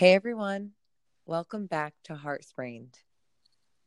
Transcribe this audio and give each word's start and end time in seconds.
Hey 0.00 0.14
everyone, 0.14 0.70
welcome 1.26 1.66
back 1.66 1.92
to 2.04 2.14
Heart 2.14 2.46
Sprained. 2.46 2.96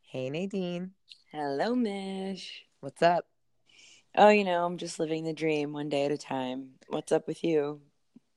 Hey 0.04 0.30
Nadine, 0.30 0.92
Hello, 1.32 1.74
Mish. 1.74 2.66
what's 2.82 3.02
up? 3.02 3.26
Oh, 4.16 4.30
you 4.30 4.44
know, 4.44 4.64
I'm 4.64 4.78
just 4.78 5.00
living 5.00 5.24
the 5.24 5.34
dream 5.34 5.74
one 5.74 5.90
day 5.90 6.06
at 6.06 6.12
a 6.12 6.18
time. 6.20 6.74
What's 6.88 7.12
up 7.12 7.26
with 7.26 7.44
you? 7.44 7.82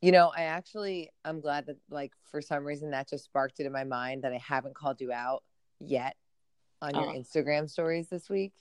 You 0.01 0.11
know, 0.11 0.33
I 0.35 0.45
actually 0.45 1.11
I'm 1.23 1.43
glad 1.43 1.67
that 1.67 1.77
like 1.91 2.13
for 2.31 2.41
some 2.41 2.65
reason 2.65 2.93
that 2.93 3.11
just 3.11 3.25
sparked 3.25 3.61
it 3.61 3.67
in 3.67 3.73
my 3.73 3.85
mind 3.85 4.25
that 4.25 4.33
I 4.33 4.39
haven't 4.39 4.75
called 4.75 5.03
you 5.03 5.13
out 5.13 5.43
yet 5.79 6.17
on 6.81 6.95
your 6.95 7.11
Oh. 7.11 7.15
Instagram 7.15 7.69
stories 7.69 8.09
this 8.09 8.31
week. 8.31 8.55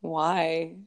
Why? 0.00 0.78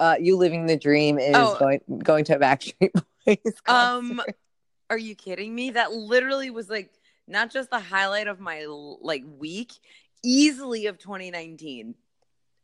Uh, 0.00 0.16
you 0.20 0.36
living 0.36 0.66
the 0.66 0.76
dream 0.76 1.16
is 1.20 1.36
Oh. 1.36 1.56
going 1.60 1.80
going 2.02 2.24
to 2.24 2.34
a 2.34 2.38
Backstreet 2.40 2.90
Boys. 3.24 3.38
Um, 3.68 4.16
concert. 4.16 4.36
Are 4.90 4.98
you 4.98 5.14
kidding 5.14 5.54
me? 5.54 5.70
That 5.70 5.92
literally 5.92 6.50
was 6.50 6.68
like 6.68 6.90
not 7.26 7.50
just 7.50 7.70
the 7.70 7.80
highlight 7.80 8.28
of 8.28 8.40
my 8.40 8.66
like 8.68 9.24
week, 9.26 9.72
easily 10.22 10.86
of 10.86 10.98
2019. 10.98 11.94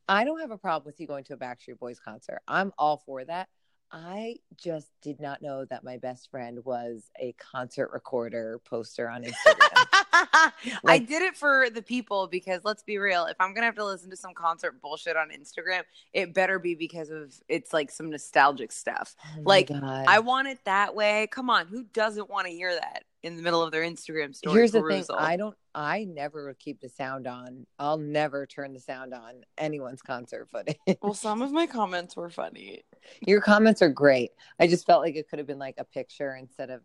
I 0.08 0.24
don't 0.24 0.40
have 0.40 0.50
a 0.50 0.58
problem 0.58 0.86
with 0.86 1.00
you 1.00 1.06
going 1.06 1.24
to 1.24 1.34
a 1.34 1.36
Backstreet 1.36 1.78
Boys 1.78 2.00
concert. 2.00 2.40
I'm 2.48 2.72
all 2.76 3.02
for 3.06 3.24
that. 3.24 3.48
I 3.92 4.36
just 4.56 4.88
did 5.02 5.20
not 5.20 5.42
know 5.42 5.64
that 5.64 5.82
my 5.82 5.96
best 5.96 6.30
friend 6.30 6.64
was 6.64 7.10
a 7.20 7.32
concert 7.32 7.90
recorder 7.92 8.60
poster 8.64 9.08
on 9.08 9.24
Instagram. 9.24 9.86
I 10.86 10.98
did 10.98 11.22
it 11.22 11.36
for 11.36 11.68
the 11.70 11.82
people 11.82 12.28
because 12.28 12.60
let's 12.64 12.82
be 12.82 12.98
real, 12.98 13.26
if 13.26 13.36
I'm 13.40 13.52
gonna 13.52 13.66
have 13.66 13.74
to 13.76 13.84
listen 13.84 14.10
to 14.10 14.16
some 14.16 14.34
concert 14.34 14.80
bullshit 14.80 15.16
on 15.16 15.30
Instagram, 15.30 15.82
it 16.12 16.34
better 16.34 16.58
be 16.58 16.74
because 16.74 17.10
of 17.10 17.34
it's 17.48 17.72
like 17.72 17.90
some 17.90 18.10
nostalgic 18.10 18.70
stuff. 18.70 19.16
Oh 19.36 19.42
Like, 19.44 19.68
God. 19.68 20.04
I 20.06 20.20
want 20.20 20.48
it 20.48 20.58
that 20.64 20.94
way. 20.94 21.26
Come 21.32 21.50
on, 21.50 21.66
who 21.66 21.84
doesn't 21.84 22.30
want 22.30 22.46
to 22.46 22.52
hear 22.52 22.72
that 22.72 23.04
in 23.22 23.36
the 23.36 23.42
middle 23.42 23.62
of 23.62 23.70
their 23.72 23.82
Instagram 23.82 24.34
story? 24.34 24.54
Here's 24.54 24.72
the 24.72 24.80
perusal? 24.80 25.16
thing. 25.16 25.24
I 25.24 25.36
don't. 25.36 25.56
I 25.74 26.04
never 26.04 26.54
keep 26.58 26.80
the 26.80 26.88
sound 26.88 27.26
on. 27.26 27.66
I'll 27.78 27.98
never 27.98 28.46
turn 28.46 28.72
the 28.72 28.80
sound 28.80 29.14
on 29.14 29.44
anyone's 29.56 30.02
concert 30.02 30.48
footage. 30.50 30.76
Well, 31.00 31.14
some 31.14 31.42
of 31.42 31.52
my 31.52 31.66
comments 31.66 32.16
were 32.16 32.30
funny. 32.30 32.82
Your 33.26 33.40
comments 33.40 33.82
are 33.82 33.88
great. 33.88 34.30
I 34.58 34.66
just 34.66 34.86
felt 34.86 35.02
like 35.02 35.14
it 35.14 35.28
could 35.28 35.38
have 35.38 35.46
been 35.46 35.58
like 35.58 35.76
a 35.78 35.84
picture 35.84 36.34
instead 36.34 36.70
of 36.70 36.82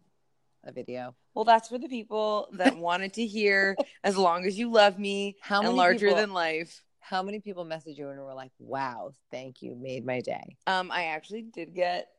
a 0.63 0.71
video. 0.71 1.15
Well, 1.33 1.45
that's 1.45 1.69
for 1.69 1.77
the 1.77 1.87
people 1.87 2.49
that 2.53 2.77
wanted 2.77 3.13
to 3.13 3.25
hear 3.25 3.75
"As 4.03 4.17
long 4.17 4.45
as 4.45 4.57
you 4.57 4.71
love 4.71 4.99
me" 4.99 5.38
How 5.41 5.59
and 5.59 5.67
many 5.67 5.77
larger 5.77 6.07
people, 6.07 6.15
than 6.15 6.33
life. 6.33 6.83
How 6.99 7.23
many 7.23 7.39
people 7.39 7.65
messaged 7.65 7.97
you 7.97 8.09
and 8.09 8.19
were 8.19 8.33
like, 8.33 8.51
"Wow, 8.59 9.11
thank 9.31 9.61
you, 9.61 9.75
made 9.75 10.05
my 10.05 10.21
day." 10.21 10.57
Um, 10.67 10.91
I 10.91 11.05
actually 11.05 11.43
did 11.43 11.73
get 11.73 12.09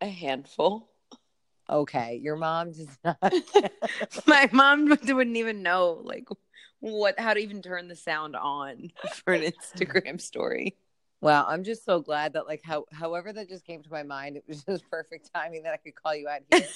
a 0.00 0.08
handful. 0.08 0.90
Okay, 1.70 2.20
your 2.22 2.36
mom 2.36 2.72
does 2.72 2.98
not. 3.04 3.18
my 4.26 4.48
mom 4.52 4.88
wouldn't 5.08 5.36
even 5.36 5.62
know 5.62 6.00
like 6.04 6.28
what 6.80 7.18
how 7.18 7.34
to 7.34 7.40
even 7.40 7.62
turn 7.62 7.88
the 7.88 7.96
sound 7.96 8.34
on 8.34 8.90
for 9.24 9.34
an 9.34 9.42
Instagram 9.42 10.20
story. 10.20 10.76
Wow, 11.20 11.46
I'm 11.46 11.64
just 11.64 11.84
so 11.84 12.00
glad 12.00 12.32
that 12.32 12.46
like 12.46 12.62
how 12.64 12.86
however 12.92 13.32
that 13.32 13.48
just 13.48 13.64
came 13.64 13.82
to 13.82 13.90
my 13.90 14.02
mind, 14.02 14.36
it 14.36 14.44
was 14.48 14.64
just 14.64 14.88
perfect 14.90 15.30
timing 15.32 15.62
that 15.64 15.74
I 15.74 15.76
could 15.76 15.94
call 15.94 16.14
you 16.14 16.28
out 16.28 16.40
here. 16.50 16.66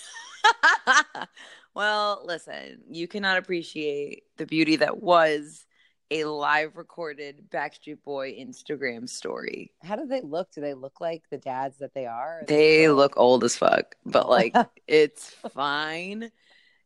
well, 1.75 2.23
listen, 2.25 2.83
you 2.89 3.09
cannot 3.09 3.39
appreciate 3.39 4.25
the 4.37 4.47
beauty 4.47 4.77
that 4.77 5.03
was 5.03 5.67
a 6.11 6.25
live 6.25 6.77
recorded 6.77 7.51
Backstreet 7.51 8.03
Boy 8.05 8.33
Instagram 8.33 9.09
story. 9.09 9.73
How 9.83 9.97
do 9.97 10.07
they 10.07 10.21
look? 10.21 10.53
Do 10.53 10.61
they 10.61 10.75
look 10.75 11.01
like 11.01 11.23
the 11.31 11.39
dads 11.39 11.79
that 11.79 11.95
they 11.95 12.07
are? 12.07 12.41
Are 12.41 12.45
They 12.47 12.89
look 12.89 13.15
old 13.17 13.45
as 13.45 13.57
fuck, 13.57 13.97
but 14.05 14.29
like 14.29 14.55
it's 14.87 15.31
fine. 15.55 16.31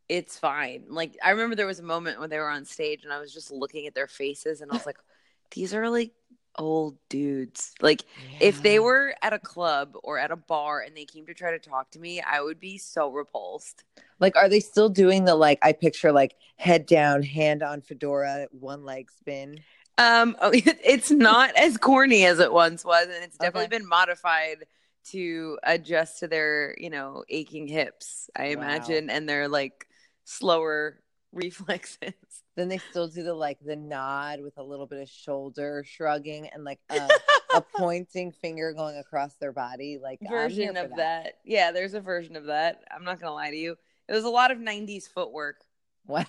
It's 0.09 0.39
fine. 0.39 0.85
Like 0.89 1.17
I 1.23 1.31
remember 1.31 1.57
there 1.57 1.67
was 1.67 1.81
a 1.81 1.85
moment 1.85 2.21
when 2.21 2.31
they 2.31 2.39
were 2.39 2.49
on 2.49 2.65
stage 2.65 3.05
and 3.05 3.13
I 3.13 3.21
was 3.21 3.33
just 3.33 3.51
looking 3.51 3.87
at 3.87 3.95
their 3.95 4.07
faces 4.07 4.61
and 4.61 4.71
I 4.71 4.75
was 4.75 4.87
like, 4.87 4.99
these 5.53 5.75
are 5.75 5.91
like 5.91 6.13
old 6.57 6.97
dudes. 7.09 7.75
Like 7.81 8.05
if 8.41 8.63
they 8.63 8.79
were 8.79 9.15
at 9.23 9.33
a 9.33 9.39
club 9.39 9.97
or 10.03 10.19
at 10.19 10.31
a 10.31 10.37
bar 10.37 10.81
and 10.81 10.97
they 10.97 11.05
came 11.05 11.27
to 11.27 11.35
try 11.35 11.53
to 11.53 11.59
talk 11.59 11.91
to 11.93 11.99
me, 11.99 12.21
I 12.21 12.41
would 12.41 12.61
be 12.61 12.79
so 12.79 13.11
repulsed. 13.11 13.85
Like, 14.21 14.37
are 14.37 14.49
they 14.49 14.61
still 14.61 14.89
doing 14.89 15.25
the 15.25 15.35
like? 15.35 15.59
I 15.63 15.73
picture 15.73 16.13
like 16.13 16.35
head 16.57 16.87
down, 16.87 17.23
hand 17.23 17.63
on 17.63 17.81
fedora, 17.83 18.49
one 18.51 18.85
leg 18.85 19.11
spin. 19.11 19.65
Um, 19.97 20.37
oh, 20.41 20.51
it's 20.55 21.11
not 21.11 21.57
as 21.57 21.77
corny 21.77 22.25
as 22.25 22.39
it 22.39 22.53
once 22.53 22.85
was, 22.85 23.05
and 23.07 23.25
it's 23.25 23.39
definitely 23.39 23.67
Okay. 23.67 23.79
been 23.79 23.89
modified 23.89 24.67
to 25.11 25.59
adjust 25.63 26.19
to 26.21 26.29
their, 26.29 26.75
you 26.79 26.91
know, 26.91 27.25
aching 27.29 27.67
hips. 27.67 28.29
I 28.37 28.47
Wow. 28.47 28.53
imagine, 28.55 29.11
and 29.11 29.29
their 29.29 29.49
like 29.49 29.87
slower 30.25 31.01
reflexes. 31.33 32.13
Then 32.57 32.69
they 32.69 32.79
still 32.79 33.09
do 33.09 33.23
the 33.23 33.35
like 33.35 33.59
the 33.61 33.77
nod 33.77 34.41
with 34.41 34.57
a 34.59 34.63
little 34.63 34.87
bit 34.87 35.01
of 35.03 35.09
shoulder 35.09 35.85
shrugging 35.87 36.49
and 36.49 36.65
like 36.65 36.81
a, 36.91 37.19
a 37.53 37.61
pointing 37.61 38.33
finger 38.33 38.73
going 38.73 38.97
across 38.99 39.35
their 39.37 39.53
body. 39.53 39.99
Like 40.03 40.21
version 40.23 40.77
of 40.77 40.95
that. 40.97 41.35
Yeah, 41.45 41.73
there's 41.73 41.95
a 41.95 42.01
version 42.01 42.37
of 42.37 42.47
that. 42.47 42.83
I'm 42.91 43.05
not 43.05 43.21
gonna 43.21 43.35
lie 43.35 43.51
to 43.51 43.57
you. 43.57 43.77
It 44.09 44.13
was 44.15 44.25
a 44.25 44.31
lot 44.31 44.51
of 44.51 44.59
'90s 44.59 45.07
footwork. 45.09 45.65
What? 46.07 46.29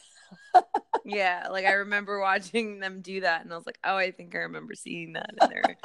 Yeah, 1.04 1.48
like 1.50 1.66
I 1.66 1.74
remember 1.74 2.20
watching 2.20 2.80
them 2.80 3.02
do 3.02 3.22
that, 3.22 3.44
and 3.44 3.54
I 3.54 3.56
was 3.56 3.66
like, 3.66 3.80
"Oh, 3.84 3.96
I 3.96 4.12
think 4.12 4.36
I 4.36 4.40
remember 4.40 4.76
seeing 4.76 5.14
that 5.14 5.32
in 5.38 5.48
their 5.48 5.78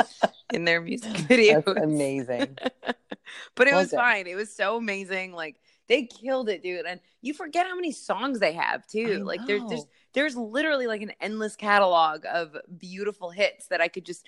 in 0.50 0.64
their 0.64 0.80
music 0.80 1.12
videos." 1.28 1.64
That's 1.64 1.76
amazing. 1.76 2.58
but 3.54 3.68
it 3.68 3.74
Well 3.74 3.76
was 3.76 3.92
done. 3.92 3.92
fine. 3.92 4.26
It 4.26 4.36
was 4.36 4.54
so 4.54 4.76
amazing. 4.76 5.32
Like 5.32 5.56
they 5.88 6.06
killed 6.06 6.48
it, 6.48 6.62
dude. 6.62 6.86
And 6.86 7.00
you 7.22 7.34
forget 7.34 7.66
how 7.66 7.74
many 7.74 7.92
songs 7.92 8.40
they 8.40 8.52
have 8.52 8.86
too. 8.86 9.22
Like 9.26 9.46
there's 9.46 9.64
there's 9.68 9.86
there's 10.14 10.36
literally 10.36 10.86
like 10.86 11.02
an 11.02 11.12
endless 11.20 11.56
catalog 11.56 12.24
of 12.32 12.56
beautiful 12.78 13.30
hits 13.30 13.68
that 13.68 13.80
I 13.80 13.88
could 13.88 14.04
just 14.04 14.26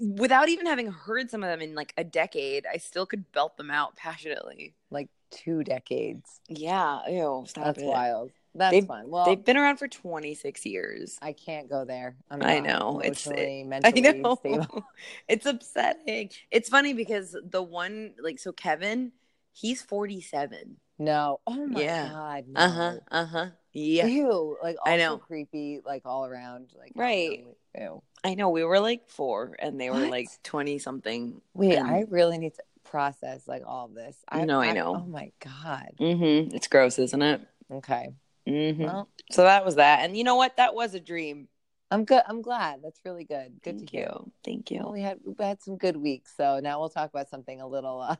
without 0.00 0.48
even 0.48 0.66
having 0.66 0.90
heard 0.90 1.30
some 1.30 1.42
of 1.42 1.48
them 1.50 1.60
in 1.60 1.74
like 1.74 1.92
a 1.96 2.04
decade, 2.04 2.66
I 2.72 2.78
still 2.78 3.06
could 3.06 3.30
belt 3.32 3.56
them 3.56 3.70
out 3.70 3.96
passionately. 3.96 4.74
like 4.90 5.08
two 5.34 5.64
decades. 5.64 6.40
Yeah, 6.48 7.00
ew, 7.08 7.44
stop 7.46 7.64
That's 7.64 7.78
it. 7.82 7.86
wild. 7.86 8.30
That's 8.56 8.70
They've- 8.72 8.86
fun. 8.86 9.10
Well, 9.10 9.24
They've 9.26 9.44
been 9.44 9.56
around 9.56 9.78
for 9.78 9.88
26 9.88 10.64
years. 10.64 11.18
I 11.20 11.32
can't 11.32 11.68
go 11.68 11.84
there. 11.84 12.16
I'm 12.30 12.40
I 12.42 12.60
know, 12.60 13.00
it's- 13.00 13.26
emotionally, 13.26 13.60
I 13.62 13.64
mentally 13.64 14.00
know. 14.20 14.36
stable. 14.36 14.84
it's 15.28 15.44
upsetting. 15.46 16.30
It's 16.52 16.68
funny 16.68 16.92
because 16.94 17.36
the 17.44 17.62
one 17.62 18.14
like 18.22 18.38
so 18.38 18.52
Kevin, 18.52 19.10
he's 19.52 19.82
47. 19.82 20.76
No. 20.98 21.40
Oh 21.46 21.66
my 21.66 21.80
Yeah. 21.82 22.08
god. 22.08 22.44
No. 22.48 22.60
Uh-huh. 22.60 22.92
Uh-huh. 23.10 23.46
Yeah. 23.72 24.06
Ew. 24.06 24.56
Like 24.62 24.76
I 24.86 24.96
know. 24.98 25.18
creepy, 25.18 25.80
like 25.84 26.02
all 26.04 26.24
around. 26.24 26.68
Like 26.78 26.92
Right. 26.94 27.44
Ew. 27.76 28.02
I 28.22 28.36
know 28.36 28.50
we 28.50 28.62
were 28.62 28.78
like 28.78 29.08
4 29.10 29.56
and 29.58 29.80
they 29.80 29.90
were 29.90 29.98
What? 30.02 30.10
like 30.10 30.28
20 30.44 30.78
something. 30.78 31.40
Wait, 31.54 31.74
And- 31.74 31.88
I 31.88 32.04
really 32.08 32.38
need 32.38 32.54
to 32.54 32.62
process 32.94 33.48
like 33.48 33.64
all 33.66 33.88
this. 33.88 34.16
I 34.28 34.44
know, 34.44 34.60
I 34.60 34.70
know. 34.70 34.94
Oh 35.02 35.04
my 35.10 35.32
god. 35.42 35.90
Mm-hmm. 35.98 36.54
It's 36.54 36.68
gross, 36.68 36.96
isn't 37.00 37.22
it? 37.22 37.40
Okay. 37.72 38.10
Mhm. 38.46 38.78
Well, 38.78 39.08
So 39.32 39.42
that 39.42 39.64
was 39.64 39.74
that. 39.74 40.00
And 40.04 40.16
you 40.16 40.22
know 40.22 40.36
what? 40.36 40.56
That 40.58 40.76
was 40.76 40.94
a 40.94 41.00
dream. 41.00 41.48
I'm 41.90 42.04
good. 42.04 42.22
I'm 42.28 42.40
glad. 42.40 42.82
That's 42.84 43.00
really 43.04 43.24
good. 43.24 43.60
Good 43.64 43.78
Thank 43.78 43.90
to 43.90 43.96
hear. 43.96 44.10
you. 44.14 44.32
Thank 44.44 44.70
you. 44.70 44.88
we 44.92 45.00
had 45.00 45.18
we 45.24 45.34
had 45.44 45.60
some 45.60 45.76
good 45.76 45.96
weeks, 45.96 46.32
so 46.36 46.60
now 46.60 46.78
we'll 46.78 46.88
talk 46.88 47.10
about 47.10 47.28
something 47.28 47.60
a 47.60 47.66
little. 47.66 48.00
Uh... 48.00 48.16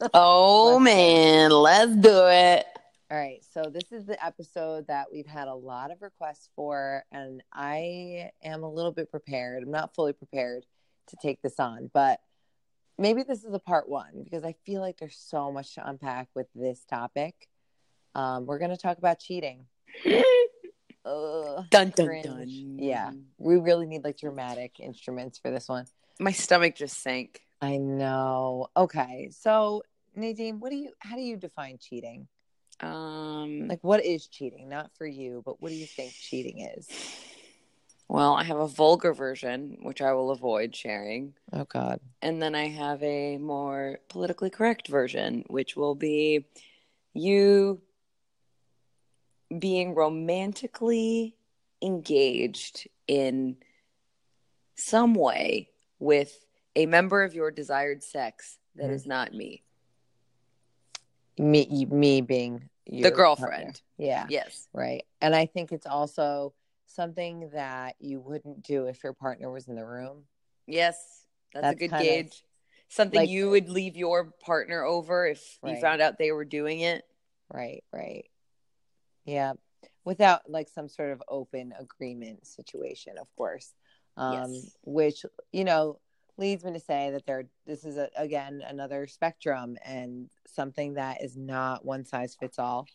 Oh 0.14 0.72
Let's- 0.72 0.84
man, 0.84 1.50
let's 1.52 1.94
do 1.96 2.26
it. 2.26 2.66
All 3.10 3.16
right, 3.16 3.40
so 3.54 3.62
this 3.70 3.90
is 3.92 4.04
the 4.04 4.22
episode 4.24 4.88
that 4.88 5.06
we've 5.12 5.26
had 5.28 5.46
a 5.48 5.54
lot 5.54 5.92
of 5.92 6.02
requests 6.02 6.48
for, 6.56 7.04
and 7.12 7.40
I 7.52 8.30
am 8.42 8.64
a 8.64 8.70
little 8.70 8.90
bit 8.92 9.10
prepared. 9.12 9.62
I'm 9.62 9.70
not 9.70 9.94
fully 9.94 10.12
prepared 10.12 10.66
to 11.10 11.16
take 11.22 11.40
this 11.40 11.58
on, 11.60 11.88
but 11.94 12.20
maybe 12.98 13.22
this 13.22 13.44
is 13.44 13.54
a 13.54 13.58
part 13.58 13.88
one 13.88 14.22
because 14.24 14.44
I 14.44 14.54
feel 14.66 14.80
like 14.80 14.98
there's 14.98 15.16
so 15.16 15.50
much 15.52 15.74
to 15.76 15.88
unpack 15.88 16.28
with 16.34 16.48
this 16.54 16.84
topic. 16.84 17.48
Um, 18.14 18.46
we're 18.46 18.58
going 18.58 18.70
to 18.70 18.76
talk 18.76 18.98
about 18.98 19.18
cheating. 19.20 19.66
Ugh, 21.04 21.64
Dun 21.70 21.90
dun 21.96 22.06
cringe. 22.06 22.24
dun. 22.24 22.76
Yeah, 22.78 23.12
we 23.38 23.56
really 23.56 23.86
need 23.86 24.04
like 24.04 24.18
dramatic 24.18 24.78
instruments 24.80 25.38
for 25.38 25.50
this 25.50 25.68
one. 25.68 25.86
My 26.18 26.32
stomach 26.32 26.74
just 26.74 27.00
sank. 27.02 27.40
I 27.62 27.76
know. 27.78 28.66
Okay, 28.76 29.28
so 29.32 29.82
Nadine, 30.14 30.60
what 30.60 30.70
do 30.70 30.76
you? 30.76 30.90
How 30.98 31.16
do 31.16 31.22
you 31.22 31.36
define 31.36 31.78
cheating? 31.80 32.28
Um 32.80 33.68
Like, 33.68 33.82
what 33.82 34.04
is 34.04 34.26
cheating? 34.26 34.68
Not 34.68 34.90
for 34.98 35.06
you, 35.06 35.42
but 35.46 35.62
what 35.62 35.70
do 35.70 35.74
you 35.76 35.86
think 35.86 36.12
cheating 36.12 36.60
is? 36.76 36.88
Well, 38.08 38.34
I 38.34 38.44
have 38.44 38.58
a 38.58 38.66
vulgar 38.66 39.12
version 39.12 39.78
which 39.82 40.00
I 40.00 40.12
will 40.14 40.30
avoid 40.30 40.74
sharing. 40.74 41.34
Oh 41.52 41.64
God. 41.64 42.00
And 42.22 42.40
then 42.42 42.54
I 42.54 42.68
have 42.68 43.02
a 43.02 43.36
more 43.38 43.98
politically 44.08 44.50
correct 44.50 44.88
version, 44.88 45.44
which 45.48 45.76
will 45.76 45.94
be 45.94 46.46
you 47.14 47.80
being 49.58 49.94
romantically 49.94 51.34
engaged 51.82 52.88
in 53.06 53.56
some 54.74 55.14
way 55.14 55.70
with 55.98 56.44
a 56.76 56.86
member 56.86 57.22
of 57.22 57.34
your 57.34 57.50
desired 57.50 58.02
sex 58.02 58.58
that 58.76 58.88
Mhm. 58.90 58.94
is 58.94 59.06
not 59.06 59.32
me. 59.32 59.62
Me, 61.38 61.86
me 61.90 62.20
being 62.20 62.68
your 62.86 63.10
girlfriend. 63.10 63.52
partner. 63.52 63.72
Yeah. 63.96 64.26
Yes. 64.28 64.68
Right. 64.72 65.06
And 65.20 65.34
I 65.34 65.46
think 65.46 65.72
it's 65.72 65.86
also 65.86 66.52
something 66.88 67.50
that 67.52 67.94
you 68.00 68.18
wouldn't 68.20 68.62
do 68.62 68.86
if 68.86 69.04
your 69.04 69.12
partner 69.12 69.50
was 69.50 69.68
in 69.68 69.76
the 69.76 69.86
room. 69.86 70.24
Yes. 70.66 71.24
That's, 71.54 71.74
a 71.74 71.74
good 71.76 71.90
kind 71.90 72.02
of- 72.02 72.08
gauge. 72.08 72.44
Something 72.88 73.20
like- 73.20 73.28
you 73.28 73.50
would 73.50 73.68
leave 73.68 73.96
your 73.96 74.32
partner 74.40 74.82
over 74.82 75.26
if 75.26 75.58
you 75.62 75.76
found 75.80 76.00
out 76.00 76.18
they 76.18 76.32
were 76.32 76.46
doing 76.46 76.80
it. 76.80 77.04
Right. 77.52 77.84
Right. 77.92 78.24
Yeah. 79.24 79.52
Without 80.04 80.50
like 80.50 80.68
some 80.68 80.88
sort 80.88 81.12
of 81.12 81.22
open 81.28 81.74
agreement 81.78 82.46
situation, 82.46 83.18
of 83.18 83.28
course. 83.36 83.74
Um, 84.16 84.52
Yes. 84.52 84.76
which, 84.82 85.26
you 85.52 85.64
know, 85.64 86.00
leads 86.38 86.64
me 86.64 86.72
to 86.72 86.80
say 86.80 87.10
that 87.10 87.26
there 87.26 87.44
this 87.66 87.84
is 87.84 87.96
a, 87.98 88.08
again 88.16 88.62
another 88.66 89.06
spectrum 89.06 89.76
and 89.84 90.30
something 90.46 90.94
that 90.94 91.22
is 91.22 91.36
not 91.36 91.84
one 91.84 92.04
size 92.04 92.34
fits 92.34 92.58
all. 92.58 92.86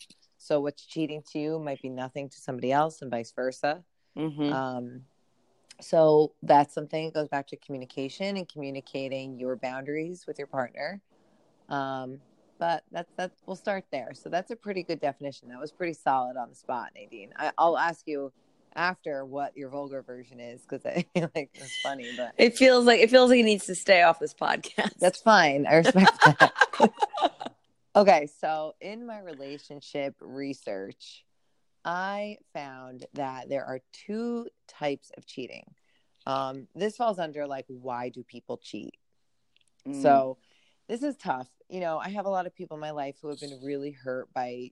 So 0.43 0.59
what's 0.59 0.85
cheating 0.85 1.23
to 1.31 1.39
you 1.39 1.57
might 1.57 1.81
be 1.81 1.87
nothing 1.87 2.27
to 2.27 2.37
somebody 2.37 2.73
else 2.73 3.01
and 3.01 3.09
vice 3.09 3.31
versa. 3.31 3.81
Mm-hmm. 4.17 4.51
Um, 4.51 5.01
so 5.79 6.33
that's 6.43 6.73
something 6.73 7.05
that 7.05 7.13
goes 7.13 7.29
back 7.29 7.47
to 7.47 7.55
communication 7.55 8.35
and 8.35 8.47
communicating 8.47 9.39
your 9.39 9.55
boundaries 9.55 10.25
with 10.27 10.37
your 10.37 10.47
partner. 10.47 11.01
Um, 11.69 12.19
but 12.59 12.83
that's 12.91 13.11
that's 13.15 13.41
we'll 13.45 13.55
start 13.55 13.85
there. 13.91 14.11
So 14.13 14.27
that's 14.27 14.51
a 14.51 14.55
pretty 14.57 14.83
good 14.83 14.99
definition. 14.99 15.47
That 15.47 15.61
was 15.61 15.71
pretty 15.71 15.93
solid 15.93 16.35
on 16.35 16.49
the 16.49 16.55
spot, 16.55 16.89
Nadine. 16.93 17.29
I, 17.37 17.51
I'll 17.57 17.77
ask 17.77 18.05
you 18.05 18.33
after 18.75 19.23
what 19.23 19.55
your 19.55 19.69
vulgar 19.69 20.01
version 20.01 20.41
is 20.41 20.61
because 20.61 20.85
I 20.85 21.05
feel 21.13 21.31
like 21.33 21.51
it's 21.53 21.77
funny, 21.77 22.11
but 22.17 22.33
It 22.37 22.57
feels 22.57 22.85
like 22.85 22.99
it 22.99 23.09
feels 23.09 23.29
like 23.29 23.39
it 23.39 23.43
needs 23.43 23.65
to 23.67 23.75
stay 23.75 24.01
off 24.01 24.19
this 24.19 24.33
podcast. 24.33 24.97
that's 24.99 25.21
fine. 25.21 25.65
I 25.67 25.75
respect 25.75 26.19
that. 26.25 26.53
okay, 27.95 28.27
so 28.39 28.73
in 28.81 29.05
my 29.05 29.19
relationship 29.19 30.15
research, 30.19 31.25
I 31.85 32.37
found 32.53 33.05
that 33.13 33.49
there 33.49 33.65
are 33.65 33.79
two 33.91 34.47
types 34.67 35.11
of 35.17 35.25
cheating. 35.25 35.65
Um, 36.25 36.67
this 36.73 36.95
falls 36.95 37.19
under 37.19 37.45
like 37.45 37.65
why 37.67 38.09
do 38.09 38.23
people 38.23 38.57
cheat? 38.57 38.95
Mm. 39.87 40.01
So 40.01 40.37
this 40.87 41.03
is 41.03 41.17
tough. 41.17 41.49
You 41.69 41.81
know, 41.81 41.97
I 41.97 42.09
have 42.09 42.25
a 42.25 42.29
lot 42.29 42.45
of 42.45 42.55
people 42.55 42.75
in 42.75 42.81
my 42.81 42.91
life 42.91 43.15
who 43.21 43.29
have 43.29 43.39
been 43.39 43.59
really 43.61 43.91
hurt 43.91 44.31
by 44.33 44.71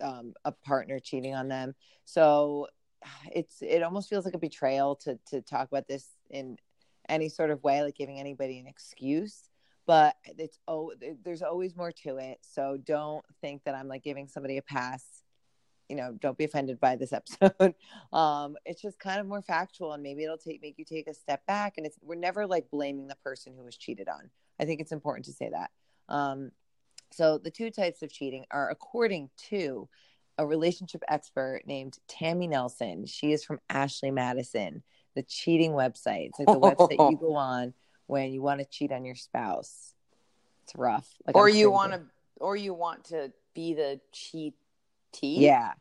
um, 0.00 0.34
a 0.44 0.52
partner 0.52 0.98
cheating 1.00 1.34
on 1.34 1.48
them. 1.48 1.74
So 2.04 2.68
it's 3.32 3.62
it 3.62 3.82
almost 3.82 4.08
feels 4.08 4.24
like 4.24 4.34
a 4.34 4.38
betrayal 4.38 4.96
to 4.96 5.18
to 5.30 5.40
talk 5.40 5.68
about 5.68 5.88
this 5.88 6.08
in 6.30 6.56
any 7.08 7.28
sort 7.28 7.50
of 7.50 7.62
way, 7.64 7.82
like 7.82 7.96
giving 7.96 8.20
anybody 8.20 8.58
an 8.58 8.66
excuse. 8.66 9.48
But 9.86 10.14
it's 10.38 10.58
oh, 10.68 10.92
there's 11.24 11.42
always 11.42 11.76
more 11.76 11.92
to 12.04 12.18
it. 12.18 12.38
So 12.42 12.78
don't 12.84 13.24
think 13.40 13.64
that 13.64 13.74
I'm 13.74 13.88
like 13.88 14.04
giving 14.04 14.28
somebody 14.28 14.58
a 14.58 14.62
pass. 14.62 15.04
You 15.88 15.96
know, 15.96 16.16
don't 16.18 16.38
be 16.38 16.44
offended 16.44 16.80
by 16.80 16.96
this 16.96 17.12
episode. 17.40 17.74
um, 18.12 18.56
it's 18.64 18.80
just 18.80 18.98
kind 18.98 19.20
of 19.20 19.26
more 19.26 19.42
factual, 19.42 19.92
and 19.92 20.02
maybe 20.02 20.24
it'll 20.24 20.38
take 20.38 20.62
make 20.62 20.78
you 20.78 20.84
take 20.84 21.08
a 21.08 21.14
step 21.14 21.44
back. 21.46 21.74
And 21.76 21.86
it's 21.86 21.98
we're 22.02 22.14
never 22.14 22.46
like 22.46 22.70
blaming 22.70 23.08
the 23.08 23.16
person 23.16 23.54
who 23.56 23.64
was 23.64 23.76
cheated 23.76 24.08
on. 24.08 24.30
I 24.60 24.64
think 24.64 24.80
it's 24.80 24.92
important 24.92 25.26
to 25.26 25.32
say 25.32 25.50
that. 25.50 25.70
Um, 26.08 26.52
so 27.12 27.38
the 27.38 27.50
two 27.50 27.70
types 27.70 28.02
of 28.02 28.12
cheating 28.12 28.46
are 28.50 28.70
according 28.70 29.30
to 29.48 29.88
a 30.38 30.46
relationship 30.46 31.02
expert 31.08 31.62
named 31.66 31.98
Tammy 32.08 32.46
Nelson. 32.46 33.06
She 33.06 33.32
is 33.32 33.44
from 33.44 33.60
Ashley 33.68 34.10
Madison, 34.10 34.82
the 35.14 35.22
cheating 35.22 35.72
website. 35.72 36.30
It's 36.30 36.38
like 36.38 36.48
the 36.48 36.58
website 36.58 37.10
you 37.10 37.16
go 37.20 37.34
on 37.34 37.74
when 38.12 38.32
you 38.34 38.42
want 38.42 38.60
to 38.60 38.66
cheat 38.66 38.92
on 38.92 39.06
your 39.06 39.14
spouse. 39.14 39.94
It's 40.64 40.74
rough. 40.76 41.08
Like 41.26 41.34
or 41.34 41.48
I'm 41.48 41.54
you 41.56 41.70
want 41.70 41.92
to, 41.92 42.02
or 42.36 42.56
you 42.56 42.74
want 42.74 43.04
to 43.06 43.32
be 43.54 43.72
the 43.72 44.00
cheatee. 44.12 44.52
Yeah. 45.40 45.72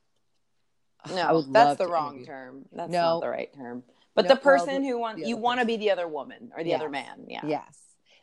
No, 1.14 1.42
that's 1.42 1.78
the 1.78 1.88
wrong 1.88 2.14
interview- 2.16 2.26
term. 2.26 2.66
That's 2.72 2.92
No. 2.92 3.02
not 3.02 3.20
the 3.22 3.30
right 3.30 3.54
term. 3.54 3.84
But 4.16 4.26
No, 4.26 4.30
the 4.30 4.40
person 4.40 4.82
well, 4.84 4.92
who 4.92 5.00
wants 5.00 5.28
you 5.28 5.36
want 5.36 5.60
to 5.60 5.66
be 5.66 5.76
the 5.78 5.92
other 5.92 6.08
woman 6.08 6.52
or 6.56 6.64
the 6.64 6.74
other 6.74 6.90
man. 6.90 7.26
Yeah. 7.28 7.46
Yes. 7.46 7.78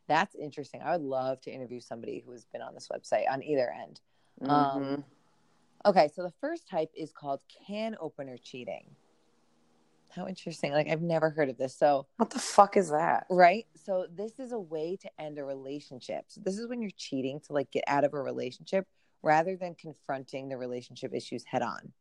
That's 0.07 0.35
interesting. 0.35 0.81
I 0.81 0.93
would 0.97 1.03
love 1.07 1.41
to 1.43 1.51
interview 1.51 1.81
somebody 1.81 2.21
who 2.25 2.33
has 2.33 2.47
been 2.47 2.63
on 2.63 2.73
this 2.75 2.89
website 2.89 3.29
on 3.31 3.43
either 3.43 3.71
end. 3.71 4.01
Mhm. 4.41 4.49
Um, 4.49 5.05
Okay, 5.87 6.09
so 6.09 6.23
the 6.25 6.33
first 6.41 6.67
type 6.69 6.91
is 6.95 7.13
called 7.13 7.41
can 7.67 7.97
opener 8.01 8.37
cheating. 8.37 8.97
How 10.15 10.27
interesting. 10.27 10.73
Like 10.73 10.89
I've 10.89 11.03
never 11.03 11.31
heard 11.31 11.49
of 11.49 11.59
this. 11.59 11.77
So, 11.77 12.07
what 12.17 12.31
the 12.31 12.39
fuck 12.39 12.77
is 12.77 12.91
that? 12.91 13.27
right? 13.31 13.67
So 13.75 14.07
this 14.15 14.39
is 14.39 14.53
a 14.53 14.59
way 14.59 14.97
to 14.97 15.11
end 15.21 15.39
a 15.39 15.45
relationship. 15.45 16.25
So 16.29 16.41
this 16.45 16.59
is 16.59 16.69
when 16.69 16.83
you're 16.83 16.91
cheating 16.97 17.41
to 17.47 17.53
like 17.53 17.71
get 17.71 17.85
out 17.87 18.05
of 18.05 18.15
a 18.15 18.21
relationship 18.21 18.87
rather 19.23 19.57
than 19.57 19.75
confronting 19.75 20.49
the 20.49 20.57
relationship 20.57 21.15
issues 21.15 21.45
head 21.45 21.63
on. 21.63 21.93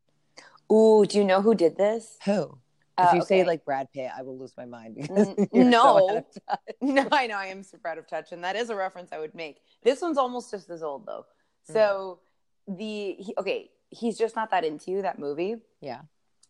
Ooh, 0.70 1.06
do 1.06 1.18
you 1.18 1.24
know 1.24 1.42
who 1.42 1.54
did 1.54 1.76
this? 1.76 2.18
Who? 2.24 2.58
Uh, 2.96 3.06
if 3.08 3.14
you 3.14 3.22
say 3.22 3.40
okay. 3.40 3.46
like 3.46 3.64
Brad 3.64 3.90
Pitt, 3.92 4.10
I 4.16 4.22
will 4.22 4.36
lose 4.36 4.52
my 4.56 4.64
mind 4.64 4.96
because 4.96 5.28
N- 5.28 5.36
so 5.36 5.46
no. 5.52 6.10
out 6.10 6.16
of 6.16 6.24
touch. 6.48 6.58
no, 6.80 7.08
I 7.12 7.26
know 7.26 7.36
I 7.36 7.46
am 7.46 7.62
super 7.62 7.88
out 7.88 7.98
of 7.98 8.08
touch, 8.08 8.32
and 8.32 8.42
that 8.42 8.56
is 8.56 8.70
a 8.70 8.76
reference 8.76 9.12
I 9.12 9.18
would 9.18 9.34
make. 9.34 9.60
This 9.82 10.02
one's 10.02 10.18
almost 10.18 10.50
just 10.50 10.68
as 10.68 10.82
old 10.82 11.06
though. 11.06 11.24
So 11.62 12.18
the 12.66 13.14
he, 13.18 13.34
okay, 13.38 13.70
he's 13.90 14.18
just 14.18 14.34
not 14.34 14.50
that 14.50 14.64
into 14.64 14.90
you. 14.90 15.02
That 15.02 15.18
movie. 15.18 15.56
Yeah. 15.80 16.00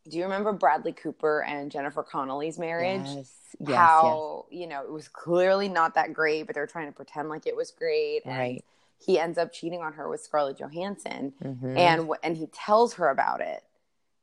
Do 0.09 0.17
you 0.17 0.25
remember 0.25 0.53
Bradley 0.53 0.93
Cooper 0.93 1.43
and 1.43 1.71
Jennifer 1.71 2.03
Connelly's 2.03 2.59
marriage? 2.59 3.03
Yes. 3.07 3.35
Yes. 3.61 3.77
How 3.77 4.45
you 4.51 4.67
know 4.67 4.83
it 4.83 4.93
was 4.93 5.09
clearly 5.09 5.69
not 5.69 5.95
that 5.95 6.13
great, 6.13 6.45
but 6.47 6.55
they're 6.55 6.67
trying 6.67 6.87
to 6.87 6.93
pretend 6.93 7.29
like 7.29 7.47
it 7.47 7.57
was 7.57 7.71
great. 7.71 8.23
And 8.25 8.37
Right. 8.39 8.65
he 8.99 9.19
ends 9.19 9.39
up 9.39 9.53
cheating 9.53 9.81
on 9.81 9.95
her 9.95 10.09
with 10.09 10.21
Scarlett 10.21 10.59
Johansson, 10.59 11.33
Mhm. 11.43 11.77
and 11.79 12.11
and 12.23 12.37
he 12.37 12.47
tells 12.49 12.95
her 12.95 13.09
about 13.09 13.41
it, 13.41 13.65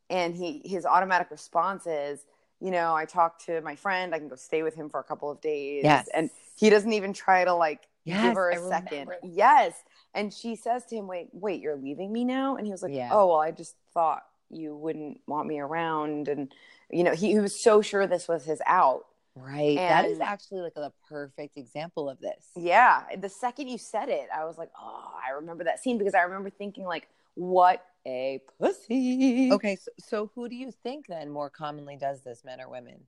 and 0.09 0.35
he 0.35 0.61
his 0.65 0.85
automatic 0.85 1.31
response 1.31 1.85
is, 1.87 2.25
you 2.59 2.71
know, 2.71 2.93
I 2.95 3.05
talked 3.05 3.45
to 3.47 3.61
my 3.61 3.75
friend. 3.75 4.13
I 4.15 4.19
can 4.19 4.27
go 4.29 4.35
stay 4.35 4.63
with 4.63 4.75
him 4.75 4.89
for 4.89 4.99
a 4.99 5.03
couple 5.03 5.29
of 5.29 5.41
days. 5.41 5.83
Yes. 5.83 6.07
and 6.13 6.29
he 6.55 6.69
doesn't 6.69 6.93
even 6.93 7.11
try 7.11 7.43
to 7.43 7.53
like 7.53 7.87
Yes, 8.05 8.21
give 8.23 8.35
her 8.35 8.51
I 8.53 8.55
a 8.55 8.59
second. 8.69 9.09
remember. 9.09 9.17
Yes, 9.23 9.83
and 10.13 10.31
she 10.33 10.55
says 10.55 10.85
to 10.85 10.95
him, 10.95 11.07
"Wait, 11.07 11.29
wait, 11.33 11.59
you're 11.61 11.75
leaving 11.75 12.13
me 12.13 12.23
now?" 12.23 12.55
And 12.55 12.65
he 12.67 12.71
was 12.71 12.83
like, 12.83 12.93
Yeah. 12.93 13.09
"Oh, 13.11 13.27
well, 13.27 13.39
I 13.41 13.51
just 13.51 13.75
thought 13.93 14.23
you 14.49 14.75
wouldn't 14.75 15.21
want 15.27 15.47
me 15.47 15.59
around." 15.59 16.27
And 16.27 16.53
you 16.91 17.03
know, 17.03 17.13
he, 17.13 17.31
he 17.31 17.39
was 17.39 17.59
so 17.59 17.81
sure 17.81 18.07
this 18.07 18.27
was 18.27 18.45
his 18.45 18.61
out. 18.65 19.05
Right. 19.37 19.75
that 19.75 20.05
is 20.05 20.21
actually 20.21 20.61
like 20.61 20.75
the 20.75 20.93
perfect 21.09 21.57
example 21.57 22.09
of 22.09 22.19
this. 22.21 22.45
Yeah. 22.55 23.03
The 23.17 23.27
second 23.27 23.67
you 23.67 23.77
said 23.77 24.07
it, 24.07 24.29
I 24.33 24.45
was 24.45 24.57
like, 24.57 24.69
oh, 24.79 25.11
I 25.27 25.31
remember 25.31 25.65
that 25.65 25.81
scene 25.81 25.97
because 25.97 26.13
I 26.13 26.21
remember 26.21 26.49
thinking, 26.49 26.85
like, 26.85 27.09
what 27.33 27.85
a 28.05 28.41
pussy. 28.57 29.49
Okay, 29.51 29.75
so, 29.75 29.91
so 29.99 30.31
who 30.35 30.47
do 30.47 30.55
you 30.55 30.71
think 30.71 31.07
then 31.07 31.29
more 31.29 31.49
commonly 31.49 31.97
does 31.97 32.21
this, 32.21 32.43
men 32.45 32.61
or 32.61 32.69
women? 32.69 33.01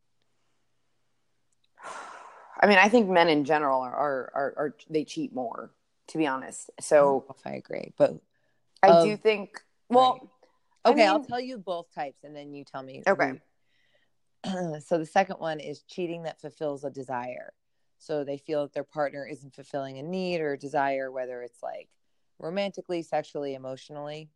I 2.62 2.68
mean, 2.68 2.78
I 2.78 2.90
think 2.90 3.08
men 3.08 3.30
in 3.30 3.46
general 3.46 3.82
are, 3.82 3.96
are, 3.96 4.32
are, 4.34 4.54
are 4.58 4.76
they 4.90 5.06
cheat 5.06 5.34
more, 5.34 5.72
to 6.08 6.18
be 6.18 6.28
honest. 6.28 6.72
So 6.82 7.24
if 7.30 7.46
I 7.46 7.52
agree, 7.52 7.94
but 7.98 8.16
I 8.84 8.90
Of- 8.90 9.06
do 9.06 9.16
think, 9.16 9.62
well, 9.90 10.20
I 10.24 10.28
okay, 10.92 11.06
I'll 11.06 11.20
mean- 11.20 11.28
tell 11.28 11.40
you 11.40 11.58
both 11.58 11.94
types, 11.94 12.24
and 12.24 12.36
then 12.36 12.54
you 12.54 12.64
tell 12.64 12.84
me. 12.84 13.04
Okay. 13.08 13.34
so 14.86 14.98
the 14.98 15.06
second 15.06 15.38
one 15.40 15.60
is 15.60 15.84
cheating 15.84 16.24
that 16.24 16.40
fulfills 16.40 16.84
a 16.84 16.90
desire. 16.90 17.54
So 18.00 18.24
they 18.24 18.38
feel 18.38 18.62
that 18.64 18.74
their 18.74 18.84
partner 18.84 19.26
isn't 19.28 19.56
fulfilling 19.56 19.98
a 19.98 20.04
need 20.04 20.40
or 20.40 20.54
a 20.54 20.58
desire, 20.58 21.12
whether 21.12 21.42
it's 21.42 21.64
like 21.64 21.90
romantically, 22.40 23.02
sexually, 23.02 23.56
emotionally. 23.56 24.30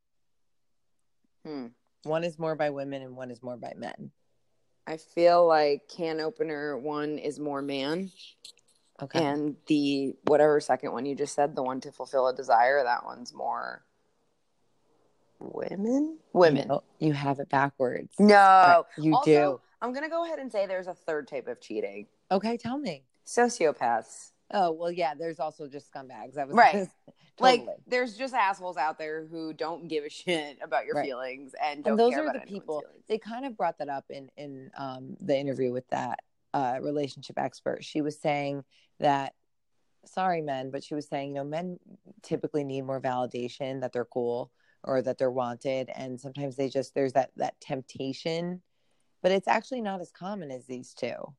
hmm, 1.45 1.67
One 2.03 2.23
is 2.23 2.39
more 2.39 2.55
by 2.55 2.71
women, 2.71 3.03
and 3.03 3.15
one 3.15 3.29
is 3.29 3.43
more 3.43 3.57
by 3.57 3.73
men. 3.77 4.11
I 4.87 4.97
feel 4.97 5.45
like 5.47 5.87
can 5.87 6.19
opener 6.19 6.75
one 6.77 7.19
is 7.19 7.39
more 7.39 7.61
man, 7.61 8.11
Okay. 9.01 9.23
and 9.23 9.55
the 9.67 10.15
whatever 10.25 10.59
second 10.59 10.91
one 10.91 11.05
you 11.05 11.15
just 11.15 11.35
said, 11.35 11.55
the 11.55 11.63
one 11.63 11.79
to 11.81 11.91
fulfill 11.91 12.27
a 12.27 12.35
desire, 12.35 12.83
that 12.83 13.05
one's 13.05 13.31
more 13.33 13.83
women. 15.41 16.17
Women. 16.33 16.67
No, 16.67 16.83
you 16.99 17.13
have 17.13 17.39
it 17.39 17.49
backwards. 17.49 18.13
No, 18.19 18.85
you 18.97 19.15
Also, 19.15 19.25
do. 19.25 19.61
I'm 19.81 19.93
gonna 19.93 20.09
go 20.09 20.25
ahead 20.25 20.39
and 20.39 20.51
say 20.51 20.67
there's 20.67 20.87
a 20.87 20.93
third 20.93 21.27
type 21.27 21.47
of 21.47 21.59
cheating: 21.59 22.07
Okay, 22.31 22.57
tell 22.57 22.77
me. 22.77 23.03
sociopaths. 23.25 24.31
Oh 24.53 24.71
well, 24.71 24.91
yeah. 24.91 25.13
There's 25.15 25.39
also 25.39 25.67
just 25.67 25.91
scumbags. 25.91 26.37
I 26.37 26.45
was 26.45 26.55
Right. 26.55 26.87
totally. 27.37 27.65
Like, 27.65 27.77
there's 27.87 28.17
just 28.17 28.33
assholes 28.33 28.77
out 28.77 28.97
there 28.97 29.25
who 29.25 29.53
don't 29.53 29.87
give 29.87 30.03
a 30.03 30.09
shit 30.09 30.57
about 30.61 30.85
your 30.85 30.95
Right. 30.95 31.05
feelings 31.05 31.53
and 31.61 31.83
don't 31.83 31.93
and 31.93 31.99
those 31.99 32.13
care 32.13 32.25
are 32.25 32.29
about 32.29 32.41
the 32.45 32.47
people. 32.51 32.81
feelings. 32.81 33.03
They 33.07 33.17
kind 33.17 33.45
of 33.45 33.55
brought 33.57 33.77
that 33.79 33.89
up 33.89 34.05
in 34.09 34.29
in 34.37 34.69
um, 34.77 35.15
the 35.21 35.37
interview 35.37 35.71
with 35.71 35.87
that 35.89 36.19
uh, 36.53 36.79
relationship 36.81 37.39
expert. 37.39 37.83
She 37.83 38.01
was 38.01 38.19
saying 38.19 38.63
that, 38.99 39.33
sorry, 40.05 40.41
men, 40.41 40.69
but 40.69 40.83
she 40.83 40.95
was 40.95 41.07
saying, 41.07 41.29
you 41.29 41.35
know, 41.35 41.43
men 41.45 41.79
typically 42.21 42.63
need 42.65 42.81
more 42.81 42.99
validation 42.99 43.79
that 43.81 43.93
they're 43.93 44.03
cool 44.05 44.51
or 44.83 45.01
that 45.01 45.17
they're 45.17 45.31
wanted, 45.31 45.89
and 45.95 46.19
sometimes 46.19 46.55
they 46.55 46.69
just 46.69 46.93
there's 46.95 47.13
that 47.13 47.31
that 47.37 47.59
temptation, 47.61 48.61
but 49.21 49.31
it's 49.31 49.47
actually 49.47 49.81
not 49.81 50.01
as 50.01 50.11
common 50.11 50.51
as 50.51 50.65
these 50.65 50.93
two. 50.93 51.33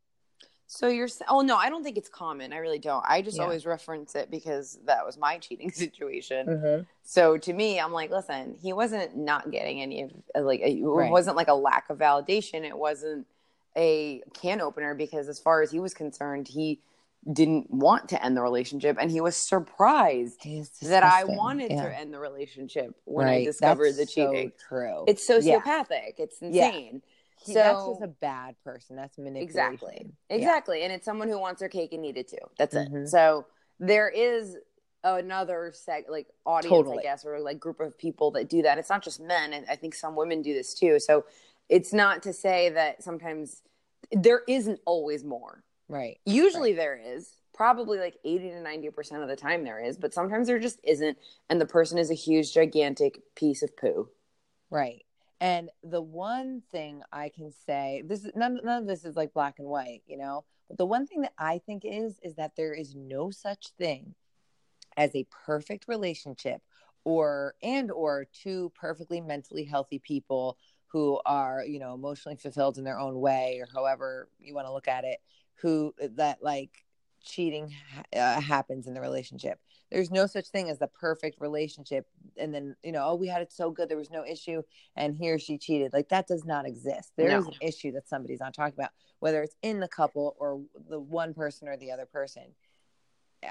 So 0.66 0.88
you're 0.88 1.08
oh 1.28 1.42
no, 1.42 1.56
I 1.56 1.68
don't 1.68 1.82
think 1.84 1.98
it's 1.98 2.08
common. 2.08 2.52
I 2.52 2.58
really 2.58 2.78
don't. 2.78 3.04
I 3.06 3.20
just 3.20 3.36
Yeah. 3.38 3.44
always 3.44 3.66
reference 3.66 4.14
it 4.14 4.30
because 4.30 4.78
that 4.86 5.04
was 5.04 5.18
my 5.18 5.38
cheating 5.44 5.70
situation. 5.70 6.46
Mhm. 6.48 6.86
So 7.02 7.36
to 7.36 7.52
me, 7.52 7.80
I'm 7.80 7.92
like, 7.92 8.10
listen, 8.10 8.54
he 8.54 8.72
wasn't 8.72 9.16
not 9.16 9.50
getting 9.50 9.82
any 9.82 10.02
of 10.02 10.44
like 10.44 10.60
it 10.60 10.82
Right. 10.82 11.10
wasn't 11.10 11.36
like 11.36 11.48
a 11.48 11.54
lack 11.54 11.90
of 11.90 11.98
validation. 11.98 12.64
It 12.64 12.78
wasn't 12.78 13.26
a 13.76 14.22
can 14.34 14.60
opener 14.60 14.94
because 14.94 15.28
as 15.28 15.38
far 15.38 15.62
as 15.62 15.70
he 15.70 15.80
was 15.80 15.94
concerned, 15.94 16.48
he 16.48 16.80
didn't 17.30 17.70
want 17.70 18.08
to 18.08 18.24
end 18.24 18.36
the 18.36 18.42
relationship 18.42 18.96
and 19.00 19.10
he 19.10 19.20
was 19.20 19.36
surprised 19.36 20.40
that 20.82 21.04
I 21.04 21.24
wanted 21.24 21.70
Yeah. 21.70 21.84
to 21.84 21.96
end 21.96 22.12
the 22.12 22.18
relationship 22.18 22.94
when 23.04 23.28
I 23.28 23.44
discovered 23.44 23.94
That's 23.94 23.98
the 23.98 24.06
cheating. 24.06 24.52
So 24.58 24.66
true. 24.68 25.04
it's 25.06 25.28
Yeah. 25.28 25.60
sociopathic. 25.60 26.14
It's 26.18 26.38
Yeah. 26.40 26.66
insane. 26.66 27.02
He- 27.44 27.54
that's 27.54 27.84
just 27.86 28.02
a 28.02 28.08
bad 28.08 28.56
person. 28.64 28.96
That's 28.96 29.18
manipulation. 29.18 29.42
Exactly. 29.48 30.14
Yeah. 30.30 30.36
Exactly. 30.36 30.82
And 30.82 30.92
it's 30.92 31.04
someone 31.04 31.28
who 31.28 31.38
wants 31.38 31.60
their 31.60 31.68
cake 31.68 31.92
and 31.92 32.04
eat 32.04 32.16
it 32.16 32.28
too. 32.28 32.36
That's 32.58 32.74
Mhm. 32.74 33.04
it. 33.04 33.08
So 33.08 33.46
there 33.78 34.08
is 34.08 34.56
another 35.04 35.72
seg 35.74 36.08
like 36.08 36.28
audience, 36.46 36.70
Totally. 36.72 36.98
I 37.00 37.02
guess, 37.02 37.24
or 37.24 37.38
like 37.40 37.58
group 37.58 37.80
of 37.80 37.96
people 37.98 38.30
that 38.32 38.48
do 38.48 38.62
that. 38.62 38.78
It's 38.78 38.90
not 38.90 39.02
just 39.02 39.20
men. 39.20 39.52
And 39.52 39.66
I 39.68 39.76
think 39.76 39.94
some 39.94 40.14
women 40.16 40.42
do 40.42 40.54
this 40.54 40.74
too. 40.74 40.98
So 41.00 41.24
it's 41.68 41.92
not 41.92 42.22
to 42.24 42.32
say 42.32 42.68
that 42.70 43.02
sometimes 43.02 43.62
there 44.12 44.42
isn't 44.48 44.80
always 44.84 45.24
more. 45.24 45.62
Right. 45.92 46.18
Usually 46.24 46.72
there 46.72 46.98
is. 46.98 47.28
Probably 47.52 47.98
like 47.98 48.16
80 48.24 48.48
to 48.48 48.54
90% 48.56 49.22
of 49.22 49.28
the 49.28 49.36
time 49.36 49.62
there 49.62 49.78
is, 49.78 49.98
but 49.98 50.14
sometimes 50.14 50.46
there 50.46 50.58
just 50.58 50.80
isn't. 50.82 51.18
And 51.50 51.60
the 51.60 51.66
person 51.66 51.98
is 51.98 52.10
a 52.10 52.14
huge, 52.14 52.54
gigantic 52.54 53.20
piece 53.34 53.62
of 53.62 53.76
poo. 53.76 54.08
Right. 54.70 55.04
And 55.38 55.68
the 55.84 56.00
one 56.00 56.62
thing 56.72 57.02
I 57.12 57.28
can 57.28 57.52
say, 57.66 58.02
this 58.06 58.24
is 58.24 58.32
none, 58.34 58.58
none 58.64 58.82
of 58.82 58.88
this 58.88 59.04
is 59.04 59.16
like 59.16 59.34
black 59.34 59.58
and 59.58 59.68
white, 59.68 60.00
you 60.06 60.16
know. 60.16 60.44
But 60.66 60.78
the 60.78 60.86
one 60.86 61.06
thing 61.06 61.20
that 61.22 61.34
I 61.36 61.58
think 61.58 61.82
is 61.84 62.18
is 62.22 62.36
that 62.36 62.56
there 62.56 62.72
is 62.72 62.94
no 62.94 63.30
such 63.30 63.66
thing 63.76 64.14
as 64.96 65.14
a 65.14 65.26
perfect 65.44 65.88
relationship 65.88 66.62
or 67.04 67.54
and 67.62 67.90
or 67.90 68.26
two 68.32 68.72
perfectly 68.74 69.20
mentally 69.20 69.64
healthy 69.64 69.98
people 69.98 70.56
who 70.86 71.20
are, 71.26 71.64
you 71.66 71.78
know, 71.78 71.92
emotionally 71.92 72.36
fulfilled 72.36 72.78
in 72.78 72.84
their 72.84 72.98
own 72.98 73.20
way 73.20 73.58
or 73.60 73.68
however 73.74 74.28
you 74.38 74.54
want 74.54 74.66
to 74.66 74.72
look 74.72 74.88
at 74.88 75.04
it, 75.04 75.18
who 75.62 75.94
that 76.16 76.42
like 76.42 76.84
cheating 77.22 77.72
uh, 78.16 78.40
happens 78.40 78.86
in 78.88 78.94
the 78.94 79.00
relationship. 79.00 79.58
There's 79.90 80.10
no 80.10 80.26
such 80.26 80.48
thing 80.48 80.68
as 80.70 80.78
the 80.78 80.88
perfect 80.88 81.40
relationship 81.40 82.06
and 82.36 82.52
then, 82.52 82.74
you 82.82 82.90
know, 82.92 83.04
oh, 83.06 83.14
we 83.14 83.28
had 83.28 83.42
it 83.42 83.52
so 83.52 83.70
good 83.70 83.88
there 83.88 83.96
was 83.96 84.10
no 84.10 84.24
issue 84.26 84.62
and 84.96 85.14
he 85.14 85.30
or 85.30 85.38
she 85.38 85.56
cheated. 85.58 85.92
Like 85.92 86.08
that 86.08 86.26
does 86.26 86.44
not 86.44 86.66
exist. 86.66 87.12
There 87.16 87.28
is 87.38 87.44
No. 87.44 87.50
an 87.52 87.56
issue 87.60 87.92
that 87.92 88.08
somebody's 88.08 88.40
not 88.40 88.54
talking 88.54 88.74
about, 88.76 88.90
whether 89.20 89.42
it's 89.42 89.54
in 89.62 89.80
the 89.80 89.88
couple 89.88 90.34
or 90.38 90.62
the 90.88 90.98
one 90.98 91.32
person 91.34 91.68
or 91.68 91.76
the 91.76 91.92
other 91.92 92.06
person. 92.06 92.54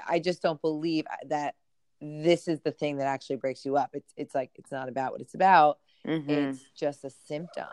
I 0.06 0.18
just 0.18 0.42
don't 0.42 0.60
believe 0.60 1.06
that 1.28 1.54
this 2.00 2.48
is 2.48 2.60
the 2.60 2.72
thing 2.72 2.96
that 2.96 3.06
actually 3.06 3.36
breaks 3.36 3.64
you 3.64 3.76
up. 3.76 3.90
It's 3.94 4.12
it's 4.16 4.34
like 4.34 4.50
it's 4.56 4.72
not 4.72 4.88
about 4.88 5.12
what 5.12 5.20
it's 5.20 5.34
about. 5.34 5.78
Mhm. 6.06 6.28
It's 6.28 6.64
just 6.74 7.04
a 7.04 7.10
symptom. 7.10 7.68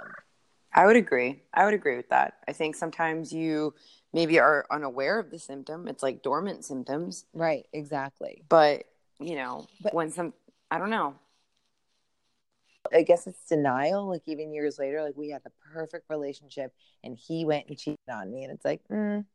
I 0.80 0.86
would 0.86 0.96
agree. 0.96 1.42
I 1.54 1.66
would 1.66 1.74
agree 1.74 1.98
with 1.98 2.08
that. 2.08 2.36
I 2.48 2.54
think 2.54 2.74
sometimes 2.74 3.34
you 3.34 3.74
maybe 4.14 4.40
are 4.40 4.66
unaware 4.72 5.20
of 5.20 5.30
the 5.30 5.38
symptom. 5.38 5.90
It's 5.90 6.02
like 6.02 6.24
dormant 6.24 6.64
symptoms, 6.64 7.26
Right, 7.34 7.66
exactly. 7.74 8.44
but 8.48 8.86
you 9.20 9.36
know, 9.36 9.68
But- 9.82 9.94
when 9.94 10.10
some 10.10 10.34
I 10.72 10.78
don't 10.78 10.90
know. 10.90 11.16
I 12.94 13.02
guess 13.04 13.28
it's 13.28 13.46
denial. 13.46 14.08
Like 14.08 14.22
even 14.26 14.54
years 14.54 14.80
later, 14.80 15.04
like 15.04 15.18
we 15.18 15.30
had 15.32 15.44
the 15.44 15.52
perfect 15.74 16.10
relationship, 16.10 16.74
and 17.04 17.18
he 17.18 17.44
went 17.44 17.68
and 17.68 17.78
cheated 17.78 18.00
on 18.10 18.32
me, 18.32 18.46
and 18.46 18.54
it's 18.54 18.64
like, 18.64 18.80
mm, 18.88 19.26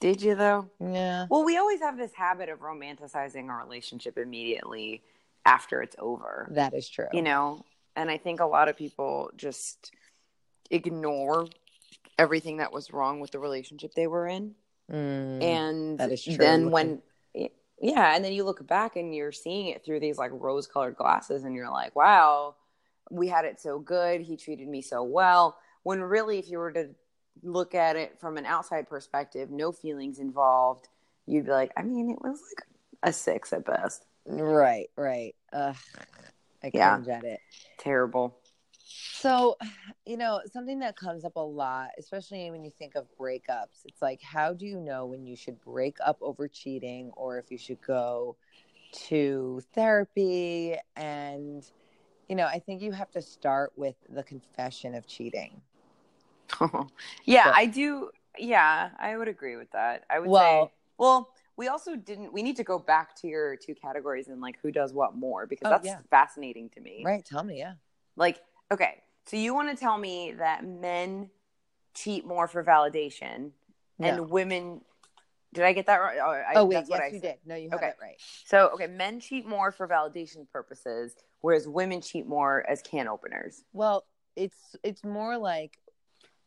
Did 0.00 0.20
you 0.22 0.34
though? 0.34 0.68
yeah, 0.80 1.26
Well, 1.30 1.44
we 1.44 1.56
always 1.56 1.78
have 1.80 1.96
this 1.96 2.12
habit 2.14 2.48
of 2.48 2.58
romanticizing 2.58 3.48
our 3.48 3.60
relationship 3.62 4.18
immediately 4.18 5.04
after 5.46 5.82
it's 5.82 5.94
over. 6.00 6.48
that 6.50 6.74
is 6.74 6.88
true. 6.88 7.06
You 7.12 7.22
know, 7.22 7.64
and 7.94 8.10
I 8.10 8.18
think 8.18 8.40
a 8.40 8.46
lot 8.46 8.68
of 8.68 8.76
people 8.76 9.30
just 9.36 9.92
ignore 10.70 11.46
everything 12.18 12.58
that 12.58 12.72
was 12.72 12.92
wrong 12.92 13.20
with 13.20 13.30
the 13.30 13.38
relationship 13.38 13.94
they 13.94 14.06
were 14.06 14.26
in. 14.26 14.54
Mm, 14.90 15.42
and 15.42 15.98
that 15.98 16.10
is 16.12 16.24
true. 16.24 16.36
then 16.36 16.70
when 16.70 17.02
yeah 17.80 18.14
and 18.16 18.24
then 18.24 18.32
you 18.32 18.42
look 18.44 18.66
back 18.66 18.96
and 18.96 19.14
you're 19.14 19.30
seeing 19.32 19.66
it 19.68 19.84
through 19.84 20.00
these 20.00 20.18
like 20.18 20.30
rose 20.34 20.66
colored 20.66 20.96
glasses 20.96 21.44
and 21.44 21.54
you're 21.54 21.70
like 21.70 21.94
wow 21.94 22.54
we 23.10 23.28
had 23.28 23.44
it 23.44 23.60
so 23.60 23.78
good 23.78 24.20
he 24.20 24.36
treated 24.36 24.66
me 24.66 24.82
so 24.82 25.02
well 25.02 25.58
when 25.82 26.00
really 26.00 26.38
if 26.38 26.50
you 26.50 26.58
were 26.58 26.72
to 26.72 26.88
look 27.42 27.74
at 27.74 27.94
it 27.96 28.18
from 28.18 28.36
an 28.36 28.46
outside 28.46 28.88
perspective 28.88 29.50
no 29.50 29.70
feelings 29.70 30.18
involved 30.18 30.88
you'd 31.26 31.44
be 31.44 31.50
like 31.52 31.70
i 31.76 31.82
mean 31.82 32.10
it 32.10 32.20
was 32.20 32.40
like 32.56 32.66
a 33.04 33.12
six 33.12 33.52
at 33.52 33.64
best 33.64 34.06
right, 34.26 34.88
right. 34.96 35.34
Ugh, 35.52 35.76
I 36.64 36.70
Yeah. 36.74 36.94
cringe 36.96 37.08
at 37.08 37.24
it. 37.24 37.40
terrible 37.78 38.36
So, 38.88 39.56
you 40.06 40.16
know, 40.16 40.40
something 40.52 40.78
that 40.80 40.96
comes 40.96 41.24
up 41.24 41.36
a 41.36 41.40
lot, 41.40 41.90
especially 41.98 42.50
when 42.50 42.64
you 42.64 42.70
think 42.78 42.94
of 42.94 43.06
breakups, 43.18 43.84
it's 43.84 44.00
like, 44.02 44.20
how 44.22 44.52
do 44.52 44.66
you 44.66 44.80
know 44.80 45.06
when 45.06 45.26
you 45.26 45.36
should 45.36 45.60
break 45.60 45.96
up 46.04 46.18
over 46.20 46.48
cheating 46.48 47.10
or 47.16 47.38
if 47.38 47.50
you 47.50 47.58
should 47.58 47.80
go 47.82 48.36
to 49.08 49.60
therapy? 49.74 50.76
And, 50.96 51.64
you 52.28 52.36
know, 52.36 52.46
I 52.46 52.58
think 52.58 52.80
you 52.82 52.92
have 52.92 53.10
to 53.12 53.22
start 53.22 53.72
with 53.76 53.96
the 54.08 54.22
confession 54.22 54.94
of 54.94 55.06
cheating. 55.06 55.60
yeah 57.26 57.44
So- 57.44 57.50
i 57.54 57.66
do 57.66 58.08
yeah 58.38 58.88
i 58.98 59.14
would 59.18 59.28
agree 59.28 59.56
with 59.56 59.70
that 59.72 60.04
i 60.08 60.18
would 60.18 60.30
Well- 60.30 60.66
say 60.68 60.72
well 60.96 61.28
we 61.58 61.68
also 61.68 61.94
didn't 61.94 62.32
we 62.32 62.42
need 62.42 62.56
to 62.56 62.64
go 62.64 62.78
back 62.78 63.14
to 63.16 63.28
your 63.28 63.54
two 63.54 63.74
categories 63.74 64.28
and 64.28 64.40
like 64.40 64.58
who 64.62 64.70
does 64.72 64.94
what 64.94 65.14
more 65.14 65.46
because 65.46 65.66
Oh, 65.66 65.70
that's 65.72 65.84
yeah. 65.86 65.98
fascinating 66.10 66.70
to 66.70 66.80
me 66.80 67.02
Right. 67.04 67.22
Tell 67.22 67.44
me. 67.44 67.58
Yeah. 67.58 67.74
like 68.16 68.40
okay 68.72 69.02
so 69.26 69.36
you 69.36 69.54
want 69.54 69.68
to 69.70 69.76
tell 69.76 69.98
me 69.98 70.32
that 70.38 70.64
men 70.64 71.30
cheat 71.94 72.26
more 72.26 72.46
for 72.48 72.62
validation 72.64 73.50
and 74.00 74.30
women 74.30 74.80
did 75.52 75.64
i 75.64 75.72
get 75.72 75.86
that 75.86 75.96
right 75.96 76.18
oh, 76.22 76.30
I, 76.30 76.52
oh, 76.56 76.64
wait. 76.64 76.74
that's 76.74 76.90
what 76.90 77.00
Yes, 77.00 77.10
I 77.10 77.14
you 77.14 77.20
said. 77.20 77.38
did. 77.44 77.48
No, 77.48 77.54
you 77.56 77.70
have 77.70 77.78
Okay. 77.80 77.88
it 77.88 77.96
right. 78.00 78.16
so 78.46 78.70
okay 78.74 78.86
men 78.86 79.20
cheat 79.20 79.46
more 79.46 79.72
for 79.72 79.88
validation 79.88 80.48
purposes 80.52 81.14
whereas 81.40 81.66
women 81.68 82.00
cheat 82.00 82.26
more 82.26 82.64
as 82.68 82.82
can 82.82 83.08
openers 83.08 83.64
Well, 83.72 84.04
it's 84.36 84.76
it's 84.84 85.02
more 85.04 85.36
like 85.36 85.78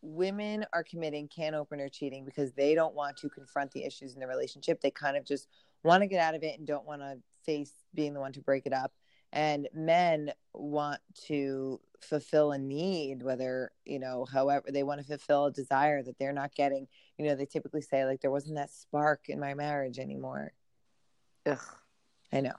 women 0.01 0.65
are 0.73 0.83
committing 0.83 1.27
can 1.27 1.53
opener 1.53 1.89
cheating 1.89 2.25
because 2.25 2.53
they 2.53 2.73
don't 2.73 2.95
want 2.95 3.17
to 3.17 3.29
confront 3.29 3.71
the 3.71 3.83
issues 3.83 4.13
in 4.15 4.19
the 4.19 4.25
relationship. 4.27 4.81
They 4.81 4.89
kind 4.91 5.15
of 5.17 5.25
just 5.25 5.47
want 5.83 6.01
to 6.01 6.07
get 6.07 6.19
out 6.21 6.33
of 6.33 6.41
it 6.41 6.57
and 6.57 6.65
don't 6.65 6.85
want 6.87 7.01
to 7.01 7.17
face 7.45 7.71
being 7.93 8.13
the 8.13 8.19
one 8.19 8.31
to 8.33 8.39
break 8.41 8.65
it 8.65 8.73
up. 8.73 8.91
And 9.33 9.69
men 9.73 10.31
want 10.53 11.00
to 11.27 11.79
fulfill 12.01 12.51
a 12.51 12.57
need, 12.57 13.23
whether, 13.23 13.71
you 13.85 14.00
know, 14.00 14.25
however 14.31 14.71
they 14.71 14.83
want 14.83 15.00
to 15.01 15.05
fulfill 15.07 15.45
a 15.45 15.51
desire 15.51 16.03
that 16.03 16.17
they're 16.19 16.33
not 16.33 16.53
getting. 16.55 16.88
You 17.17 17.27
know, 17.27 17.35
they 17.35 17.45
typically 17.45 17.81
say, 17.81 18.05
like, 18.05 18.21
there 18.21 18.31
wasn't 18.31 18.55
that 18.55 18.71
spark 18.71 19.29
in 19.29 19.39
my 19.39 19.53
marriage 19.53 20.00
anymore. 20.00 20.51
Ugh. 21.45 21.57
I 22.33 22.41
know. 22.41 22.53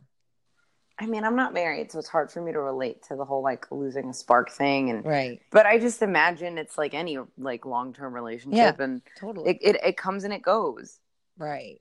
i 0.98 1.06
mean 1.06 1.24
i'm 1.24 1.36
not 1.36 1.54
married 1.54 1.90
so 1.90 1.98
it's 1.98 2.08
hard 2.08 2.30
for 2.30 2.42
me 2.42 2.52
to 2.52 2.60
relate 2.60 3.02
to 3.04 3.16
the 3.16 3.24
whole 3.24 3.42
like 3.42 3.66
losing 3.72 4.10
a 4.10 4.14
spark 4.14 4.50
thing 4.50 4.90
and 4.90 5.04
Right. 5.04 5.40
but 5.50 5.64
i 5.64 5.78
just 5.78 6.02
imagine 6.02 6.58
it's 6.58 6.76
like 6.76 6.92
any 6.94 7.16
like 7.38 7.64
long-term 7.64 8.12
relationship 8.12 8.76
yeah, 8.78 8.84
and 8.84 9.00
Totally. 9.18 9.50
it, 9.50 9.58
it, 9.62 9.84
it 9.84 9.96
comes 9.96 10.24
and 10.24 10.32
it 10.34 10.42
goes 10.42 11.00
Right. 11.38 11.80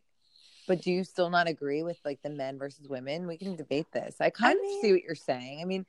But 0.67 0.81
do 0.81 0.91
you 0.91 1.03
still 1.03 1.29
not 1.29 1.47
agree 1.47 1.83
with 1.83 1.99
like 2.05 2.21
the 2.21 2.29
men 2.29 2.57
versus 2.57 2.87
women? 2.87 3.27
We 3.27 3.37
can 3.37 3.55
debate 3.55 3.87
this. 3.91 4.17
I 4.19 4.29
kind 4.29 4.57
of 4.57 4.61
mean- 4.61 4.81
see 4.81 4.91
what 4.91 5.03
you're 5.03 5.15
saying. 5.15 5.61
I 5.61 5.65
mean, 5.65 5.85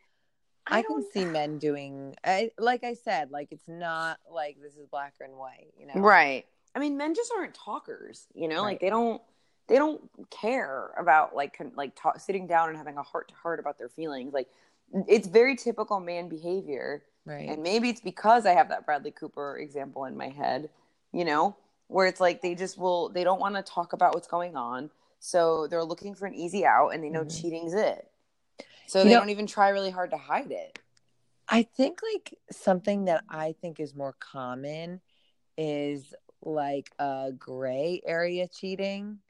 I, 0.66 0.82
can 0.82 1.04
see 1.12 1.24
men 1.24 1.58
doing 1.58 2.14
I 2.24 2.52
like 2.56 2.84
I 2.84 2.94
said, 2.94 3.30
like 3.30 3.48
it's 3.50 3.66
not 3.68 4.18
like 4.30 4.58
this 4.62 4.76
is 4.76 4.86
black 4.86 5.14
and 5.20 5.36
white, 5.36 5.72
you 5.76 5.86
know. 5.86 5.94
Right. 6.00 6.46
I 6.74 6.78
mean, 6.78 6.96
men 6.96 7.14
just 7.14 7.32
aren't 7.36 7.54
talkers, 7.54 8.26
you 8.34 8.48
know. 8.48 8.56
Right. 8.62 8.72
Like 8.72 8.80
they 8.80 8.90
don't 8.90 9.20
they 9.68 9.76
don't 9.76 10.00
care 10.30 10.90
about 10.96 11.34
like 11.34 11.56
con- 11.56 11.72
like 11.76 11.94
ta- 11.96 12.16
sitting 12.18 12.46
down 12.46 12.68
and 12.68 12.78
having 12.78 12.96
a 12.96 13.02
heart 13.02 13.28
to 13.28 13.34
heart 13.34 13.58
about 13.58 13.76
their 13.78 13.88
feelings. 13.88 14.32
Like 14.32 14.48
it's 15.08 15.26
very 15.26 15.56
typical 15.56 15.98
man 16.00 16.28
behavior, 16.28 17.02
Right. 17.24 17.48
and 17.48 17.62
maybe 17.62 17.88
it's 17.88 18.00
because 18.00 18.46
I 18.46 18.52
have 18.52 18.68
that 18.68 18.86
Bradley 18.86 19.10
Cooper 19.10 19.58
example 19.58 20.04
in 20.04 20.16
my 20.16 20.28
head, 20.28 20.70
you 21.12 21.24
know, 21.24 21.56
where 21.88 22.06
it's 22.06 22.20
like 22.20 22.40
they 22.42 22.54
just 22.54 22.78
will 22.78 23.08
they 23.10 23.24
don't 23.24 23.40
want 23.40 23.54
to 23.56 23.62
talk 23.62 23.92
about 23.92 24.14
what's 24.14 24.28
going 24.28 24.56
on, 24.56 24.90
so 25.18 25.66
they're 25.66 25.84
looking 25.84 26.14
for 26.14 26.26
an 26.26 26.34
easy 26.34 26.64
out, 26.64 26.88
and 26.90 27.02
they 27.04 27.10
know 27.10 27.24
Mhm. 27.24 27.40
cheating's 27.40 27.74
it, 27.74 28.10
so 28.86 28.98
You 29.00 29.04
they 29.04 29.10
know- 29.10 29.20
don't 29.20 29.30
even 29.30 29.46
try 29.46 29.68
really 29.68 29.90
hard 29.90 30.10
to 30.10 30.16
hide 30.16 30.50
it. 30.50 30.78
I 31.48 31.64
think 31.64 32.00
like 32.14 32.38
something 32.50 33.04
that 33.06 33.24
I 33.28 33.52
think 33.60 33.78
is 33.80 33.94
more 33.94 34.14
common 34.20 35.00
is 35.58 36.14
like 36.40 36.90
a 36.98 37.30
gray 37.38 38.00
area 38.06 38.48
cheating. 38.48 39.20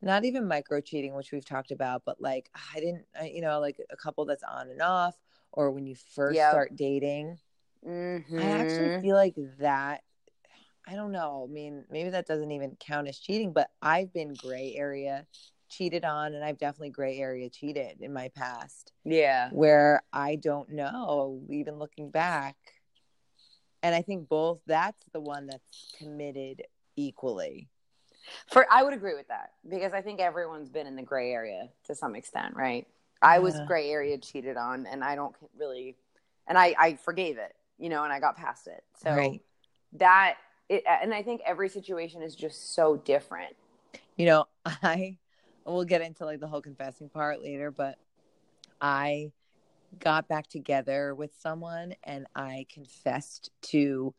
Not 0.00 0.24
even 0.24 0.46
micro 0.48 0.80
cheating, 0.80 1.14
which 1.14 1.32
we've 1.32 1.44
talked 1.44 1.70
about, 1.70 2.04
but 2.04 2.20
like 2.20 2.50
I 2.54 2.80
didn't, 2.80 3.06
I, 3.18 3.26
you 3.28 3.40
know, 3.40 3.60
like 3.60 3.80
a 3.90 3.96
couple 3.96 4.24
that's 4.24 4.42
on 4.44 4.68
and 4.68 4.82
off, 4.82 5.16
or 5.52 5.70
when 5.70 5.86
you 5.86 5.94
first 5.94 6.36
Yep. 6.36 6.50
start 6.50 6.76
dating. 6.76 7.38
Mm-hmm. 7.84 8.38
I 8.38 8.50
actually 8.50 9.00
feel 9.00 9.16
like 9.16 9.34
that 9.58 10.02
I 10.86 10.94
don't 10.94 11.12
know. 11.12 11.46
I 11.48 11.52
mean, 11.52 11.84
maybe 11.90 12.10
that 12.10 12.26
doesn't 12.26 12.50
even 12.50 12.76
count 12.80 13.08
as 13.08 13.18
cheating, 13.18 13.52
but 13.52 13.70
I've 13.80 14.12
been 14.12 14.34
gray 14.34 14.74
area 14.76 15.26
cheated 15.68 16.04
on 16.04 16.34
and 16.34 16.44
I've 16.44 16.58
definitely 16.58 16.90
gray 16.90 17.18
area 17.18 17.48
cheated 17.48 18.00
in 18.00 18.12
my 18.12 18.28
past 18.28 18.92
Yeah. 19.04 19.48
where 19.50 20.02
I 20.12 20.36
don't 20.36 20.70
know, 20.70 21.40
even 21.48 21.78
looking 21.78 22.10
back. 22.10 22.56
And 23.82 23.94
I 23.94 24.02
think 24.02 24.28
both 24.28 24.60
that's 24.66 25.04
the 25.12 25.20
one 25.20 25.46
that's 25.46 25.94
committed 25.98 26.62
equally. 26.96 27.68
For 28.48 28.66
I 28.70 28.82
would 28.82 28.92
agree 28.92 29.14
with 29.14 29.28
that 29.28 29.52
because 29.68 29.92
I 29.92 30.02
think 30.02 30.20
everyone's 30.20 30.68
been 30.68 30.86
in 30.86 30.94
the 30.94 31.02
gray 31.02 31.32
area 31.32 31.68
to 31.86 31.94
some 31.94 32.14
extent, 32.14 32.54
right? 32.54 32.86
I 33.20 33.38
was 33.38 33.60
gray 33.66 33.90
area 33.90 34.18
cheated 34.18 34.56
on, 34.56 34.86
and 34.86 35.02
I 35.04 35.14
don't 35.14 35.34
really, 35.56 35.96
and 36.48 36.58
I 36.58 36.74
I 36.78 36.94
forgave 36.96 37.38
it, 37.38 37.54
you 37.78 37.88
know, 37.88 38.02
and 38.04 38.12
I 38.12 38.18
got 38.20 38.36
past 38.36 38.66
it. 38.66 38.82
So 38.96 39.14
Right. 39.14 39.40
that 39.94 40.36
it, 40.72 40.84
and 40.86 41.12
I 41.12 41.22
think 41.22 41.42
every 41.46 41.68
situation 41.68 42.22
is 42.22 42.34
just 42.34 42.74
so 42.74 42.96
different. 42.96 43.54
You 44.16 44.26
know, 44.26 44.44
I 44.64 45.18
we'll 45.64 45.84
get 45.84 46.00
into 46.00 46.24
like 46.24 46.40
the 46.40 46.48
whole 46.48 46.62
confessing 46.62 47.08
part 47.08 47.42
later, 47.42 47.70
but 47.70 47.98
I 48.80 49.32
got 49.98 50.26
back 50.28 50.48
together 50.48 51.14
with 51.14 51.32
someone 51.38 51.94
and 52.02 52.26
I 52.34 52.66
confessed 52.72 53.50
to 53.62 54.14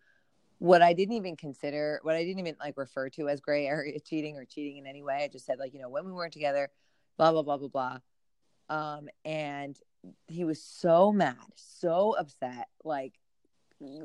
what 0.59 0.81
I 0.81 0.93
didn't 0.93 1.15
even 1.15 1.35
consider, 1.35 1.99
what 2.03 2.15
I 2.15 2.23
didn't 2.23 2.39
even 2.39 2.55
like 2.59 2.77
refer 2.77 3.09
to 3.09 3.27
as 3.27 3.41
gray 3.41 3.65
area 3.65 3.99
cheating 4.05 4.37
or 4.37 4.45
cheating 4.45 4.77
in 4.77 4.87
any 4.87 5.01
way. 5.01 5.23
I 5.23 5.27
just 5.27 5.45
said 5.45 5.59
like, 5.59 5.73
you 5.73 5.81
know, 5.81 5.89
when 5.89 6.05
we 6.05 6.11
weren't 6.11 6.33
together, 6.33 6.69
blah 7.17 7.31
blah 7.31 7.41
blah 7.41 7.57
blah 7.57 7.67
blah. 7.67 7.97
Um, 8.69 9.09
and 9.25 9.77
he 10.27 10.43
was 10.43 10.61
so 10.63 11.11
mad, 11.11 11.35
so 11.55 12.15
upset. 12.15 12.67
Like 12.83 13.13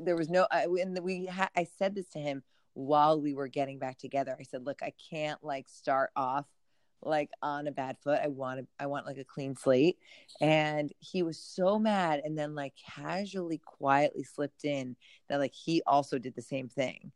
there 0.03 0.15
was 0.15 0.29
no, 0.29 0.47
I, 0.51 0.65
and 0.65 0.97
we 1.03 1.25
ha- 1.25 1.49
I 1.55 1.65
said 1.77 1.95
this 1.95 2.09
to 2.09 2.19
him 2.19 2.43
while 2.73 3.19
we 3.19 3.33
were 3.33 3.47
getting 3.47 3.79
back 3.79 3.97
together. 3.97 4.35
I 4.39 4.43
said, 4.43 4.65
look, 4.65 4.81
I 4.81 4.93
can't 5.09 5.43
like 5.43 5.67
start 5.67 6.11
off 6.15 6.45
like 7.01 7.29
on 7.41 7.67
a 7.67 7.71
bad 7.71 7.97
foot. 8.03 8.19
I 8.21 8.27
want 8.27 8.59
to, 8.59 8.67
I 8.79 8.87
want 8.87 9.05
like 9.05 9.17
a 9.17 9.23
clean 9.23 9.55
slate. 9.55 9.97
And 10.41 10.91
he 10.99 11.23
was 11.23 11.37
so 11.39 11.79
mad 11.79 12.21
and 12.23 12.37
then 12.37 12.55
like 12.55 12.73
casually, 12.75 13.59
quietly 13.63 14.23
slipped 14.23 14.65
in 14.65 14.95
that 15.29 15.39
like 15.39 15.53
he 15.53 15.81
also 15.87 16.17
did 16.19 16.35
the 16.35 16.41
same 16.41 16.67
thing. 16.67 17.11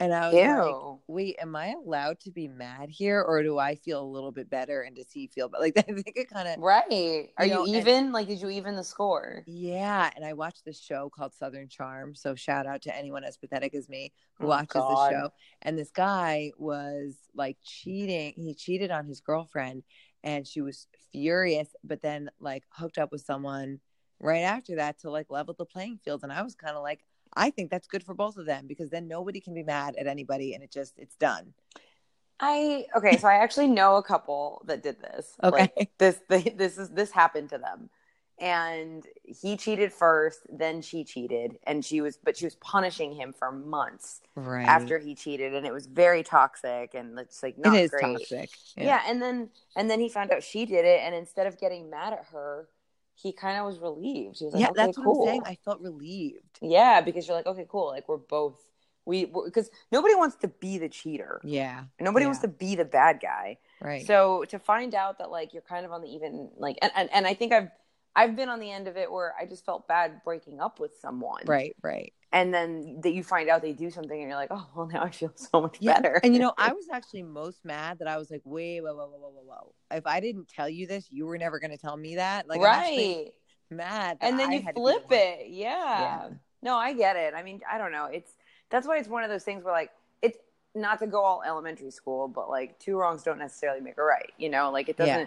And 0.00 0.14
I 0.14 0.28
was 0.28 0.34
like, 0.34 0.44
Ew. 0.46 0.98
wait, 1.08 1.36
am 1.42 1.54
I 1.54 1.74
allowed 1.84 2.20
to 2.20 2.30
be 2.30 2.48
mad 2.48 2.88
here 2.88 3.20
or 3.22 3.42
do 3.42 3.58
I 3.58 3.74
feel 3.74 4.02
a 4.02 4.04
little 4.10 4.32
bit 4.32 4.48
better? 4.48 4.80
And 4.80 4.96
does 4.96 5.10
he 5.12 5.26
feel 5.26 5.50
but 5.50 5.60
like 5.66 5.76
I 5.76 5.82
think 5.82 6.12
it 6.16 6.30
kind 6.30 6.48
of 6.48 6.58
Right? 6.58 7.28
Are 7.36 7.44
You 7.44 7.50
you, 7.52 7.54
know, 7.58 7.64
and- 7.66 7.74
even? 7.76 8.10
like, 8.12 8.26
did 8.26 8.40
you 8.40 8.48
even 8.48 8.76
the 8.76 8.82
score? 8.84 9.44
yeah. 9.46 10.10
And 10.16 10.24
I 10.24 10.32
watched 10.32 10.64
this 10.64 10.80
show 10.80 11.10
called 11.10 11.34
Southern 11.34 11.68
Charm. 11.68 12.14
So 12.14 12.34
shout 12.34 12.66
out 12.66 12.80
to 12.82 12.96
anyone 12.96 13.24
as 13.24 13.36
pathetic 13.36 13.74
as 13.74 13.88
me 13.90 14.12
who 14.38 14.46
Oh, 14.46 14.48
watches 14.48 14.72
God. 14.72 14.88
the 14.88 15.10
show. 15.10 15.32
And 15.62 15.78
this 15.78 15.90
guy 15.90 16.52
was 16.56 17.16
like 17.34 17.58
cheating. 17.62 18.32
He 18.36 18.54
cheated 18.54 18.90
on 18.90 19.04
his 19.06 19.20
girlfriend 19.20 19.82
and 20.24 20.46
she 20.46 20.62
was 20.62 20.86
furious, 21.12 21.68
but 21.84 22.00
then 22.00 22.30
like 22.40 22.64
hooked 22.70 22.96
up 22.98 23.12
with 23.12 23.20
someone 23.20 23.80
right 24.18 24.40
after 24.42 24.76
that 24.76 24.98
to 25.00 25.10
like 25.10 25.30
level 25.30 25.54
the 25.58 25.66
playing 25.66 25.98
field. 26.04 26.22
And 26.22 26.32
I 26.32 26.40
was 26.42 26.54
kind 26.54 26.76
of 26.76 26.82
like, 26.82 27.00
I 27.34 27.50
think 27.50 27.70
that's 27.70 27.86
good 27.86 28.02
for 28.02 28.14
both 28.14 28.36
of 28.36 28.46
them 28.46 28.66
because 28.66 28.90
then 28.90 29.06
nobody 29.08 29.40
can 29.40 29.54
be 29.54 29.62
mad 29.62 29.94
at 29.98 30.06
anybody 30.06 30.54
and 30.54 30.62
it 30.62 30.70
just 30.70 30.98
it's 30.98 31.16
done. 31.16 31.54
I 32.40 32.86
okay, 32.96 33.16
so 33.18 33.28
I 33.28 33.34
actually 33.34 33.68
know 33.68 33.96
a 33.96 34.02
couple 34.02 34.62
that 34.66 34.82
did 34.82 35.00
this. 35.00 35.34
Okay. 35.44 35.70
Like, 35.76 35.90
this 35.98 36.18
they, 36.28 36.42
this 36.42 36.78
is 36.78 36.88
this 36.90 37.10
happened 37.10 37.50
to 37.50 37.58
them. 37.58 37.90
And 38.42 39.06
he 39.22 39.58
cheated 39.58 39.92
first, 39.92 40.40
then 40.50 40.80
she 40.80 41.04
cheated, 41.04 41.58
and 41.66 41.84
she 41.84 42.00
was 42.00 42.16
but 42.16 42.38
she 42.38 42.46
was 42.46 42.54
punishing 42.54 43.12
him 43.14 43.34
for 43.38 43.52
months 43.52 44.22
Right. 44.34 44.66
after 44.66 44.98
he 44.98 45.14
cheated 45.14 45.54
and 45.54 45.66
it 45.66 45.72
was 45.74 45.84
very 45.86 46.22
toxic 46.22 46.94
and 46.94 47.18
it's 47.18 47.42
like 47.42 47.58
not 47.58 47.76
it 47.76 47.82
is 47.84 47.90
great. 47.90 48.00
toxic. 48.02 48.50
Yeah. 48.78 49.02
and 49.06 49.20
then 49.20 49.50
and 49.76 49.90
then 49.90 50.00
he 50.00 50.08
found 50.08 50.30
out 50.32 50.42
she 50.42 50.64
did 50.64 50.86
it 50.86 51.00
and 51.02 51.14
instead 51.14 51.46
of 51.46 51.58
getting 51.60 51.90
mad 51.90 52.14
at 52.14 52.24
her, 52.32 52.66
he 53.22 53.32
kind 53.32 53.58
of 53.58 53.66
was 53.66 53.78
relieved. 53.78 54.38
He 54.38 54.44
was 54.44 54.54
like, 54.54 54.60
yeah, 54.60 54.68
okay, 54.68 54.76
that's 54.76 54.96
cool. 54.96 55.20
what 55.20 55.28
I'm 55.28 55.32
saying. 55.34 55.42
I 55.46 55.58
felt 55.64 55.80
relieved. 55.80 56.58
Yeah, 56.62 57.00
because 57.00 57.26
you're 57.26 57.36
like, 57.36 57.46
okay, 57.46 57.66
cool. 57.68 57.88
Like 57.88 58.08
we're 58.08 58.16
both 58.16 58.58
we 59.04 59.24
because 59.24 59.70
nobody 59.90 60.14
wants 60.14 60.36
to 60.36 60.48
be 60.48 60.78
the 60.78 60.88
cheater. 60.88 61.40
Yeah. 61.42 61.84
Nobody 62.00 62.24
Yeah. 62.24 62.28
wants 62.28 62.42
to 62.42 62.48
be 62.48 62.76
the 62.76 62.84
bad 62.84 63.20
guy. 63.20 63.58
Right. 63.80 64.06
So 64.06 64.44
to 64.48 64.58
find 64.58 64.94
out 64.94 65.18
that 65.18 65.30
like 65.30 65.52
you're 65.52 65.62
kind 65.62 65.84
of 65.84 65.92
on 65.92 66.02
the 66.02 66.08
even 66.08 66.50
like 66.56 66.76
and, 66.82 66.92
and, 66.94 67.10
and 67.12 67.26
I 67.26 67.34
think 67.34 67.52
I've 67.52 67.70
I've 68.16 68.34
been 68.36 68.48
on 68.48 68.60
the 68.60 68.70
end 68.70 68.88
of 68.88 68.96
it 68.96 69.10
where 69.10 69.34
I 69.40 69.46
just 69.46 69.64
felt 69.64 69.86
bad 69.86 70.22
breaking 70.24 70.60
up 70.60 70.80
with 70.80 70.96
someone. 71.00 71.42
right, 71.46 71.74
right. 71.82 72.12
And 72.32 72.54
then 72.54 73.00
that 73.02 73.10
you 73.10 73.24
find 73.24 73.48
out 73.48 73.60
they 73.60 73.72
do 73.72 73.90
something 73.90 74.12
and 74.20 74.28
you're 74.28 74.38
like, 74.38 74.50
oh 74.52 74.66
well 74.74 74.86
now 74.86 75.02
I 75.02 75.10
feel 75.10 75.32
so 75.36 75.60
much 75.62 75.78
Yeah. 75.80 75.94
better. 75.94 76.20
And 76.22 76.34
you 76.34 76.40
know, 76.40 76.52
I 76.58 76.72
was 76.80 76.86
actually 76.92 77.22
most 77.22 77.64
mad 77.64 77.98
that 78.00 78.08
I 78.08 78.18
was 78.18 78.30
like, 78.30 78.42
wait, 78.44 78.80
whoa, 78.82 78.94
whoa, 78.94 79.06
whoa, 79.06 79.18
whoa, 79.18 79.30
whoa, 79.30 79.42
whoa. 79.44 79.96
If 79.96 80.06
I 80.06 80.20
didn't 80.20 80.48
tell 80.48 80.68
you 80.68 80.86
this, 80.86 81.06
you 81.10 81.26
were 81.26 81.38
never 81.38 81.58
going 81.58 81.72
to 81.72 81.78
tell 81.78 81.96
me 81.96 82.16
that. 82.16 82.48
Like, 82.48 82.60
right. 82.60 83.32
mad. 83.70 84.18
that 84.20 84.26
And 84.26 84.38
then 84.38 84.50
I 84.50 84.54
you 84.54 84.62
had 84.62 84.74
to 84.74 84.80
be 84.80 84.80
flip 84.80 85.06
it. 85.10 85.46
Yeah. 85.50 85.68
Yeah. 86.00 86.28
No, 86.62 86.76
I 86.76 86.92
get 86.92 87.16
it. 87.16 87.34
I 87.34 87.42
mean, 87.42 87.60
I 87.70 87.78
don't 87.78 87.92
know. 87.92 88.06
It's 88.06 88.32
that's 88.70 88.86
why 88.86 88.98
it's 88.98 89.08
one 89.08 89.24
of 89.24 89.30
those 89.30 89.44
things 89.44 89.64
where 89.64 89.72
like 89.72 89.90
it's 90.22 90.38
not 90.74 90.98
to 91.00 91.06
go 91.06 91.22
all 91.22 91.42
elementary 91.44 91.90
school, 91.90 92.28
but 92.28 92.48
like 92.50 92.78
two 92.78 92.96
wrongs 92.96 93.22
don't 93.22 93.38
necessarily 93.38 93.80
make 93.80 93.98
a 93.98 94.02
right. 94.02 94.30
You 94.38 94.50
know, 94.50 94.70
like 94.70 94.88
it 94.88 94.96
doesn't. 94.96 95.26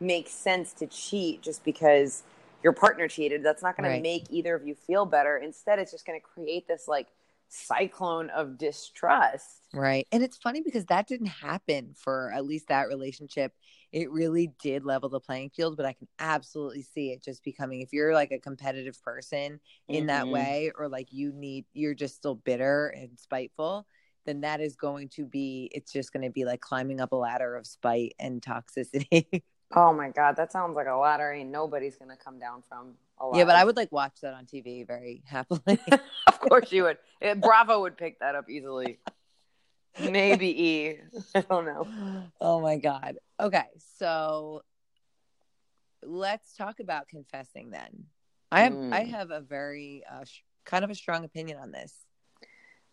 Make 0.00 0.28
sense 0.28 0.72
to 0.74 0.86
cheat 0.86 1.42
just 1.42 1.64
because 1.64 2.22
your 2.62 2.72
partner 2.72 3.08
cheated. 3.08 3.42
That's 3.42 3.62
not 3.62 3.76
going 3.76 3.90
Right. 3.90 3.96
to 3.96 4.02
make 4.02 4.24
either 4.30 4.54
of 4.54 4.66
you 4.66 4.74
feel 4.74 5.06
better. 5.06 5.36
Instead, 5.36 5.78
it's 5.78 5.92
just 5.92 6.06
going 6.06 6.18
to 6.18 6.26
create 6.26 6.66
this 6.66 6.88
like 6.88 7.08
cyclone 7.48 8.30
of 8.30 8.58
distrust. 8.58 9.60
Right. 9.72 10.06
And 10.12 10.22
it's 10.22 10.36
funny 10.36 10.62
because 10.62 10.84
that 10.86 11.08
didn't 11.08 11.26
happen 11.26 11.94
for 11.96 12.32
at 12.32 12.44
least 12.44 12.68
that 12.68 12.86
relationship. 12.88 13.52
It 13.92 14.10
really 14.10 14.52
did 14.62 14.84
level 14.84 15.08
the 15.08 15.18
playing 15.20 15.50
field, 15.50 15.76
but 15.76 15.84
I 15.86 15.94
can 15.94 16.06
absolutely 16.20 16.82
see 16.82 17.10
it 17.10 17.24
just 17.24 17.42
becoming 17.42 17.80
if 17.80 17.92
you're 17.92 18.14
like 18.14 18.30
a 18.30 18.38
competitive 18.38 19.00
person 19.02 19.60
in 19.88 20.06
that 20.06 20.26
Mhm. 20.26 20.30
way, 20.30 20.72
or 20.76 20.88
like 20.88 21.12
you 21.12 21.32
need, 21.32 21.66
you're 21.72 21.94
just 21.94 22.14
still 22.16 22.36
bitter 22.36 22.88
and 22.88 23.18
spiteful, 23.18 23.86
then 24.26 24.42
that 24.42 24.60
is 24.60 24.76
going 24.76 25.08
to 25.10 25.26
be, 25.26 25.70
it's 25.74 25.92
just 25.92 26.12
going 26.12 26.24
to 26.24 26.30
be 26.30 26.44
like 26.44 26.60
climbing 26.60 27.00
up 27.00 27.12
a 27.12 27.16
ladder 27.16 27.56
of 27.56 27.66
spite 27.66 28.14
and 28.18 28.40
toxicity. 28.42 29.42
Oh 29.74 29.92
my 29.92 30.10
god, 30.10 30.36
that 30.36 30.52
sounds 30.52 30.76
like 30.76 30.86
a 30.86 30.94
ladder 30.94 31.32
ain't 31.32 31.50
nobody's 31.50 31.96
to 31.96 32.16
come 32.16 32.38
down 32.38 32.62
from. 32.68 32.94
Alive. 33.18 33.38
yeah, 33.38 33.44
but 33.44 33.54
I 33.56 33.64
would 33.64 33.76
like 33.76 33.92
watch 33.92 34.20
that 34.22 34.34
on 34.34 34.44
TV 34.44 34.84
very 34.86 35.22
happily. 35.26 35.78
of 36.26 36.40
course 36.40 36.72
you 36.72 36.82
would. 36.84 36.98
Eh, 37.22 37.34
Bravo 37.34 37.80
would 37.82 37.96
pick 37.96 38.18
that 38.20 38.34
up 38.34 38.50
easily. 38.50 38.98
Maybe 39.98 40.62
E. 40.62 40.96
I 41.34 41.40
don't 41.42 41.64
know. 41.64 41.86
oh 42.40 42.60
my 42.60 42.76
god. 42.76 43.16
Okay, 43.38 43.64
so 43.96 44.62
let's 46.02 46.54
talk 46.54 46.80
about 46.80 47.08
confessing 47.08 47.70
then. 47.70 48.04
I 48.52 48.62
have 48.62 48.72
I 48.92 49.04
Mm. 49.04 49.10
have 49.10 49.30
a 49.30 49.40
very 49.40 50.02
uh, 50.10 50.24
sh- 50.24 50.42
kind 50.64 50.84
of 50.84 50.90
a 50.90 50.94
strong 50.94 51.24
opinion 51.24 51.58
on 51.58 51.70
this. 51.72 51.94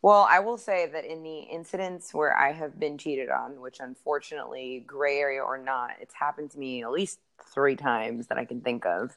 Well, 0.02 0.28
I 0.28 0.40
will 0.40 0.58
say 0.58 0.90
that 0.92 1.06
in 1.06 1.22
the 1.22 1.40
incidents 1.40 2.14
where 2.14 2.36
I 2.36 2.54
have 2.54 2.80
been 2.80 2.98
cheated 2.98 3.30
on, 3.30 3.62
which 3.62 3.78
unfortunately, 3.80 4.84
gray 4.88 5.20
area 5.20 5.44
or 5.44 5.60
not, 5.60 5.92
it's 6.00 6.16
happened 6.16 6.52
to 6.52 6.60
me 6.60 6.82
at 6.82 6.92
least 6.92 7.20
three 7.54 7.76
times 7.76 8.28
that 8.28 8.38
I 8.40 8.46
can 8.46 8.62
think 8.62 8.86
of. 8.86 9.16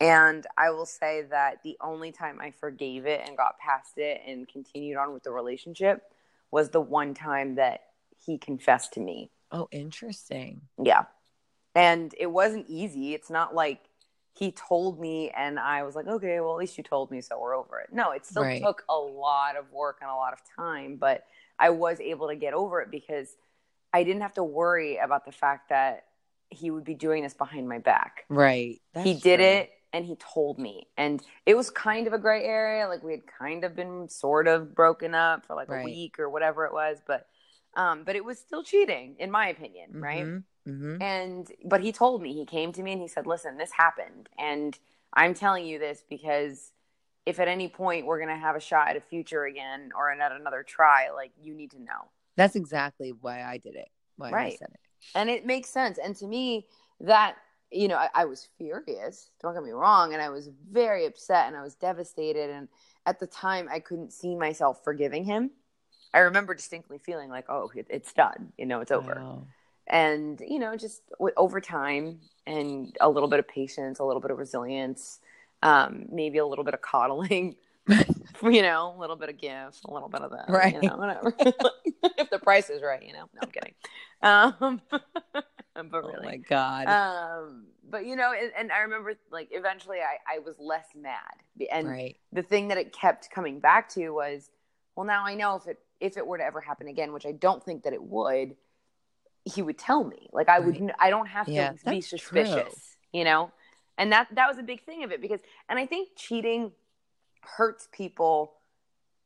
And 0.00 0.46
I 0.56 0.70
will 0.70 0.86
say 0.86 1.22
that 1.30 1.62
the 1.62 1.76
only 1.80 2.10
time 2.10 2.40
I 2.40 2.50
forgave 2.50 3.06
it 3.06 3.20
and 3.26 3.36
got 3.36 3.58
past 3.58 3.98
it 3.98 4.22
and 4.26 4.48
continued 4.48 4.96
on 4.96 5.12
with 5.12 5.22
the 5.22 5.30
relationship 5.30 6.02
was 6.50 6.70
the 6.70 6.80
one 6.80 7.14
time 7.14 7.56
that 7.56 7.82
he 8.24 8.38
confessed 8.38 8.94
to 8.94 9.00
me. 9.00 9.30
Oh, 9.52 9.68
interesting. 9.70 10.62
Yeah. 10.82 11.04
And 11.74 12.14
it 12.18 12.26
wasn't 12.26 12.66
easy. 12.68 13.14
It's 13.14 13.30
not 13.30 13.54
like 13.54 13.89
he 14.38 14.52
told 14.52 15.00
me 15.00 15.30
and 15.30 15.58
I 15.58 15.82
was 15.82 15.94
like, 15.94 16.06
okay, 16.06 16.40
well, 16.40 16.52
at 16.52 16.58
least 16.58 16.78
you 16.78 16.84
told 16.84 17.10
me, 17.10 17.20
so 17.20 17.38
we're 17.40 17.56
over 17.56 17.80
it. 17.80 17.92
No, 17.92 18.12
it 18.12 18.24
still 18.24 18.42
Right. 18.44 18.62
took 18.62 18.84
a 18.88 18.94
lot 18.96 19.56
of 19.56 19.70
work 19.72 19.98
and 20.00 20.10
a 20.10 20.14
lot 20.14 20.32
of 20.32 20.40
time, 20.56 20.96
but 20.96 21.24
I 21.58 21.70
was 21.70 22.00
able 22.00 22.28
to 22.28 22.36
get 22.36 22.54
over 22.54 22.80
it 22.80 22.90
because 22.90 23.36
I 23.92 24.04
didn't 24.04 24.22
have 24.22 24.34
to 24.34 24.44
worry 24.44 24.96
about 24.98 25.24
the 25.24 25.32
fact 25.32 25.68
that 25.70 26.04
he 26.48 26.70
would 26.70 26.84
be 26.84 26.94
doing 26.94 27.22
this 27.22 27.34
behind 27.34 27.68
my 27.68 27.78
back. 27.78 28.24
Right. 28.28 28.80
he 29.02 29.14
did 29.14 29.38
true. 29.38 29.46
it 29.46 29.70
and 29.92 30.04
he 30.04 30.14
told 30.16 30.58
me. 30.58 30.86
And 30.96 31.20
it 31.44 31.56
was 31.56 31.68
kind 31.70 32.06
of 32.06 32.12
a 32.12 32.18
gray 32.18 32.44
area. 32.44 32.86
Like 32.88 33.02
we 33.02 33.12
had 33.12 33.26
kind 33.26 33.64
of 33.64 33.74
been 33.74 34.08
sort 34.08 34.46
of 34.46 34.74
broken 34.74 35.14
up 35.14 35.44
for 35.46 35.56
like 35.56 35.68
Right. 35.68 35.82
a 35.82 35.84
week 35.84 36.18
or 36.18 36.30
whatever 36.30 36.64
it 36.66 36.72
was, 36.72 36.98
but 37.06 37.26
um 37.76 38.04
but 38.04 38.16
it 38.16 38.24
was 38.24 38.38
still 38.38 38.62
cheating 38.62 39.16
in 39.18 39.30
my 39.30 39.48
opinion, 39.48 39.96
right? 39.98 40.24
Mhm, 40.26 40.44
mhm. 40.66 41.02
And 41.02 41.52
but 41.64 41.80
he 41.80 41.92
told 41.92 42.22
me, 42.22 42.32
he 42.34 42.44
came 42.44 42.72
to 42.72 42.82
me 42.82 42.92
and 42.92 43.00
he 43.00 43.08
said, 43.08 43.26
"Listen, 43.26 43.56
this 43.56 43.72
happened 43.72 44.28
and 44.38 44.78
I'm 45.14 45.34
telling 45.34 45.66
you 45.66 45.78
this 45.78 46.04
because 46.08 46.72
if 47.26 47.38
at 47.40 47.48
any 47.48 47.68
point 47.68 48.06
we're 48.06 48.18
going 48.18 48.34
to 48.34 48.36
have 48.40 48.56
a 48.56 48.60
shot 48.60 48.88
at 48.88 48.96
a 48.96 49.00
future 49.00 49.44
again 49.44 49.92
or 49.96 50.10
at 50.10 50.32
another 50.32 50.62
try, 50.62 51.10
like 51.10 51.32
you 51.40 51.54
need 51.54 51.70
to 51.72 51.80
know." 51.80 52.10
That's 52.36 52.56
exactly 52.56 53.10
why 53.10 53.42
I 53.42 53.58
did 53.58 53.74
it. 53.76 53.88
Why 54.16 54.28
I 54.28 54.32
Right. 54.32 54.58
said 54.58 54.68
it. 54.72 54.80
And 55.14 55.28
it 55.28 55.44
makes 55.44 55.68
sense. 55.68 55.98
And 55.98 56.14
to 56.16 56.26
me, 56.26 56.66
that 57.00 57.36
you 57.72 57.86
know, 57.86 57.96
I, 57.96 58.08
I 58.14 58.24
was 58.24 58.48
furious. 58.58 59.30
Don't 59.40 59.54
get 59.54 59.62
me 59.62 59.70
wrong, 59.70 60.12
and 60.12 60.20
I 60.20 60.28
was 60.28 60.50
very 60.70 61.06
upset 61.06 61.46
and 61.46 61.56
I 61.56 61.62
was 61.62 61.76
devastated. 61.76 62.50
And 62.50 62.68
at 63.06 63.20
the 63.20 63.26
time, 63.28 63.68
I 63.70 63.78
couldn't 63.80 64.12
see 64.12 64.34
myself 64.34 64.82
forgiving 64.82 65.24
him. 65.24 65.50
I 66.12 66.20
remember 66.20 66.54
distinctly 66.54 66.98
feeling 66.98 67.30
like, 67.30 67.46
oh, 67.48 67.70
it, 67.74 67.86
it's 67.88 68.12
done. 68.12 68.52
You 68.58 68.66
know, 68.66 68.80
it's 68.80 68.90
over. 68.90 69.14
Wow. 69.14 69.46
And 69.86 70.40
you 70.46 70.58
know, 70.58 70.76
just 70.76 71.02
w- 71.18 71.34
over 71.36 71.60
time 71.60 72.20
and 72.46 72.94
a 73.00 73.08
little 73.08 73.28
bit 73.28 73.38
of 73.38 73.48
patience, 73.48 73.98
a 73.98 74.04
little 74.04 74.20
bit 74.20 74.30
of 74.30 74.38
resilience, 74.38 75.20
um, 75.62 76.06
maybe 76.10 76.38
a 76.38 76.46
little 76.46 76.64
bit 76.64 76.74
of 76.74 76.82
coddling. 76.82 77.56
you 78.42 78.62
know, 78.62 78.94
a 78.96 79.00
little 79.00 79.16
bit 79.16 79.28
of 79.28 79.38
gifts, 79.38 79.82
a 79.84 79.92
little 79.92 80.08
bit 80.08 80.20
of 80.20 80.30
that, 80.30 80.46
Right. 80.48 80.74
You 80.74 80.88
know, 80.88 80.96
whatever. 80.96 81.34
if 82.18 82.30
the 82.30 82.38
price 82.38 82.70
is 82.70 82.82
right, 82.82 83.02
you 83.04 83.12
know. 83.12 83.28
No, 83.34 83.40
I'm 83.42 83.50
kidding. 83.50 83.74
Um, 84.22 84.80
but 85.90 86.04
Oh 86.04 86.14
my 86.22 86.36
god. 86.36 86.88
um, 86.88 87.66
but 87.88 88.06
you 88.06 88.16
know, 88.16 88.32
and, 88.32 88.52
and 88.56 88.72
I 88.72 88.80
remember 88.80 89.14
like 89.30 89.48
eventually 89.50 89.98
I, 89.98 90.36
I 90.36 90.38
was 90.40 90.54
less 90.58 90.86
mad, 90.94 91.68
and 91.72 91.88
right. 91.88 92.16
the 92.32 92.42
thing 92.42 92.68
that 92.68 92.78
it 92.78 92.92
kept 92.92 93.30
coming 93.30 93.60
back 93.60 93.88
to 93.90 94.10
was, 94.10 94.50
well, 94.94 95.06
now 95.06 95.24
I 95.24 95.34
know 95.34 95.56
if 95.56 95.66
it 95.66 95.78
if 96.00 96.16
it 96.16 96.26
were 96.26 96.38
to 96.38 96.44
ever 96.44 96.60
happen 96.60 96.88
again, 96.88 97.12
which 97.12 97.26
I 97.26 97.32
don't 97.32 97.62
think 97.64 97.84
that 97.84 97.92
it 97.92 98.02
would, 98.02 98.56
he 99.44 99.62
would 99.62 99.78
tell 99.78 100.04
me. 100.04 100.28
Like 100.32 100.48
I 100.48 100.58
would, 100.58 100.80
Right. 100.80 100.90
I 100.98 101.10
don't 101.10 101.26
have 101.26 101.46
to 101.46 101.76
be 101.88 102.00
suspicious, 102.00 102.54
true. 102.54 102.64
you 103.12 103.24
know. 103.24 103.52
And 103.98 104.12
that 104.12 104.28
that 104.34 104.48
was 104.48 104.58
a 104.58 104.62
big 104.62 104.82
thing 104.84 105.04
of 105.04 105.12
it 105.12 105.20
because, 105.20 105.40
and 105.68 105.78
I 105.78 105.86
think 105.86 106.10
cheating 106.16 106.72
hurts 107.42 107.88
people 107.92 108.54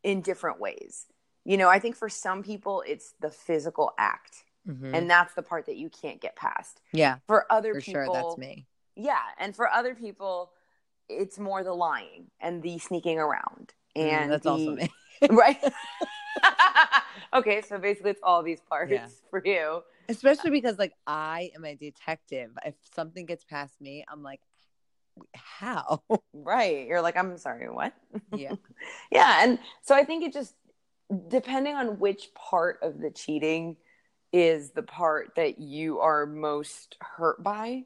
in 0.02 0.20
different 0.20 0.60
ways. 0.60 1.06
You 1.44 1.56
know, 1.56 1.68
I 1.68 1.78
think 1.78 1.94
for 1.96 2.08
some 2.08 2.42
people 2.42 2.82
it's 2.86 3.14
the 3.20 3.30
physical 3.30 3.92
act, 3.98 4.44
Mhm. 4.68 4.94
and 4.94 5.10
that's 5.10 5.34
the 5.34 5.42
part 5.42 5.66
that 5.66 5.76
you 5.76 5.90
can't 5.90 6.20
get 6.20 6.34
past. 6.36 6.80
yeah, 6.92 7.18
For 7.26 7.50
other 7.52 7.74
for 7.74 7.80
people, 7.82 8.04
sure. 8.04 8.14
That's 8.14 8.38
me. 8.38 8.66
yeah, 8.96 9.20
and 9.38 9.54
for 9.54 9.68
other 9.70 9.94
people, 9.94 10.52
it's 11.08 11.38
more 11.38 11.62
the 11.62 11.74
lying 11.74 12.30
and 12.40 12.62
the 12.62 12.78
sneaking 12.78 13.18
around, 13.18 13.74
Mm, 13.94 14.02
and 14.02 14.32
that's 14.32 14.44
the, 14.44 14.50
also 14.50 14.74
me. 14.74 14.88
right. 15.30 15.62
okay, 17.34 17.62
so 17.62 17.78
basically, 17.78 18.10
it's 18.12 18.20
all 18.22 18.42
these 18.42 18.60
parts 18.60 18.92
Yeah. 18.92 19.08
for 19.30 19.42
you. 19.44 19.82
Especially 20.08 20.50
because 20.50 20.78
like 20.78 20.92
I 21.06 21.50
am 21.54 21.64
a 21.64 21.74
detective. 21.74 22.50
If 22.64 22.74
something 22.94 23.24
gets 23.26 23.44
past 23.44 23.80
me, 23.80 24.04
I'm 24.10 24.22
like, 24.22 24.40
how? 25.34 26.02
Right. 26.32 26.86
You're 26.86 27.00
like, 27.00 27.16
I'm 27.16 27.38
sorry, 27.38 27.70
what? 27.70 27.94
yeah. 28.34 28.52
yeah. 29.10 29.42
And 29.44 29.58
so 29.82 29.94
I 29.94 30.04
think 30.04 30.24
it 30.24 30.32
just, 30.32 30.54
depending 31.28 31.74
on 31.74 31.98
which 31.98 32.28
part 32.34 32.80
of 32.82 33.00
the 33.00 33.10
cheating 33.10 33.76
is 34.32 34.72
the 34.72 34.82
part 34.82 35.32
that 35.36 35.58
you 35.58 36.00
are 36.00 36.26
most 36.26 36.96
hurt 37.00 37.42
by. 37.42 37.84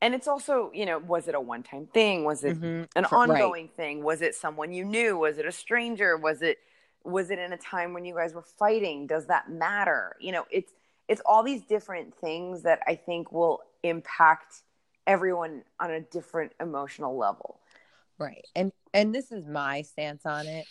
And 0.00 0.14
it's 0.14 0.28
also, 0.28 0.70
you 0.72 0.86
know, 0.86 0.98
was 0.98 1.28
it 1.28 1.34
a 1.34 1.40
one 1.40 1.62
time 1.62 1.86
thing? 1.92 2.24
Was 2.24 2.42
it 2.44 2.58
Mhm. 2.58 2.88
an 2.96 3.04
For- 3.04 3.16
right. 3.18 3.28
ongoing 3.30 3.68
thing? 3.68 4.02
Was 4.02 4.22
it 4.22 4.34
someone 4.34 4.72
you 4.72 4.84
knew? 4.84 5.18
Was 5.18 5.36
it 5.36 5.44
a 5.44 5.52
stranger? 5.52 6.16
Was 6.16 6.40
it 6.40 6.58
was 7.04 7.30
it 7.30 7.38
in 7.38 7.52
a 7.52 7.56
time 7.56 7.92
when 7.92 8.04
you 8.04 8.14
guys 8.14 8.34
were 8.34 8.42
fighting? 8.42 9.06
Does 9.06 9.26
that 9.26 9.50
matter? 9.50 10.16
You 10.20 10.32
know, 10.32 10.46
it's 10.50 10.72
it's 11.08 11.22
all 11.26 11.42
these 11.42 11.62
different 11.62 12.14
things 12.14 12.62
that 12.62 12.80
I 12.86 12.94
think 12.94 13.32
will 13.32 13.62
impact 13.82 14.62
everyone 15.06 15.64
on 15.80 15.90
a 15.90 16.00
different 16.00 16.52
emotional 16.60 17.16
level. 17.16 17.58
Right. 18.18 18.46
And 18.54 18.72
and 18.94 19.14
this 19.14 19.32
is 19.32 19.46
my 19.46 19.82
stance 19.82 20.26
on 20.26 20.46
it. 20.46 20.66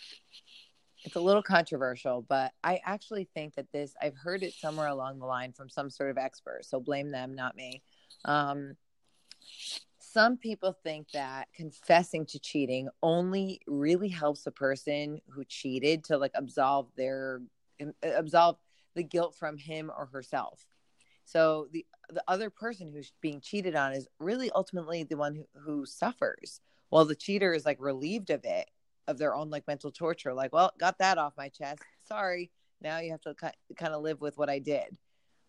It's 1.04 1.16
a 1.16 1.20
little 1.20 1.42
controversial, 1.42 2.24
but 2.28 2.52
I 2.62 2.80
actually 2.84 3.28
think 3.34 3.54
that 3.56 3.72
this 3.72 3.94
I've 4.00 4.16
heard 4.16 4.42
it 4.42 4.52
somewhere 4.54 4.88
along 4.88 5.18
the 5.18 5.26
line 5.26 5.52
from 5.52 5.68
some 5.68 5.90
sort 5.90 6.10
of 6.10 6.18
expert. 6.18 6.64
So 6.64 6.80
blame 6.80 7.10
them, 7.10 7.34
not 7.34 7.56
me. 7.56 7.82
Um 8.24 8.76
some 10.12 10.36
people 10.36 10.72
think 10.72 11.10
that 11.12 11.48
confessing 11.54 12.26
to 12.26 12.38
cheating 12.40 12.88
only 13.02 13.60
really 13.66 14.08
helps 14.08 14.46
a 14.46 14.50
person 14.50 15.20
who 15.28 15.44
cheated 15.44 16.02
to 16.04 16.18
like 16.18 16.32
absolve 16.34 16.88
their 16.96 17.40
uh, 17.80 17.86
absolve 18.02 18.56
the 18.96 19.04
guilt 19.04 19.36
from 19.38 19.56
him 19.56 19.90
or 19.96 20.06
herself. 20.06 20.66
So 21.24 21.68
the 21.72 21.86
the 22.08 22.24
other 22.26 22.50
person 22.50 22.90
who's 22.92 23.12
being 23.20 23.40
cheated 23.40 23.76
on 23.76 23.92
is 23.92 24.08
really 24.18 24.50
ultimately 24.50 25.04
the 25.04 25.16
one 25.16 25.36
who, 25.36 25.44
who 25.60 25.86
suffers. 25.86 26.60
While 26.88 27.04
the 27.04 27.14
cheater 27.14 27.54
is 27.54 27.64
like 27.64 27.78
relieved 27.80 28.30
of 28.30 28.44
it 28.44 28.68
of 29.06 29.16
their 29.16 29.34
own 29.34 29.48
like 29.48 29.66
mental 29.66 29.92
torture 29.92 30.34
like 30.34 30.52
well 30.52 30.72
got 30.78 30.98
that 30.98 31.18
off 31.18 31.34
my 31.36 31.48
chest. 31.48 31.82
Sorry. 32.02 32.50
Now 32.80 32.98
you 32.98 33.12
have 33.12 33.20
to 33.22 33.34
kind 33.34 33.94
of 33.94 34.02
live 34.02 34.20
with 34.20 34.38
what 34.38 34.50
i 34.50 34.58
did 34.58 34.96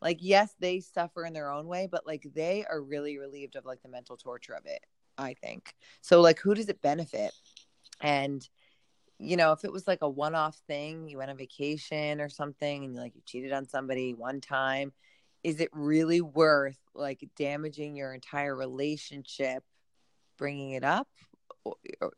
like 0.02 0.18
yes 0.20 0.56
they 0.60 0.80
suffer 0.80 1.26
in 1.26 1.34
their 1.34 1.52
own 1.52 1.68
way 1.68 1.88
but 1.90 2.06
like 2.08 2.26
they 2.34 2.66
are 2.70 2.82
really 2.82 3.18
relieved 3.18 3.56
of 3.56 3.66
like 3.66 3.82
the 3.82 3.90
mental 3.90 4.18
torture 4.18 4.54
of 4.54 4.66
it 4.66 4.82
i 5.18 5.34
think. 5.34 5.76
So 6.02 6.22
like 6.22 6.40
who 6.40 6.56
does 6.56 6.70
it 6.70 6.82
benefit? 6.82 7.34
And 8.02 8.48
you 9.20 9.38
know 9.38 9.52
if 9.52 9.64
it 9.64 9.72
was 9.72 9.88
like 9.88 10.02
a 10.02 10.10
one-off 10.10 10.56
thing 10.68 11.08
you 11.08 11.20
went 11.20 11.30
on 11.30 11.38
vacation 11.38 12.20
or 12.20 12.30
something 12.30 12.86
and 12.86 12.96
like 12.96 13.16
you 13.16 13.22
cheated 13.26 13.52
on 13.52 13.68
somebody 13.68 14.14
one 14.16 14.42
time 14.42 14.92
is 15.44 15.60
it 15.60 15.70
really 15.74 16.22
worth 16.22 16.80
like 16.96 17.28
damaging 17.36 17.96
your 17.96 18.14
entire 18.14 18.56
relationship 18.56 19.64
bringing 20.38 20.72
it 20.72 20.84
up? 20.84 21.08
Or, 21.64 21.76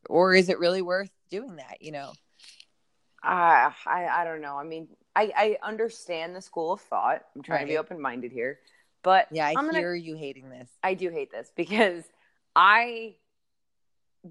or 0.10 0.34
is 0.34 0.48
it 0.48 0.60
really 0.60 0.82
worth 0.82 1.12
doing 1.30 1.58
that 1.58 1.82
you 1.82 1.91
know 1.91 2.13
Uh, 3.24 3.72
I 3.86 4.08
I 4.12 4.24
don't 4.26 4.42
know. 4.42 4.58
I 4.58 4.64
mean, 4.64 4.88
I 5.16 5.32
I 5.36 5.58
understand 5.68 6.36
the 6.36 6.42
school 6.42 6.74
of 6.74 6.82
thought. 6.82 7.22
I'm 7.36 7.42
trying 7.42 7.62
to 7.66 7.72
be 7.72 7.78
open 7.78 8.02
minded 8.02 8.32
here, 8.32 8.60
but 9.02 9.28
yeah 9.32 9.48
i 9.48 9.52
I'm 9.52 9.66
gonna 9.66 9.80
hear 9.80 9.96
you 9.96 10.16
hating 10.16 10.50
this 10.50 10.70
I 10.84 10.94
do 10.94 11.10
hate 11.10 11.32
this 11.32 11.52
because 11.56 12.04
I 12.56 13.16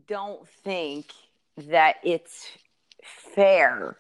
don't 0.07 0.47
think 0.49 1.07
that 1.69 1.97
it's 2.03 2.49
fair 3.03 3.97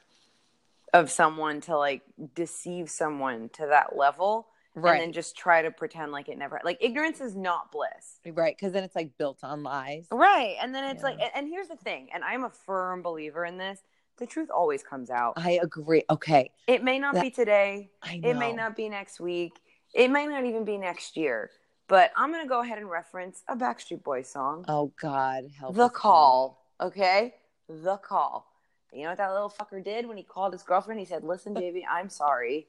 of 0.95 1.11
someone 1.11 1.61
to 1.63 1.77
like 1.77 2.03
deceive 2.35 2.91
someone 2.91 3.49
to 3.55 3.67
that 3.67 3.97
level 3.97 4.49
and 4.75 4.85
right 4.85 4.99
then 5.01 5.13
just 5.13 5.37
try 5.37 5.63
to 5.63 5.71
pretend 5.71 6.13
like 6.13 6.29
it 6.29 6.39
never 6.39 6.61
like 6.65 6.79
ignorance 6.81 7.21
is 7.21 7.35
not 7.35 7.71
bliss. 7.73 8.21
right 8.35 8.55
because 8.57 8.73
then 8.73 8.85
it's 8.85 8.97
like 8.97 9.17
built 9.19 9.39
on 9.43 9.63
lies 9.63 10.07
Right. 10.11 10.57
And 10.61 10.75
then 10.75 10.85
it's 10.85 11.03
Yeah. 11.03 11.09
like 11.11 11.19
and, 11.21 11.31
and 11.35 11.49
here's 11.49 11.69
the 11.69 11.77
thing, 11.77 12.09
and 12.13 12.23
I'm 12.25 12.45
a 12.45 12.51
firm 12.51 13.03
believer 13.03 13.45
in 13.45 13.57
this, 13.57 13.81
the 14.23 14.27
truth 14.29 14.51
always 14.55 14.85
comes 14.85 15.11
out. 15.11 15.33
i 15.37 15.59
agree 15.63 16.05
okay 16.09 16.51
It 16.69 16.85
may 16.85 16.99
not 17.01 17.15
That- 17.15 17.23
be 17.23 17.31
today, 17.31 17.91
i 18.03 18.17
know 18.19 18.29
it 18.31 18.37
may 18.37 18.53
not 18.53 18.77
be 18.77 18.89
next 18.89 19.19
week. 19.19 19.59
It 19.95 20.09
may 20.11 20.27
not 20.27 20.45
even 20.45 20.65
be 20.65 20.79
next 20.79 21.17
year. 21.17 21.51
But 21.89 22.13
I'm 22.17 22.31
going 22.33 22.45
to 22.45 22.49
go 22.49 22.61
ahead 22.63 22.79
and 22.79 22.89
reference 22.89 23.43
a 23.49 23.57
Backstreet 23.57 24.03
Boys 24.05 24.29
song. 24.31 24.65
oh 24.69 24.93
god 25.03 25.45
help 25.59 25.75
the 25.75 25.89
call, 25.89 26.65
okay? 26.81 27.35
The 27.69 27.97
call. 27.97 28.47
You 28.93 29.03
know 29.03 29.09
what 29.11 29.19
that 29.19 29.33
little 29.33 29.51
fucker 29.51 29.83
did 29.85 30.07
when 30.07 30.17
he 30.17 30.23
called 30.23 30.53
his 30.53 30.63
girlfriend? 30.63 31.01
He 31.01 31.07
said, 31.07 31.25
Listen, 31.25 31.53
baby, 31.65 31.85
I'm 31.97 32.09
sorry. 32.09 32.69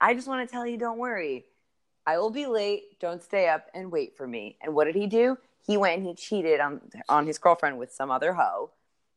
I 0.00 0.12
just 0.14 0.28
want 0.28 0.46
to 0.46 0.52
tell 0.52 0.66
you, 0.66 0.76
don't 0.76 0.98
worry. 0.98 1.46
I 2.06 2.18
will 2.18 2.30
be 2.30 2.46
late. 2.46 3.00
Don't 3.00 3.22
stay 3.22 3.48
up 3.48 3.66
and 3.74 3.90
wait 3.90 4.16
for 4.18 4.26
me. 4.26 4.56
And 4.62 4.74
what 4.74 4.84
did 4.84 4.94
he 4.96 5.06
do? 5.06 5.38
He 5.66 5.76
went 5.76 5.96
and 5.98 6.06
he 6.06 6.14
cheated 6.14 6.60
on 6.60 6.80
on 7.08 7.26
his 7.26 7.38
girlfriend 7.38 7.78
with 7.78 7.90
some 7.92 8.10
other 8.10 8.32
hoe. 8.34 8.70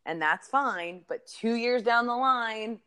And 0.05 0.21
that's 0.21 0.47
fine. 0.49 1.01
But 1.07 1.25
two 1.27 1.55
years 1.55 1.81
down 1.83 2.07
the 2.07 2.15
line, 2.15 2.79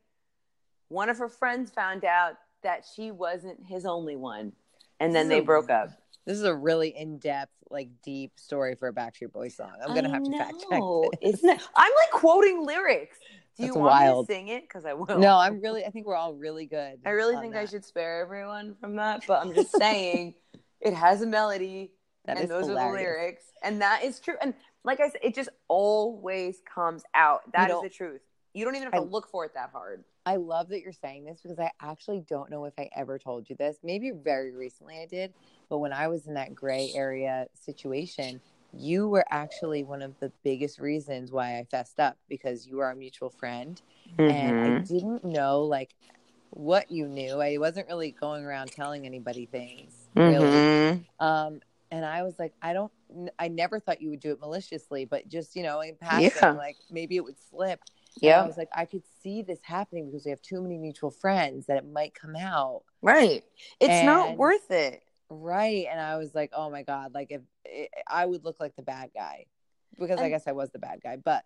one 0.89 1.09
of 1.09 1.19
her 1.19 1.29
friends 1.29 1.71
found 1.71 2.05
out 2.05 2.35
that 2.63 2.85
she 2.95 3.11
wasn't 3.11 3.65
his 3.67 3.87
only 3.87 4.17
one. 4.17 4.53
And 5.01 5.15
then 5.15 5.29
they 5.29 5.41
So- 5.41 5.45
broke 5.45 5.71
up. 5.71 5.91
this 6.25 6.37
is 6.39 6.45
a 6.45 6.55
really 6.55 6.97
in-depth 6.97 7.53
like 7.71 7.89
deep 8.03 8.33
story 8.39 8.75
for 8.77 8.87
a 8.89 8.93
backstreet 8.93 9.33
boys 9.33 9.57
song 9.57 9.73
i'm 9.83 9.93
gonna 9.95 10.09
I 10.09 10.13
have 10.13 10.23
to 10.23 10.31
fact 10.39 10.61
check 10.61 10.79
know. 10.79 11.11
this. 11.21 11.35
Isn't 11.35 11.51
it? 11.51 11.61
I'm 11.75 11.91
like 11.93 12.11
quoting 12.13 12.65
lyrics. 12.65 13.19
Do 13.57 13.65
you 13.65 13.75
want 13.75 13.87
wild. 13.87 14.29
me 14.29 14.35
to 14.35 14.39
sing 14.39 14.49
it? 14.49 14.63
Because 14.63 14.85
I 14.85 14.93
will. 14.93 15.19
no 15.19 15.37
i'm 15.37 15.61
really 15.61 15.85
i 15.85 15.91
think 15.91 16.07
we're 16.07 16.15
all 16.17 16.35
really 16.35 16.67
good 16.67 17.01
I 17.05 17.11
really 17.11 17.37
think 17.37 17.57
I 17.57 17.65
should 17.67 17.85
spare 17.85 18.21
everyone 18.21 18.77
from 18.81 18.95
that, 18.97 19.25
but 19.27 19.41
I'm 19.45 19.53
just 19.55 19.71
saying 19.79 20.35
it 20.81 20.95
has 20.95 21.23
a 21.23 21.27
melody 21.27 21.93
That 22.27 22.37
and 22.37 22.45
is 22.45 22.51
those 22.51 22.69
are 22.69 22.75
the 22.75 22.93
lyrics. 22.93 23.45
And 23.63 23.81
that 23.83 24.05
is 24.05 24.21
true. 24.21 24.35
And 24.41 24.55
like 24.87 25.01
I 25.01 25.09
said, 25.11 25.21
it 25.23 25.35
just 25.35 25.51
always 25.69 26.63
comes 26.73 27.03
out. 27.15 27.43
That 27.53 27.71
is 27.71 27.83
the 27.83 27.91
truth. 27.91 28.23
You 28.55 28.65
don't 28.65 28.75
even 28.77 28.91
have 28.91 28.95
to 28.95 29.07
look 29.07 29.29
for 29.29 29.45
it 29.45 29.53
that 29.55 29.71
hard. 29.71 30.05
I 30.25 30.37
love 30.37 30.69
that 30.71 30.81
you're 30.81 30.93
saying 30.93 31.25
this 31.27 31.41
because 31.43 31.59
I 31.59 31.71
actually 31.83 32.21
don't 32.21 32.51
know 32.51 32.65
if 32.65 32.73
I 32.79 32.89
ever 32.97 33.19
told 33.19 33.51
you 33.51 33.57
this. 33.57 33.79
Maybe 33.83 34.11
very 34.13 34.53
recently 34.53 34.99
I 34.99 35.07
did, 35.07 35.35
but 35.69 35.79
when 35.79 35.93
I 35.93 36.09
was 36.09 36.27
in 36.27 36.35
that 36.35 36.55
gray 36.55 36.91
area 36.95 37.47
situation, 37.55 38.41
you 38.73 39.09
were 39.09 39.25
actually 39.31 39.85
one 39.85 40.03
of 40.03 40.19
the 40.21 40.33
biggest 40.43 40.79
reasons 40.79 41.31
why 41.33 41.59
I 41.59 41.65
fessed 41.65 42.01
up 42.01 42.17
because 42.29 42.67
you 42.67 42.81
are 42.81 42.91
a 42.91 42.97
mutual 42.97 43.31
friend 43.31 43.81
and 44.19 44.29
I 44.29 44.71
Mm-hmm. 44.71 44.85
didn't 44.95 45.25
know 45.25 45.63
like 45.63 45.95
what 46.51 46.91
you 46.91 47.07
knew. 47.09 47.41
I 47.41 47.59
wasn't 47.59 47.89
really 47.89 48.11
going 48.13 48.45
around 48.45 48.73
telling 48.73 49.05
anybody 49.07 49.47
things. 49.47 50.09
Really. 50.15 50.47
Mhm. 50.47 51.05
Um 51.21 51.61
and 51.91 52.05
I 52.05 52.25
was 52.25 52.39
like, 52.39 52.53
I 52.61 52.73
don't 52.73 52.93
I 53.39 53.49
never 53.49 53.79
thought 53.79 54.01
you 54.03 54.11
would 54.11 54.21
do 54.21 54.33
it 54.33 54.41
maliciously, 54.41 55.05
but 55.05 55.29
just, 55.29 55.55
you 55.57 55.63
know, 55.63 55.81
in 55.81 55.97
passing, 55.97 56.31
Yeah. 56.35 56.53
like 56.53 56.77
maybe 56.91 57.17
it 57.17 57.25
would 57.25 57.39
slip. 57.51 57.81
And 58.17 58.23
Yeah. 58.23 58.43
I 58.43 58.47
was 58.47 58.57
like, 58.57 58.69
I 58.75 58.85
could 58.85 59.05
see 59.23 59.43
this 59.43 59.61
happening 59.63 60.07
because 60.07 60.25
we 60.25 60.31
have 60.31 60.43
too 60.43 60.61
many 60.63 60.79
mutual 60.79 61.11
friends 61.11 61.67
that 61.67 61.77
it 61.77 61.87
might 61.87 62.15
come 62.15 62.35
out. 62.35 62.83
Right. 63.03 63.45
It's 63.79 64.03
not 64.05 64.37
worth 64.37 64.71
it. 64.71 65.03
Right. 65.29 65.87
And 65.91 66.01
I 66.01 66.17
was 66.17 66.35
like, 66.35 66.51
oh 66.55 66.71
my 66.71 66.83
God, 66.83 67.15
like 67.15 67.31
if 67.31 67.43
it, 67.65 67.91
I 68.09 68.27
would 68.27 68.45
look 68.45 68.59
like 68.61 68.77
the 68.77 68.83
bad 68.83 69.11
guy 69.15 69.47
because 69.99 70.21
I 70.21 70.29
guess 70.29 70.47
I 70.47 70.53
was 70.53 70.71
the 70.71 70.79
bad 70.79 71.01
guy. 71.03 71.17
But, 71.17 71.45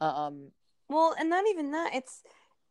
um, 0.00 0.50
Well, 0.88 1.14
and 1.18 1.30
not 1.30 1.44
even 1.48 1.72
that. 1.72 1.94
It's 1.94 2.22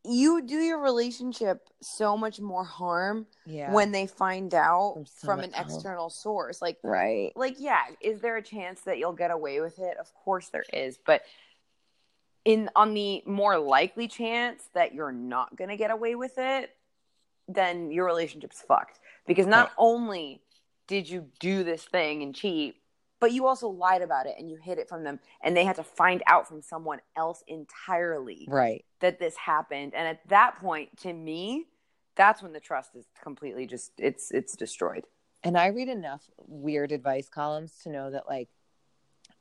you 0.10 0.42
do 0.42 0.56
your 0.58 0.80
relationship 0.80 1.68
so 1.82 2.18
much 2.18 2.40
more 2.40 2.64
harm 2.64 3.28
Yeah. 3.46 3.72
when 3.72 3.92
they 3.92 4.08
find 4.08 4.54
out 4.54 4.94
From 4.96 5.06
from, 5.06 5.40
an 5.42 5.54
else. 5.54 5.76
external 5.76 6.10
source. 6.10 6.62
Like 6.62 6.78
right. 6.84 7.32
like 7.36 7.56
yeah 7.60 7.82
is 8.02 8.20
there 8.20 8.38
a 8.38 8.42
chance 8.42 8.82
that 8.82 8.98
you'll 8.98 9.14
get 9.14 9.32
away 9.32 9.62
with 9.62 9.78
it 9.80 9.98
of 9.98 10.14
course 10.16 10.50
there 10.50 10.66
is 10.74 10.98
but 11.06 11.22
in 12.46 12.70
on 12.76 12.94
the 12.94 13.22
more 13.26 13.58
likely 13.58 14.08
chance 14.08 14.64
that 14.74 14.94
you're 14.94 15.12
not 15.12 15.56
going 15.56 15.70
to 15.70 15.78
get 15.78 15.92
away 15.92 16.16
with 16.16 16.34
it 16.38 16.72
then 17.48 17.92
your 17.92 18.06
relationship's 18.06 18.62
fucked 18.62 19.00
because 19.28 19.46
not 19.46 19.68
Right. 19.68 19.76
only 19.78 20.42
did 20.88 21.10
you 21.10 21.28
do 21.40 21.64
this 21.64 21.84
thing 21.84 22.24
and 22.24 22.34
cheat 22.34 22.76
but 23.20 23.32
you 23.32 23.48
also 23.48 23.68
lied 23.70 24.02
about 24.02 24.26
it 24.26 24.36
and 24.38 24.50
you 24.50 24.58
hid 24.58 24.78
it 24.78 24.88
from 24.90 25.04
them 25.04 25.20
and 25.44 25.56
they 25.56 25.66
had 25.66 25.76
to 25.76 25.84
find 25.84 26.22
out 26.28 26.48
from 26.48 26.62
someone 26.62 27.00
else 27.16 27.44
entirely 27.48 28.46
Right. 28.50 28.86
that 29.02 29.20
this 29.20 29.36
happened 29.38 29.94
and 29.96 30.08
at 30.08 30.28
that 30.30 30.58
point 30.60 30.98
to 31.02 31.12
me 31.14 31.66
that's 32.16 32.42
when 32.42 32.52
the 32.54 32.60
trust 32.60 32.96
is 32.96 33.06
completely 33.24 33.66
just 33.66 33.92
it's 33.98 34.32
it's 34.32 34.56
destroyed 34.56 35.06
And 35.44 35.58
I 35.58 35.68
read 35.68 35.88
enough 35.90 36.30
weird 36.38 36.92
advice 36.92 37.30
columns 37.30 37.74
to 37.84 37.90
know 37.90 38.12
that 38.12 38.28
like 38.28 38.50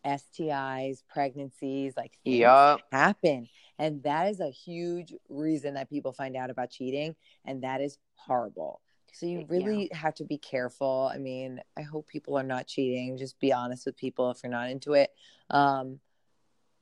STIs, 0.05 1.03
pregnancies, 1.09 1.95
like 1.97 2.13
things 2.25 2.39
Yup. 2.39 2.81
happen. 2.93 3.49
And 3.79 4.03
that 4.05 4.29
is 4.29 4.41
a 4.41 4.51
huge 4.51 5.13
reason 5.29 5.75
that 5.75 5.91
people 5.91 6.13
find 6.13 6.37
out 6.37 6.51
about 6.51 6.71
cheating. 6.71 7.17
And 7.45 7.63
that 7.63 7.81
is 7.81 7.99
horrible. 8.15 8.81
So 9.13 9.27
you 9.27 9.41
Yeah. 9.41 9.47
really 9.49 9.91
have 9.93 10.15
to 10.17 10.25
be 10.25 10.39
careful. 10.39 11.11
I 11.13 11.19
mean, 11.19 11.61
I 11.77 11.83
hope 11.83 12.07
people 12.07 12.37
are 12.37 12.43
not 12.43 12.67
cheating. 12.67 13.17
Just 13.17 13.39
be 13.41 13.53
honest 13.53 13.87
with 13.87 13.97
people 13.97 14.31
if 14.31 14.43
you're 14.43 14.51
not 14.53 14.71
into 14.71 14.95
it. 14.95 15.11
Um, 15.51 16.01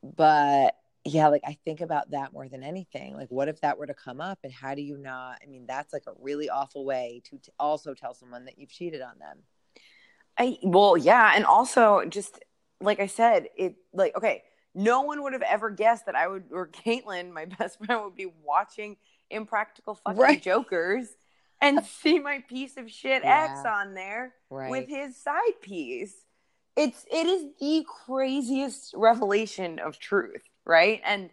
but 0.02 0.76
yeah, 1.04 1.28
like 1.28 1.42
I 1.46 1.56
think 1.64 1.80
about 1.80 2.10
that 2.10 2.32
more 2.32 2.48
than 2.48 2.62
anything. 2.62 3.14
Like, 3.14 3.30
what 3.30 3.48
if 3.48 3.60
that 3.60 3.78
were 3.78 3.86
to 3.86 3.94
come 3.94 4.20
up, 4.20 4.40
and 4.42 4.52
how 4.52 4.74
do 4.74 4.82
you 4.82 4.96
not? 4.98 5.38
I 5.42 5.46
mean, 5.46 5.64
that's 5.66 5.92
like 5.92 6.04
a 6.06 6.12
really 6.20 6.50
awful 6.50 6.84
way 6.84 7.22
to 7.24 7.38
t- 7.38 7.52
also 7.58 7.94
tell 7.94 8.12
someone 8.14 8.44
that 8.46 8.58
you've 8.58 8.70
cheated 8.70 9.02
on 9.02 9.18
them. 9.18 9.38
I 10.38 10.58
well, 10.62 10.96
yeah, 10.96 11.32
and 11.34 11.44
also 11.44 12.04
just 12.08 12.40
like 12.80 13.00
I 13.00 13.06
said, 13.06 13.48
it 13.56 13.76
like 13.92 14.16
okay, 14.16 14.42
no 14.74 15.02
one 15.02 15.22
would 15.22 15.32
have 15.32 15.42
ever 15.42 15.70
guessed 15.70 16.06
that 16.06 16.16
I 16.16 16.26
would 16.28 16.44
or 16.50 16.68
Caitlin, 16.68 17.32
my 17.32 17.44
best 17.58 17.78
friend, 17.84 18.02
would 18.04 18.16
be 18.16 18.32
watching 18.44 18.96
Impractical 19.30 19.94
Fucking 19.94 20.20
Right. 20.20 20.42
Jokers 20.42 21.08
and 21.60 21.84
see 21.84 22.18
my 22.18 22.42
piece 22.48 22.76
of 22.76 22.90
shit 22.90 23.22
Yeah. 23.22 23.44
ex 23.44 23.64
on 23.64 23.94
there 23.94 24.34
Right. 24.50 24.70
with 24.70 24.88
his 24.88 25.16
side 25.16 25.60
piece. 25.62 26.14
It's 26.76 27.06
it 27.10 27.26
is 27.26 27.46
the 27.58 27.86
craziest 28.04 28.92
revelation 28.94 29.78
of 29.78 29.98
truth, 29.98 30.42
right? 30.66 31.00
And 31.04 31.30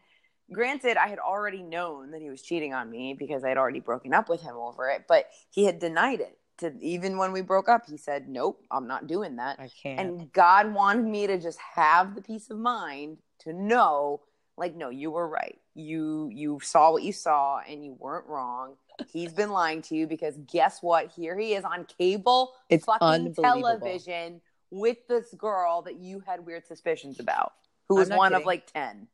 granted, 0.52 0.96
I 0.98 1.08
had 1.08 1.20
already 1.20 1.62
known 1.62 2.12
that 2.12 2.22
he 2.22 2.30
was 2.30 2.42
cheating 2.42 2.74
on 2.74 2.90
me 2.90 3.14
because 3.14 3.44
I 3.44 3.50
had 3.50 3.58
already 3.58 3.82
broken 3.82 4.14
up 4.14 4.30
with 4.30 4.42
him 4.42 4.56
over 4.56 4.90
it, 4.90 5.06
but 5.08 5.30
he 5.50 5.66
had 5.66 5.80
denied 5.80 6.22
it. 6.22 6.38
To 6.60 6.72
even 6.82 7.18
when 7.18 7.32
we 7.32 7.42
broke 7.42 7.68
up, 7.68 7.88
he 7.90 7.98
said, 7.98 8.30
"Nope, 8.30 8.64
I'm 8.70 8.88
not 8.88 9.08
doing 9.08 9.38
that." 9.38 9.60
I 9.60 9.70
can't. 9.82 10.00
And 10.00 10.32
God 10.32 10.74
wanted 10.74 11.04
me 11.06 11.26
to 11.28 11.40
just 11.40 11.60
have 11.60 12.14
the 12.16 12.22
peace 12.22 12.50
of 12.52 12.58
mind 12.58 13.18
to 13.40 13.54
know, 13.54 14.22
like, 14.56 14.76
no, 14.76 14.90
you 14.90 15.10
were 15.10 15.28
right. 15.28 15.60
You 15.76 16.30
you 16.32 16.60
saw 16.62 16.92
what 16.92 17.04
you 17.04 17.14
saw, 17.14 17.60
and 17.68 17.84
you 17.84 17.94
weren't 18.00 18.28
wrong. 18.28 18.76
He's 19.12 19.34
been 19.34 19.50
lying 19.50 19.82
to 19.84 19.96
you 19.96 20.06
because 20.08 20.38
guess 20.52 20.82
what? 20.82 21.12
Here 21.12 21.38
he 21.38 21.54
is 21.54 21.64
on 21.64 21.86
cable, 21.98 22.54
It's 22.70 22.86
fucking 22.86 23.34
television 23.34 24.42
with 24.70 24.98
this 25.08 25.34
girl 25.36 25.82
that 25.84 25.96
you 25.96 26.20
had 26.20 26.46
weird 26.46 26.66
suspicions 26.66 27.20
about, 27.20 27.54
who 27.90 27.96
was 27.96 28.10
one 28.10 28.34
of 28.34 28.46
like 28.46 28.72
ten. 28.72 29.08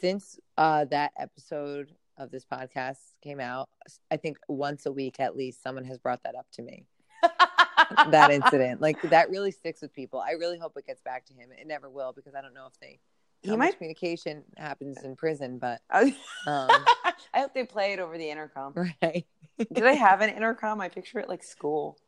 Since 0.00 0.40
uh, 0.56 0.86
that 0.86 1.12
episode 1.18 1.92
of 2.16 2.30
this 2.30 2.44
podcast 2.44 2.98
came 3.22 3.40
out, 3.40 3.68
I 4.10 4.16
think 4.16 4.38
once 4.48 4.86
a 4.86 4.92
week 4.92 5.20
at 5.20 5.36
least, 5.36 5.62
someone 5.62 5.84
has 5.84 5.98
brought 5.98 6.22
that 6.24 6.34
up 6.34 6.46
to 6.52 6.62
me. 6.62 6.86
that 8.10 8.30
incident, 8.30 8.80
like 8.80 9.00
that, 9.02 9.30
really 9.30 9.50
sticks 9.50 9.82
with 9.82 9.92
people. 9.92 10.20
I 10.20 10.32
really 10.32 10.58
hope 10.58 10.76
it 10.76 10.86
gets 10.86 11.00
back 11.02 11.26
to 11.26 11.34
him. 11.34 11.50
It 11.58 11.66
never 11.66 11.88
will 11.90 12.12
because 12.12 12.34
I 12.34 12.40
don't 12.40 12.54
know 12.54 12.66
if 12.66 12.78
they. 12.80 13.00
He 13.42 13.56
might- 13.56 13.76
communication 13.78 14.44
happens 14.56 15.02
in 15.02 15.16
prison, 15.16 15.58
but 15.58 15.80
I 15.90 16.14
um, 16.46 16.70
hope 17.34 17.54
they 17.54 17.64
play 17.64 17.92
it 17.92 17.98
over 17.98 18.16
the 18.18 18.28
intercom. 18.30 18.74
right. 19.02 19.26
Do 19.58 19.66
they 19.82 19.96
have 19.96 20.20
an 20.20 20.30
intercom? 20.30 20.80
I 20.80 20.88
picture 20.88 21.18
it 21.20 21.28
like 21.28 21.42
school. 21.42 21.98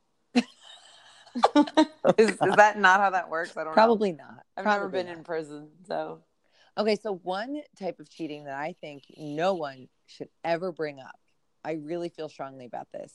is, 2.19 2.29
is 2.31 2.37
that 2.57 2.79
not 2.79 3.01
how 3.01 3.11
that 3.11 3.31
works? 3.31 3.57
I 3.57 3.61
don't 3.65 3.67
know. 3.69 3.73
Probably 3.73 4.13
not. 4.13 4.45
I've 4.57 4.65
Probably 4.65 4.81
never 4.81 4.89
been 4.91 5.07
not. 5.07 5.17
in 5.19 5.25
prison, 5.25 5.69
so 5.87 6.21
Okay, 6.79 6.97
so 6.97 7.17
one 7.23 7.61
type 7.79 8.01
of 8.01 8.09
cheating 8.09 8.45
that 8.45 8.55
I 8.59 8.75
think 8.81 9.03
no 9.19 9.55
one 9.55 9.89
should 10.07 10.29
ever 10.43 10.73
bring 10.73 11.01
up. 11.01 11.19
I 11.65 11.73
really 11.73 12.09
feel 12.09 12.29
strongly 12.31 12.65
about 12.65 12.89
this. 12.93 13.13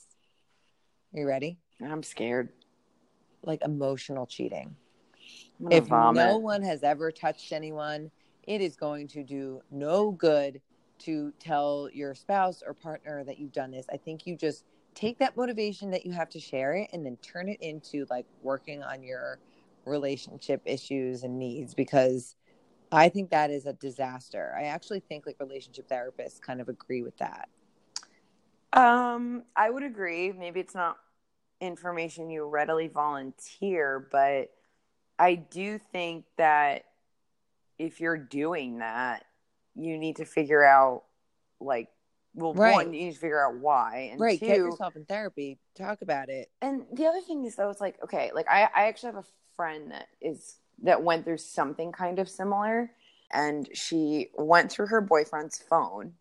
Are 1.14 1.20
you 1.20 1.26
ready? 1.26 1.58
I'm 1.84 2.02
scared. 2.04 2.50
Like 3.42 3.62
emotional 3.64 4.26
cheating. 4.26 4.76
If 5.70 5.86
vomit. 5.88 6.16
no 6.16 6.38
one 6.38 6.62
has 6.62 6.82
ever 6.82 7.10
touched 7.10 7.52
anyone, 7.52 8.10
it 8.44 8.60
is 8.60 8.76
going 8.76 9.08
to 9.08 9.22
do 9.22 9.60
no 9.70 10.10
good 10.10 10.60
to 11.00 11.32
tell 11.38 11.88
your 11.92 12.14
spouse 12.14 12.62
or 12.66 12.74
partner 12.74 13.24
that 13.24 13.38
you've 13.38 13.52
done 13.52 13.70
this. 13.70 13.86
I 13.92 13.96
think 13.96 14.26
you 14.26 14.36
just 14.36 14.64
take 14.94 15.18
that 15.18 15.36
motivation 15.36 15.90
that 15.90 16.04
you 16.04 16.12
have 16.12 16.28
to 16.30 16.40
share 16.40 16.74
it 16.74 16.90
and 16.92 17.04
then 17.04 17.16
turn 17.18 17.48
it 17.48 17.60
into 17.60 18.06
like 18.10 18.26
working 18.42 18.82
on 18.82 19.02
your 19.02 19.38
relationship 19.84 20.60
issues 20.64 21.22
and 21.22 21.38
needs 21.38 21.74
because 21.74 22.36
I 22.90 23.08
think 23.08 23.30
that 23.30 23.50
is 23.50 23.66
a 23.66 23.74
disaster. 23.74 24.54
I 24.58 24.64
actually 24.64 25.00
think 25.00 25.26
like 25.26 25.36
relationship 25.40 25.88
therapists 25.88 26.40
kind 26.40 26.60
of 26.60 26.68
agree 26.68 27.02
with 27.02 27.16
that. 27.18 27.48
Um, 28.72 29.44
I 29.56 29.70
would 29.70 29.82
agree. 29.82 30.32
Maybe 30.32 30.60
it's 30.60 30.74
not 30.74 30.96
information 31.60 32.30
you 32.30 32.46
readily 32.46 32.88
volunteer, 32.88 34.08
but 34.10 34.50
I 35.18 35.34
do 35.34 35.78
think 35.78 36.24
that 36.36 36.84
if 37.78 38.00
you're 38.00 38.16
doing 38.16 38.78
that, 38.78 39.24
you 39.74 39.98
need 39.98 40.16
to 40.16 40.24
figure 40.24 40.64
out, 40.64 41.04
like, 41.60 41.88
well, 42.34 42.54
Right. 42.54 42.72
one, 42.72 42.92
you 42.92 43.06
need 43.06 43.14
to 43.14 43.18
figure 43.20 43.44
out 43.44 43.56
why, 43.58 44.10
and 44.12 44.20
right, 44.20 44.38
two, 44.38 44.46
get 44.46 44.58
yourself 44.58 44.96
in 44.96 45.04
therapy, 45.04 45.58
talk 45.74 46.02
about 46.02 46.28
it. 46.28 46.50
and 46.60 46.84
the 46.92 47.06
other 47.06 47.20
thing 47.20 47.44
is 47.44 47.56
though, 47.56 47.70
it's 47.70 47.80
like, 47.80 48.02
okay, 48.02 48.30
like 48.34 48.46
I, 48.48 48.62
I 48.74 48.86
actually 48.86 49.12
have 49.14 49.24
a 49.24 49.28
friend 49.54 49.90
that 49.92 50.08
is 50.20 50.56
that 50.82 51.02
went 51.02 51.24
through 51.24 51.38
something 51.38 51.90
kind 51.90 52.18
of 52.18 52.28
similar, 52.28 52.90
and 53.32 53.68
she 53.76 54.30
went 54.36 54.70
through 54.70 54.86
her 54.86 55.00
boyfriend's 55.00 55.58
phone, 55.58 56.14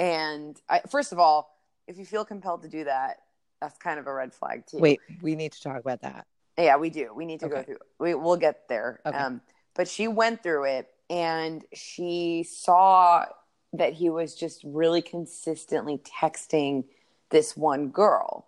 and 0.00 0.60
I, 0.68 0.80
first 0.88 1.12
of 1.12 1.18
all, 1.18 1.56
if 1.86 1.98
you 1.98 2.04
feel 2.04 2.24
compelled 2.24 2.62
to 2.62 2.68
do 2.68 2.84
that, 2.84 3.18
that's 3.60 3.78
kind 3.78 3.98
of 4.00 4.06
a 4.06 4.12
red 4.12 4.34
flag 4.34 4.66
too. 4.66 4.78
Wait, 4.78 5.00
we 5.22 5.36
need 5.36 5.52
to 5.52 5.62
talk 5.62 5.80
about 5.80 6.02
that. 6.02 6.26
Yeah, 6.58 6.76
we 6.76 6.90
do. 6.90 7.12
We 7.14 7.26
need 7.26 7.40
to 7.40 7.48
go 7.48 7.62
through. 7.62 7.78
We 7.98 8.14
we'll 8.14 8.36
get 8.36 8.68
there. 8.68 9.00
Okay. 9.04 9.16
Um, 9.16 9.40
but 9.74 9.88
she 9.88 10.08
went 10.08 10.42
through 10.42 10.64
it, 10.64 10.88
and 11.10 11.64
she 11.74 12.44
saw 12.48 13.26
that 13.74 13.92
he 13.92 14.08
was 14.08 14.34
just 14.34 14.62
really 14.64 15.02
consistently 15.02 15.98
texting 15.98 16.84
this 17.30 17.56
one 17.56 17.88
girl, 17.88 18.46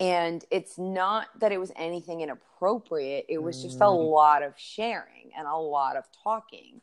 and 0.00 0.44
it's 0.50 0.78
not 0.78 1.28
that 1.40 1.52
it 1.52 1.58
was 1.58 1.72
anything 1.76 2.22
inappropriate. 2.22 3.26
It 3.28 3.38
was 3.42 3.60
just 3.60 3.80
a 3.80 3.84
Mm. 3.84 4.10
lot 4.12 4.42
of 4.42 4.54
sharing 4.58 5.32
and 5.36 5.46
a 5.46 5.56
lot 5.56 5.96
of 5.96 6.04
talking, 6.24 6.80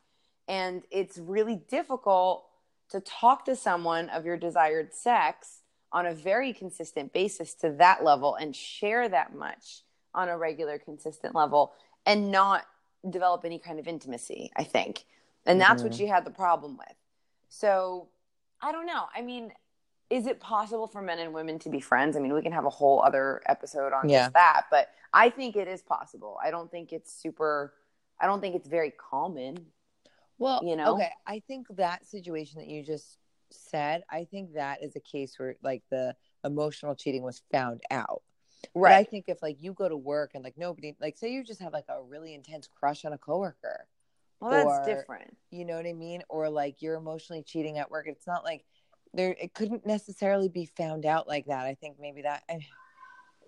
and 0.48 0.84
it's 0.92 1.18
really 1.18 1.56
difficult 1.56 2.46
to 2.90 3.00
talk 3.00 3.46
to 3.46 3.56
someone 3.56 4.10
of 4.10 4.26
your 4.26 4.38
desired 4.38 4.94
sex 4.94 5.62
on 5.92 6.06
a 6.06 6.14
very 6.14 6.54
consistent 6.54 7.12
basis 7.14 7.56
to 7.56 7.72
that 7.72 8.04
level 8.04 8.36
and 8.36 8.56
share 8.56 9.10
that 9.10 9.34
much 9.34 9.84
on 10.14 10.30
a 10.30 10.38
regular 10.38 10.78
consistent 10.80 11.36
level 11.36 11.74
and 12.06 12.32
not 12.32 12.66
develop 13.10 13.46
any 13.46 13.60
kind 13.60 13.80
of 13.80 13.88
intimacy 13.88 14.52
i 14.58 14.64
think 14.64 15.06
and 15.46 15.60
that's 15.60 15.84
what 15.84 15.92
Mhm. 15.94 15.98
she 15.98 16.08
had 16.08 16.26
the 16.26 16.32
problem 16.32 16.78
with 16.78 16.96
so 17.48 18.10
i 18.62 18.72
don't 18.72 18.86
know 18.86 19.06
i 19.16 19.22
mean 19.22 19.54
is 20.10 20.26
it 20.26 20.40
possible 20.40 20.88
for 20.88 21.02
men 21.02 21.20
and 21.20 21.34
women 21.34 21.60
to 21.60 21.70
be 21.70 21.80
friends 21.80 22.18
i 22.18 22.20
mean 22.20 22.34
we 22.34 22.42
can 22.42 22.52
have 22.52 22.66
a 22.66 22.70
whole 22.70 23.02
other 23.02 23.42
episode 23.46 23.94
on 23.94 24.10
Yeah. 24.10 24.24
just 24.24 24.34
that 24.34 24.66
but 24.72 24.90
i 25.14 25.30
think 25.30 25.56
it 25.56 25.68
is 25.68 25.82
possible 25.82 26.38
i 26.44 26.52
don't 26.52 26.70
think 26.70 26.92
it's 26.92 27.14
super 27.14 27.74
i 28.20 28.26
don't 28.26 28.42
think 28.42 28.56
it's 28.56 28.68
very 28.68 28.92
common 28.92 29.72
Well, 30.38 30.62
you 30.64 30.76
know? 30.78 30.96
okay. 30.96 31.12
I 31.28 31.40
think 31.48 31.68
that 31.76 32.06
situation 32.06 32.60
that 32.60 32.68
you 32.70 32.82
just 32.82 33.18
said, 33.52 34.04
I 34.10 34.24
think 34.24 34.54
that 34.54 34.82
is 34.82 34.96
a 34.96 35.00
case 35.02 35.38
where 35.38 35.56
like 35.62 35.84
the 35.90 36.16
emotional 36.46 36.96
cheating 36.96 37.24
was 37.24 37.42
found 37.52 37.82
out. 37.92 38.22
But 38.74 38.92
I 38.92 39.04
think 39.04 39.26
if 39.28 39.42
like 39.42 39.58
you 39.62 39.74
go 39.74 39.88
to 39.90 39.98
work 39.98 40.32
and 40.36 40.44
like 40.44 40.58
nobody, 40.58 40.96
like 41.00 41.18
say 41.18 41.32
you 41.32 41.44
just 41.44 41.62
have 41.62 41.74
like 41.74 41.86
a 41.90 42.02
really 42.02 42.34
intense 42.34 42.68
crush 42.68 43.06
on 43.06 43.14
a 43.14 43.18
coworker, 43.18 43.88
well 44.40 44.66
that's 44.66 44.86
different 44.86 45.36
you 45.52 45.66
know 45.66 45.76
what 45.76 45.86
I 45.88 45.94
mean? 45.94 46.22
Or 46.30 46.50
like 46.50 46.82
you're 46.82 46.96
emotionally 46.96 47.44
cheating 47.44 47.78
at 47.78 47.90
work. 47.90 48.08
It's 48.08 48.28
not 48.28 48.44
like 48.44 48.64
there, 49.14 49.36
it 49.42 49.54
couldn't 49.54 49.86
necessarily 49.86 50.48
be 50.50 50.66
found 50.66 51.06
out 51.06 51.28
like 51.28 51.48
that. 51.48 51.66
I 51.66 51.74
think 51.76 51.98
maybe 52.00 52.22
that, 52.24 52.44
I- 52.50 52.60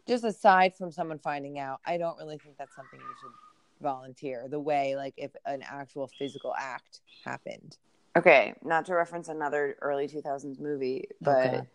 just 0.08 0.24
aside 0.24 0.76
from 0.76 0.91
someone 0.91 1.19
finding 1.19 1.60
out, 1.60 1.80
I 1.86 1.97
don't 1.97 2.17
really 2.17 2.39
think 2.39 2.58
that's 2.58 2.76
something 2.76 3.00
you 3.00 3.15
should 3.21 3.84
volunteer 3.84 4.47
the 4.50 4.60
way 4.60 4.95
like 4.95 5.13
if 5.17 5.32
an 5.45 5.62
actual 5.63 6.08
physical 6.08 6.54
act 6.58 7.02
happened. 7.24 7.78
Okay, 8.17 8.54
not 8.63 8.86
to 8.86 8.95
reference 8.95 9.30
another 9.30 9.78
early 9.82 10.08
2000s 10.08 10.60
movie, 10.60 11.08
but 11.21 11.67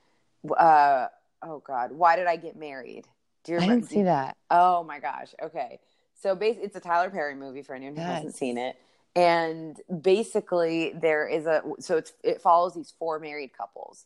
uh 0.58 1.06
oh 1.42 1.62
god, 1.64 1.92
why 1.92 2.16
did 2.16 2.26
I 2.26 2.36
get 2.36 2.56
married? 2.56 3.06
Do 3.46 3.52
you 3.52 3.58
I 3.58 3.66
didn't 3.66 3.88
see 3.88 4.02
that. 4.02 4.36
Oh 4.50 4.82
my 4.82 4.98
gosh. 4.98 5.34
Okay. 5.42 5.78
So 6.20 6.34
bas 6.34 6.56
it's 6.60 6.76
a 6.76 6.80
Tyler 6.80 7.10
Perry 7.10 7.34
movie 7.34 7.62
for 7.62 7.74
anyone 7.74 7.96
who 7.96 8.02
hasn't 8.02 8.34
seen 8.34 8.58
it. 8.58 8.76
And 9.14 9.80
basically 10.02 10.92
there 11.00 11.26
is 11.26 11.46
a 11.46 11.62
so 11.78 11.96
it's 11.96 12.12
it 12.22 12.42
follows 12.42 12.74
these 12.74 12.92
four 12.98 13.18
married 13.18 13.52
couples 13.56 14.04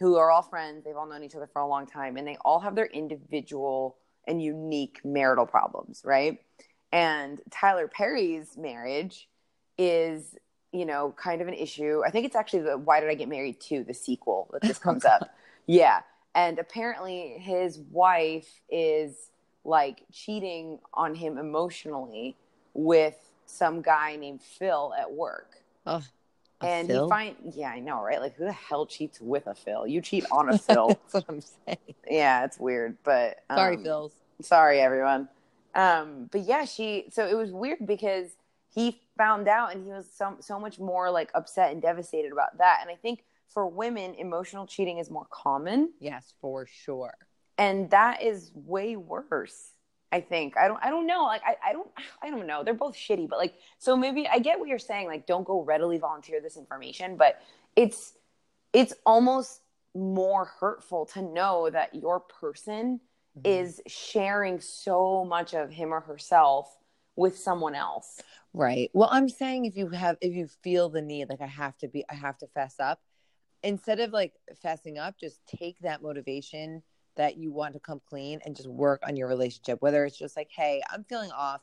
who 0.00 0.16
are 0.16 0.30
all 0.30 0.42
friends. 0.42 0.84
They've 0.84 0.96
all 0.96 1.08
known 1.08 1.22
each 1.22 1.36
other 1.36 1.48
for 1.52 1.62
a 1.62 1.68
long 1.68 1.86
time 1.86 2.16
and 2.16 2.26
they 2.26 2.36
all 2.44 2.60
have 2.60 2.74
their 2.74 2.86
individual 2.86 3.96
and 4.26 4.42
unique 4.42 5.00
marital 5.04 5.46
problems, 5.46 6.02
right? 6.04 6.40
And 6.92 7.40
Tyler 7.50 7.88
Perry's 7.88 8.56
marriage 8.56 9.28
is, 9.78 10.34
you 10.72 10.84
know, 10.84 11.14
kind 11.16 11.40
of 11.40 11.48
an 11.48 11.54
issue. 11.54 12.02
I 12.04 12.10
think 12.10 12.26
it's 12.26 12.36
actually 12.36 12.62
the 12.62 12.78
Why 12.78 13.00
Did 13.00 13.08
I 13.08 13.14
Get 13.14 13.28
Married 13.28 13.60
Too 13.60 13.84
the 13.84 13.94
sequel 13.94 14.50
that 14.52 14.62
this 14.62 14.78
comes 14.78 15.04
up. 15.04 15.30
Yeah. 15.66 16.00
And 16.34 16.58
apparently 16.58 17.36
his 17.38 17.78
wife 17.90 18.60
is 18.70 19.30
like 19.64 20.02
cheating 20.12 20.78
on 20.94 21.14
him 21.14 21.38
emotionally 21.38 22.36
with 22.72 23.16
some 23.46 23.82
guy 23.82 24.16
named 24.16 24.40
Phil 24.42 24.92
at 24.98 25.10
work. 25.12 25.56
Oh, 25.86 26.02
and 26.62 26.88
Phil? 26.88 27.04
he 27.06 27.10
find 27.10 27.36
yeah, 27.54 27.70
I 27.70 27.80
know, 27.80 28.02
right? 28.02 28.20
Like 28.20 28.36
who 28.36 28.44
the 28.44 28.52
hell 28.52 28.86
cheats 28.86 29.20
with 29.20 29.46
a 29.46 29.54
Phil? 29.54 29.86
You 29.86 30.00
cheat 30.00 30.24
on 30.30 30.48
a 30.50 30.58
Phil. 30.66 30.88
That's 30.88 31.14
what 31.14 31.24
I'm 31.28 31.40
saying. 31.40 31.78
yeah, 32.08 32.44
it's 32.44 32.58
weird, 32.58 32.96
but 33.02 33.38
Sorry, 33.52 33.76
um, 33.76 33.84
Phils. 33.84 34.12
sorry 34.42 34.80
everyone 34.80 35.28
um 35.74 36.28
but 36.32 36.40
yeah 36.40 36.64
she 36.64 37.04
so 37.12 37.26
it 37.26 37.34
was 37.36 37.52
weird 37.52 37.78
because 37.86 38.30
he 38.74 39.00
found 39.16 39.46
out 39.46 39.72
and 39.72 39.84
he 39.84 39.92
was 39.92 40.08
so 40.12 40.34
so 40.40 40.58
much 40.58 40.80
more 40.80 41.10
like 41.10 41.30
upset 41.34 41.70
and 41.72 41.80
devastated 41.80 42.32
about 42.32 42.58
that 42.58 42.78
and 42.80 42.90
i 42.90 42.94
think 42.96 43.22
for 43.52 43.66
women 43.66 44.14
emotional 44.14 44.66
cheating 44.66 44.98
is 44.98 45.10
more 45.10 45.26
common 45.30 45.92
Yes, 46.00 46.34
for 46.40 46.66
sure. 46.66 47.14
and 47.58 47.90
that 47.90 48.22
is 48.22 48.50
way 48.54 48.96
worse 48.96 49.72
i 50.12 50.20
think 50.20 50.56
i 50.56 50.66
don't 50.68 50.80
i 50.82 50.90
don't 50.90 51.06
know 51.06 51.24
like 51.24 51.42
i, 51.46 51.56
I 51.68 51.72
don't 51.72 51.88
i 52.22 52.30
don't 52.30 52.46
know 52.46 52.64
they're 52.64 52.74
both 52.74 52.96
shitty 52.96 53.28
but 53.28 53.38
like 53.38 53.54
so 53.78 53.96
maybe 53.96 54.26
i 54.28 54.38
get 54.38 54.58
what 54.58 54.68
you're 54.68 54.78
saying 54.78 55.06
like 55.06 55.26
don't 55.26 55.44
go 55.44 55.62
readily 55.62 55.98
volunteer 55.98 56.40
this 56.40 56.56
information 56.56 57.16
but 57.16 57.40
it's 57.76 58.14
it's 58.72 58.94
almost 59.04 59.60
more 59.94 60.44
hurtful 60.44 61.06
to 61.06 61.22
know 61.22 61.68
that 61.70 61.94
your 61.94 62.20
person 62.20 63.00
Mhm. 63.38 63.42
is 63.44 63.80
sharing 63.86 64.60
so 64.60 65.24
much 65.24 65.54
of 65.54 65.70
him 65.70 65.92
or 65.94 66.00
herself 66.00 66.76
with 67.16 67.38
someone 67.38 67.74
else. 67.76 68.20
Right. 68.52 68.90
Well, 68.92 69.08
I'm 69.12 69.28
saying 69.28 69.66
if 69.66 69.76
you 69.76 69.88
have, 69.90 70.16
if 70.20 70.32
you 70.32 70.48
feel 70.62 70.88
the 70.88 71.02
need, 71.02 71.28
like 71.28 71.40
I 71.40 71.46
have 71.46 71.76
to 71.78 71.88
be, 71.88 72.04
I 72.10 72.14
have 72.14 72.38
to 72.38 72.46
fess 72.48 72.76
up, 72.80 73.00
instead 73.62 74.00
of 74.00 74.12
like 74.12 74.34
fessing 74.64 74.98
up, 74.98 75.18
just 75.18 75.40
take 75.46 75.78
that 75.80 76.02
motivation 76.02 76.82
that 77.16 77.36
you 77.36 77.52
want 77.52 77.74
to 77.74 77.80
come 77.80 78.00
clean 78.08 78.40
and 78.44 78.56
just 78.56 78.68
work 78.68 79.02
on 79.06 79.16
your 79.16 79.28
relationship. 79.28 79.82
Whether 79.82 80.04
it's 80.04 80.18
just 80.18 80.36
like, 80.36 80.48
hey, 80.50 80.82
I'm 80.90 81.04
feeling 81.04 81.30
off, 81.32 81.60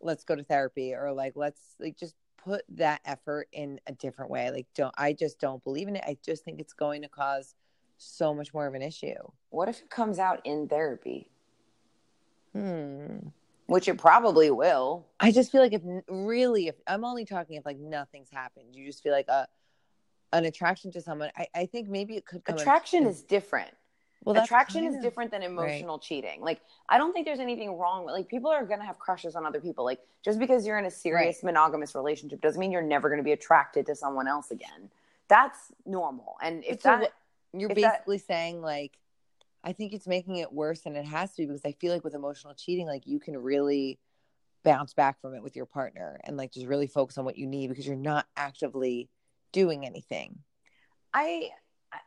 let's 0.00 0.24
go 0.24 0.36
to 0.36 0.44
therapy, 0.44 0.94
or 0.94 1.12
like, 1.12 1.32
let's 1.34 1.60
like 1.80 1.96
just 1.96 2.14
put 2.36 2.62
that 2.68 3.00
effort 3.04 3.48
in 3.52 3.80
a 3.86 3.92
different 3.92 4.30
way. 4.30 4.50
Like, 4.50 4.66
don't, 4.74 4.94
I 4.96 5.12
just 5.12 5.40
don't 5.40 5.62
believe 5.64 5.88
in 5.88 5.96
it. 5.96 6.04
I 6.06 6.16
just 6.24 6.44
think 6.44 6.60
it's 6.60 6.72
going 6.72 7.02
to 7.02 7.08
cause 7.08 7.54
so 7.98 8.34
much 8.34 8.52
more 8.54 8.66
of 8.66 8.74
an 8.74 8.82
issue. 8.82 9.14
What 9.50 9.68
if 9.68 9.80
it 9.80 9.90
comes 9.90 10.18
out 10.18 10.40
in 10.44 10.68
therapy? 10.68 11.30
Hmm. 12.52 13.28
Which 13.66 13.88
it 13.88 13.98
probably 13.98 14.50
will. 14.50 15.06
I 15.18 15.32
just 15.32 15.50
feel 15.50 15.60
like 15.60 15.72
if 15.72 15.82
really, 16.08 16.68
if 16.68 16.76
I'm 16.86 17.04
only 17.04 17.24
talking 17.24 17.56
if 17.56 17.66
like 17.66 17.78
nothing's 17.78 18.30
happened, 18.30 18.76
you 18.76 18.86
just 18.86 19.02
feel 19.02 19.12
like 19.12 19.28
a 19.28 19.48
an 20.32 20.44
attraction 20.44 20.90
to 20.92 21.00
someone. 21.00 21.30
I, 21.36 21.46
I 21.54 21.66
think 21.66 21.88
maybe 21.88 22.16
it 22.16 22.26
could 22.26 22.44
come. 22.44 22.56
Attraction 22.56 23.02
in- 23.04 23.08
is 23.08 23.22
different. 23.22 23.70
well, 24.24 24.36
Attraction 24.42 24.84
is 24.84 24.96
of- 24.96 25.02
different 25.02 25.30
than 25.30 25.42
emotional 25.42 25.98
cheating. 25.98 26.40
Like 26.40 26.60
I 26.88 26.98
don't 26.98 27.12
think 27.12 27.26
there's 27.26 27.40
anything 27.40 27.76
wrong 27.78 28.04
with 28.04 28.14
like 28.14 28.28
people 28.28 28.50
are 28.50 28.64
gonna 28.64 28.84
have 28.84 28.98
crushes 28.98 29.36
on 29.36 29.46
other 29.46 29.60
people. 29.60 29.84
Like 29.84 30.00
just 30.24 30.38
because 30.38 30.66
you're 30.66 30.78
in 30.78 30.84
a 30.86 30.90
serious 30.90 31.42
monogamous 31.42 31.94
relationship 31.94 32.40
doesn't 32.40 32.58
mean 32.60 32.72
you're 32.72 32.82
never 32.82 33.08
gonna 33.08 33.22
be 33.22 33.32
attracted 33.32 33.86
to 33.86 33.94
someone 33.94 34.26
else 34.28 34.50
again. 34.50 34.90
That's 35.28 35.58
normal. 35.84 36.36
And 36.42 36.64
if 36.64 36.82
So 36.82 36.90
that 36.90 37.12
You're 37.52 37.70
if 37.70 37.76
that- 37.78 37.92
basically 38.06 38.18
saying 38.18 38.60
like, 38.62 38.98
I 39.64 39.72
think 39.72 39.92
it's 39.92 40.06
making 40.06 40.36
it 40.36 40.52
worse 40.52 40.82
than 40.82 40.94
it 40.94 41.04
has 41.06 41.32
to 41.34 41.42
be 41.42 41.46
because 41.46 41.64
I 41.64 41.72
feel 41.72 41.92
like 41.92 42.04
with 42.04 42.14
emotional 42.14 42.54
cheating, 42.54 42.86
like 42.86 43.06
you 43.06 43.18
can 43.18 43.36
really 43.36 43.98
bounce 44.62 44.94
back 44.94 45.20
from 45.20 45.34
it 45.34 45.42
with 45.42 45.54
your 45.56 45.66
partner 45.66 46.20
and 46.24 46.36
like 46.36 46.52
just 46.52 46.66
really 46.66 46.86
focus 46.88 47.18
on 47.18 47.24
what 47.24 47.36
you 47.38 47.46
need 47.46 47.68
because 47.68 47.86
you're 47.86 47.94
not 47.96 48.26
actively 48.36 49.08
doing 49.56 49.86
anything. 49.86 50.38
I 51.14 51.48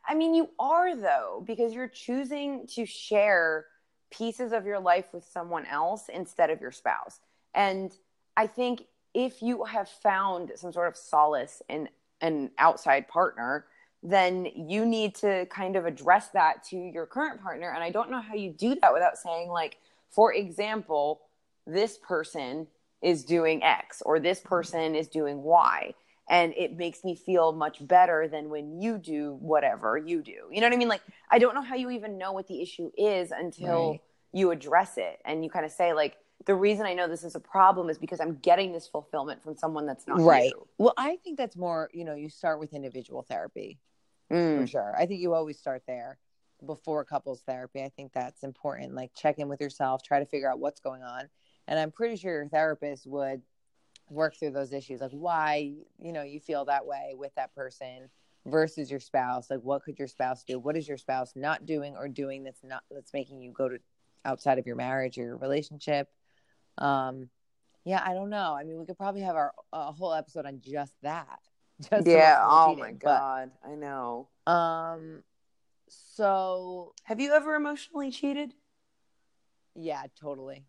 I 0.08 0.14
mean 0.14 0.36
you 0.36 0.50
are 0.60 0.94
though 0.94 1.42
because 1.44 1.74
you're 1.74 1.88
choosing 1.88 2.68
to 2.74 2.86
share 2.86 3.66
pieces 4.12 4.52
of 4.52 4.66
your 4.66 4.78
life 4.78 5.06
with 5.12 5.24
someone 5.24 5.66
else 5.66 6.04
instead 6.08 6.50
of 6.50 6.60
your 6.60 6.70
spouse. 6.70 7.18
And 7.52 7.92
I 8.36 8.46
think 8.46 8.84
if 9.14 9.42
you 9.42 9.64
have 9.64 9.88
found 9.88 10.52
some 10.54 10.72
sort 10.72 10.86
of 10.86 10.96
solace 10.96 11.60
in 11.68 11.88
an 12.20 12.52
outside 12.56 13.08
partner, 13.08 13.66
then 14.04 14.46
you 14.54 14.86
need 14.86 15.16
to 15.16 15.46
kind 15.46 15.74
of 15.74 15.86
address 15.86 16.28
that 16.28 16.62
to 16.68 16.76
your 16.76 17.04
current 17.04 17.42
partner 17.42 17.72
and 17.74 17.82
I 17.82 17.90
don't 17.90 18.12
know 18.12 18.20
how 18.20 18.34
you 18.34 18.52
do 18.52 18.76
that 18.80 18.92
without 18.92 19.18
saying 19.18 19.48
like 19.48 19.78
for 20.10 20.32
example, 20.34 21.22
this 21.66 21.98
person 21.98 22.68
is 23.02 23.24
doing 23.24 23.62
X 23.64 24.02
or 24.06 24.20
this 24.20 24.40
person 24.40 24.94
is 24.94 25.08
doing 25.08 25.42
Y 25.42 25.94
and 26.30 26.54
it 26.56 26.76
makes 26.78 27.04
me 27.04 27.14
feel 27.14 27.52
much 27.52 27.86
better 27.86 28.26
than 28.28 28.48
when 28.48 28.80
you 28.80 28.96
do 28.96 29.34
whatever 29.40 29.98
you 29.98 30.22
do. 30.22 30.32
You 30.50 30.60
know 30.60 30.66
what 30.68 30.72
I 30.72 30.76
mean? 30.78 30.88
Like 30.88 31.02
I 31.30 31.38
don't 31.38 31.54
know 31.54 31.60
how 31.62 31.74
you 31.74 31.90
even 31.90 32.16
know 32.16 32.32
what 32.32 32.46
the 32.46 32.62
issue 32.62 32.90
is 32.96 33.32
until 33.32 33.90
Right. 33.90 34.00
you 34.32 34.50
address 34.52 34.96
it 34.96 35.18
and 35.26 35.44
you 35.44 35.50
kind 35.50 35.66
of 35.66 35.72
say 35.72 35.92
like 35.92 36.16
the 36.46 36.54
reason 36.54 36.86
I 36.86 36.94
know 36.94 37.06
this 37.06 37.24
is 37.24 37.34
a 37.34 37.40
problem 37.40 37.90
is 37.90 37.98
because 37.98 38.18
I'm 38.20 38.36
getting 38.36 38.72
this 38.72 38.86
fulfillment 38.86 39.42
from 39.42 39.56
someone 39.56 39.84
that's 39.84 40.06
not 40.08 40.20
right. 40.20 40.44
you. 40.54 40.66
Well, 40.78 40.94
I 40.96 41.16
think 41.16 41.36
that's 41.36 41.54
more, 41.56 41.90
you 41.92 42.04
know, 42.06 42.14
you 42.14 42.30
start 42.30 42.60
with 42.60 42.72
individual 42.72 43.22
therapy. 43.28 43.78
for 44.30 44.36
Mm. 44.36 44.68
sure. 44.68 44.94
I 44.96 45.06
think 45.06 45.20
you 45.20 45.34
always 45.34 45.58
start 45.58 45.82
there 45.88 46.18
before 46.64 47.04
couples 47.04 47.42
therapy. 47.42 47.82
I 47.82 47.88
think 47.88 48.12
that's 48.12 48.44
important. 48.44 48.94
Like 48.94 49.10
check 49.14 49.38
in 49.40 49.48
with 49.48 49.60
yourself, 49.60 50.02
try 50.04 50.20
to 50.20 50.24
figure 50.26 50.48
out 50.48 50.60
what's 50.60 50.78
going 50.80 51.02
on. 51.02 51.28
And 51.66 51.78
I'm 51.80 51.90
pretty 51.90 52.14
sure 52.16 52.34
your 52.34 52.48
therapist 52.48 53.06
would 53.08 53.42
work 54.10 54.34
through 54.36 54.50
those 54.50 54.72
issues, 54.72 55.00
like 55.00 55.12
why, 55.12 55.72
you 55.98 56.12
know, 56.12 56.22
you 56.22 56.40
feel 56.40 56.64
that 56.66 56.84
way 56.84 57.14
with 57.16 57.34
that 57.36 57.54
person 57.54 58.10
versus 58.46 58.90
your 58.90 59.00
spouse. 59.00 59.50
Like 59.50 59.60
what 59.60 59.82
could 59.82 59.98
your 59.98 60.08
spouse 60.08 60.44
do? 60.44 60.58
What 60.58 60.76
is 60.76 60.88
your 60.88 60.96
spouse 60.98 61.32
not 61.36 61.64
doing 61.64 61.96
or 61.96 62.08
doing 62.08 62.42
that's 62.42 62.62
not 62.64 62.82
that's 62.90 63.14
making 63.14 63.40
you 63.40 63.52
go 63.52 63.68
to 63.68 63.78
outside 64.24 64.58
of 64.58 64.66
your 64.66 64.76
marriage 64.76 65.16
or 65.18 65.22
your 65.22 65.36
relationship? 65.36 66.08
Um 66.78 67.28
yeah, 67.84 68.02
I 68.04 68.12
don't 68.12 68.28
know. 68.28 68.54
I 68.58 68.64
mean, 68.64 68.78
we 68.78 68.84
could 68.84 68.98
probably 68.98 69.22
have 69.22 69.36
our 69.36 69.52
a 69.72 69.92
whole 69.92 70.12
episode 70.12 70.44
on 70.46 70.60
just 70.60 70.92
that. 71.02 71.38
Just 71.90 72.06
Yeah, 72.06 72.44
oh 72.46 72.68
cheating. 72.68 72.84
my 72.84 72.92
But, 72.92 72.98
god, 73.18 73.50
I 73.64 73.74
know. 73.74 74.28
um 74.46 75.22
so 75.88 76.92
Have 77.04 77.20
you 77.20 77.32
ever 77.32 77.54
emotionally 77.54 78.10
cheated? 78.10 78.52
yeah, 79.74 80.02
totally. 80.20 80.66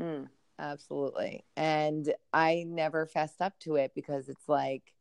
Mm. 0.00 0.28
Absolutely. 0.58 1.44
And 1.56 2.12
I 2.32 2.64
never 2.66 3.06
fessed 3.06 3.40
up 3.40 3.58
to 3.60 3.76
it 3.76 3.92
because 3.94 4.28
it's 4.28 4.48
like 4.48 4.92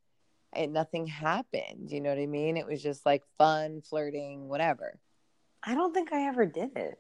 it, 0.56 0.70
nothing 0.70 1.08
happened. 1.08 1.92
You 1.92 2.02
know 2.02 2.10
what 2.10 2.20
I 2.20 2.28
mean? 2.28 2.58
It 2.58 2.68
was 2.68 2.82
just 2.82 3.06
like 3.06 3.24
fun, 3.38 3.82
flirting, 3.82 4.48
whatever. 4.48 5.00
I 5.64 5.76
don't 5.76 5.94
think 5.94 6.14
I 6.14 6.28
ever 6.28 6.46
did 6.46 6.78
it. 6.78 7.00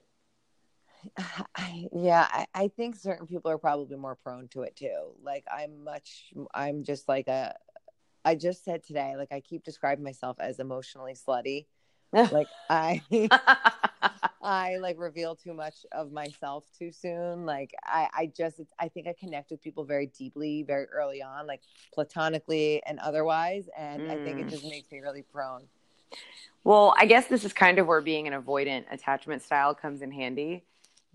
I, 1.56 1.88
yeah, 1.94 2.28
I, 2.32 2.46
I 2.54 2.68
think 2.70 2.96
certain 2.96 3.28
people 3.28 3.52
are 3.52 3.58
probably 3.58 3.96
more 3.98 4.16
prone 4.16 4.48
to 4.50 4.64
it 4.64 4.76
too. 4.76 5.14
Like 5.22 5.46
I'm 5.52 5.84
much, 5.84 6.34
I'm 6.54 6.84
just 6.84 7.08
like 7.08 7.28
a, 7.28 7.56
I 8.26 8.36
just 8.36 8.66
said 8.66 8.84
today, 8.84 9.16
like 9.18 9.32
I 9.32 9.40
keep 9.42 9.64
describing 9.64 10.04
myself 10.04 10.38
as 10.40 10.60
emotionally 10.60 11.14
slutty. 11.14 11.66
Like 12.30 12.50
I, 12.70 13.04
I 14.42 14.78
like 14.78 14.98
reveal 15.00 15.36
too 15.36 15.54
much 15.54 15.86
of 15.92 16.12
myself 16.12 16.66
too 16.78 16.92
soon. 16.92 17.46
Like 17.46 17.74
I, 17.84 18.08
I 18.14 18.26
just, 18.28 18.62
I 18.80 18.88
think 18.90 19.08
I 19.08 19.14
connect 19.20 19.52
with 19.52 19.62
people 19.62 19.84
very 19.84 20.08
deeply, 20.08 20.64
very 20.64 20.86
early 20.88 21.22
on, 21.22 21.48
like 21.48 21.62
platonically 21.94 22.82
and 22.86 23.00
otherwise. 23.00 23.70
And 23.78 24.04
I 24.10 24.18
think 24.18 24.40
it 24.40 24.48
Mm. 24.48 24.50
just 24.50 24.64
makes 24.66 24.92
me 24.92 25.00
really 25.00 25.24
prone. 25.24 25.64
Well, 26.64 26.94
I 26.98 27.06
guess 27.06 27.28
this 27.28 27.46
is 27.46 27.54
kind 27.54 27.80
of 27.80 27.88
where 27.88 28.02
being 28.02 28.28
an 28.28 28.34
avoidant 28.42 28.86
attachment 28.92 29.42
style 29.42 29.74
comes 29.74 30.02
in 30.02 30.12
handy 30.12 30.66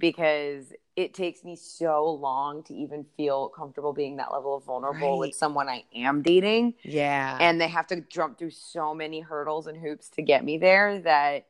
because 0.02 0.72
it 0.96 1.14
takes 1.14 1.42
me 1.44 1.56
so 1.56 2.04
long 2.10 2.62
to 2.64 2.74
even 2.74 3.06
feel 3.16 3.48
comfortable 3.48 3.92
being 3.94 4.16
that 4.16 4.30
level 4.32 4.54
of 4.56 4.64
vulnerable 4.64 5.12
Right. 5.12 5.28
with 5.28 5.34
someone 5.34 5.68
I 5.68 5.84
am 5.94 6.20
dating. 6.20 6.74
Yeah. 6.82 7.38
And 7.40 7.58
they 7.60 7.68
have 7.68 7.86
to 7.86 8.00
jump 8.02 8.36
through 8.36 8.50
so 8.50 8.92
many 8.92 9.20
hurdles 9.20 9.68
and 9.68 9.78
hoops 9.78 10.10
to 10.10 10.22
get 10.22 10.44
me 10.44 10.58
there 10.58 10.98
that 11.02 11.46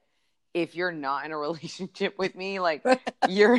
if 0.55 0.77
you're 0.77 0.93
not 0.93 1.25
in 1.25 1.33
a 1.33 1.39
relationship 1.49 2.19
with 2.19 2.35
me, 2.37 2.61
like 2.61 2.85
you're 3.29 3.59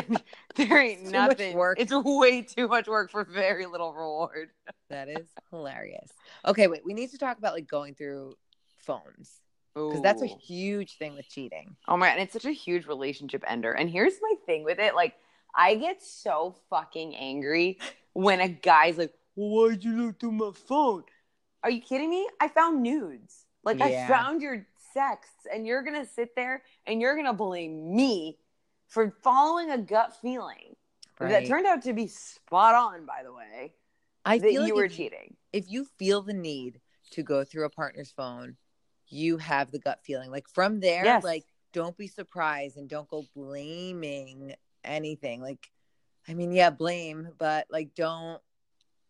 there 0.55 0.77
ain't 0.79 1.11
nothing. 1.11 1.57
work. 1.57 1.79
It's 1.81 1.91
way 1.91 2.43
too 2.43 2.67
much 2.67 2.87
work 2.87 3.09
for 3.09 3.23
very 3.25 3.65
little 3.65 3.91
reward. 3.93 4.51
That 4.91 5.09
is 5.09 5.27
hilarious. 5.49 6.11
Okay, 6.45 6.67
wait. 6.67 6.85
We 6.85 6.93
need 6.93 7.09
to 7.11 7.17
talk 7.17 7.39
about 7.39 7.53
like 7.53 7.67
going 7.67 7.95
through 7.95 8.35
phones 8.77 9.41
because 9.73 10.01
that's 10.01 10.21
a 10.21 10.27
huge 10.27 10.97
thing 10.97 11.15
with 11.15 11.27
cheating. 11.27 11.75
Oh 11.87 11.97
my 11.97 12.07
god, 12.07 12.13
and 12.13 12.21
it's 12.21 12.33
such 12.33 12.45
a 12.45 12.51
huge 12.51 12.85
relationship 12.85 13.43
ender. 13.47 13.71
And 13.71 13.89
here's 13.89 14.13
my 14.21 14.35
thing 14.45 14.63
with 14.63 14.79
it. 14.79 14.95
Like, 14.95 15.15
I 15.55 15.75
get 15.75 16.01
so 16.01 16.55
fucking 16.69 17.15
angry 17.15 17.79
when 18.13 18.39
a 18.39 18.47
guy's 18.47 18.97
like, 18.97 19.13
why'd 19.35 19.83
you 19.83 20.05
look 20.05 20.19
through 20.19 20.33
my 20.33 20.51
phone? 20.53 21.03
Are 21.63 21.69
you 21.69 21.81
kidding 21.81 22.09
me? 22.09 22.27
I 22.39 22.47
found 22.49 22.83
nudes. 22.83 23.45
Like 23.63 23.79
Yeah. 23.79 24.05
I 24.05 24.07
found 24.07 24.41
your 24.41 24.67
texts, 24.93 25.47
and 25.51 25.65
you're 25.65 25.81
gonna 25.81 26.05
sit 26.05 26.35
there 26.35 26.63
and 26.85 27.01
you're 27.01 27.15
gonna 27.15 27.33
blame 27.33 27.95
me 27.95 28.37
for 28.87 29.09
following 29.23 29.71
a 29.71 29.77
gut 29.77 30.15
feeling 30.21 30.75
that 31.19 31.47
turned 31.47 31.65
out 31.65 31.81
to 31.83 31.93
be 31.93 32.05
spot 32.07 32.75
on, 32.75 33.05
by 33.05 33.23
the 33.23 33.31
way, 33.33 33.73
I 34.25 34.37
that 34.37 34.47
feel 34.47 34.53
you 34.53 34.73
like 34.73 34.73
were 34.75 34.85
if, 34.85 34.95
cheating. 34.95 35.35
if 35.53 35.71
you 35.71 35.85
feel 35.97 36.21
the 36.21 36.33
need 36.33 36.81
to 37.11 37.23
go 37.23 37.43
through 37.43 37.65
a 37.65 37.69
partner's 37.69 38.11
phone, 38.11 38.57
you 39.13 39.37
have 39.37 39.71
the 39.71 39.79
gut 39.79 39.99
feeling. 40.03 40.31
Like 40.31 40.47
from 40.49 40.79
there, 40.79 41.05
Yes. 41.05 41.23
like 41.23 41.45
don't 41.71 41.97
be 41.97 42.07
surprised 42.07 42.77
and 42.77 42.89
don't 42.89 43.07
go 43.09 43.25
blaming 43.35 44.53
anything. 44.83 45.41
Like, 45.41 45.69
I 46.27 46.33
mean, 46.33 46.51
yeah, 46.51 46.69
blame, 46.69 47.29
but 47.37 47.67
like 47.69 47.93
don't 47.95 48.41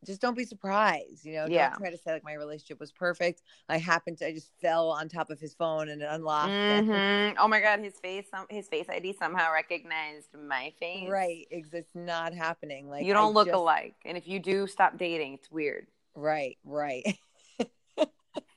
just 0.06 0.20
don't 0.20 0.36
be 0.36 0.43
surprised. 0.43 1.24
You 1.26 1.36
know, 1.36 1.45
Yeah. 1.47 1.70
don't 1.70 1.80
try 1.80 1.89
to 1.89 1.97
say 1.97 2.12
like 2.12 2.26
my 2.26 2.34
relationship 2.34 2.78
was 2.80 2.91
perfect. 2.91 3.41
I 3.70 3.78
happened 3.78 4.18
to 4.18 4.28
I 4.28 4.34
just 4.34 4.51
fell 4.60 4.89
on 4.89 5.08
top 5.08 5.30
of 5.30 5.39
his 5.39 5.54
phone 5.54 5.88
and 5.88 6.01
it 6.01 6.08
unlocked. 6.10 6.49
Mhm. 6.51 7.36
Oh 7.39 7.47
my 7.47 7.62
god, 7.62 7.80
his 7.80 7.97
face, 8.01 8.26
some, 8.30 8.45
his 8.49 8.68
face 8.68 8.88
ID 8.89 9.14
somehow 9.14 9.54
recognized 9.54 10.34
my 10.34 10.74
face. 10.80 11.10
Right. 11.10 11.47
It's 11.49 11.95
not 11.95 12.34
happening. 12.34 12.89
Like 12.89 13.06
you 13.06 13.14
don't 13.14 13.28
I 13.32 13.34
look 13.34 13.47
just- 13.47 13.56
alike, 13.56 13.95
and 14.04 14.18
if 14.18 14.28
you 14.28 14.39
do, 14.39 14.68
stop 14.68 14.97
dating. 14.97 15.36
It's 15.36 15.49
weird. 15.49 15.88
Right, 16.16 16.58
right. 16.66 17.06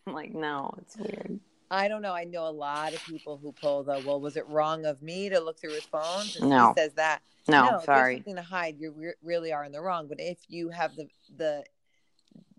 I'm 0.07 0.13
like, 0.15 0.35
no, 0.35 0.73
it's 0.81 0.97
weird. 0.97 1.41
I 1.71 1.89
don't 1.89 2.03
know. 2.03 2.13
I 2.15 2.25
know 2.25 2.47
a 2.47 2.51
lot 2.51 2.95
of 2.95 3.05
people 3.05 3.39
who 3.43 3.53
pull 3.53 3.83
the 3.83 3.99
well, 3.99 4.21
was 4.21 4.37
it 4.37 4.47
wrong 4.49 4.87
of 4.87 5.03
me 5.03 5.29
to 5.31 5.41
look 5.41 5.59
through 5.59 5.75
his 5.75 5.87
phone? 5.87 6.21
'Cause 6.27 6.43
No. 6.43 6.69
He 6.69 6.81
says 6.81 6.95
that. 6.95 7.23
No, 7.49 7.63
have 7.65 7.85
sorry. 7.85 8.15
something 8.17 8.37
to 8.37 8.43
hide, 8.43 8.79
you 8.79 8.93
re- 8.93 9.15
really 9.23 9.53
are 9.53 9.65
in 9.65 9.73
the 9.73 9.81
wrong. 9.81 10.09
But 10.09 10.21
if 10.21 10.39
you 10.49 10.69
have 10.71 10.95
the 10.97 11.09
the 11.37 11.65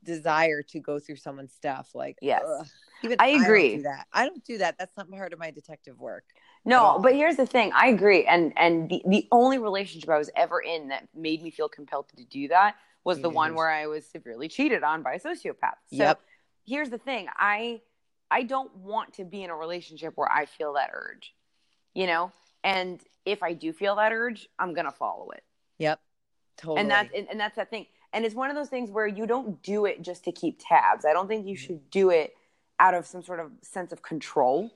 desire 0.03 0.61
to 0.63 0.79
go 0.79 0.99
through 0.99 1.17
someone's 1.17 1.53
stuff, 1.53 1.93
like 1.93 2.17
Yes. 2.21 2.43
ugh, 2.45 2.67
even 3.03 3.17
I 3.19 3.27
agree. 3.27 3.77
do 3.77 3.81
that. 3.83 4.07
I 4.13 4.25
don't 4.25 4.43
do 4.45 4.57
that. 4.59 4.77
That's 4.77 4.95
not 4.95 5.09
part 5.09 5.33
of 5.33 5.39
my 5.39 5.51
detective 5.51 5.99
work. 5.99 6.23
No, 6.65 6.99
but 6.99 7.13
here's 7.15 7.35
the 7.37 7.45
thing. 7.45 7.71
I 7.73 7.87
agree, 7.87 8.25
and 8.25 8.53
and 8.57 8.89
the 8.89 9.01
the 9.05 9.27
only 9.31 9.57
relationship 9.57 10.09
I 10.09 10.17
was 10.17 10.29
ever 10.35 10.59
in 10.61 10.89
that 10.89 11.07
made 11.13 11.41
me 11.43 11.51
feel 11.51 11.69
compelled 11.69 12.09
to 12.15 12.25
do 12.25 12.47
that 12.49 12.75
was 13.05 13.21
the 13.21 13.29
one 13.29 13.55
where 13.55 13.69
I 13.69 13.87
was 13.87 14.05
severely 14.05 14.49
cheated 14.49 14.83
on 14.83 15.01
by 15.01 15.13
a 15.13 15.19
sociopath. 15.19 15.79
So 15.87 15.95
Yep. 15.95 16.21
Here's 16.67 16.89
the 16.89 16.97
thing. 16.97 17.27
I 17.35 17.81
I 18.29 18.43
don't 18.43 18.75
want 18.77 19.13
to 19.13 19.23
be 19.23 19.43
in 19.43 19.49
a 19.49 19.55
relationship 19.55 20.13
where 20.15 20.31
I 20.31 20.45
feel 20.45 20.73
that 20.73 20.91
urge. 20.93 21.33
You 21.93 22.07
know? 22.07 22.31
And 22.63 23.01
if 23.25 23.41
I 23.41 23.53
do 23.53 23.71
feel 23.73 23.95
that 23.95 24.11
urge, 24.11 24.47
I'm 24.59 24.73
gonna 24.73 24.91
follow 24.91 25.31
it. 25.31 25.43
Yep. 25.79 25.99
Totally. 26.57 26.81
and 26.81 26.89
that's 26.89 27.13
and, 27.13 27.27
and 27.29 27.39
that's 27.39 27.55
that 27.55 27.69
thing 27.69 27.85
and 28.13 28.25
it's 28.25 28.33
one 28.33 28.49
of 28.49 28.55
those 28.55 28.69
things 28.69 28.89
where 28.89 29.05
you 29.05 29.27
don't 29.27 29.61
do 29.61 29.85
it 29.85 30.01
just 30.01 30.23
to 30.23 30.31
keep 30.31 30.59
tabs 30.59 31.05
i 31.05 31.13
don't 31.13 31.27
think 31.27 31.45
you 31.45 31.55
should 31.55 31.89
do 31.91 32.09
it 32.09 32.33
out 32.79 32.95
of 32.95 33.05
some 33.05 33.21
sort 33.21 33.39
of 33.39 33.51
sense 33.61 33.91
of 33.91 34.01
control 34.01 34.71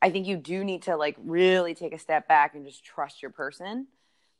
i 0.00 0.10
think 0.10 0.28
you 0.28 0.36
do 0.36 0.62
need 0.62 0.82
to 0.82 0.96
like 0.96 1.16
really 1.24 1.74
take 1.74 1.92
a 1.92 1.98
step 1.98 2.28
back 2.28 2.54
and 2.54 2.64
just 2.64 2.84
trust 2.84 3.20
your 3.20 3.32
person 3.32 3.88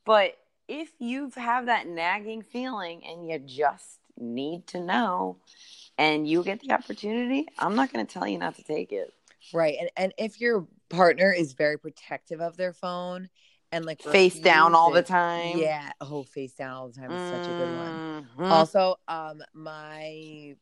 but 0.05 0.37
if 0.69 0.89
you 0.99 1.29
have 1.35 1.65
that 1.65 1.85
nagging 1.85 2.43
feeling 2.43 3.01
and 3.05 3.29
you 3.29 3.39
just 3.39 3.99
need 4.17 4.65
to 4.67 4.79
know 4.79 5.37
and 5.99 6.27
you 6.27 6.43
get 6.43 6.59
the 6.61 6.71
opportunity 6.71 7.45
i'm 7.59 7.75
not 7.75 7.91
going 7.93 8.03
to 8.05 8.11
tell 8.11 8.27
you 8.27 8.37
not 8.39 8.55
to 8.55 8.63
take 8.63 8.91
it 8.91 9.13
right. 9.53 9.75
And 9.79 9.89
and 9.95 10.13
if 10.17 10.39
your 10.41 10.67
partner 10.89 11.31
is 11.31 11.53
very 11.53 11.77
protective 11.77 12.41
of 12.41 12.57
their 12.57 12.73
phone 12.73 13.29
and 13.71 13.85
like 13.85 14.01
face 14.01 14.39
down 14.39 14.73
all 14.73 14.91
the 14.91 15.03
time 15.03 15.57
Yeah. 15.59 15.91
Oh, 16.01 16.23
face 16.23 16.53
down 16.53 16.71
all 16.75 16.87
the 16.89 16.99
time 16.99 17.11
is 17.11 17.21
such 17.29 17.47
a 17.49 17.53
good 17.53 17.75
one. 17.75 18.01
Mhm. 18.39 18.51
also 18.51 18.95
um 19.07 19.41
my 19.53 20.55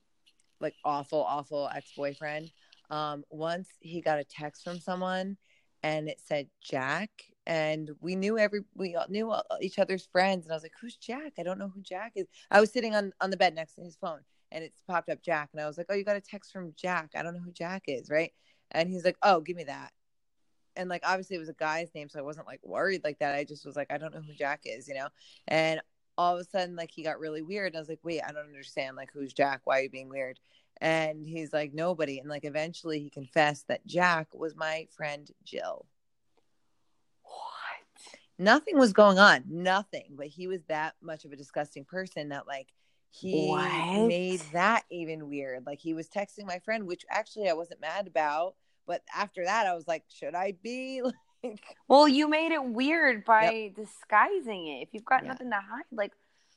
like 0.59 0.75
awful 0.83 1.23
awful 1.23 1.69
ex-boyfriend 1.73 2.51
um 2.89 3.23
once 3.29 3.69
he 3.79 4.01
got 4.01 4.19
a 4.19 4.23
text 4.23 4.63
from 4.63 4.79
someone 4.79 5.37
and 5.83 6.09
it 6.09 6.19
said 6.19 6.47
jack 6.61 7.09
and 7.45 7.91
we 8.01 8.15
knew 8.15 8.37
every 8.37 8.61
we 8.75 8.95
all 8.95 9.05
knew 9.09 9.29
all- 9.31 9.45
each 9.61 9.77
other's 9.79 10.05
friends 10.11 10.45
and 10.45 10.51
i 10.51 10.55
was 10.55 10.63
like 10.63 10.73
who's 10.81 10.97
jack 10.97 11.33
i 11.39 11.43
don't 11.43 11.59
know 11.59 11.69
who 11.73 11.81
jack 11.81 12.13
is 12.15 12.25
i 12.51 12.59
was 12.59 12.71
sitting 12.71 12.95
on 12.95 13.13
on 13.21 13.29
the 13.29 13.37
bed 13.37 13.53
next 13.55 13.75
to 13.75 13.81
his 13.81 13.95
phone 13.95 14.21
and 14.51 14.63
it's 14.63 14.81
popped 14.87 15.09
up 15.09 15.21
jack 15.21 15.49
and 15.51 15.61
i 15.61 15.67
was 15.67 15.77
like 15.77 15.87
oh 15.89 15.95
you 15.95 16.03
got 16.03 16.15
a 16.15 16.21
text 16.21 16.51
from 16.51 16.73
jack. 16.75 17.11
I 17.15 17.23
don't 17.23 17.33
know 17.33 17.41
who 17.41 17.51
jack 17.51 17.83
is 17.87 18.09
right? 18.09 18.31
And 18.71 18.89
he's 18.89 19.05
like 19.05 19.17
oh 19.21 19.41
give 19.41 19.55
me 19.55 19.65
that. 19.65 19.91
And 20.75 20.89
like 20.89 21.03
obviously 21.05 21.35
it 21.35 21.39
was 21.39 21.49
a 21.49 21.53
guy's 21.53 21.93
name 21.95 22.09
so 22.09 22.19
i 22.19 22.23
wasn't 22.23 22.47
like 22.47 22.61
worried 22.63 23.03
like 23.03 23.19
that. 23.19 23.35
I 23.35 23.43
just 23.43 23.65
was 23.65 23.75
like 23.75 23.91
i 23.91 23.97
don't 23.97 24.13
know 24.13 24.21
who 24.21 24.33
jack 24.33 24.61
is 24.65 24.87
you 24.87 24.95
know? 24.95 25.07
And 25.47 25.81
all 26.17 26.35
of 26.35 26.41
a 26.41 26.43
sudden 26.43 26.75
like 26.75 26.91
he 26.91 27.03
got 27.03 27.19
really 27.19 27.41
weird 27.43 27.67
and 27.67 27.77
i 27.77 27.79
was 27.79 27.89
like 27.89 27.99
wait 28.03 28.21
i 28.27 28.31
don't 28.31 28.47
understand 28.47 28.95
like 28.95 29.09
who's 29.13 29.33
jack? 29.33 29.61
Why 29.65 29.79
are 29.79 29.83
you 29.83 29.89
being 29.89 30.09
weird? 30.09 30.39
And 30.79 31.25
he's 31.25 31.53
like 31.53 31.73
nobody. 31.73 32.19
And 32.19 32.29
like 32.29 32.45
eventually 32.45 32.99
he 32.99 33.09
confessed 33.09 33.67
that 33.67 33.85
jack 33.85 34.27
was 34.33 34.55
my 34.55 34.87
friend 34.95 35.29
jill. 35.43 35.85
What? 37.23 38.15
Nothing 38.37 38.77
was 38.77 38.93
going 38.93 39.17
on 39.17 39.43
nothing. 39.49 40.09
But 40.11 40.27
he 40.27 40.47
was 40.47 40.61
that 40.67 40.95
much 41.01 41.25
of 41.25 41.31
a 41.31 41.35
disgusting 41.35 41.83
person 41.83 42.29
that 42.29 42.47
like 42.47 42.67
he 43.09 43.47
What? 43.49 44.07
made 44.07 44.41
that 44.53 44.83
even 44.91 45.29
weird 45.29 45.65
like 45.65 45.79
he 45.79 45.93
was 45.93 46.07
texting 46.09 46.45
my 46.45 46.59
friend 46.59 46.85
which 46.85 47.05
actually 47.09 47.49
i 47.49 47.53
wasn't 47.53 47.81
mad 47.81 48.05
about 48.07 48.55
but 48.85 49.01
after 49.15 49.43
that 49.45 49.65
i 49.65 49.73
was 49.73 49.87
like 49.87 50.03
should 50.09 50.35
i 50.35 50.53
be 50.63 51.01
like 51.43 51.61
Well, 51.87 52.07
you 52.07 52.27
made 52.27 52.51
it 52.51 52.63
weird 52.65 53.23
by 53.23 53.71
disguising 53.75 54.67
it. 54.67 54.81
If 54.81 54.89
you've 54.93 55.05
got 55.05 55.21
Yeah. 55.23 55.29
nothing 55.29 55.49
to 55.51 55.55
hide, 55.57 55.83
like 55.91 56.11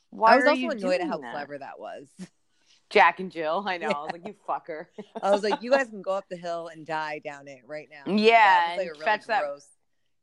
why 0.08 0.32
i 0.32 0.36
was 0.36 0.46
also 0.46 0.56
you 0.58 0.70
annoyed 0.70 1.00
at 1.02 1.06
how 1.08 1.18
that? 1.18 1.32
clever 1.32 1.58
that 1.58 1.78
was 1.78 2.08
Jack 2.90 3.20
and 3.20 3.30
Jill. 3.30 3.62
I 3.68 3.76
know. 3.78 3.88
Yeah. 3.88 3.96
I 3.96 4.00
was 4.02 4.12
like, 4.12 4.26
you 4.26 4.34
fucker. 4.48 4.86
I 5.22 5.30
was 5.30 5.44
like, 5.44 5.62
you 5.62 5.70
guys 5.70 5.88
can 5.90 6.02
go 6.02 6.10
up 6.12 6.24
the 6.28 6.36
hill 6.36 6.68
and 6.72 6.84
die 6.84 7.20
down 7.20 7.46
it 7.46 7.60
right 7.66 7.88
now. 7.88 8.12
Yeah, 8.12 8.74
like, 8.76 8.80
and 8.80 8.88
a 8.88 8.92
really 8.94 9.04
fetch 9.04 9.26
that- 9.26 9.44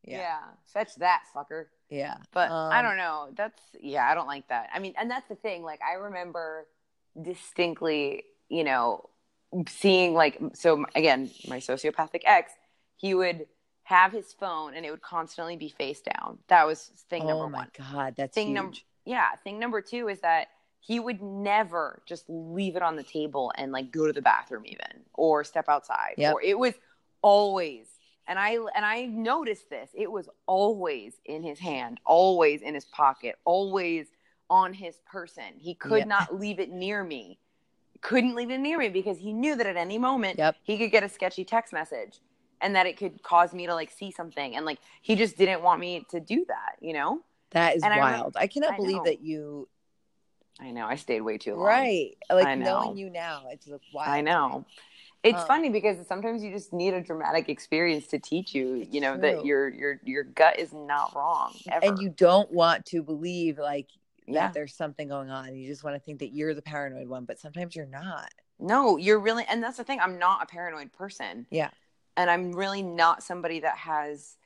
yeah. 0.04 0.18
Yeah, 0.18 0.40
fetch 0.74 0.96
that 0.96 1.22
fucker. 1.34 1.66
Yeah. 1.90 2.18
But 2.34 2.54
I 2.70 2.82
Um, 2.82 2.82
don't 2.82 2.98
know. 2.98 3.30
That's 3.36 3.62
yeah, 3.80 4.06
I 4.10 4.14
don't 4.16 4.28
like 4.28 4.48
that. 4.50 4.70
I 4.74 4.80
mean, 4.80 4.94
and 4.98 5.10
that's 5.10 5.28
the 5.28 5.36
thing. 5.36 5.64
Like 5.64 5.80
I 5.82 5.94
remember 5.96 6.68
distinctly, 7.22 8.24
you 8.50 8.64
know, 8.64 9.10
seeing 9.70 10.14
like 10.14 10.40
so 10.54 10.86
again, 10.96 11.32
my 11.48 11.58
sociopathic 11.58 12.22
ex, 12.26 12.52
he 12.98 13.14
would 13.14 13.48
have 13.84 14.12
his 14.12 14.34
phone 14.34 14.74
and 14.76 14.86
it 14.86 14.92
would 14.92 15.02
constantly 15.02 15.56
be 15.56 15.70
face 15.70 16.02
down. 16.02 16.40
That 16.50 16.68
was 16.68 16.92
thing 17.10 17.26
Oh 17.26 17.28
number 17.28 17.48
my 17.48 17.60
one. 17.60 17.72
god, 17.78 18.16
that's 18.18 18.36
Thing 18.36 18.54
number 18.54 18.78
yeah, 19.06 19.36
thing 19.44 19.60
number 19.60 19.82
two 19.82 20.10
is 20.10 20.22
that 20.22 20.48
he 20.82 21.00
would 21.00 21.22
never 21.22 22.02
just 22.08 22.26
leave 22.30 22.76
it 22.76 22.82
on 22.82 22.96
the 22.96 23.04
table 23.04 23.52
and 23.58 23.72
like 23.72 23.92
go 23.92 24.08
to 24.08 24.14
the 24.14 24.22
bathroom 24.22 24.64
even 24.66 25.04
or 25.14 25.44
step 25.44 25.70
outside. 25.70 26.16
Yep. 26.18 26.34
Or 26.34 26.42
it 26.42 26.58
was 26.60 26.74
always 27.22 27.88
and 28.28 28.38
I 28.38 28.52
and 28.76 28.86
I 28.86 29.06
noticed 29.06 29.70
this. 29.70 29.90
It 29.94 30.12
was 30.12 30.30
always 30.46 31.14
in 31.26 31.44
his 31.44 31.60
hand, 31.60 32.00
always 32.06 32.62
in 32.62 32.74
his 32.74 32.86
pocket, 32.86 33.36
always 33.46 34.08
on 34.50 34.74
his 34.74 35.00
person. 35.06 35.44
He 35.58 35.74
could 35.76 36.00
Yeah. 36.00 36.06
not 36.06 36.36
leave 36.40 36.60
it 36.60 36.70
near 36.70 37.04
me. 37.04 37.40
Couldn't 38.02 38.36
leave 38.36 38.52
it 38.52 38.60
near 38.60 38.78
me 38.78 38.90
because 38.90 39.18
he 39.18 39.34
knew 39.34 39.56
that 39.56 39.66
at 39.66 39.76
any 39.76 39.98
moment 39.98 40.38
Yep. 40.38 40.56
he 40.64 40.78
could 40.78 40.92
get 40.92 41.04
a 41.04 41.10
sketchy 41.10 41.44
text 41.44 41.74
message 41.74 42.20
and 42.62 42.76
that 42.76 42.86
it 42.86 42.98
could 42.98 43.22
cause 43.24 43.54
me 43.54 43.66
to 43.66 43.74
like 43.74 43.92
see 43.92 44.12
something 44.12 44.56
and 44.56 44.66
like 44.66 44.80
he 45.02 45.16
just 45.16 45.38
didn't 45.38 45.62
want 45.64 45.80
me 45.80 46.06
to 46.12 46.20
do 46.20 46.46
that, 46.48 46.76
you 46.80 46.94
know? 46.94 47.22
That 47.52 47.76
is 47.76 47.84
And 47.84 47.98
wild. 47.98 48.36
I, 48.38 48.48
cannot 48.48 48.74
I 48.74 48.78
believe 48.78 48.98
know. 48.98 49.04
that 49.06 49.22
you 49.22 49.68
I 50.60 50.72
know. 50.72 50.86
I 50.88 50.96
stayed 50.96 51.22
way 51.22 51.38
too 51.38 51.54
long. 51.56 51.64
right. 51.66 52.18
Like 52.32 52.58
knowing 52.58 52.98
you 52.98 53.10
now, 53.12 53.44
it's 53.52 53.68
like 53.68 53.82
wild. 53.94 54.10
I 54.10 54.22
know. 54.22 54.66
It's 55.30 55.42
Um, 55.42 55.48
funny 55.48 55.70
because 55.70 56.06
sometimes 56.08 56.44
you 56.44 56.52
just 56.52 56.72
need 56.74 56.94
a 56.94 57.02
dramatic 57.02 57.50
experience 57.50 58.08
to 58.08 58.20
teach 58.20 58.56
you, 58.56 58.86
you 58.90 59.02
know, 59.02 59.18
that 59.18 59.46
your 59.46 59.70
your 59.70 60.00
your 60.04 60.24
gut 60.24 60.60
is 60.60 60.74
not 60.74 61.16
wrong 61.16 61.54
ever. 61.72 61.86
And 61.86 62.00
you 62.00 62.10
don't 62.10 62.52
want 62.52 62.86
to 62.88 63.02
believe 63.04 63.58
like 63.60 63.90
Yeah. 64.26 64.48
that 64.48 64.54
there's 64.54 64.74
something 64.74 65.08
going 65.08 65.30
on. 65.30 65.56
You 65.56 65.68
just 65.68 65.84
want 65.84 65.96
to 65.96 66.00
think 66.00 66.20
that 66.20 66.30
you're 66.34 66.54
the 66.54 66.62
paranoid 66.62 67.08
one, 67.08 67.26
but 67.26 67.40
sometimes 67.40 67.76
you're 67.76 67.86
not. 67.86 68.30
no, 68.60 68.98
you're 68.98 69.20
really 69.20 69.46
and 69.48 69.62
that's 69.62 69.78
the 69.78 69.84
thing. 69.84 70.00
I'm 70.00 70.18
not 70.18 70.42
a 70.44 70.46
paranoid 70.48 70.92
person. 70.92 71.46
Yeah. 71.52 71.70
And 72.16 72.28
I'm 72.30 72.52
really 72.54 72.82
not 72.82 73.22
somebody 73.22 73.60
that 73.60 73.78
has 73.78 74.38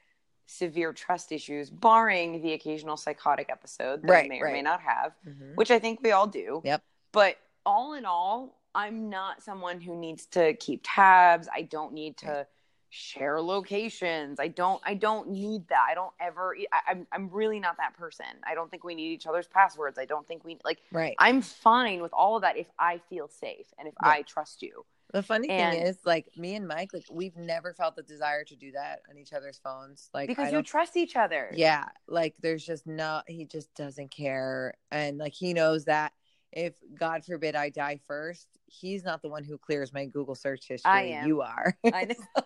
severe 0.47 0.91
trust 0.91 1.31
issues, 1.31 1.69
barring 1.69 2.41
the 2.41 2.51
occasional 2.51 2.97
psychotic 2.97 3.49
episode 3.49 4.01
that 4.01 4.11
I 4.11 4.13
Right, 4.13 4.29
may 4.29 4.41
or 4.41 4.51
may 4.51 4.61
not 4.61 4.81
have, 4.81 5.13
Mhm. 5.25 5.55
which 5.55 5.71
I 5.71 5.79
think 5.79 6.01
we 6.03 6.11
all 6.11 6.27
do. 6.27 6.61
Yep. 6.65 6.83
But 7.13 7.37
all 7.65 7.93
in 7.93 8.03
all, 8.05 8.59
I'm 8.73 9.09
not 9.09 9.41
someone 9.43 9.81
who 9.81 9.95
needs 9.95 10.25
to 10.27 10.53
keep 10.55 10.81
tabs. 10.83 11.47
I 11.53 11.63
don't 11.63 11.93
need 11.93 12.17
to, 12.17 12.47
share 12.93 13.41
locations. 13.41 14.37
I 14.37 14.49
don't 14.49 14.81
I 14.85 14.95
don't 14.95 15.29
need 15.29 15.65
that. 15.69 15.87
I 15.89 15.93
don't 15.93 16.11
ever 16.19 16.53
I, 16.73 16.91
I'm 16.91 17.07
I'm 17.13 17.29
really 17.29 17.57
not 17.57 17.77
that 17.77 17.93
person. 17.97 18.25
I 18.45 18.53
don't 18.53 18.69
think 18.69 18.83
we 18.83 18.95
need 18.95 19.13
each 19.13 19.25
other's 19.25 19.47
passwords. 19.47 19.97
I 19.97 20.03
don't 20.03 20.27
think 20.27 20.43
we 20.43 20.57
like 20.65 20.79
Right. 20.91 21.15
I'm 21.17 21.41
fine 21.41 22.01
with 22.01 22.11
all 22.11 22.35
of 22.35 22.41
that 22.41 22.57
if 22.57 22.67
I 22.77 22.99
feel 23.09 23.29
safe 23.29 23.67
and 23.79 23.87
if 23.87 23.93
Yeah. 24.03 24.09
I 24.09 24.21
trust 24.23 24.61
you. 24.61 24.85
The 25.13 25.23
funny 25.23 25.49
And- 25.49 25.73
thing 25.73 25.87
is, 25.87 25.99
like 26.05 26.35
me 26.35 26.55
and 26.55 26.67
Mike, 26.67 26.89
like 26.93 27.05
we've 27.09 27.37
never 27.37 27.73
felt 27.73 27.95
the 27.95 28.03
desire 28.03 28.43
to 28.43 28.55
do 28.57 28.73
that 28.73 29.03
on 29.09 29.17
each 29.17 29.31
other's 29.31 29.57
phones. 29.63 30.09
Like 30.13 30.27
Because 30.27 30.51
you 30.51 30.61
trust 30.61 30.97
each 30.97 31.15
other. 31.15 31.49
yeah, 31.53 31.85
like 32.09 32.35
there's 32.41 32.65
just 32.65 32.85
no. 32.85 33.21
He 33.25 33.45
just 33.45 33.73
doesn't 33.73 34.11
care, 34.11 34.73
and 34.91 35.17
like 35.17 35.33
he 35.33 35.53
knows 35.53 35.85
that 35.85 36.11
if 36.51 36.73
God 36.99 37.23
forbid 37.25 37.55
I 37.55 37.69
die 37.69 37.99
first, 38.07 38.47
he's 38.67 39.03
not 39.03 39.21
the 39.21 39.29
one 39.29 39.43
who 39.43 39.57
clears 39.57 39.93
my 39.93 40.05
Google 40.05 40.35
search 40.35 40.67
history. 40.67 40.91
I 40.91 41.01
am. 41.03 41.27
You 41.27 41.41
are. 41.41 41.75
I 41.93 42.05
know. 42.05 42.43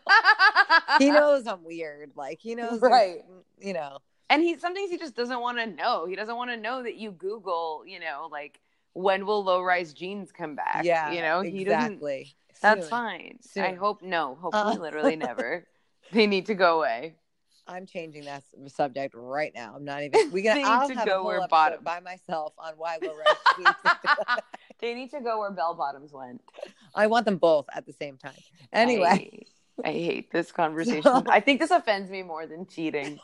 he 1.00 1.12
knows 1.12 1.48
I'm 1.48 1.64
weird. 1.64 2.12
Like 2.16 2.40
he 2.40 2.56
knows, 2.56 2.80
Right. 2.82 3.20
You 3.60 3.74
know. 3.74 3.98
and 4.30 4.42
he 4.44 4.58
sometimes 4.58 4.90
he 4.92 4.98
just 4.98 5.16
doesn't 5.16 5.40
want 5.42 5.58
to 5.58 5.66
know. 5.66 6.06
He 6.06 6.16
doesn't 6.16 6.36
want 6.36 6.52
to 6.52 6.58
know 6.58 6.84
that 6.84 6.96
you 6.96 7.12
Google, 7.12 7.84
you 7.86 8.00
know, 8.00 8.28
like 8.32 8.60
when 8.94 9.26
will 9.26 9.44
low 9.44 9.62
rise 9.62 9.94
jeans 9.94 10.32
come 10.32 10.56
back? 10.56 10.84
Yeah. 10.86 11.12
You 11.12 11.22
know, 11.22 11.42
he 11.42 11.64
doesn't 11.64 11.94
exactly. 11.94 12.36
that's 12.62 12.82
Soon. 12.82 12.90
fine. 12.90 13.38
Soon. 13.42 13.64
I 13.66 13.74
hope 13.74 14.02
no. 14.02 14.36
Hopefully 14.42 14.78
Uh. 14.78 14.80
literally 14.82 15.16
never. 15.16 15.66
They 16.12 16.28
need 16.28 16.46
to 16.46 16.54
go 16.54 16.78
away. 16.78 17.16
I'm 17.68 17.86
changing 17.86 18.26
that 18.26 18.44
subject 18.68 19.16
right 19.18 19.52
now. 19.56 19.74
I'm 19.76 19.84
not 19.86 20.04
even. 20.04 20.32
We 20.32 20.42
can. 20.44 20.64
I'll 20.64 20.88
to 20.88 20.96
have 20.96 21.06
go 21.06 21.14
a 21.14 21.16
whole 21.18 21.26
where 21.26 21.48
bottom- 21.48 21.84
by 21.84 22.00
myself 22.00 22.54
on 22.58 22.74
why 22.78 22.98
write. 23.02 24.40
they 24.80 24.94
need 24.94 25.12
to 25.12 25.22
go 25.22 25.40
where 25.40 25.52
bell 25.52 25.74
bottoms 25.74 26.12
went. 26.14 26.42
I 26.94 27.08
want 27.08 27.26
them 27.26 27.38
both 27.38 27.66
at 27.74 27.86
the 27.86 27.94
same 27.94 28.18
time. 28.18 28.34
Anyway, 28.72 29.46
I, 29.84 29.90
I 29.90 29.92
hate 29.92 30.32
this 30.32 30.52
conversation. 30.52 31.04
So- 31.04 31.24
I 31.30 31.40
think 31.40 31.60
this 31.60 31.72
offends 31.72 32.10
me 32.10 32.24
more 32.24 32.46
than 32.46 32.68
cheating. 32.68 33.20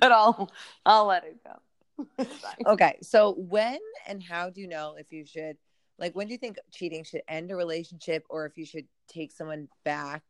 but 0.00 0.12
I'll 0.12 0.50
I'll 0.84 1.06
let 1.06 1.24
it 1.24 1.38
go. 1.42 2.26
Okay. 2.66 2.98
So 3.02 3.34
when 3.38 3.78
and 4.06 4.22
how 4.22 4.50
do 4.50 4.60
you 4.60 4.68
know 4.68 4.96
if 4.98 5.10
you 5.12 5.24
should, 5.24 5.56
like, 5.98 6.14
when 6.14 6.26
do 6.26 6.32
you 6.34 6.38
think 6.38 6.58
cheating 6.70 7.04
should 7.04 7.22
end 7.26 7.50
a 7.50 7.56
relationship, 7.56 8.24
or 8.28 8.44
if 8.44 8.58
you 8.58 8.66
should 8.66 8.86
take 9.08 9.32
someone 9.32 9.68
back, 9.84 10.22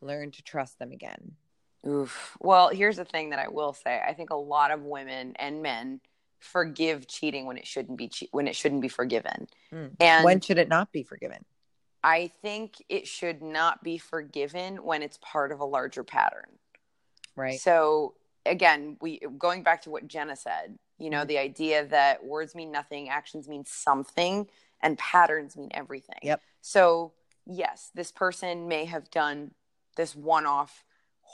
learn 0.00 0.30
to 0.30 0.42
trust 0.42 0.78
them 0.78 0.92
again? 0.92 1.32
Oof. 1.86 2.36
Well, 2.40 2.68
here's 2.68 2.96
the 2.96 3.04
thing 3.04 3.30
that 3.30 3.38
I 3.38 3.48
will 3.48 3.72
say. 3.72 4.00
I 4.06 4.14
think 4.14 4.30
a 4.30 4.36
lot 4.36 4.70
of 4.70 4.82
women 4.82 5.34
and 5.36 5.62
men 5.62 6.00
forgive 6.38 7.06
cheating 7.06 7.46
when 7.46 7.56
it 7.56 7.66
shouldn't 7.66 7.98
be 7.98 8.08
che- 8.08 8.28
when 8.32 8.48
it 8.48 8.56
shouldn't 8.56 8.82
be 8.82 8.88
forgiven. 8.88 9.48
Mm. 9.72 9.92
And 10.00 10.24
when 10.24 10.40
should 10.40 10.58
it 10.58 10.68
not 10.68 10.92
be 10.92 11.02
forgiven? 11.02 11.44
I 12.04 12.32
think 12.42 12.82
it 12.88 13.06
should 13.06 13.42
not 13.42 13.82
be 13.82 13.98
forgiven 13.98 14.82
when 14.84 15.02
it's 15.02 15.18
part 15.22 15.52
of 15.52 15.60
a 15.60 15.64
larger 15.64 16.02
pattern. 16.02 16.58
Right. 17.36 17.60
So 17.60 18.14
again, 18.44 18.96
we 19.00 19.20
going 19.38 19.62
back 19.62 19.82
to 19.82 19.90
what 19.90 20.06
Jenna 20.08 20.36
said, 20.36 20.78
you 20.98 21.10
know, 21.10 21.24
Mhm. 21.24 21.28
the 21.28 21.38
idea 21.38 21.84
that 21.86 22.24
words 22.24 22.54
mean 22.54 22.72
nothing, 22.72 23.08
actions 23.08 23.48
mean 23.48 23.64
something, 23.64 24.48
and 24.80 24.98
patterns 24.98 25.56
mean 25.56 25.70
everything. 25.72 26.18
Yep. 26.22 26.40
So 26.60 27.12
yes, 27.46 27.90
this 27.94 28.10
person 28.10 28.68
may 28.68 28.84
have 28.84 29.10
done 29.10 29.54
this 29.96 30.16
one-off 30.16 30.84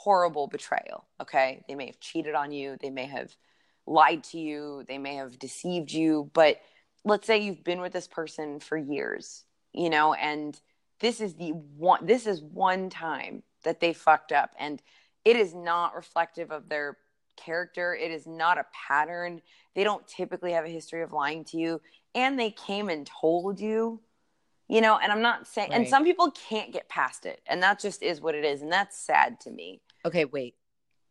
horrible 0.03 0.47
betrayal. 0.47 1.05
Okay, 1.21 1.63
they 1.67 1.75
may 1.75 1.87
have 1.87 1.99
cheated 1.99 2.35
on 2.35 2.51
you, 2.51 2.77
they 2.81 2.89
may 2.89 3.05
have 3.05 3.35
lied 3.85 4.23
to 4.23 4.39
you, 4.39 4.85
they 4.87 4.97
may 4.97 5.15
have 5.15 5.37
deceived 5.39 5.91
you, 5.91 6.29
but 6.33 6.61
let's 7.03 7.27
say 7.27 7.39
you've 7.39 7.63
been 7.63 7.81
with 7.81 7.93
this 7.93 8.07
person 8.07 8.59
for 8.59 8.77
years, 8.77 9.43
you 9.73 9.89
know, 9.89 10.13
and 10.13 10.59
this 10.99 11.21
is 11.21 11.35
the 11.35 11.49
one 11.49 12.05
this 12.05 12.27
is 12.27 12.41
one 12.41 12.89
time 12.89 13.43
that 13.63 13.79
they 13.79 13.93
fucked 13.93 14.31
up 14.31 14.51
and 14.59 14.81
it 15.25 15.35
is 15.35 15.53
not 15.53 15.95
reflective 15.95 16.51
of 16.51 16.69
their 16.69 16.97
character. 17.35 17.95
It 17.95 18.11
is 18.11 18.25
not 18.27 18.57
a 18.57 18.65
pattern. 18.87 19.41
They 19.75 19.83
don't 19.83 20.07
typically 20.07 20.53
have 20.53 20.65
a 20.65 20.69
history 20.69 21.01
of 21.01 21.13
lying 21.13 21.43
to 21.45 21.57
you. 21.57 21.81
And 22.15 22.39
they 22.39 22.51
came 22.51 22.89
and 22.89 23.05
told 23.05 23.59
you, 23.59 24.01
you 24.67 24.81
know, 24.81 24.97
and 24.97 25.11
I'm 25.11 25.21
not 25.21 25.47
saying, 25.47 25.73
and 25.73 25.87
some 25.87 26.03
people 26.03 26.31
can't 26.31 26.71
get 26.71 26.89
past 26.89 27.25
it. 27.25 27.41
And 27.47 27.63
that 27.63 27.79
just 27.79 28.03
is 28.03 28.21
what 28.21 28.35
it 28.35 28.45
is. 28.45 28.61
And 28.61 28.71
that's 28.71 28.99
sad 28.99 29.39
to 29.41 29.51
me. 29.51 29.81
Okay. 30.05 30.25
Wait. 30.25 30.55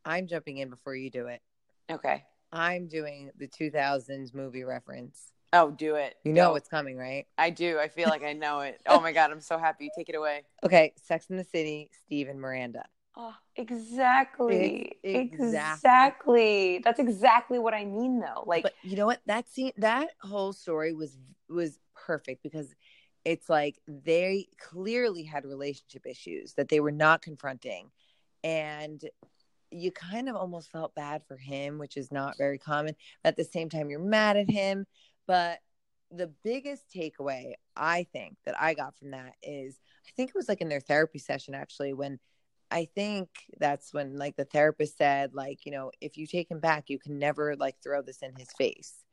I'm 0.05 0.27
jumping 0.27 0.59
in 0.59 0.71
before 0.71 0.95
you 0.95 1.11
do 1.11 1.27
it. 1.27 1.43
Okay. 1.91 2.25
I'm 2.53 2.89
doing 2.89 3.31
the 3.37 3.47
2000s 3.47 4.33
movie 4.33 4.65
reference. 4.65 5.33
Oh, 5.53 5.71
do 5.71 5.97
it. 5.97 6.15
You 6.25 6.33
know 6.33 6.51
Go. 6.51 6.57
it's 6.57 6.69
coming, 6.69 6.97
right? 6.97 7.27
I 7.37 7.51
do. 7.51 7.79
I 7.79 7.89
feel 7.89 8.09
like 8.09 8.23
I 8.23 8.33
know 8.33 8.61
it. 8.61 8.81
Oh 8.87 9.01
my 9.01 9.13
God. 9.13 9.31
I'm 9.31 9.41
so 9.41 9.59
happy. 9.59 9.91
Take 9.97 10.09
it 10.09 10.15
away. 10.15 10.43
Okay. 10.65 10.93
Sex 11.03 11.27
in 11.31 11.37
the 11.37 11.45
City, 11.45 11.91
Steve 12.05 12.29
and 12.29 12.41
Miranda. 12.41 12.85
Oh, 13.17 13.35
exactly. 13.57 14.97
Ex- 15.03 15.33
exactly. 15.33 15.47
Exactly. 15.47 16.81
That's 16.85 17.01
exactly 17.01 17.59
what 17.59 17.75
I 17.75 17.85
mean, 17.85 18.21
though. 18.21 18.45
Like, 18.47 18.63
but 18.63 18.75
you 18.83 18.97
know 18.97 19.07
what 19.07 19.21
that 19.27 19.49
scene 19.49 19.73
that 19.79 20.11
whole 20.21 20.53
story 20.53 20.93
was 20.93 21.17
was 21.49 21.79
perfect 21.95 22.43
because 22.43 22.75
it's 23.25 23.49
like 23.49 23.79
they 23.87 24.47
clearly 24.61 25.23
had 25.25 25.45
relationship 25.45 26.07
issues 26.07 26.55
that 26.55 26.69
they 26.69 26.81
were 26.81 26.93
not 26.93 27.23
confronting 27.23 27.91
and 28.45 29.03
you 29.71 29.93
kind 29.93 30.29
of 30.29 30.37
almost 30.37 30.71
felt 30.71 30.95
bad 30.95 31.23
for 31.29 31.37
him 31.37 31.79
which 31.79 31.97
is 31.97 32.11
not 32.11 32.39
very 32.39 32.59
common. 32.59 32.95
At 33.25 33.37
the 33.37 33.45
same 33.45 33.69
time 33.69 33.91
you're 33.91 34.01
mad 34.01 34.37
at 34.37 34.51
him. 34.51 34.87
But 35.27 35.59
the 36.11 36.33
biggest 36.43 36.85
takeaway 36.95 37.53
i 37.77 38.07
think 38.13 38.37
that 38.47 38.59
i 38.59 38.73
got 38.73 38.97
from 38.97 39.11
that 39.11 39.35
is 39.43 39.79
i 40.07 40.11
think 40.17 40.31
it 40.31 40.35
was 40.35 40.49
like 40.49 40.63
in 40.63 40.69
their 40.69 40.81
therapy 40.81 41.19
session 41.19 41.55
actually 41.55 41.93
when 41.93 42.19
I 42.71 42.89
think 42.95 43.29
that's 43.59 43.95
when 43.95 44.19
like 44.19 44.37
the 44.37 44.45
therapist 44.45 44.99
said 44.99 45.35
like 45.35 45.65
you 45.65 45.73
know 45.73 45.91
if 46.01 46.17
you 46.17 46.27
take 46.27 46.51
him 46.51 46.61
back 46.61 46.85
you 46.89 46.99
can 46.99 47.19
never 47.19 47.57
like 47.57 47.77
throw 47.83 48.03
this 48.03 48.19
in 48.23 48.35
his 48.37 48.49
face 48.59 49.05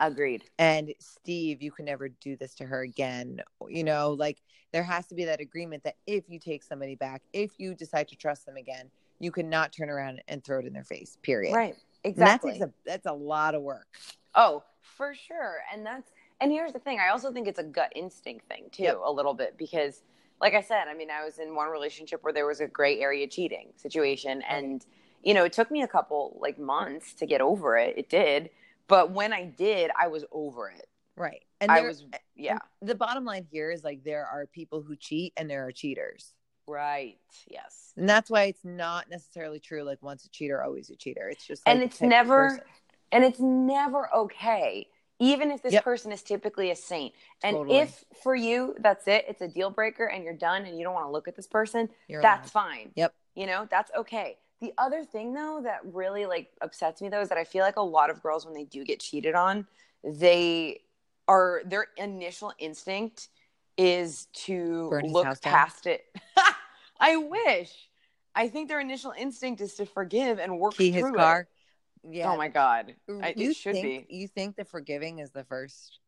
agreed. 0.00 0.44
and 0.58 0.92
Steve 0.98 1.62
you 1.62 1.70
can 1.70 1.84
never 1.84 2.08
do 2.08 2.36
this 2.36 2.54
to 2.54 2.64
her 2.64 2.82
again 2.82 3.40
you 3.68 3.84
know 3.84 4.12
like 4.12 4.42
there 4.72 4.82
has 4.82 5.06
to 5.06 5.14
be 5.14 5.24
that 5.24 5.40
agreement 5.40 5.84
that 5.84 5.96
if 6.06 6.24
you 6.28 6.38
take 6.38 6.62
somebody 6.62 6.94
back 6.94 7.22
if 7.32 7.52
you 7.58 7.74
decide 7.74 8.08
to 8.08 8.16
trust 8.16 8.46
them 8.46 8.56
again 8.56 8.90
you 9.20 9.30
cannot 9.30 9.72
turn 9.72 9.88
around 9.90 10.20
and 10.28 10.42
throw 10.44 10.58
it 10.58 10.66
in 10.66 10.72
their 10.72 10.84
face 10.84 11.16
period 11.22 11.54
Right. 11.54 11.74
And 12.04 12.14
that 12.16 12.40
Exactly. 12.42 12.52
takes 12.52 12.64
a 12.64 12.70
that's 12.84 13.06
a 13.06 13.12
lot 13.12 13.54
of 13.54 13.62
work 13.62 13.86
Oh, 14.34 14.64
for 14.80 15.14
sure. 15.14 15.58
And 15.72 15.86
that's 15.86 16.12
and 16.40 16.50
here's 16.50 16.72
the 16.72 16.80
thing. 16.80 16.98
I 16.98 17.10
also 17.10 17.32
think 17.32 17.46
it's 17.46 17.60
a 17.60 17.64
gut 17.64 17.92
instinct 17.94 18.48
thing 18.48 18.64
too, 18.72 18.82
Yep. 18.82 19.00
a 19.04 19.10
little 19.12 19.32
bit 19.34 19.56
because 19.56 20.02
like 20.40 20.54
I 20.54 20.60
said, 20.60 20.88
I 20.88 20.94
mean, 20.94 21.08
I 21.10 21.24
was 21.24 21.38
in 21.38 21.54
one 21.54 21.68
relationship 21.68 22.22
where 22.24 22.32
there 22.32 22.46
was 22.46 22.60
a 22.60 22.66
gray 22.66 23.00
area 23.00 23.26
cheating 23.28 23.68
situation 23.76 24.42
and 24.42 24.84
you 25.22 25.32
know, 25.32 25.44
it 25.44 25.52
took 25.54 25.70
me 25.70 25.82
a 25.82 25.88
couple 25.88 26.36
like 26.40 26.58
months 26.58 27.14
to 27.14 27.26
get 27.26 27.40
over 27.40 27.78
it. 27.78 27.96
It 27.96 28.08
did. 28.10 28.50
But 28.88 29.10
when 29.12 29.32
I 29.32 29.44
did, 29.44 29.90
I 29.98 30.08
was 30.08 30.24
over 30.32 30.68
it. 30.70 30.86
right 31.16 31.42
and 31.60 31.70
I 31.70 31.78
there- 31.80 31.88
was 31.88 32.04
yeah. 32.34 32.58
the 32.82 32.94
bottom 32.96 33.24
line 33.24 33.46
here 33.50 33.70
is 33.70 33.84
like 33.84 34.02
there 34.04 34.26
are 34.26 34.46
people 34.46 34.82
who 34.82 34.96
cheat 34.96 35.32
and 35.36 35.48
there 35.48 35.64
are 35.66 35.72
cheaters 35.72 36.34
Right. 36.66 37.18
Yes. 37.46 37.92
and 37.96 38.08
that's 38.08 38.28
why 38.30 38.44
it's 38.44 38.64
not 38.64 39.08
necessarily 39.10 39.60
true 39.60 39.82
like 39.84 40.02
once 40.02 40.24
a 40.24 40.30
cheater 40.30 40.62
always 40.62 40.90
a 40.90 40.96
cheater 40.96 41.28
it's 41.28 41.46
just 41.46 41.62
And 41.66 41.82
it's 41.82 41.98
the 41.98 42.06
type 42.08 42.22
of 42.22 42.26
never- 42.26 42.66
And 43.12 43.22
it's 43.24 43.38
never 43.38 44.12
okay, 44.12 44.88
even 45.20 45.52
if 45.52 45.62
this 45.62 45.72
Yep. 45.74 45.84
person 45.84 46.10
is 46.10 46.22
typically 46.24 46.72
a 46.72 46.76
saint. 46.76 47.14
And 47.44 47.54
Totally. 47.56 47.78
if 47.78 48.04
for 48.24 48.34
you 48.34 48.74
that's 48.80 49.06
it, 49.06 49.24
it's 49.28 49.40
a 49.40 49.46
deal 49.46 49.70
breaker 49.70 50.06
and 50.06 50.24
you're 50.24 50.34
done 50.36 50.64
and 50.66 50.76
you 50.76 50.82
don't 50.84 50.94
want 50.94 51.06
to 51.06 51.12
look 51.12 51.28
at 51.28 51.36
this 51.36 51.46
person, 51.46 51.88
You're 52.08 52.22
that's 52.22 52.52
allowed. 52.52 52.64
fine. 52.70 52.92
Yep. 52.96 53.14
You 53.36 53.46
know, 53.46 53.68
that's 53.70 53.92
okay. 53.96 54.38
The 54.64 54.72
other 54.78 55.04
thing 55.04 55.34
though 55.34 55.60
that 55.62 55.80
really 55.84 56.24
like 56.24 56.48
upsets 56.62 57.02
me 57.02 57.10
though 57.10 57.20
is 57.20 57.28
that 57.28 57.36
I 57.36 57.44
feel 57.44 57.62
like 57.64 57.76
a 57.76 57.82
lot 57.82 58.08
of 58.08 58.22
girls 58.22 58.46
when 58.46 58.54
they 58.54 58.64
do 58.64 58.82
get 58.82 58.98
cheated 58.98 59.34
on, 59.34 59.66
they 60.02 60.80
are 61.28 61.60
their 61.66 61.88
initial 61.98 62.50
instinct 62.58 63.28
is 63.76 64.26
to 64.32 64.88
look 65.04 65.24
down. 65.24 65.36
past 65.42 65.86
it. 65.86 66.06
I 66.98 67.16
wish. 67.16 67.90
I 68.34 68.48
think 68.48 68.70
their 68.70 68.80
initial 68.80 69.12
instinct 69.18 69.60
is 69.60 69.74
to 69.74 69.84
forgive 69.84 70.38
and 70.38 70.58
work 70.58 70.78
key 70.78 70.90
his 70.90 71.02
through 71.02 71.14
car 71.14 71.46
it. 72.02 72.16
yeah 72.16 72.32
Oh 72.32 72.38
my 72.38 72.48
god. 72.48 72.94
I, 73.22 73.34
you 73.36 73.50
it 73.50 73.56
should 73.56 73.74
think, 73.74 74.08
be. 74.08 74.16
You 74.16 74.28
think 74.28 74.56
the 74.56 74.64
forgiving 74.64 75.18
is 75.18 75.30
the 75.30 75.44
first? 75.44 75.98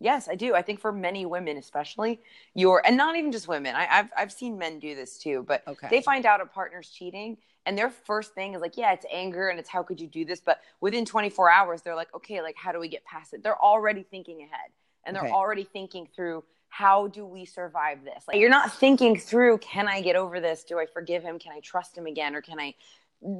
Yes, 0.00 0.28
I 0.28 0.34
do. 0.34 0.54
I 0.54 0.62
think 0.62 0.80
for 0.80 0.92
many 0.92 1.24
women, 1.24 1.56
especially, 1.56 2.20
you're, 2.54 2.82
and 2.84 2.96
not 2.96 3.16
even 3.16 3.32
just 3.32 3.48
women. 3.48 3.74
I, 3.74 3.86
I've 3.90 4.08
I've 4.16 4.32
seen 4.32 4.58
men 4.58 4.78
do 4.78 4.94
this 4.94 5.18
too, 5.18 5.44
but 5.46 5.62
Okay. 5.66 5.88
they 5.90 6.02
find 6.02 6.26
out 6.26 6.40
a 6.40 6.46
partner's 6.46 6.90
cheating, 6.90 7.38
and 7.64 7.78
their 7.78 7.90
first 7.90 8.34
thing 8.34 8.54
is 8.54 8.60
like, 8.60 8.76
yeah, 8.76 8.92
it's 8.92 9.06
anger 9.12 9.48
and 9.48 9.58
it's 9.58 9.68
how 9.68 9.82
could 9.82 10.00
you 10.00 10.08
do 10.08 10.24
this? 10.24 10.40
But 10.40 10.60
within 10.80 11.04
24 11.04 11.50
hours, 11.50 11.82
they're 11.82 11.94
like, 11.94 12.14
okay, 12.14 12.42
like 12.42 12.56
how 12.56 12.72
do 12.72 12.80
we 12.80 12.88
get 12.88 13.04
past 13.04 13.32
it? 13.34 13.42
They're 13.42 13.60
already 13.62 14.02
thinking 14.02 14.42
ahead, 14.42 14.70
and 15.04 15.16
they're 15.16 15.22
Okay. 15.22 15.32
already 15.32 15.64
thinking 15.64 16.08
through 16.14 16.44
how 16.68 17.06
do 17.06 17.24
we 17.24 17.44
survive 17.44 18.02
this? 18.04 18.24
Like 18.26 18.38
you're 18.38 18.50
not 18.50 18.72
thinking 18.74 19.16
through, 19.16 19.58
can 19.58 19.86
I 19.86 20.00
get 20.00 20.16
over 20.16 20.40
this? 20.40 20.64
Do 20.64 20.78
I 20.80 20.86
forgive 20.86 21.22
him? 21.22 21.38
Can 21.38 21.52
I 21.52 21.60
trust 21.60 21.96
him 21.96 22.06
again, 22.06 22.34
or 22.34 22.42
can 22.42 22.58
I? 22.58 22.74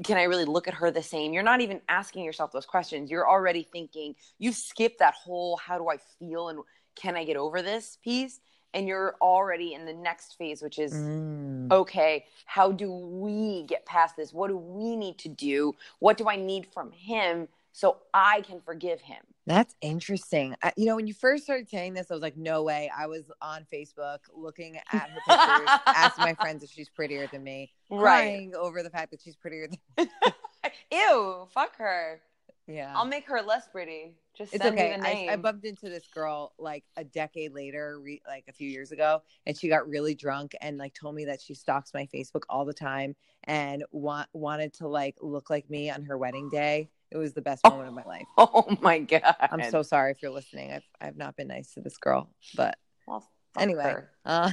Can 0.05 0.16
I 0.16 0.24
really 0.24 0.45
look 0.45 0.66
at 0.68 0.74
her 0.74 0.91
the 0.91 1.03
same? 1.03 1.32
You're 1.32 1.43
not 1.43 1.61
even 1.61 1.80
asking 1.89 2.24
yourself 2.24 2.53
those 2.53 2.66
questions. 2.66 3.11
You're 3.11 3.28
already 3.28 3.62
thinking, 3.70 4.14
you've 4.39 4.55
skipped 4.57 4.99
that 5.01 5.14
whole 5.14 5.57
how 5.57 5.78
do 5.78 5.89
I 5.89 5.99
feel 6.18 6.49
and 6.49 6.61
can 6.97 7.16
I 7.16 7.24
get 7.24 7.37
over 7.37 7.62
this 7.62 7.99
piece? 8.03 8.41
and 8.72 8.89
you're 8.89 9.14
already 9.22 9.72
in 9.74 9.85
the 9.85 9.93
next 9.93 10.35
phase 10.37 10.61
which 10.61 10.80
is 10.80 10.93
Mm. 10.93 11.70
okay 11.70 12.24
how 12.45 12.72
do 12.72 12.91
we 12.91 13.62
get 13.68 13.87
past 13.87 14.16
this 14.16 14.32
what 14.32 14.49
do 14.49 14.57
we 14.57 14.97
need 14.97 15.16
to 15.18 15.28
do 15.28 15.76
what 16.01 16.16
do 16.16 16.28
i 16.28 16.35
need 16.35 16.66
from 16.74 16.91
him 16.91 17.47
so 17.72 17.99
i 18.12 18.41
can 18.41 18.61
forgive 18.61 19.01
him 19.01 19.22
That's 19.47 19.75
interesting. 19.83 20.55
I, 20.63 20.73
you 20.77 20.87
know, 20.87 20.97
when 20.97 21.07
you 21.07 21.15
first 21.15 21.45
started 21.45 21.69
saying 21.69 21.95
this, 21.95 22.11
I 22.11 22.15
was 22.15 22.23
like, 22.23 22.37
no 22.37 22.63
way. 22.63 22.91
I 22.97 23.07
was 23.07 23.31
on 23.43 23.67
Facebook 23.73 24.21
looking 24.35 24.79
at 24.93 25.11
her 25.11 25.21
pictures, 25.29 25.81
asking 25.87 26.25
my 26.25 26.35
friends 26.41 26.63
if 26.65 26.71
she's 26.71 26.89
prettier 26.89 27.27
than 27.27 27.45
me, 27.45 27.71
crying 27.91 28.55
over 28.55 28.83
the 28.83 28.91
fact 28.91 29.11
that 29.11 29.21
she's 29.21 29.37
prettier 29.37 29.69
than 29.97 30.09
ew 30.91 31.47
fuck 31.53 31.77
her 31.77 32.21
Yeah. 32.67 32.93
i'll 32.97 33.05
make 33.05 33.27
her 33.27 33.43
less 33.43 33.69
pretty 33.69 34.15
just 34.37 34.53
it's 34.53 34.63
send 34.63 34.75
okay. 34.75 34.95
I, 34.95 35.15
name 35.15 35.31
I 35.31 35.37
bumped 35.37 35.65
into 35.65 35.89
this 35.89 36.09
girl 36.09 36.55
like 36.59 36.83
a 36.97 37.05
decade 37.05 37.53
later, 37.53 38.01
re, 38.01 38.21
like 38.27 38.45
a 38.49 38.53
few 38.53 38.69
years 38.69 38.91
ago, 38.91 39.23
and 39.47 39.57
she 39.57 39.69
got 39.69 39.89
really 39.89 40.15
drunk 40.17 40.57
and 40.61 40.77
like 40.77 40.93
told 40.93 41.15
me 41.15 41.25
that 41.27 41.41
she 41.41 41.55
stalks 41.55 41.95
my 41.95 42.09
Facebook 42.13 42.43
all 42.49 42.65
the 42.65 42.75
time 42.75 43.15
and 43.45 43.85
want 43.93 44.29
wanted 44.33 44.73
to 44.75 44.89
like 44.89 45.17
look 45.21 45.51
like 45.51 45.71
me 45.71 45.89
on 45.89 46.03
her 46.03 46.19
wedding 46.19 46.49
day. 46.49 46.89
It 47.15 47.19
was 47.19 47.33
the 47.33 47.41
best 47.43 47.61
Oh. 47.65 47.71
moment 47.71 47.89
of 47.89 47.95
my 47.95 48.05
life. 48.05 48.27
oh 48.37 48.77
my 48.83 48.99
god 48.99 49.23
I'm 49.53 49.71
so 49.71 49.83
sorry 49.83 50.11
if 50.11 50.21
you're 50.21 50.33
listening. 50.33 50.73
I've 50.73 50.83
I've 51.01 51.17
not 51.17 51.37
been 51.37 51.47
nice 51.47 51.73
to 51.75 51.81
this 51.81 51.97
girl, 51.97 52.29
but 52.57 52.77
well, 53.07 53.27
anyway, 53.57 53.95
uh, 54.25 54.51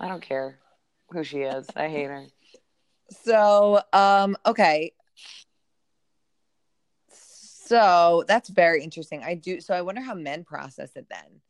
i 0.00 0.08
don't 0.08 0.22
care 0.22 0.58
who 1.10 1.22
she 1.22 1.42
is 1.42 1.68
i 1.76 1.86
hate 1.88 2.06
her 2.06 2.24
so 3.10 3.80
um, 3.92 4.36
okay. 4.46 4.92
So 7.08 8.24
that's 8.26 8.48
very 8.50 8.82
interesting. 8.82 9.22
I 9.22 9.34
do. 9.34 9.60
So 9.60 9.74
I 9.74 9.80
wonder 9.82 10.00
how 10.02 10.14
men 10.14 10.44
process 10.44 10.90
it 10.96 11.06
then. 11.10 11.40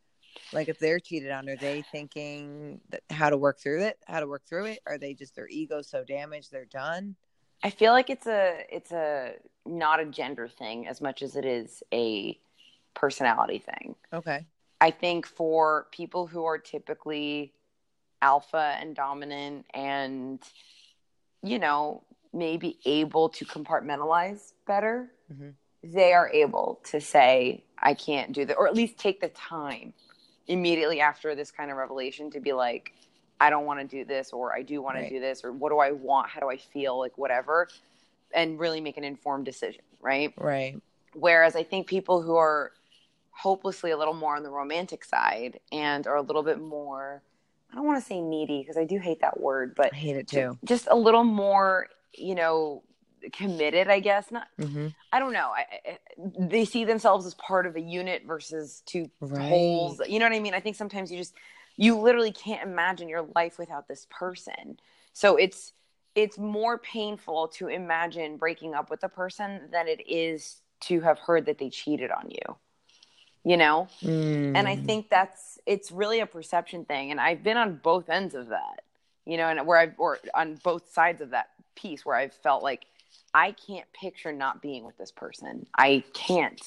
Like 0.53 0.69
if 0.69 0.79
they're 0.79 1.01
cheated 1.01 1.31
on, 1.33 1.49
are 1.49 1.57
they 1.57 1.83
thinking 1.91 2.81
that 2.91 3.03
how 3.11 3.31
to 3.31 3.37
work 3.37 3.59
through 3.59 3.83
it? 3.83 3.99
How 4.07 4.21
to 4.21 4.27
work 4.27 4.43
through 4.49 4.67
it? 4.67 4.81
Are 4.87 4.99
they 4.99 5.15
just 5.15 5.35
their 5.35 5.49
ego 5.49 5.83
so 5.83 6.05
damaged 6.05 6.53
they're 6.53 6.65
done? 6.65 7.17
I 7.63 7.71
feel 7.71 7.93
like 7.93 8.11
it's 8.11 8.27
a 8.27 8.65
it's 8.71 8.93
a 8.93 9.35
not 9.65 10.01
a 10.01 10.05
gender 10.05 10.49
thing 10.49 10.87
as 10.89 11.01
much 11.01 11.23
as 11.23 11.37
it 11.37 11.45
is 11.45 11.83
a 11.93 12.39
personality 12.95 13.59
thing. 13.59 13.95
Okay. 14.13 14.47
I 14.81 14.91
think 14.91 15.27
for 15.27 15.87
people 15.93 16.27
who 16.27 16.45
are 16.45 16.59
typically 16.59 17.53
alpha 18.21 18.77
and 18.81 18.95
dominant 18.95 19.67
and 19.75 20.41
you 21.43 21.59
know 21.59 22.03
maybe 22.33 22.79
able 22.85 23.29
to 23.29 23.45
compartmentalize 23.45 24.53
better 24.67 25.11
Mhm. 25.33 25.55
they 25.83 26.13
are 26.13 26.31
able 26.31 26.81
to 26.85 27.01
say 27.01 27.65
i 27.79 27.95
can't 27.95 28.31
do 28.33 28.45
that 28.45 28.57
or 28.57 28.69
at 28.69 28.75
least 28.75 28.97
take 28.97 29.21
the 29.21 29.29
time 29.31 29.93
immediately 30.47 31.01
after 31.01 31.35
this 31.35 31.51
kind 31.51 31.73
of 31.73 31.77
revelation 31.77 32.31
to 32.31 32.39
be 32.39 32.53
like 32.53 32.95
i 33.43 33.51
don't 33.51 33.67
want 33.67 33.79
to 33.81 33.87
do 33.87 34.05
this 34.05 34.33
or 34.33 34.55
i 34.55 34.63
do 34.63 34.81
want 34.81 34.97
Right. 34.97 35.09
to 35.09 35.15
do 35.15 35.21
this 35.21 35.45
or 35.45 35.53
what 35.53 35.71
do 35.71 35.79
i 35.79 35.91
want 35.91 36.29
how 36.31 36.41
do 36.41 36.49
i 36.51 36.57
feel 36.57 36.99
like 36.99 37.17
whatever 37.19 37.69
and 38.35 38.59
really 38.59 38.81
make 38.81 38.97
an 38.97 39.05
informed 39.05 39.45
decision 39.45 39.83
right 40.01 40.33
Right. 40.37 40.77
Whereas 41.15 41.55
I 41.57 41.63
think 41.63 41.87
people 41.87 42.23
who 42.23 42.37
are 42.37 42.73
hopelessly 43.33 43.91
a 43.91 43.97
little 43.97 44.15
more 44.15 44.37
on 44.37 44.43
the 44.43 44.51
romantic 44.51 45.05
side 45.05 45.61
and 45.71 46.07
are 46.07 46.17
a 46.17 46.23
little 46.23 46.43
bit 46.43 46.59
more, 46.61 47.23
I 47.71 47.75
don't 47.75 47.87
want 47.87 48.01
to 48.01 48.07
say 48.07 48.21
needy 48.21 48.61
because 48.61 48.77
I 48.79 48.85
do 48.85 48.99
hate 48.99 49.21
that 49.21 49.39
word, 49.39 49.75
but 49.77 49.93
I 49.93 49.97
hate 49.97 50.17
it 50.17 50.29
too. 50.29 50.59
just 50.65 50.89
a 50.91 50.97
little 50.97 51.25
more, 51.25 51.89
you 52.15 52.35
know, 52.35 52.83
committed, 53.33 53.89
I 53.89 54.01
guess. 54.01 54.31
Not, 54.31 54.47
hmm 54.59 54.89
I 55.13 55.19
don't 55.19 55.35
know. 55.35 55.51
I, 55.55 55.67
I, 55.87 55.99
they 56.39 56.65
see 56.65 56.87
themselves 56.87 57.27
as 57.27 57.35
part 57.35 57.67
of 57.67 57.77
a 57.77 57.81
unit 57.81 58.23
versus 58.27 58.83
two 58.87 59.11
Right. 59.21 59.49
wholes. 59.49 60.01
You 60.09 60.19
know 60.19 60.25
what 60.25 60.35
I 60.35 60.41
mean? 60.41 60.55
I 60.55 60.61
think 60.61 60.77
sometimes 60.77 61.13
you 61.13 61.19
just, 61.19 61.35
you 61.77 61.99
literally 61.99 62.33
can't 62.33 62.63
imagine 62.63 63.09
your 63.09 63.27
life 63.35 63.59
without 63.59 63.89
this 63.89 64.07
person. 64.11 64.79
So 65.13 65.37
it's, 65.37 65.73
it's 66.15 66.39
more 66.39 66.79
painful 66.79 67.49
to 67.49 67.69
imagine 67.69 68.37
breaking 68.37 68.75
up 68.75 68.91
with 68.91 69.03
a 69.03 69.09
person 69.09 69.69
than 69.71 69.89
it 69.89 70.03
is 70.07 70.61
to 70.81 71.01
have 71.01 71.19
heard 71.19 71.47
that 71.47 71.59
they 71.59 71.71
cheated 71.71 72.11
on 72.11 72.31
you. 72.31 72.57
You 73.45 73.57
know? 73.57 73.89
Mm. 74.03 74.57
And 74.57 74.69
I 74.69 74.77
think 74.77 75.11
that's 75.11 75.59
it's 75.67 75.91
really 75.91 76.21
a 76.21 76.27
perception 76.27 76.85
thing. 76.85 77.11
And 77.11 77.21
I've 77.21 77.43
been 77.43 77.57
on 77.57 77.81
both 77.83 78.09
ends 78.09 78.35
of 78.35 78.49
that, 78.49 78.83
you 79.25 79.37
know, 79.37 79.49
and 79.49 79.67
where 79.67 79.79
I've 79.79 79.95
or 79.99 80.19
on 80.35 80.61
both 80.63 80.93
sides 80.93 81.21
of 81.21 81.31
that 81.31 81.49
piece 81.75 82.05
where 82.05 82.15
I've 82.15 82.35
felt 82.35 82.63
like 82.63 82.87
I 83.35 83.53
can't 83.53 83.87
picture 83.93 84.33
not 84.33 84.63
being 84.63 84.85
with 84.85 84.97
this 84.97 85.11
person. 85.11 85.67
I 85.77 86.05
can't 86.13 86.63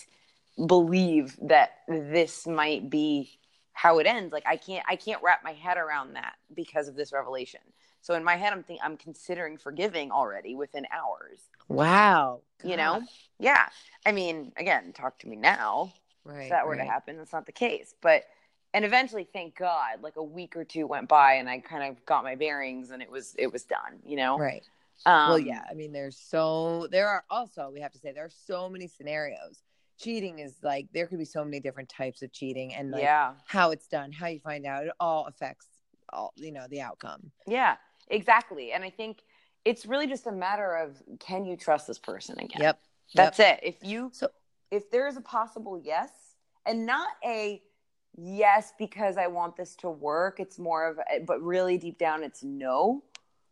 believe 0.66 1.38
that 1.44 1.80
this 1.88 2.48
might 2.48 2.90
be 2.90 3.38
how 3.76 4.00
it 4.00 4.08
ends. 4.08 4.34
Like 4.34 4.46
I 4.48 4.56
can't 4.58 4.84
I 4.90 4.96
can't 4.96 5.22
wrap 5.22 5.44
my 5.44 5.54
head 5.54 5.78
around 5.78 6.14
that 6.14 6.36
because 6.56 6.88
of 6.88 6.96
this 6.96 7.14
revelation. 7.14 7.60
So 8.02 8.16
in 8.16 8.24
my 8.24 8.36
head 8.36 8.54
I'm 8.54 8.64
think 8.64 8.80
I'm 8.84 8.98
considering 8.98 9.58
forgiving 9.58 10.12
already 10.12 10.56
within 10.56 10.88
hours. 10.92 11.40
wow. 11.68 12.42
You 12.64 12.78
know? 12.78 13.04
Yeah. 13.38 13.68
I 14.06 14.12
mean, 14.12 14.54
again, 14.58 14.94
talk 14.94 15.20
to 15.20 15.28
me 15.28 15.36
now 15.36 15.94
Right. 16.24 16.46
if 16.46 16.50
that 16.50 16.66
were 16.66 16.72
right. 16.72 16.80
to 16.80 16.90
happen. 16.90 17.18
That's 17.18 17.34
not 17.34 17.46
the 17.46 17.52
case. 17.52 17.94
But 18.02 18.24
and 18.74 18.84
eventually, 18.84 19.28
thank 19.32 19.56
God, 19.58 20.02
like 20.02 20.16
a 20.16 20.24
week 20.24 20.56
or 20.58 20.66
two 20.66 20.88
went 20.88 21.08
by, 21.08 21.34
and 21.36 21.48
I 21.50 21.60
kind 21.60 21.84
of 21.90 22.04
got 22.06 22.24
my 22.24 22.36
bearings, 22.36 22.90
and 22.92 23.02
it 23.02 23.12
was 23.12 23.36
it 23.38 23.52
was 23.54 23.64
done. 23.64 24.00
You 24.06 24.16
know. 24.18 24.38
Right. 24.40 24.64
Um, 25.06 25.30
well, 25.30 25.40
yeah. 25.40 25.64
I 25.70 25.74
mean, 25.76 25.92
there's 25.92 26.18
so 26.18 26.88
there 26.92 27.08
are 27.08 27.24
also 27.30 27.70
we 27.72 27.82
have 27.82 27.92
to 27.92 28.00
say 28.00 28.12
there 28.12 28.26
are 28.26 28.30
so 28.48 28.70
many 28.70 28.88
scenarios. 28.88 29.60
Cheating 29.98 30.40
is 30.40 30.56
like 30.62 30.88
there 30.94 31.08
could 31.08 31.20
be 31.20 31.26
so 31.26 31.44
many 31.44 31.60
different 31.60 31.90
types 31.90 32.22
of 32.22 32.32
cheating, 32.32 32.74
and 32.74 32.92
like 32.92 33.02
yeah. 33.04 33.34
how 33.48 33.72
it's 33.72 33.88
done, 33.88 34.12
how 34.12 34.28
you 34.28 34.40
find 34.40 34.66
out, 34.66 34.86
it 34.86 34.92
all 35.00 35.26
affects 35.28 35.68
all 36.12 36.34
you 36.36 36.52
know 36.52 36.66
the 36.70 36.82
outcome. 36.82 37.32
Yeah. 37.48 37.76
Exactly. 38.10 38.72
And 38.72 38.84
I 38.84 38.90
think 38.90 39.24
it's 39.64 39.86
really 39.86 40.08
just 40.08 40.28
a 40.28 40.32
matter 40.32 40.76
of 40.76 41.02
can 41.20 41.46
you 41.46 41.58
trust 41.58 41.88
this 41.88 41.98
person 41.98 42.38
again? 42.40 42.62
Yep. 42.62 42.80
That's 43.16 43.40
it. 43.40 43.60
If 43.64 43.84
you 43.84 44.12
So- 44.14 44.30
if 44.72 44.92
there 44.92 45.08
is 45.08 45.18
a 45.18 45.22
possible 45.22 45.80
yes, 45.80 46.10
and 46.66 46.86
not 46.86 47.10
a 47.24 47.62
yes 48.18 48.74
because 48.78 49.18
I 49.18 49.28
want 49.28 49.56
this 49.56 49.76
to 49.78 49.90
work, 49.90 50.40
it's 50.40 50.60
more 50.60 50.88
of 50.88 51.00
a, 51.00 51.20
but 51.20 51.42
really 51.42 51.78
deep 51.78 51.98
down 51.98 52.24
it's 52.24 52.44
no. 52.44 53.04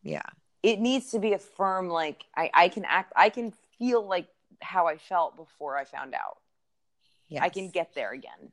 Yeah. 0.03 0.21
it 0.61 0.79
needs 0.79 1.11
to 1.11 1.19
be 1.19 1.33
a 1.33 1.39
firm 1.39 1.89
like 1.89 2.25
I, 2.35 2.49
I 2.53 2.69
can 2.69 2.83
act 2.85 3.13
i 3.15 3.29
can 3.29 3.53
feel 3.79 4.05
like 4.05 4.27
how 4.63 4.87
i 4.87 4.97
felt 4.97 5.35
before 5.35 5.77
i 5.77 5.83
found 5.83 6.13
out 6.13 6.37
Yeah. 7.29 7.43
i 7.43 7.49
can 7.49 7.69
get 7.69 7.93
there 7.93 8.11
again 8.13 8.51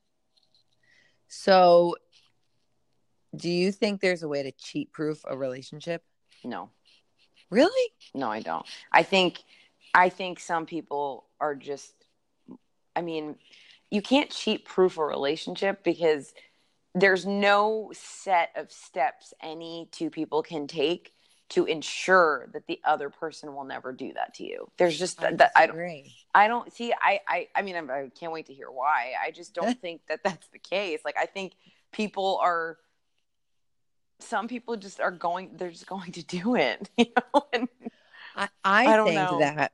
So, 1.28 1.94
do 3.36 3.48
you 3.48 3.70
think 3.70 4.00
there's 4.00 4.24
a 4.24 4.28
way 4.28 4.42
to 4.42 4.50
cheat 4.52 4.92
proof 4.92 5.24
a 5.28 5.36
relationship? 5.36 6.02
no 6.44 6.70
Really? 7.50 7.92
no 8.14 8.30
i 8.30 8.40
don't 8.40 8.66
i 8.92 9.02
think 9.02 9.42
i 9.94 10.08
think 10.08 10.40
some 10.40 10.66
people 10.66 11.26
are 11.40 11.54
just 11.54 11.92
i 12.96 13.02
mean 13.02 13.36
you 13.90 14.00
can't 14.02 14.30
cheat 14.30 14.64
proof 14.64 14.98
a 14.98 15.04
relationship 15.04 15.82
because 15.84 16.32
there's 16.94 17.26
no 17.26 17.90
set 17.94 18.50
of 18.56 18.70
steps 18.72 19.32
any 19.42 19.88
two 19.92 20.10
people 20.10 20.42
can 20.42 20.66
take 20.66 21.12
to 21.50 21.66
ensure 21.66 22.48
that 22.52 22.66
the 22.66 22.80
other 22.84 23.10
person 23.10 23.54
will 23.54 23.64
never 23.64 23.92
do 23.92 24.12
that 24.14 24.34
to 24.34 24.44
you 24.44 24.70
there's 24.78 24.98
just 24.98 25.20
that, 25.20 25.38
that 25.38 25.52
i 25.54 25.66
don't. 25.66 25.76
I 26.34 26.48
don't 26.48 26.72
see. 26.72 26.92
I 26.92 27.20
I 27.26 27.48
I 27.54 27.62
mean, 27.62 27.76
I'm, 27.76 27.90
I 27.90 28.10
can't 28.18 28.32
wait 28.32 28.46
to 28.46 28.54
hear 28.54 28.70
why. 28.70 29.12
I 29.22 29.30
just 29.30 29.54
don't 29.54 29.80
think 29.82 30.02
that 30.08 30.20
that's 30.22 30.46
the 30.48 30.58
case. 30.58 31.00
Like, 31.04 31.16
I 31.18 31.26
think 31.26 31.54
people 31.92 32.38
are. 32.42 32.78
Some 34.20 34.48
people 34.48 34.76
just 34.76 35.00
are 35.00 35.10
going. 35.10 35.50
They're 35.54 35.70
just 35.70 35.86
going 35.86 36.12
to 36.12 36.24
do 36.24 36.54
it, 36.54 36.88
you 36.96 37.06
know. 37.16 37.42
And 37.52 37.68
I, 38.36 38.48
I, 38.64 38.86
I 38.86 38.96
don't 38.96 39.06
think 39.06 39.30
know. 39.30 39.38
that 39.40 39.72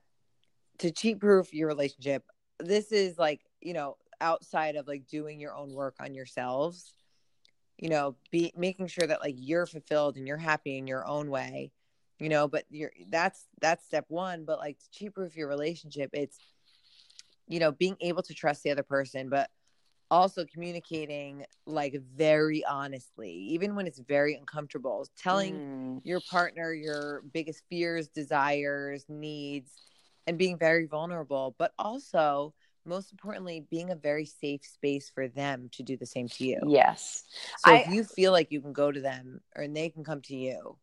to 0.79 0.91
cheat 0.91 1.21
proof 1.21 1.53
your 1.53 1.69
relationship, 1.69 2.23
this 2.61 2.93
is 2.93 3.19
like, 3.19 3.41
you 3.61 3.75
know, 3.75 3.97
outside 4.21 4.77
of 4.77 4.87
like 4.87 5.07
doing 5.09 5.41
your 5.41 5.55
own 5.55 5.73
work 5.73 5.97
on 6.01 6.15
yourselves, 6.15 6.93
you 7.79 7.89
know, 7.89 8.17
be 8.31 8.53
making 8.57 8.87
sure 8.89 9.07
that 9.07 9.21
like 9.21 9.35
you're 9.39 9.67
fulfilled 9.67 10.17
and 10.17 10.27
you're 10.27 10.37
happy 10.39 10.79
in 10.79 10.87
your 10.87 11.07
own 11.07 11.31
way, 11.31 11.73
you 12.19 12.29
know, 12.29 12.49
but 12.49 12.65
you're 12.71 12.93
that's 13.09 13.49
that's 13.61 13.85
step 13.85 14.07
one. 14.09 14.45
But 14.45 14.59
like 14.59 14.79
to 14.79 14.91
cheat 14.91 15.15
proof 15.15 15.37
your 15.37 15.49
relationship, 15.49 16.11
it's 16.13 16.41
you 17.47 17.61
know, 17.61 17.73
being 17.73 17.97
able 18.01 18.23
to 18.23 18.35
trust 18.35 18.63
the 18.63 18.71
other 18.71 18.83
person, 18.83 19.29
but 19.29 19.51
also 20.11 20.45
communicating 20.45 21.45
like 21.67 21.95
very 22.01 22.65
honestly, 22.65 23.31
even 23.33 23.75
when 23.75 23.87
it's 23.87 23.99
very 24.01 24.35
uncomfortable, 24.35 25.07
telling 25.17 25.63
Mm, 25.63 26.01
your 26.05 26.21
partner 26.21 26.73
your 26.73 27.23
biggest 27.33 27.65
fears, 27.69 28.09
desires, 28.09 29.07
needs, 29.09 29.77
and 30.27 30.39
being 30.39 30.59
very 30.59 30.87
vulnerable, 30.87 31.55
but 31.59 31.73
also, 31.79 32.55
most 32.87 33.13
importantly, 33.13 33.67
being 33.71 33.91
a 33.91 33.97
very 33.97 34.25
safe 34.25 34.65
space 34.65 35.11
for 35.11 35.29
them 35.29 35.69
to 35.73 35.83
do 35.83 35.97
the 35.97 36.07
same 36.07 36.29
to 36.29 36.45
you. 36.45 36.59
yes, 36.67 37.25
So 37.59 37.73
I- 37.73 37.81
if 37.81 37.89
you 37.89 38.05
feel 38.05 38.33
like 38.33 38.53
you 38.53 38.61
can 38.61 38.73
go 38.73 38.91
to 38.93 39.01
them 39.01 39.41
or 39.55 39.67
they 39.67 39.89
can 39.91 40.05
come 40.05 40.23
to 40.23 40.37
you 40.37 40.79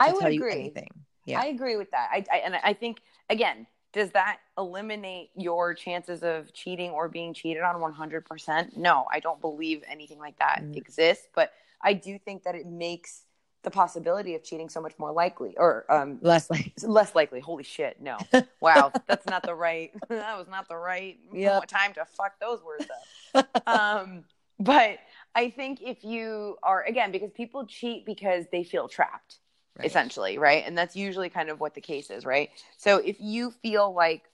to 0.00 0.06
I 0.08 0.12
would 0.12 0.26
agree. 0.26 0.52
anything. 0.52 0.90
Yeah. 1.26 1.40
I 1.40 1.46
agree 1.46 1.76
with 1.76 1.90
that. 1.90 2.08
I, 2.12 2.24
I 2.32 2.36
and 2.38 2.56
I 2.56 2.72
think 2.72 3.02
again, 3.28 3.66
does 3.92 4.10
that 4.12 4.38
eliminate 4.56 5.30
your 5.34 5.74
chances 5.74 6.22
of 6.22 6.52
cheating 6.52 6.90
or 6.90 7.08
being 7.08 7.34
cheated 7.34 7.62
on 7.62 7.76
100%? 7.76 8.76
No, 8.76 9.06
I 9.12 9.20
don't 9.20 9.40
believe 9.40 9.82
anything 9.88 10.18
like 10.18 10.38
that 10.38 10.62
mm. 10.62 10.76
exists, 10.76 11.26
but 11.34 11.52
I 11.82 11.94
do 11.94 12.18
think 12.18 12.44
that 12.44 12.54
it 12.54 12.66
makes 12.66 13.24
the 13.62 13.70
possibility 13.70 14.34
of 14.34 14.42
cheating 14.42 14.68
so 14.68 14.80
much 14.80 14.94
more 14.98 15.12
likely 15.12 15.54
or 15.56 15.84
um, 15.90 16.18
less 16.22 16.48
likely. 16.50 16.72
Less 16.82 17.14
likely. 17.14 17.40
Holy 17.40 17.64
shit. 17.64 18.00
No. 18.00 18.16
Wow. 18.60 18.92
that's 19.06 19.26
not 19.26 19.42
the 19.42 19.54
right, 19.54 19.90
that 20.08 20.38
was 20.38 20.46
not 20.48 20.68
the 20.68 20.76
right 20.76 21.18
yep. 21.32 21.66
time 21.66 21.94
to 21.94 22.04
fuck 22.04 22.38
those 22.40 22.60
words 22.62 22.86
up. 23.34 23.68
um, 23.68 24.24
but 24.58 24.98
I 25.34 25.50
think 25.50 25.80
if 25.82 26.04
you 26.04 26.56
are, 26.62 26.84
again, 26.84 27.10
because 27.10 27.30
people 27.30 27.66
cheat 27.66 28.04
because 28.04 28.44
they 28.52 28.64
feel 28.64 28.88
trapped 28.88 29.36
right. 29.78 29.86
essentially, 29.86 30.38
right? 30.38 30.64
And 30.66 30.76
that's 30.76 30.96
usually 30.96 31.30
kind 31.30 31.48
of 31.48 31.60
what 31.60 31.74
the 31.74 31.80
case 31.80 32.10
is, 32.10 32.24
right? 32.24 32.50
So 32.76 32.98
if 32.98 33.16
you 33.18 33.50
feel 33.62 33.92
like 33.92 34.24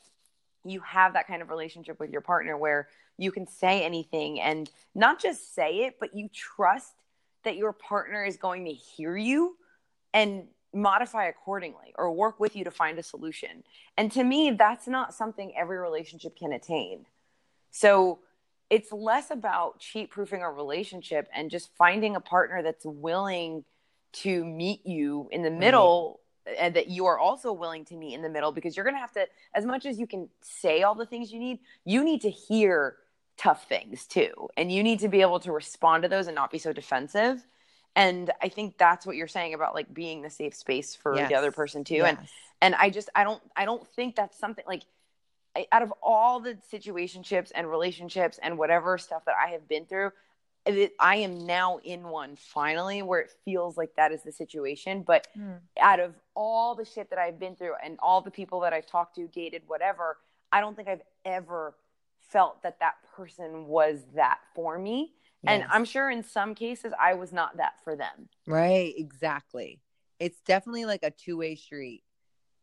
you 0.65 0.81
have 0.81 1.13
that 1.13 1.27
kind 1.27 1.43
of 1.43 1.51
relationship 1.51 2.01
with 2.01 2.11
your 2.11 2.21
partner 2.21 2.57
where 2.57 2.89
you 3.19 3.31
can 3.31 3.47
say 3.47 3.83
anything 3.83 4.41
and 4.41 4.71
not 4.95 5.21
just 5.21 5.55
say 5.55 5.85
it, 5.85 5.97
but 6.01 6.15
you 6.15 6.29
trust 6.33 6.95
that 7.47 7.57
your 7.57 7.73
partner 7.73 8.25
is 8.25 8.37
going 8.37 8.65
to 8.65 8.73
hear 8.73 9.17
you 9.17 9.57
and 10.13 10.49
modify 10.75 11.27
accordingly 11.27 11.95
or 11.97 12.13
work 12.13 12.39
with 12.41 12.57
you 12.57 12.65
to 12.65 12.71
find 12.71 12.99
a 12.99 13.03
solution. 13.03 13.63
And 13.97 14.11
to 14.13 14.23
me, 14.23 14.51
that's 14.51 14.87
not 14.87 15.15
something 15.15 15.55
every 15.57 15.79
relationship 15.79 16.37
can 16.37 16.53
attain. 16.53 17.07
So 17.71 18.19
it's 18.69 18.91
less 18.93 19.31
about 19.31 19.79
cheat 19.79 20.11
proofing 20.11 20.43
a 20.43 20.51
relationship 20.51 21.29
and 21.33 21.51
just 21.51 21.71
finding 21.79 22.17
a 22.17 22.21
partner 22.21 22.63
that's 22.63 22.85
willing 22.85 23.65
to 24.13 24.45
meet 24.45 24.85
you 24.85 25.29
in 25.31 25.43
the 25.43 25.49
mm-hmm. 25.49 25.61
middle 25.61 26.21
right. 26.47 26.57
and 26.59 26.75
that 26.75 26.89
you 26.89 27.07
are 27.07 27.19
also 27.19 27.53
willing 27.53 27.85
to 27.85 27.97
meet 27.97 28.15
in 28.15 28.23
the 28.23 28.29
middle 28.29 28.51
because 28.51 28.77
you're 28.77 28.85
going 28.85 28.97
to 28.97 29.01
have 29.01 29.13
to 29.13 29.27
as 29.55 29.65
much 29.65 29.87
as 29.87 29.99
you 29.99 30.07
can 30.07 30.29
say 30.41 30.83
all 30.83 30.95
the 30.95 31.07
things 31.07 31.31
you 31.31 31.39
need 31.39 31.59
you 31.85 32.03
need 32.03 32.23
to 32.23 32.31
hear 32.31 32.97
tough 33.37 33.69
things 33.69 34.07
too 34.07 34.49
and 34.57 34.73
you 34.73 34.83
need 34.83 35.01
to 35.01 35.09
be 35.09 35.21
able 35.21 35.41
to 35.41 35.53
respond 35.53 36.03
to 36.03 36.09
those 36.09 36.27
and 36.27 36.35
not 36.35 36.51
be 36.51 36.59
so 36.59 36.73
defensive 36.73 37.45
and 37.95 38.31
i 38.43 38.49
think 38.49 38.79
that's 38.79 39.05
what 39.07 39.17
you're 39.17 39.29
saying 39.29 39.55
about 39.55 39.75
like 39.75 39.93
being 39.93 40.23
the 40.23 40.31
safe 40.31 40.55
space 40.55 40.95
for 40.95 41.15
yes. 41.15 41.29
the 41.29 41.35
other 41.35 41.53
person 41.53 41.85
too 41.85 41.97
yes. 41.97 42.17
and 42.19 42.29
and 42.63 42.75
i 42.77 42.89
just 42.89 43.11
i 43.15 43.25
don't 43.25 43.43
i 43.57 43.65
don't 43.65 43.87
think 43.89 44.17
that's 44.17 44.39
something 44.39 44.65
like 44.67 44.83
out 45.73 45.83
of 45.83 45.93
all 46.03 46.41
the 46.41 46.57
situationships 46.73 47.51
and 47.55 47.69
relationships 47.71 48.39
and 48.43 48.57
whatever 48.57 48.97
stuff 48.97 49.25
that 49.27 49.35
i 49.43 49.51
have 49.51 49.69
been 49.69 49.85
through 49.85 50.11
I 50.99 51.17
am 51.17 51.47
now 51.47 51.79
in 51.85 52.09
one 52.09 52.37
finally 52.37 53.03
where 53.03 53.21
it 53.21 53.31
feels 53.45 53.77
like 53.77 53.95
that 53.97 54.13
is 54.13 54.23
the 54.23 54.33
situation. 54.33 55.03
But 55.07 55.29
mm. 55.39 55.59
out 55.81 56.01
of 56.01 56.15
all 56.35 56.75
the 56.75 56.85
shit 56.85 57.11
that 57.11 57.19
I've 57.19 57.39
been 57.39 57.55
through 57.55 57.75
and 57.85 57.99
all 58.03 58.21
the 58.21 58.31
people 58.31 58.61
that 58.61 58.73
I've 58.73 58.87
talked 58.87 59.17
to, 59.17 59.29
dated, 59.29 59.63
whatever, 59.67 60.19
I 60.51 60.61
don't 60.61 60.75
think 60.75 60.89
I've 60.89 61.03
ever 61.25 61.75
felt 62.29 62.63
that 62.63 62.81
that 62.81 62.95
person 63.15 63.67
was 63.67 64.01
that 64.15 64.39
for 64.55 64.79
me. 64.79 65.13
Yes. 65.43 65.53
And 65.53 65.65
I'm 65.71 65.85
sure 65.85 66.11
in 66.11 66.23
some 66.23 66.55
cases 66.55 66.93
I 67.01 67.15
was 67.15 67.33
not 67.33 67.57
that 67.59 67.75
for 67.85 67.97
them. 67.97 68.29
Right, 68.47 68.95
exactly. 68.97 69.81
It's 70.19 70.41
definitely 70.41 70.87
like 70.87 71.03
a 71.03 71.11
two 71.11 71.37
way 71.37 71.55
street. 71.55 72.03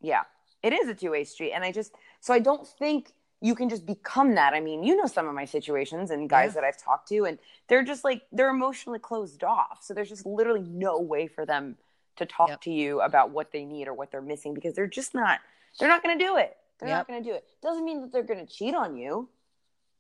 Yeah, 0.01 0.23
it 0.61 0.73
is 0.73 0.87
a 0.87 0.93
two 0.93 1.11
way 1.11 1.23
street. 1.23 1.53
And 1.53 1.63
I 1.63 1.71
just, 1.71 1.93
so 2.19 2.33
I 2.33 2.39
don't 2.39 2.67
think 2.67 3.13
you 3.43 3.55
can 3.55 3.67
just 3.67 3.85
become 3.85 4.35
that. 4.35 4.53
I 4.53 4.61
mean, 4.61 4.83
you 4.83 4.95
know 4.95 5.05
some 5.05 5.27
of 5.27 5.35
my 5.35 5.43
situations 5.43 6.11
and 6.11 6.29
guys 6.29 6.51
yeah. 6.51 6.61
that 6.61 6.63
I've 6.63 6.81
talked 6.81 7.09
to, 7.09 7.25
and 7.25 7.37
they're 7.67 7.83
just 7.83 8.05
like 8.05 8.23
they're 8.31 8.49
emotionally 8.49 8.99
closed 8.99 9.43
off. 9.43 9.79
So 9.81 9.93
there's 9.93 10.07
just 10.07 10.25
literally 10.25 10.65
no 10.65 10.99
way 10.99 11.27
for 11.27 11.45
them 11.45 11.75
to 12.15 12.25
talk 12.25 12.49
yep. 12.49 12.61
to 12.61 12.71
you 12.71 13.01
about 13.01 13.31
what 13.31 13.51
they 13.51 13.65
need 13.65 13.89
or 13.89 13.93
what 13.93 14.11
they're 14.11 14.21
missing 14.21 14.53
because 14.53 14.73
they're 14.75 14.87
just 14.87 15.13
not 15.13 15.39
they're 15.77 15.89
not 15.89 16.01
going 16.01 16.17
to 16.17 16.23
do 16.23 16.37
it. 16.37 16.55
They're 16.79 16.87
yep. 16.87 16.99
not 16.99 17.07
going 17.07 17.21
to 17.21 17.29
do 17.29 17.35
it. 17.35 17.43
Doesn't 17.61 17.83
mean 17.83 18.01
that 18.01 18.13
they're 18.13 18.23
going 18.23 18.45
to 18.45 18.51
cheat 18.51 18.75
on 18.75 18.95
you, 18.95 19.27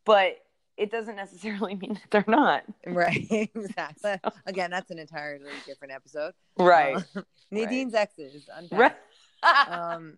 but 0.05 0.37
it 0.77 0.91
doesn't 0.91 1.15
necessarily 1.15 1.75
mean 1.81 1.93
that 1.93 2.11
they're 2.11 2.25
not. 2.27 2.63
Right. 2.85 3.27
Exactly. 3.55 4.15
So. 4.23 4.31
Again, 4.45 4.71
that's 4.71 4.91
an 4.91 4.99
entirely 4.99 5.51
different 5.65 5.93
episode. 5.93 6.33
Right. 6.57 6.95
Um, 7.15 7.25
Nadine's 7.51 7.93
right. 7.93 8.01
exes. 8.01 8.47
Right. 8.71 8.95
um, 9.67 10.17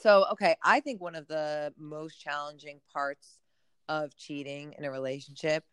so 0.00 0.24
okay 0.32 0.56
i 0.62 0.80
think 0.80 1.00
one 1.00 1.14
of 1.14 1.26
the 1.28 1.72
most 1.76 2.18
challenging 2.20 2.80
parts 2.92 3.38
of 3.88 4.16
cheating 4.16 4.74
in 4.78 4.84
a 4.84 4.90
relationship 4.90 5.64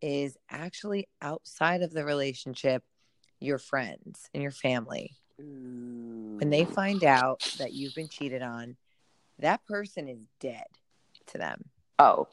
is 0.00 0.36
actually 0.50 1.08
outside 1.20 1.82
of 1.82 1.92
the 1.92 2.04
relationship 2.04 2.82
your 3.40 3.58
friends 3.58 4.28
and 4.34 4.42
your 4.42 4.52
family 4.52 5.16
when 5.38 6.50
they 6.50 6.64
find 6.64 7.04
out 7.04 7.42
that 7.58 7.72
you've 7.72 7.94
been 7.94 8.08
cheated 8.08 8.42
on 8.42 8.76
that 9.38 9.64
person 9.64 10.08
is 10.08 10.20
dead 10.40 10.66
to 11.26 11.38
them 11.38 11.64
oh 12.02 12.28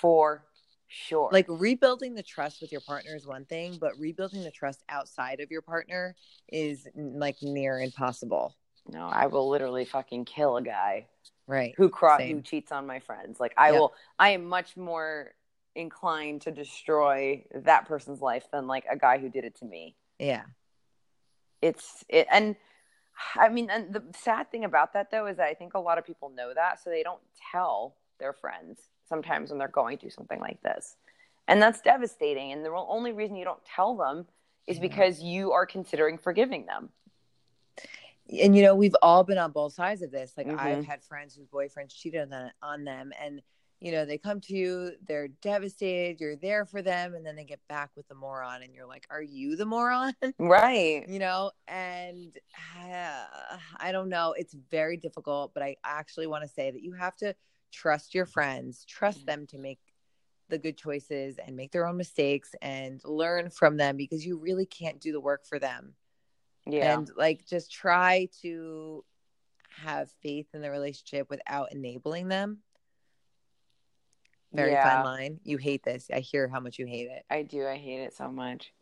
for 0.00 0.44
sure 0.88 1.30
like 1.32 1.46
rebuilding 1.48 2.14
the 2.14 2.22
trust 2.22 2.60
with 2.60 2.70
your 2.70 2.80
partner 2.82 3.16
is 3.16 3.26
one 3.26 3.44
thing 3.46 3.78
but 3.80 3.98
rebuilding 3.98 4.42
the 4.42 4.50
trust 4.50 4.82
outside 4.88 5.40
of 5.40 5.50
your 5.50 5.62
partner 5.62 6.14
is 6.48 6.86
like 6.94 7.36
near 7.42 7.80
impossible 7.80 8.54
no, 8.88 9.06
I 9.06 9.26
will 9.26 9.48
literally 9.48 9.84
fucking 9.84 10.24
kill 10.24 10.56
a 10.56 10.62
guy. 10.62 11.06
Right. 11.46 11.74
Who 11.76 11.88
cross 11.88 12.22
who 12.22 12.40
cheats 12.40 12.72
on 12.72 12.86
my 12.86 13.00
friends. 13.00 13.38
Like 13.38 13.54
I 13.56 13.70
yep. 13.70 13.80
will 13.80 13.94
I 14.18 14.30
am 14.30 14.44
much 14.46 14.76
more 14.76 15.34
inclined 15.74 16.42
to 16.42 16.50
destroy 16.50 17.44
that 17.54 17.86
person's 17.86 18.20
life 18.20 18.44
than 18.52 18.66
like 18.66 18.84
a 18.90 18.96
guy 18.96 19.18
who 19.18 19.28
did 19.28 19.44
it 19.44 19.56
to 19.56 19.64
me. 19.64 19.96
Yeah. 20.18 20.42
It's 21.60 22.04
it 22.08 22.26
and 22.30 22.56
I 23.36 23.48
mean 23.48 23.70
and 23.70 23.92
the 23.92 24.02
sad 24.16 24.50
thing 24.50 24.64
about 24.64 24.94
that 24.94 25.10
though 25.10 25.26
is 25.26 25.36
that 25.36 25.48
I 25.48 25.54
think 25.54 25.74
a 25.74 25.80
lot 25.80 25.98
of 25.98 26.06
people 26.06 26.30
know 26.30 26.52
that 26.54 26.82
so 26.82 26.90
they 26.90 27.02
don't 27.02 27.22
tell 27.52 27.96
their 28.18 28.32
friends 28.32 28.80
sometimes 29.08 29.50
when 29.50 29.58
they're 29.58 29.68
going 29.68 29.98
through 29.98 30.10
something 30.10 30.40
like 30.40 30.60
this. 30.62 30.96
And 31.48 31.60
that's 31.60 31.80
devastating. 31.80 32.52
And 32.52 32.64
the 32.64 32.70
only 32.70 33.12
reason 33.12 33.36
you 33.36 33.44
don't 33.44 33.64
tell 33.64 33.96
them 33.96 34.26
is 34.66 34.78
because 34.78 35.20
you 35.20 35.52
are 35.52 35.66
considering 35.66 36.18
forgiving 36.18 36.66
them. 36.66 36.90
And 38.40 38.56
you 38.56 38.62
know 38.62 38.74
we've 38.74 38.96
all 39.02 39.24
been 39.24 39.38
on 39.38 39.50
both 39.50 39.74
sides 39.74 40.02
of 40.02 40.10
this. 40.10 40.32
Like 40.36 40.46
mm-hmm. 40.46 40.58
i've 40.58 40.84
had 40.84 41.02
friends 41.02 41.34
whose 41.34 41.46
boyfriends 41.46 41.94
cheated 41.94 42.22
on 42.22 42.30
them, 42.30 42.50
on 42.62 42.84
them. 42.84 43.12
And 43.20 43.42
you 43.80 43.90
know 43.90 44.04
they 44.04 44.16
come 44.16 44.40
to 44.40 44.54
you 44.54 44.92
they're 45.08 45.26
devastated 45.26 46.20
you're 46.20 46.36
there 46.36 46.64
for 46.64 46.82
them 46.82 47.14
and 47.14 47.26
then 47.26 47.34
they 47.34 47.42
get 47.42 47.58
back 47.68 47.90
with 47.96 48.06
the 48.06 48.14
moron 48.14 48.62
and 48.62 48.72
you're 48.72 48.86
like 48.86 49.06
are 49.10 49.22
you 49.22 49.56
the 49.56 49.66
moron? 49.66 50.14
Right. 50.38 51.04
You 51.08 51.18
know? 51.18 51.50
And 51.66 52.38
uh, 52.80 53.24
i 53.78 53.90
don't 53.90 54.08
know. 54.08 54.34
It's 54.38 54.54
very 54.70 54.96
difficult 54.96 55.52
but 55.52 55.62
i 55.64 55.76
actually 55.84 56.28
want 56.28 56.42
to 56.44 56.48
say 56.48 56.70
that 56.70 56.82
you 56.82 56.92
have 56.92 57.16
to 57.16 57.34
trust 57.72 58.14
your 58.14 58.26
friends 58.26 58.84
trust 58.84 59.18
mm-hmm. 59.18 59.26
them 59.26 59.46
to 59.46 59.58
make 59.58 59.80
the 60.48 60.58
good 60.58 60.76
choices 60.76 61.38
and 61.38 61.56
make 61.56 61.72
their 61.72 61.86
own 61.86 61.96
mistakes 61.96 62.54
and 62.60 63.00
learn 63.04 63.48
from 63.48 63.76
them 63.76 63.96
because 63.96 64.24
you 64.26 64.36
really 64.38 64.66
can't 64.66 65.00
do 65.00 65.10
the 65.10 65.20
work 65.20 65.46
for 65.46 65.58
them 65.58 65.94
yeah. 66.66 66.94
And 66.94 67.10
like 67.16 67.46
just 67.46 67.72
try 67.72 68.28
to 68.42 69.04
have 69.76 70.10
faith 70.22 70.46
in 70.54 70.60
the 70.60 70.70
relationship 70.70 71.28
without 71.30 71.72
enabling 71.72 72.28
them. 72.28 72.58
Very 74.52 74.72
yeah. 74.72 75.02
fine 75.02 75.04
line. 75.04 75.40
You 75.44 75.56
hate 75.56 75.82
this. 75.82 76.08
I 76.12 76.20
hear 76.20 76.46
how 76.46 76.60
much 76.60 76.78
you 76.78 76.86
hate 76.86 77.08
it. 77.08 77.24
I 77.30 77.42
do. 77.42 77.66
I 77.66 77.76
hate 77.76 78.00
it 78.00 78.14
so 78.14 78.28
much. 78.28 78.72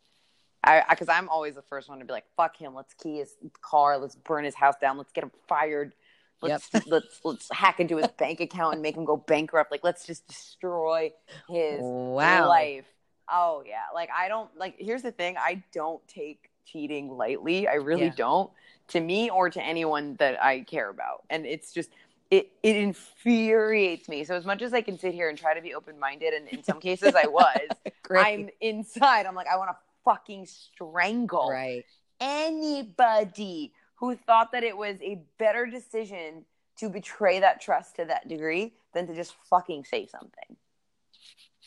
I 0.63 0.83
because 0.89 1.09
I'm 1.09 1.29
always 1.29 1.55
the 1.55 1.63
first 1.63 1.89
one 1.89 1.99
to 1.99 2.05
be 2.05 2.11
like, 2.11 2.25
"Fuck 2.35 2.57
him. 2.57 2.75
Let's 2.75 2.93
key 2.93 3.17
his 3.17 3.35
car. 3.61 3.97
Let's 3.97 4.15
burn 4.15 4.43
his 4.43 4.53
house 4.53 4.75
down. 4.79 4.97
Let's 4.97 5.11
get 5.11 5.23
him 5.23 5.31
fired. 5.47 5.95
Let's 6.41 6.69
yep. 6.73 6.83
let's 6.87 7.19
let's 7.23 7.49
hack 7.51 7.79
into 7.79 7.97
his 7.97 8.07
bank 8.07 8.39
account 8.39 8.73
and 8.73 8.81
make 8.81 8.97
him 8.97 9.05
go 9.05 9.17
bankrupt. 9.17 9.71
Like 9.71 9.83
let's 9.83 10.05
just 10.05 10.27
destroy 10.27 11.11
his 11.47 11.79
wow. 11.81 12.47
life." 12.47 12.85
Oh 13.31 13.63
yeah. 13.65 13.85
Like 13.93 14.09
I 14.15 14.27
don't 14.27 14.49
like. 14.57 14.75
Here's 14.77 15.01
the 15.01 15.11
thing. 15.11 15.37
I 15.37 15.63
don't 15.71 16.05
take 16.07 16.49
cheating 16.65 17.09
lightly. 17.09 17.67
I 17.67 17.75
really 17.75 18.05
yeah. 18.05 18.13
don't 18.15 18.51
to 18.89 18.99
me 18.99 19.29
or 19.29 19.49
to 19.49 19.61
anyone 19.61 20.15
that 20.19 20.41
I 20.41 20.61
care 20.61 20.89
about. 20.89 21.23
And 21.29 21.45
it's 21.45 21.71
just 21.71 21.89
it 22.29 22.51
it 22.63 22.75
infuriates 22.75 24.09
me. 24.09 24.23
So 24.23 24.35
as 24.35 24.45
much 24.45 24.61
as 24.61 24.73
I 24.73 24.81
can 24.81 24.97
sit 24.97 25.13
here 25.13 25.29
and 25.29 25.37
try 25.37 25.53
to 25.53 25.61
be 25.61 25.73
open 25.73 25.99
minded, 25.99 26.33
and 26.33 26.47
in 26.47 26.63
some 26.63 26.79
cases 26.79 27.13
I 27.15 27.27
was, 27.27 27.59
I'm 28.15 28.49
inside. 28.59 29.25
I'm 29.25 29.35
like, 29.35 29.47
I 29.47 29.57
want 29.57 29.69
to 29.69 29.77
fucking 30.03 30.47
strangle 30.47 31.49
right. 31.51 31.85
anybody 32.19 33.73
who 34.01 34.15
thought 34.15 34.51
that 34.51 34.63
it 34.63 34.75
was 34.75 34.97
a 35.01 35.21
better 35.37 35.67
decision 35.67 36.43
to 36.77 36.89
betray 36.89 37.39
that 37.39 37.61
trust 37.61 37.95
to 37.97 38.05
that 38.05 38.27
degree 38.27 38.73
than 38.93 39.05
to 39.05 39.13
just 39.13 39.35
fucking 39.47 39.85
say 39.85 40.07
something. 40.07 40.57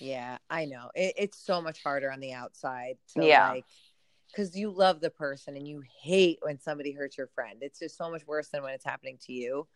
Yeah, 0.01 0.39
I 0.51 0.65
know. 0.65 0.91
It, 0.97 1.15
it's 1.17 1.39
so 1.39 1.63
much 1.63 1.83
harder 1.83 2.11
on 2.11 2.19
the 2.19 2.33
outside 2.33 2.97
to 3.15 3.25
yeah. 3.25 3.51
like 3.51 3.65
because 4.29 4.57
you 4.57 4.69
love 4.71 5.01
the 5.01 5.11
person 5.11 5.57
and 5.57 5.69
you 5.69 5.85
hate 6.03 6.41
when 6.43 6.59
somebody 6.59 6.91
hurts 6.91 7.17
your 7.17 7.29
friend. 7.29 7.59
It's 7.61 7.79
just 7.79 7.97
so 7.97 8.11
much 8.11 8.27
worse 8.27 8.49
than 8.49 8.65
when 8.65 8.75
it's 8.75 8.85
happening 8.85 9.17
to 9.27 9.33
you. 9.33 9.69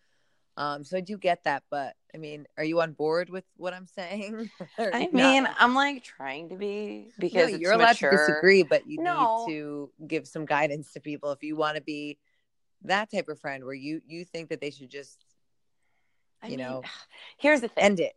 Um, 0.57 0.83
so 0.83 0.97
I 0.97 1.01
do 1.01 1.17
get 1.17 1.45
that, 1.45 1.63
but 1.71 1.95
I 2.13 2.19
mean, 2.19 2.45
are 2.57 2.65
you 2.65 2.81
on 2.81 2.91
board 2.91 3.31
with 3.31 3.45
what 3.57 3.73
I'm 3.73 3.87
saying? 3.87 4.51
I 4.79 5.09
mean, 5.13 5.45
not? 5.45 5.55
I'm 5.61 5.77
like 5.77 6.03
trying 6.03 6.49
to 6.49 6.57
be 6.57 7.13
because 7.21 7.53
no, 7.53 7.59
you're 7.59 7.75
allowed 7.75 7.91
mature. 7.91 8.11
to 8.11 8.17
disagree, 8.17 8.65
but 8.65 8.85
you 8.85 9.01
no. 9.01 9.45
need 9.47 9.53
to 9.53 9.91
give 10.09 10.27
some 10.27 10.45
guidance 10.45 10.93
to 10.95 11.01
people 11.01 11.31
if 11.31 11.45
you 11.45 11.55
want 11.55 11.77
to 11.77 11.83
be 11.83 12.19
that 12.83 13.11
type 13.11 13.29
of 13.29 13.39
friend 13.41 13.65
where 13.65 13.75
you 13.75 14.01
you 14.07 14.25
think 14.25 14.49
that 14.51 14.61
they 14.61 14.71
should 14.71 14.91
just 14.91 15.25
I 16.43 16.47
you 16.49 16.57
mean, 16.57 16.67
know, 16.67 16.83
here's 17.39 17.61
the 17.61 17.69
thing. 17.69 17.85
end 17.85 18.01
it. 18.01 18.15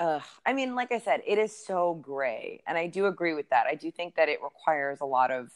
Ugh. 0.00 0.22
I 0.44 0.52
mean, 0.52 0.74
like 0.74 0.90
I 0.90 0.98
said, 0.98 1.22
it 1.26 1.38
is 1.38 1.56
so 1.56 1.94
gray. 1.94 2.62
And 2.66 2.76
I 2.76 2.88
do 2.88 3.06
agree 3.06 3.34
with 3.34 3.50
that. 3.50 3.66
I 3.66 3.74
do 3.74 3.90
think 3.90 4.16
that 4.16 4.28
it 4.28 4.40
requires 4.42 5.00
a 5.00 5.04
lot 5.04 5.30
of, 5.30 5.50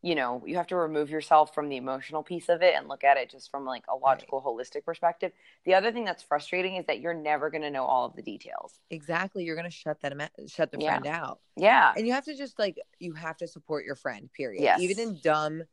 you 0.00 0.14
know, 0.14 0.42
you 0.46 0.56
have 0.56 0.68
to 0.68 0.76
remove 0.76 1.10
yourself 1.10 1.54
from 1.54 1.68
the 1.68 1.76
emotional 1.76 2.22
piece 2.22 2.48
of 2.48 2.62
it 2.62 2.74
and 2.74 2.88
look 2.88 3.04
at 3.04 3.18
it 3.18 3.28
just 3.30 3.50
from 3.50 3.66
like 3.66 3.84
a 3.88 3.94
logical, 3.96 4.40
holistic 4.40 4.84
perspective. 4.86 5.32
The 5.66 5.74
other 5.74 5.92
thing 5.92 6.06
that's 6.06 6.22
frustrating 6.22 6.76
is 6.76 6.86
that 6.86 7.00
you're 7.00 7.12
never 7.12 7.50
going 7.50 7.62
to 7.62 7.70
know 7.70 7.84
all 7.84 8.06
of 8.06 8.16
the 8.16 8.22
details. 8.22 8.78
Exactly. 8.88 9.44
You're 9.44 9.56
gonna 9.56 9.68
shut 9.70 10.00
that 10.00 10.14
shut 10.48 10.72
the 10.72 10.78
Yeah. 10.80 10.98
friend 11.00 11.06
out. 11.06 11.40
Yeah. 11.56 11.92
and 11.94 12.06
you 12.06 12.14
have 12.14 12.24
to 12.24 12.34
just 12.34 12.58
like 12.58 12.78
you 12.98 13.12
have 13.12 13.36
to 13.38 13.46
support 13.46 13.84
your 13.84 13.94
friend 13.96 14.30
period 14.32 14.62
Yes. 14.62 14.80
even 14.80 14.98
in 14.98 15.20
dumb 15.20 15.64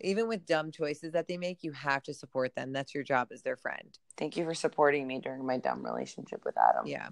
even 0.00 0.28
with 0.28 0.44
dumb 0.46 0.70
choices 0.70 1.12
that 1.12 1.28
they 1.28 1.36
make 1.36 1.62
you 1.62 1.72
have 1.72 2.02
to 2.02 2.12
support 2.14 2.54
them 2.54 2.72
that's 2.72 2.94
your 2.94 3.04
job 3.04 3.28
as 3.32 3.42
their 3.42 3.56
friend 3.56 3.98
Thank 4.16 4.36
you 4.36 4.44
for 4.44 4.54
supporting 4.54 5.06
me 5.06 5.18
during 5.20 5.44
my 5.46 5.58
dumb 5.58 5.84
relationship 5.84 6.42
with 6.44 6.56
Adam. 6.58 6.86
yeah 6.86 7.08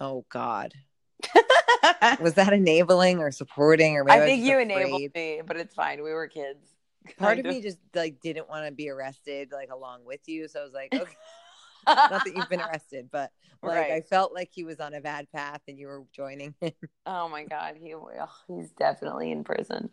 oh 0.00 0.24
god 0.28 0.74
was 2.20 2.34
that 2.34 2.52
enabling 2.52 3.18
or 3.20 3.30
supporting 3.30 3.96
or 3.96 4.10
I 4.10 4.18
think 4.20 4.40
just 4.40 4.48
you 4.48 4.54
afraid? 4.58 4.70
enabled 4.72 5.14
me, 5.14 5.40
but 5.46 5.56
it's 5.56 5.74
fine. 5.74 6.02
We 6.02 6.12
were 6.12 6.26
kids. 6.26 6.74
part 7.18 7.38
of 7.40 7.44
me 7.44 7.60
just 7.60 7.78
like 7.94 8.20
didn't 8.20 8.48
want 8.48 8.64
to 8.64 8.70
be 8.72 8.88
arrested 8.88 9.50
like 9.52 9.70
along 9.72 10.04
with 10.04 10.20
you 10.28 10.46
so 10.46 10.60
i 10.60 10.62
was 10.62 10.72
like 10.72 10.94
okay 10.94 11.12
not 11.88 12.24
that 12.24 12.32
you've 12.36 12.48
been 12.48 12.60
arrested 12.60 13.08
but 13.10 13.32
like 13.60 13.76
Right. 13.76 13.90
i 13.90 14.00
felt 14.02 14.32
like 14.32 14.50
he 14.52 14.62
was 14.62 14.78
on 14.78 14.94
a 14.94 15.00
bad 15.00 15.26
path 15.32 15.60
and 15.66 15.76
you 15.80 15.88
were 15.88 16.04
joining 16.14 16.54
him 16.60 16.72
oh 17.06 17.28
my 17.28 17.42
god, 17.44 17.74
he 17.82 17.92
oh, 17.92 18.08
he's 18.46 18.70
definitely 18.70 19.32
in 19.32 19.42
prison. 19.42 19.90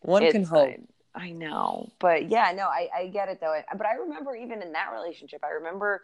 one 0.00 0.22
It's 0.22 0.32
can 0.32 0.44
hope 0.44 0.70
fine. 0.70 0.88
I 1.14 1.30
know, 1.32 1.90
but 1.98 2.30
yeah, 2.30 2.52
no, 2.56 2.64
I 2.68 2.88
I 2.94 3.06
get 3.08 3.28
it 3.28 3.40
though. 3.40 3.54
But 3.76 3.86
I 3.86 3.94
remember 3.94 4.34
even 4.34 4.62
in 4.62 4.72
that 4.72 4.90
relationship, 4.94 5.44
I 5.44 5.50
remember 5.50 6.02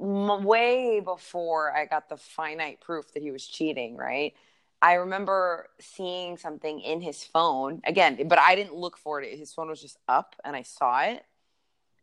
m- 0.00 0.44
way 0.44 1.00
before 1.00 1.74
I 1.76 1.86
got 1.86 2.08
the 2.08 2.16
finite 2.16 2.80
proof 2.80 3.12
that 3.14 3.22
he 3.22 3.30
was 3.32 3.46
cheating. 3.46 3.96
Right. 3.96 4.34
I 4.82 4.94
remember 4.94 5.68
seeing 5.80 6.36
something 6.36 6.80
in 6.80 7.00
his 7.00 7.24
phone 7.24 7.80
again, 7.84 8.28
but 8.28 8.38
I 8.38 8.54
didn't 8.54 8.74
look 8.74 8.96
for 8.98 9.20
it. 9.20 9.36
His 9.38 9.52
phone 9.52 9.68
was 9.68 9.80
just 9.82 9.98
up, 10.06 10.36
and 10.44 10.54
I 10.54 10.62
saw 10.62 11.00
it, 11.00 11.24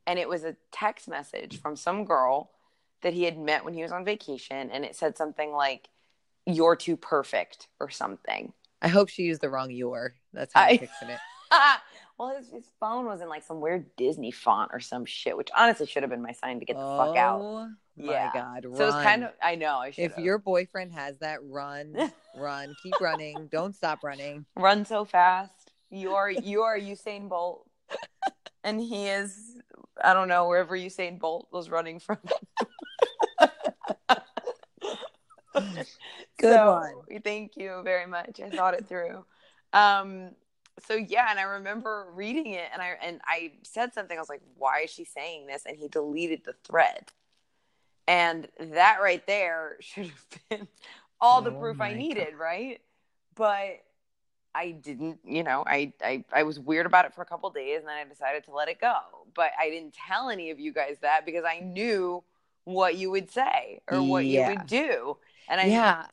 and 0.05 0.17
it 0.19 0.27
was 0.27 0.43
a 0.43 0.55
text 0.71 1.07
message 1.07 1.61
from 1.61 1.75
some 1.75 2.03
girl 2.03 2.51
that 3.03 3.13
he 3.13 3.23
had 3.23 3.37
met 3.37 3.63
when 3.63 3.73
he 3.73 3.83
was 3.83 3.91
on 3.91 4.03
vacation, 4.03 4.69
and 4.71 4.83
it 4.83 4.95
said 4.95 5.15
something 5.17 5.51
like, 5.53 5.87
"You're 6.45 6.75
too 6.75 6.97
perfect" 6.97 7.67
or 7.79 7.89
something. 7.89 8.51
i 8.81 8.87
hope 8.89 9.07
she 9.07 9.23
used 9.23 9.39
the 9.39 9.49
wrong 9.49 9.71
your 9.71 10.15
that's 10.33 10.53
how 10.53 10.61
I- 10.63 10.69
i'm 10.71 10.77
fixing 10.79 11.09
it 11.09 11.19
well, 12.17 12.35
his, 12.35 12.49
his 12.49 12.65
phone 12.79 13.05
was 13.05 13.21
in 13.21 13.29
like 13.29 13.43
some 13.43 13.61
weird 13.61 13.95
Disney 13.95 14.31
font 14.31 14.71
or 14.73 14.79
some 14.79 15.05
shit, 15.05 15.35
which 15.37 15.49
honestly 15.57 15.85
should 15.85 16.03
have 16.03 16.09
been 16.09 16.21
my 16.21 16.31
sign 16.31 16.59
to 16.59 16.65
get 16.65 16.75
the 16.77 16.97
fuck 16.97 17.17
out. 17.17 17.41
Oh 17.41 17.69
my 17.97 18.05
Yeah. 18.05 18.31
god! 18.33 18.65
So 18.75 18.87
it's 18.87 18.95
kind 18.97 19.23
of, 19.23 19.31
I 19.41 19.55
know, 19.55 19.77
I 19.77 19.91
should 19.91 20.05
if 20.05 20.17
your 20.17 20.37
boyfriend 20.37 20.93
has 20.93 21.17
that, 21.19 21.39
run, 21.43 22.11
run, 22.35 22.75
keep 22.81 22.95
running, 22.99 23.47
don't 23.51 23.75
stop 23.75 23.99
running. 24.03 24.45
run 24.55 24.85
so 24.85 25.05
fast, 25.05 25.71
you 25.89 26.13
are 26.13 26.29
you 26.29 26.61
are 26.63 26.77
Usain 26.77 27.29
Bolt, 27.29 27.67
and 28.63 28.79
he 28.79 29.07
is, 29.07 29.57
I 30.01 30.13
don't 30.13 30.27
know, 30.27 30.47
wherever 30.47 30.75
Usain 30.75 31.19
Bolt 31.19 31.47
was 31.51 31.69
running 31.69 31.99
from. 31.99 32.17
Good 36.39 36.55
so, 36.55 36.71
one. 36.71 37.21
Thank 37.23 37.57
you 37.57 37.81
very 37.83 38.07
much. 38.07 38.39
I 38.43 38.49
thought 38.49 38.73
it 38.73 38.87
through. 38.87 39.23
Um, 39.71 40.31
so 40.79 40.95
yeah, 40.95 41.27
and 41.29 41.39
I 41.39 41.43
remember 41.43 42.07
reading 42.13 42.47
it, 42.47 42.69
and 42.73 42.81
I 42.81 42.97
and 43.01 43.21
I 43.25 43.53
said 43.63 43.93
something. 43.93 44.17
I 44.17 44.21
was 44.21 44.29
like, 44.29 44.41
"Why 44.57 44.81
is 44.81 44.91
she 44.91 45.05
saying 45.05 45.47
this?" 45.47 45.65
And 45.65 45.77
he 45.77 45.87
deleted 45.87 46.43
the 46.45 46.53
thread, 46.65 47.11
and 48.07 48.47
that 48.59 48.99
right 49.01 49.25
there 49.27 49.77
should 49.81 50.07
have 50.07 50.27
been 50.49 50.67
all 51.21 51.41
the 51.41 51.51
Oh 51.51 51.55
proof 51.59 51.81
I 51.81 51.93
needed, 51.93 52.35
right? 52.35 52.81
But 53.35 53.83
I 54.55 54.71
didn't. 54.71 55.19
You 55.25 55.43
know, 55.43 55.63
I, 55.65 55.93
I 56.03 56.23
I 56.33 56.43
was 56.43 56.59
weird 56.59 56.85
about 56.85 57.05
it 57.05 57.13
for 57.13 57.21
a 57.21 57.25
couple 57.25 57.49
days, 57.49 57.79
and 57.79 57.87
then 57.87 57.97
I 57.97 58.03
decided 58.05 58.43
to 58.45 58.51
let 58.51 58.69
it 58.69 58.79
go. 58.79 58.97
But 59.33 59.51
I 59.59 59.69
didn't 59.69 59.93
tell 59.93 60.29
any 60.29 60.51
of 60.51 60.59
you 60.59 60.73
guys 60.73 60.97
that 61.01 61.25
because 61.25 61.43
I 61.45 61.59
knew 61.59 62.23
what 62.65 62.95
you 62.95 63.11
would 63.11 63.31
say 63.31 63.81
or 63.89 64.03
what 64.03 64.25
Yeah. 64.25 64.41
you 64.49 64.51
would 64.57 64.67
do, 64.67 65.17
and 65.47 65.59
I 65.61 65.65
yeah, 65.67 66.05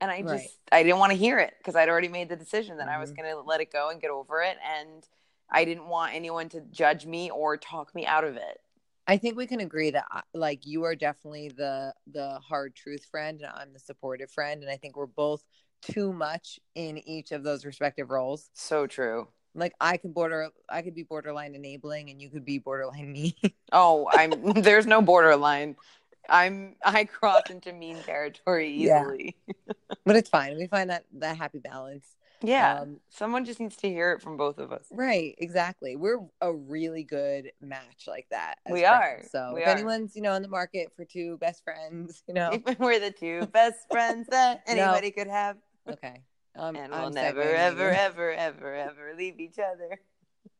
and 0.00 0.10
I 0.10 0.20
just 0.22 0.30
right. 0.32 0.48
I 0.72 0.82
didn't 0.82 0.98
want 0.98 1.12
to 1.12 1.18
hear 1.18 1.38
it 1.38 1.54
because 1.58 1.76
I'd 1.76 1.88
already 1.88 2.08
made 2.08 2.28
the 2.28 2.36
decision 2.36 2.76
that 2.78 2.88
I 2.88 2.98
was 2.98 3.12
Mhm. 3.12 3.16
going 3.16 3.30
to 3.34 3.40
let 3.40 3.60
it 3.60 3.72
go 3.72 3.90
and 3.90 4.00
get 4.00 4.10
over 4.10 4.42
it, 4.42 4.56
and 4.64 5.06
I 5.50 5.64
didn't 5.64 5.88
want 5.88 6.14
anyone 6.14 6.48
to 6.50 6.60
judge 6.70 7.06
me 7.06 7.30
or 7.30 7.56
talk 7.56 7.94
me 7.94 8.06
out 8.06 8.24
of 8.24 8.36
it. 8.36 8.60
I 9.06 9.16
think 9.16 9.36
we 9.36 9.46
can 9.46 9.60
agree 9.60 9.90
that 9.90 10.04
like 10.34 10.66
you 10.66 10.84
are 10.84 10.94
definitely 10.94 11.48
the 11.48 11.94
the 12.12 12.38
hard 12.40 12.74
truth 12.76 13.06
friend, 13.06 13.40
and 13.40 13.50
I'm 13.54 13.72
the 13.72 13.78
supportive 13.78 14.30
friend, 14.30 14.62
and 14.62 14.70
I 14.70 14.76
think 14.76 14.96
we're 14.96 15.06
both 15.06 15.42
too 15.80 16.12
much 16.12 16.60
in 16.74 16.98
each 16.98 17.32
of 17.32 17.42
those 17.42 17.64
respective 17.64 18.10
roles. 18.10 18.50
So 18.52 18.86
true. 18.86 19.28
Like 19.54 19.72
I 19.80 19.96
could 19.96 20.12
border, 20.12 20.50
I 20.68 20.82
could 20.82 20.94
be 20.94 21.04
borderline 21.04 21.54
enabling, 21.54 22.10
and 22.10 22.20
you 22.20 22.28
could 22.28 22.44
be 22.44 22.58
borderline 22.58 23.10
me. 23.18 23.34
Oh, 23.72 24.08
I'm 24.12 24.52
there's 24.62 24.86
no 24.86 25.00
borderline. 25.00 25.76
I'm 26.28 26.76
I 26.84 27.04
cross 27.04 27.42
into 27.50 27.72
mean 27.72 27.96
territory 28.02 28.70
Yeah. 28.70 29.00
easily. 29.02 29.36
but 30.04 30.16
it's 30.16 30.28
fine. 30.30 30.56
We 30.56 30.66
find 30.66 30.90
that 30.90 31.04
that 31.14 31.36
happy 31.36 31.58
balance. 31.58 32.06
Yeah. 32.40 32.82
Um, 32.82 33.00
Someone 33.08 33.44
just 33.44 33.58
needs 33.58 33.74
to 33.78 33.88
hear 33.88 34.12
it 34.12 34.22
from 34.22 34.36
both 34.36 34.58
of 34.58 34.70
us. 34.70 34.86
Right, 34.92 35.34
exactly. 35.38 35.96
We're 35.96 36.20
a 36.40 36.52
really 36.52 37.02
good 37.02 37.50
match 37.60 38.04
like 38.06 38.28
that. 38.30 38.58
We 38.70 38.82
friends. 38.82 38.86
are. 38.86 39.22
So 39.32 39.52
We 39.54 39.62
if 39.62 39.66
are. 39.66 39.70
anyone's, 39.72 40.14
you 40.14 40.22
know, 40.22 40.34
in 40.34 40.42
the 40.42 40.48
market 40.48 40.92
for 40.94 41.04
two 41.04 41.36
best 41.38 41.64
friends, 41.64 42.22
you 42.28 42.34
know, 42.34 42.56
We're 42.78 43.00
the 43.00 43.10
two 43.10 43.46
best 43.46 43.78
friends 43.90 44.28
that 44.30 44.62
No. 44.68 44.74
anybody 44.74 45.10
could 45.10 45.26
have. 45.26 45.56
okay. 45.90 46.22
Um, 46.54 46.76
And 46.76 46.92
we'll 46.92 47.06
I'm 47.06 47.12
never, 47.12 47.40
ever, 47.42 47.90
ever, 47.90 48.30
ever, 48.32 48.72
ever 48.74 49.14
leave 49.16 49.40
each 49.40 49.58
other. 49.58 49.98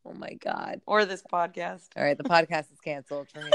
Oh 0.04 0.14
my 0.14 0.32
god. 0.34 0.80
Or 0.86 1.04
this 1.04 1.22
podcast. 1.32 1.88
All 1.96 2.02
right, 2.02 2.16
the 2.18 2.24
podcast 2.24 2.72
is 2.72 2.80
canceled 2.84 3.28
for 3.32 3.40
me. 3.42 3.50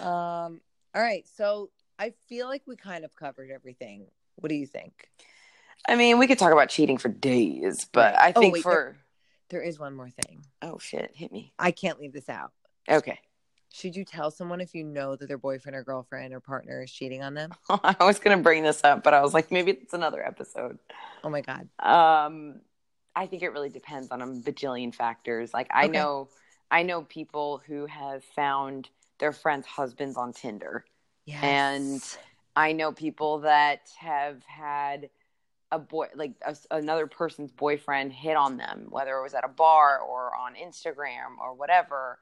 Um. 0.00 0.60
All 0.94 1.02
right, 1.02 1.26
so 1.36 1.70
I 1.98 2.14
feel 2.28 2.46
like 2.48 2.62
we 2.66 2.74
kind 2.76 3.04
of 3.04 3.14
covered 3.14 3.50
everything. 3.50 4.06
What 4.36 4.48
do 4.48 4.54
you 4.54 4.66
think? 4.66 5.10
I 5.88 5.94
mean, 5.96 6.18
we 6.18 6.26
could 6.26 6.38
talk 6.38 6.52
about 6.52 6.68
cheating 6.70 6.98
for 6.98 7.08
days, 7.08 7.86
but. 7.92 8.14
I 8.18 8.32
Oh, 8.34 8.40
think 8.40 8.54
wait, 8.54 8.62
for 8.62 8.96
There 9.50 9.62
is 9.62 9.78
one 9.78 9.94
more 9.94 10.10
thing. 10.10 10.44
oh 10.62 10.78
shit, 10.78 11.12
hit 11.14 11.30
me. 11.32 11.52
I 11.58 11.70
can't 11.70 12.00
leave 12.00 12.12
this 12.12 12.28
out. 12.28 12.52
Okay, 12.88 13.18
Should 13.72 13.94
you 13.96 14.04
tell 14.04 14.30
someone 14.30 14.60
if 14.60 14.74
you 14.74 14.84
know 14.84 15.16
that 15.16 15.26
their 15.26 15.38
boyfriend 15.38 15.76
or 15.76 15.82
girlfriend 15.84 16.32
or 16.32 16.40
partner 16.40 16.82
is 16.82 16.90
cheating 16.90 17.22
on 17.22 17.34
them? 17.34 17.50
I 17.68 17.96
was 18.00 18.18
gonna 18.18 18.42
bring 18.42 18.62
this 18.62 18.82
up, 18.84 19.02
but 19.02 19.12
I 19.14 19.20
was 19.22 19.34
like, 19.34 19.50
maybe 19.52 19.72
it's 19.72 19.92
another 19.94 20.24
episode. 20.24 20.78
Oh 21.24 21.28
my 21.28 21.40
god. 21.42 21.68
Um, 21.78 22.60
I 23.14 23.26
think 23.26 23.42
it 23.42 23.50
really 23.50 23.68
depends 23.70 24.10
on 24.10 24.22
a 24.22 24.26
bajillion 24.26 24.94
factors. 24.94 25.52
Like 25.54 25.68
I 25.72 25.84
Okay. 25.86 25.92
know, 25.98 26.28
I 26.70 26.82
know 26.82 27.02
people 27.02 27.60
who 27.66 27.86
have 27.86 28.22
found 28.24 28.88
their 29.18 29.32
friends' 29.32 29.66
husbands 29.66 30.16
on 30.16 30.32
Tinder. 30.32 30.84
Yes. 31.24 31.42
And 31.42 32.18
I 32.54 32.72
know 32.72 32.92
people 32.92 33.40
that 33.40 33.88
have 33.98 34.42
had 34.44 35.10
a 35.72 35.78
boy, 35.78 36.06
like 36.14 36.32
a, 36.46 36.56
another 36.70 37.06
person's 37.06 37.50
boyfriend, 37.50 38.12
hit 38.12 38.36
on 38.36 38.56
them, 38.56 38.86
whether 38.88 39.16
it 39.18 39.22
was 39.22 39.34
at 39.34 39.44
a 39.44 39.48
bar 39.48 39.98
or 39.98 40.34
on 40.36 40.54
Instagram 40.54 41.38
or 41.40 41.54
whatever. 41.54 42.18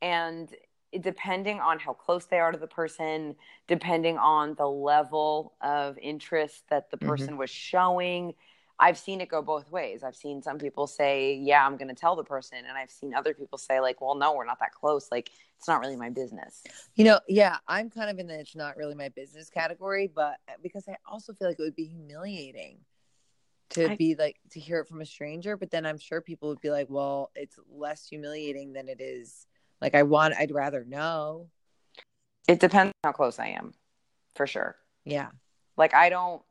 And 0.00 0.54
depending 1.00 1.58
on 1.58 1.80
how 1.80 1.92
close 1.92 2.26
they 2.26 2.38
are 2.38 2.52
to 2.52 2.58
the 2.58 2.68
person, 2.68 3.34
depending 3.66 4.16
on 4.16 4.54
the 4.54 4.68
level 4.68 5.54
of 5.60 5.98
interest 5.98 6.68
that 6.70 6.90
the 6.90 6.96
Mhm. 6.96 7.06
person 7.06 7.36
was 7.36 7.50
showing, 7.50 8.34
I've 8.78 8.98
seen 8.98 9.20
it 9.20 9.28
go 9.28 9.40
both 9.40 9.70
ways. 9.70 10.02
I've 10.02 10.16
seen 10.16 10.42
some 10.42 10.58
people 10.58 10.86
say, 10.86 11.34
"Yeah, 11.34 11.64
I'm 11.64 11.76
going 11.76 11.88
to 11.88 11.94
tell 11.94 12.16
the 12.16 12.24
person," 12.24 12.58
and 12.58 12.76
I've 12.76 12.90
seen 12.90 13.14
other 13.14 13.32
people 13.32 13.56
say, 13.56 13.80
"Like, 13.80 14.00
well, 14.00 14.14
no, 14.14 14.34
we're 14.34 14.44
not 14.44 14.58
that 14.60 14.72
close. 14.72 15.08
Like, 15.12 15.30
it's 15.56 15.68
not 15.68 15.80
really 15.80 15.96
my 15.96 16.10
business." 16.10 16.62
You 16.94 17.04
know, 17.04 17.20
yeah, 17.28 17.58
I'm 17.68 17.88
kind 17.88 18.10
of 18.10 18.18
in 18.18 18.26
the 18.26 18.38
it's 18.40 18.56
not 18.56 18.76
really 18.76 18.94
my 18.94 19.10
business 19.10 19.48
category, 19.48 20.10
but 20.12 20.38
uh, 20.48 20.54
because 20.62 20.88
I 20.88 20.96
also 21.06 21.32
feel 21.32 21.48
like 21.48 21.58
it 21.58 21.62
would 21.62 21.76
be 21.76 21.86
humiliating 21.86 22.78
to 23.70 23.90
I- 23.90 23.96
be 23.96 24.16
like 24.16 24.40
to 24.50 24.60
hear 24.60 24.80
it 24.80 24.88
from 24.88 25.00
a 25.00 25.06
stranger, 25.06 25.56
but 25.56 25.70
then 25.70 25.86
I'm 25.86 25.98
sure 25.98 26.20
people 26.20 26.48
would 26.48 26.60
be 26.60 26.70
like, 26.70 26.88
well, 26.90 27.30
it's 27.34 27.58
less 27.70 28.06
humiliating 28.06 28.72
than 28.72 28.88
it 28.88 29.00
is. 29.00 29.46
Like 29.80 29.94
I 29.94 30.02
want 30.02 30.34
I'd 30.36 30.52
rather 30.52 30.84
know. 30.84 31.48
It 32.48 32.60
depends 32.60 32.92
on 33.04 33.10
how 33.10 33.12
close 33.12 33.38
I 33.38 33.48
am, 33.48 33.72
for 34.34 34.46
sure. 34.46 34.76
Yeah. 35.04 35.28
Like 35.76 35.94
I 35.94 36.08
don't 36.08 36.42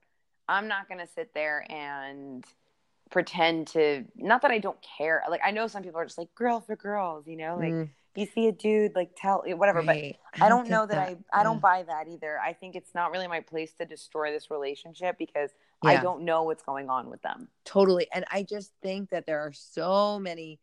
I'm 0.48 0.68
not 0.68 0.88
going 0.88 1.00
to 1.00 1.08
sit 1.08 1.34
there 1.34 1.66
and 1.72 2.44
pretend 3.10 3.68
to 3.68 4.04
not 4.16 4.42
that 4.42 4.52
I 4.52 4.60
don't 4.60 4.80
care. 4.98 5.24
Like 5.30 5.42
I 5.46 5.52
know 5.52 5.68
some 5.68 5.84
people 5.84 6.00
are 6.00 6.06
just 6.06 6.18
like 6.18 6.34
girl 6.36 6.60
for 6.62 6.76
girls, 6.76 7.28
you 7.28 7.38
know, 7.38 7.58
like 7.58 7.72
Mm, 7.72 7.90
you 8.16 8.26
see 8.26 8.48
a 8.48 8.52
dude 8.52 8.96
like 8.96 9.12
tell 9.16 9.44
whatever, 9.46 9.82
right. 9.82 10.18
but 10.34 10.42
I 10.42 10.50
don't 10.50 10.64
think 10.64 10.72
know 10.72 10.86
that, 10.86 10.98
I 10.98 11.18
I 11.32 11.40
yeah. 11.40 11.44
don't 11.44 11.62
buy 11.62 11.84
that 11.84 12.08
either. 12.08 12.40
I 12.40 12.54
think 12.54 12.76
it's 12.76 12.94
not 12.96 13.12
really 13.12 13.28
my 13.28 13.40
place 13.40 13.74
to 13.74 13.86
destroy 13.86 14.32
this 14.32 14.50
relationship 14.52 15.18
because 15.18 15.52
I 15.84 15.98
don't 15.98 16.24
know 16.24 16.44
what's 16.44 16.64
going 16.64 16.90
on 16.90 17.10
with 17.10 17.22
them. 17.22 17.50
Totally. 17.66 18.08
And 18.14 18.26
I 18.32 18.44
just 18.44 18.72
think 18.82 19.10
that 19.10 19.26
there 19.26 19.40
are 19.42 19.52
so 19.54 20.18
many 20.20 20.60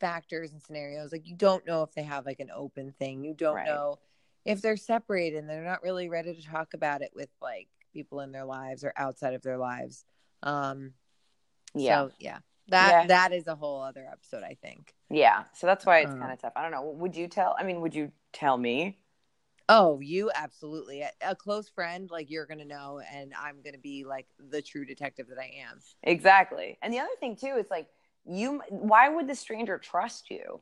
factors 0.00 0.52
and 0.52 0.62
scenarios. 0.62 1.12
Like 1.12 1.26
you 1.26 1.34
don't 1.34 1.66
know 1.66 1.82
if 1.82 1.92
they 1.92 2.02
have 2.02 2.26
like 2.26 2.40
an 2.40 2.50
open 2.54 2.92
thing. 2.98 3.24
You 3.24 3.34
don't 3.34 3.56
Right. 3.56 3.66
know 3.66 3.98
if 4.44 4.62
they're 4.62 4.76
separated 4.76 5.38
and 5.38 5.48
they're 5.48 5.64
not 5.64 5.82
really 5.82 6.08
ready 6.08 6.34
to 6.34 6.42
talk 6.42 6.74
about 6.74 7.02
it 7.02 7.10
with 7.14 7.28
like 7.42 7.68
people 7.92 8.20
in 8.20 8.32
their 8.32 8.44
lives 8.44 8.84
or 8.84 8.92
outside 8.96 9.34
of 9.34 9.42
their 9.42 9.58
lives. 9.58 10.04
Um 10.42 10.94
Yeah. 11.74 12.08
so 12.08 12.12
yeah. 12.18 12.38
That 12.68 12.90
Yeah. 12.90 13.06
that 13.08 13.32
is 13.32 13.46
a 13.46 13.56
whole 13.56 13.82
other 13.82 14.06
episode, 14.10 14.42
I 14.44 14.54
think. 14.62 14.94
Yeah. 15.08 15.44
So 15.54 15.66
that's 15.66 15.84
why 15.84 16.00
it's 16.00 16.12
Uh. 16.12 16.18
kind 16.18 16.32
of 16.32 16.40
tough. 16.40 16.52
I 16.56 16.62
don't 16.62 16.70
know. 16.70 16.90
Would 16.90 17.16
you 17.16 17.26
tell? 17.28 17.56
I 17.58 17.64
mean, 17.64 17.80
would 17.80 17.94
you 17.94 18.12
tell 18.32 18.56
me? 18.56 18.98
Oh, 19.68 20.00
you 20.00 20.30
absolutely. 20.34 21.02
A, 21.02 21.10
a 21.22 21.36
close 21.36 21.68
friend, 21.68 22.10
like 22.10 22.28
you're 22.30 22.46
gonna 22.46 22.64
know, 22.64 23.00
and 23.12 23.32
I'm 23.34 23.62
gonna 23.62 23.78
be 23.78 24.04
like 24.04 24.26
the 24.38 24.60
true 24.62 24.84
detective 24.84 25.28
that 25.28 25.38
I 25.38 25.52
am. 25.68 25.78
Exactly. 26.02 26.76
And 26.82 26.92
the 26.92 26.98
other 26.98 27.14
thing 27.20 27.36
too 27.36 27.54
is 27.56 27.70
like 27.70 27.88
you. 28.24 28.60
Why 28.68 29.08
would 29.08 29.28
the 29.28 29.34
stranger 29.36 29.78
trust 29.78 30.30
you? 30.30 30.60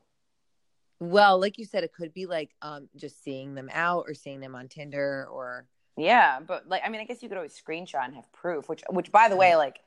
Well, 1.01 1.41
like 1.41 1.59
you 1.59 1.65
said, 1.65 1.85
it 1.85 1.93
could 1.95 2.13
be 2.13 2.27
like 2.27 2.55
um 2.61 2.89
just 2.97 3.23
seeing 3.23 3.55
them 3.55 3.71
out 3.73 4.05
or 4.09 4.15
seeing 4.15 4.41
them 4.41 4.55
on 4.55 4.69
Tinder 4.69 5.27
or 5.31 5.67
Yeah, 5.99 6.41
but 6.41 6.69
like 6.69 6.83
I 6.85 6.89
mean, 6.89 7.01
I 7.01 7.05
guess 7.05 7.23
you 7.23 7.29
could 7.29 7.37
always 7.37 7.61
screenshot 7.61 8.05
and 8.05 8.15
have 8.15 8.33
proof. 8.33 8.69
Which, 8.69 8.83
which 8.91 9.11
by 9.13 9.29
the 9.29 9.37
way, 9.37 9.57
like 9.57 9.81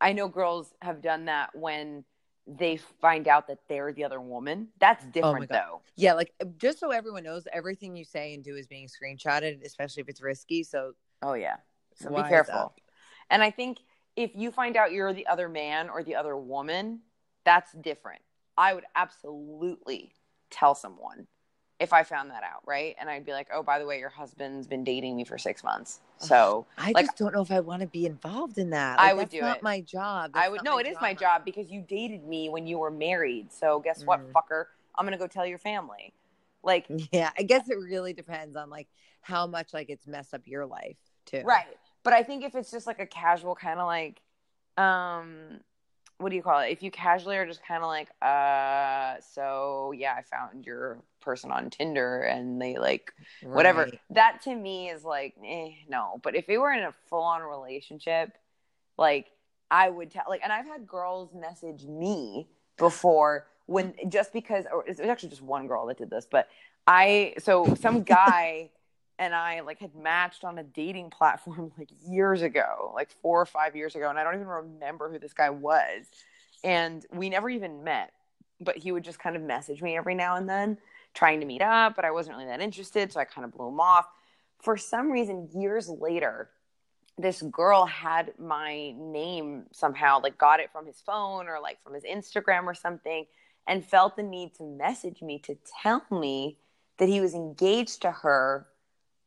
I 0.00 0.12
know 0.12 0.28
girls 0.28 0.72
have 0.80 1.02
done 1.02 1.26
that 1.26 1.50
when 1.54 2.04
they 2.46 2.78
find 3.00 3.28
out 3.28 3.46
that 3.48 3.58
they're 3.68 3.92
the 3.92 4.04
other 4.04 4.20
woman. 4.20 4.68
That's 4.78 5.04
oh 5.04 5.10
different 5.12 5.50
God. 5.50 5.56
though. 5.56 5.80
yeah, 5.96 6.14
like 6.14 6.32
just 6.56 6.80
so 6.80 6.90
everyone 6.90 7.22
knows, 7.22 7.46
everything 7.52 7.94
you 7.94 8.04
say 8.04 8.34
and 8.34 8.42
do 8.42 8.56
is 8.56 8.66
being 8.66 8.88
screenshotted, 8.88 9.64
especially 9.64 10.00
if 10.00 10.08
it's 10.08 10.22
risky. 10.22 10.62
So 10.62 10.92
Oh 11.22 11.34
yeah. 11.34 11.56
So 11.94 12.08
be 12.08 12.22
careful. 12.22 12.54
up. 12.54 12.80
And 13.28 13.42
I 13.42 13.50
think 13.50 13.78
if 14.16 14.30
you 14.34 14.50
find 14.50 14.76
out 14.76 14.92
you're 14.92 15.12
the 15.12 15.26
other 15.26 15.48
man 15.48 15.90
or 15.90 16.02
the 16.02 16.16
other 16.16 16.36
woman, 16.36 17.00
that's 17.44 17.72
different. 17.72 18.22
I 18.56 18.74
would 18.74 18.84
absolutely 18.96 20.12
tell 20.50 20.74
someone 20.74 21.26
if 21.80 21.92
I 21.92 22.02
found 22.02 22.30
that 22.30 22.42
out, 22.44 22.60
right? 22.66 22.94
And 23.00 23.08
I'd 23.08 23.24
be 23.24 23.32
like, 23.32 23.48
"Oh, 23.52 23.62
by 23.62 23.78
the 23.78 23.86
way, 23.86 23.98
your 23.98 24.10
husband's 24.10 24.66
been 24.66 24.84
dating 24.84 25.16
me 25.16 25.24
for 25.24 25.38
6 25.38 25.64
months." 25.64 26.00
So, 26.18 26.66
I 26.78 26.92
Like- 26.92 27.06
just 27.06 27.16
don't 27.16 27.32
know 27.34 27.40
if 27.40 27.50
I 27.50 27.60
want 27.60 27.80
to 27.80 27.88
be 27.88 28.04
involved 28.06 28.58
in 28.58 28.70
that. 28.70 29.00
I 29.00 29.14
would 29.14 29.30
do 29.30 29.40
not 29.40 29.56
it. 29.58 29.62
my 29.62 29.80
job. 29.80 30.32
I 30.34 30.40
That's 30.42 30.50
would 30.52 30.64
not 30.64 30.70
no, 30.72 30.78
it 30.78 30.86
is 30.86 30.96
my 31.00 31.14
job 31.14 31.44
because 31.44 31.70
you 31.70 31.80
dated 31.80 32.24
me 32.24 32.48
when 32.50 32.66
you 32.66 32.78
were 32.78 32.90
married. 32.90 33.50
So, 33.52 33.80
guess 33.80 34.04
what, 34.04 34.20
Mm. 34.20 34.32
fucker? 34.32 34.66
I'm 34.96 35.06
going 35.06 35.12
to 35.12 35.18
go 35.18 35.26
tell 35.26 35.46
your 35.46 35.58
family. 35.58 36.12
Like, 36.62 36.86
Yeah, 37.12 37.30
I 37.38 37.42
guess 37.42 37.70
it 37.70 37.78
really 37.78 38.12
depends 38.12 38.54
on 38.56 38.68
like 38.68 38.88
how 39.22 39.46
much 39.46 39.72
like 39.72 39.88
it's 39.88 40.06
messed 40.06 40.34
up 40.34 40.46
your 40.46 40.66
life 40.66 40.98
too. 41.24 41.40
Right. 41.44 41.78
But 42.02 42.12
I 42.12 42.22
think 42.22 42.44
if 42.44 42.54
it's 42.54 42.70
just 42.70 42.86
like 42.86 43.00
a 43.00 43.06
casual 43.06 43.54
kind 43.54 43.80
of 43.80 43.86
like, 43.86 44.20
um, 44.76 45.60
what 46.18 46.28
do 46.28 46.36
you 46.36 46.42
call 46.42 46.60
it? 46.60 46.68
If 46.70 46.82
you 46.82 46.90
casually 46.90 47.36
are 47.38 47.46
just 47.46 47.62
kind 47.64 47.82
of 47.82 47.88
like, 47.88 48.10
uh, 48.20 49.18
so 49.20 49.92
yeah, 49.92 50.14
I 50.14 50.22
found 50.22 50.66
your 50.66 50.98
person 51.20 51.50
on 51.50 51.70
Tinder 51.70 52.22
and 52.22 52.60
they 52.60 52.78
like 52.78 53.12
whatever. 53.42 53.90
That 54.10 54.40
to 54.44 54.54
me 54.54 54.90
is 54.90 55.04
like, 55.04 55.34
eh, 55.44 55.70
no. 55.88 56.20
But 56.22 56.34
if 56.34 56.46
they 56.46 56.58
were 56.58 56.72
in 56.72 56.82
a 56.82 56.94
full 57.08 57.22
on 57.22 57.42
relationship, 57.42 58.36
like 58.98 59.30
I 59.70 59.88
would 59.88 60.10
tell, 60.10 60.24
like, 60.28 60.40
and 60.42 60.52
I've 60.52 60.66
had 60.66 60.86
girls 60.86 61.32
message 61.34 61.84
me 61.84 62.48
before 62.76 63.46
when 63.66 63.94
just 64.08 64.32
because, 64.32 64.64
or 64.72 64.84
it 64.86 64.98
was 64.98 65.08
actually 65.08 65.28
just 65.28 65.42
one 65.42 65.66
girl 65.66 65.86
that 65.86 65.98
did 65.98 66.10
this, 66.10 66.26
but 66.30 66.48
I, 66.86 67.34
so 67.38 67.74
some 67.76 68.02
guy 68.04 68.70
and 69.18 69.34
I 69.34 69.60
like 69.60 69.78
had 69.78 69.94
matched 69.94 70.44
on 70.44 70.58
a 70.58 70.64
dating 70.64 71.10
platform 71.10 71.70
like 71.78 71.90
years 72.04 72.42
ago, 72.42 72.90
like 72.94 73.10
four 73.22 73.40
or 73.40 73.46
five 73.46 73.76
years 73.76 73.94
ago, 73.94 74.08
and 74.08 74.18
I 74.18 74.24
don't 74.24 74.34
even 74.34 74.48
remember 74.48 75.10
who 75.10 75.18
this 75.18 75.34
guy 75.34 75.50
was. 75.50 76.06
And 76.64 77.06
we 77.12 77.30
never 77.30 77.48
even 77.48 77.84
met, 77.84 78.12
but 78.60 78.76
he 78.76 78.92
would 78.92 79.04
just 79.04 79.18
kind 79.18 79.36
of 79.36 79.42
message 79.42 79.80
me 79.80 79.96
every 79.96 80.14
now 80.14 80.36
and 80.36 80.48
then 80.48 80.78
trying 81.14 81.40
to 81.40 81.46
meet 81.46 81.62
up, 81.62 81.96
but 81.96 82.04
I 82.04 82.10
wasn't 82.10 82.36
really 82.36 82.48
that 82.48 82.60
interested, 82.60 83.12
so 83.12 83.20
I 83.20 83.24
kind 83.24 83.44
of 83.44 83.52
blew 83.52 83.68
him 83.68 83.80
off. 83.80 84.06
For 84.62 84.76
some 84.76 85.10
reason, 85.10 85.48
years 85.54 85.88
later, 85.88 86.50
this 87.18 87.42
girl 87.42 87.84
had 87.84 88.32
my 88.38 88.94
name 88.96 89.64
somehow, 89.72 90.20
like 90.22 90.38
got 90.38 90.60
it 90.60 90.70
from 90.70 90.86
his 90.86 91.00
phone 91.00 91.48
or 91.48 91.60
like 91.60 91.82
from 91.82 91.94
his 91.94 92.04
Instagram 92.04 92.64
or 92.64 92.74
something, 92.74 93.26
and 93.66 93.84
felt 93.84 94.16
the 94.16 94.22
need 94.22 94.54
to 94.54 94.62
message 94.64 95.20
me 95.22 95.38
to 95.40 95.56
tell 95.82 96.02
me 96.10 96.58
that 96.98 97.08
he 97.08 97.20
was 97.20 97.34
engaged 97.34 98.02
to 98.02 98.10
her 98.10 98.66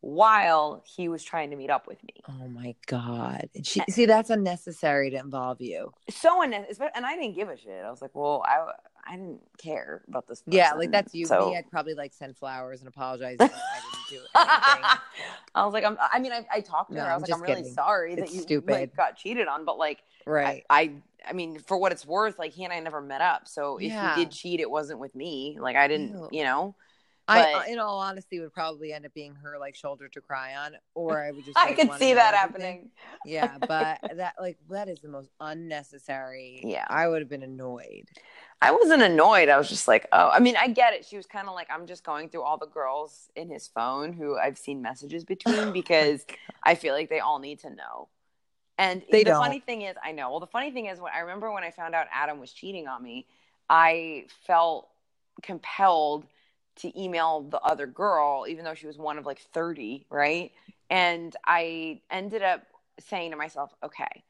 while 0.02 0.84
he 0.86 1.08
was 1.08 1.24
trying 1.24 1.50
to 1.50 1.56
meet 1.56 1.70
up 1.70 1.88
with 1.88 2.04
me. 2.04 2.14
Oh 2.28 2.48
my 2.50 2.76
god. 2.88 3.50
And 3.56 3.66
she 3.66 3.82
see 3.90 4.06
that's 4.06 4.30
unnecessary 4.30 5.10
to 5.12 5.18
involve 5.18 5.62
you. 5.62 5.94
So 6.10 6.42
unnecessary, 6.42 6.90
and 6.94 7.06
I 7.06 7.16
didn't 7.16 7.36
give 7.36 7.50
a 7.50 7.58
shit. 7.58 7.84
I 7.86 7.90
was 7.90 8.02
like, 8.02 8.14
well, 8.14 8.44
I 8.46 8.72
I 9.06 9.16
didn't 9.18 9.42
care 9.58 10.02
about 10.08 10.28
this. 10.28 10.44
Yeah, 10.48 10.74
like 10.74 10.92
that's 10.92 11.14
you. 11.14 11.26
so- 11.26 11.50
Me, 11.50 11.58
I'd 11.58 11.70
probably 11.70 11.94
like 11.94 12.14
send 12.14 12.38
flowers 12.38 12.80
and 12.80 12.88
apologize. 12.88 13.38
I 13.40 13.48
didn't 13.48 14.10
do 14.10 14.16
anything. 14.16 14.30
I 15.56 15.66
was 15.66 15.74
like, 15.74 15.84
I'm, 15.84 15.98
I 16.12 16.20
mean, 16.20 16.32
I, 16.32 16.46
I 16.52 16.62
talked 16.62 16.92
to 16.92 16.96
No, 16.98 17.04
her. 17.04 17.10
I 17.10 17.16
I'm 17.16 17.22
was 17.22 17.24
like, 17.24 17.30
just 17.30 17.44
I'm 17.44 17.50
really 17.58 17.70
sorry 17.72 18.14
It's 18.14 18.22
that 18.32 18.36
you 18.36 18.42
stupid. 18.42 18.72
like 18.72 18.96
got 18.96 19.18
cheated 19.18 19.48
on, 19.48 19.66
but 19.66 19.78
like, 19.78 20.00
Right. 20.26 20.64
I, 20.70 20.82
I, 20.82 20.92
I 21.30 21.34
mean, 21.34 21.60
for 21.60 21.78
what 21.78 21.92
it's 21.92 22.06
worth, 22.06 22.40
like 22.40 22.54
he 22.54 22.64
and 22.64 22.72
I 22.74 22.80
never 22.80 23.02
met 23.02 23.22
up. 23.22 23.48
So 23.48 23.78
if 23.78 23.84
Yeah. 23.92 24.16
he 24.16 24.24
did 24.24 24.32
cheat, 24.32 24.60
it 24.62 24.70
wasn't 24.72 25.00
with 25.00 25.14
me. 25.16 25.58
Like 25.60 25.76
I 25.76 25.88
didn't, 25.88 26.12
Ew. 26.12 26.30
you 26.32 26.44
know. 26.44 26.76
I, 27.28 27.68
in 27.68 27.80
all 27.80 28.00
honesty, 28.00 28.40
would 28.40 28.54
probably 28.54 28.92
end 28.94 29.06
up 29.06 29.14
being 29.14 29.36
her 29.36 29.58
like 29.60 29.76
shoulder 29.76 30.08
to 30.10 30.22
cry 30.22 30.56
on, 30.56 30.76
or 30.94 31.24
I 31.24 31.32
would 31.32 31.46
just. 31.46 31.58
I 31.58 31.74
could 31.74 31.94
see 31.94 32.14
that 32.14 32.34
everything. 32.34 32.90
happening. 32.90 32.92
Yeah, 33.26 33.58
but 33.60 34.00
that 34.18 34.36
like 34.40 34.58
that 34.70 34.90
is 34.90 35.00
the 35.02 35.10
most 35.10 35.30
unnecessary. 35.40 36.62
Yeah. 36.64 36.86
I 36.90 37.08
would 37.08 37.22
have 37.22 37.30
been 37.30 37.44
annoyed. 37.44 38.10
I 38.62 38.72
wasn't 38.72 39.02
annoyed. 39.04 39.50
I 39.50 39.58
was 39.58 39.68
just 39.68 39.88
like, 39.90 40.08
oh, 40.14 40.30
I 40.30 40.40
mean, 40.40 40.56
I 40.58 40.68
get 40.70 40.94
it. 40.94 41.06
She 41.06 41.18
was 41.18 41.26
kind 41.26 41.50
of 41.50 41.54
like, 41.54 41.68
I'm 41.70 41.86
just 41.86 42.04
going 42.06 42.30
through 42.30 42.44
all 42.44 42.58
the 42.58 42.68
girls 42.68 43.30
in 43.36 43.50
his 43.50 43.68
phone 43.68 44.14
who 44.14 44.38
I've 44.38 44.58
seen 44.58 44.82
messages 44.82 45.26
between 45.26 45.56
oh 45.60 45.72
because 45.72 46.26
I 46.64 46.76
feel 46.76 46.94
like 46.94 47.10
they 47.10 47.20
all 47.20 47.40
need 47.40 47.60
to 47.60 47.70
know. 47.70 48.08
And 48.78 49.04
They 49.12 49.20
the 49.24 49.32
don't. 49.32 49.44
funny 49.44 49.60
thing 49.60 49.82
is, 49.82 49.96
I 50.04 50.14
know. 50.14 50.32
Well, 50.32 50.40
the 50.40 50.48
funny 50.48 50.72
thing 50.72 50.86
is, 50.86 51.00
when 51.00 51.12
I 51.14 51.20
remember 51.20 51.52
when 51.52 51.64
I 51.64 51.72
found 51.72 51.94
out 51.94 52.08
Adam 52.12 52.40
was 52.40 52.54
cheating 52.54 52.88
on 52.88 53.04
me, 53.04 53.28
I 53.70 54.26
felt 54.48 54.88
compelled 55.42 56.26
to 56.78 57.02
email 57.02 57.42
the 57.42 57.60
other 57.60 57.88
girl, 57.88 58.46
even 58.48 58.66
though 58.66 58.74
she 58.74 58.88
was 58.88 58.98
one 58.98 59.18
of 59.18 59.26
like 59.26 59.40
30, 59.54 60.06
right? 60.10 60.52
And 60.90 61.36
I 61.46 62.02
ended 62.10 62.42
up 62.44 62.64
saying 63.00 63.32
to 63.32 63.38
myself, 63.38 63.74
okay, 63.84 64.24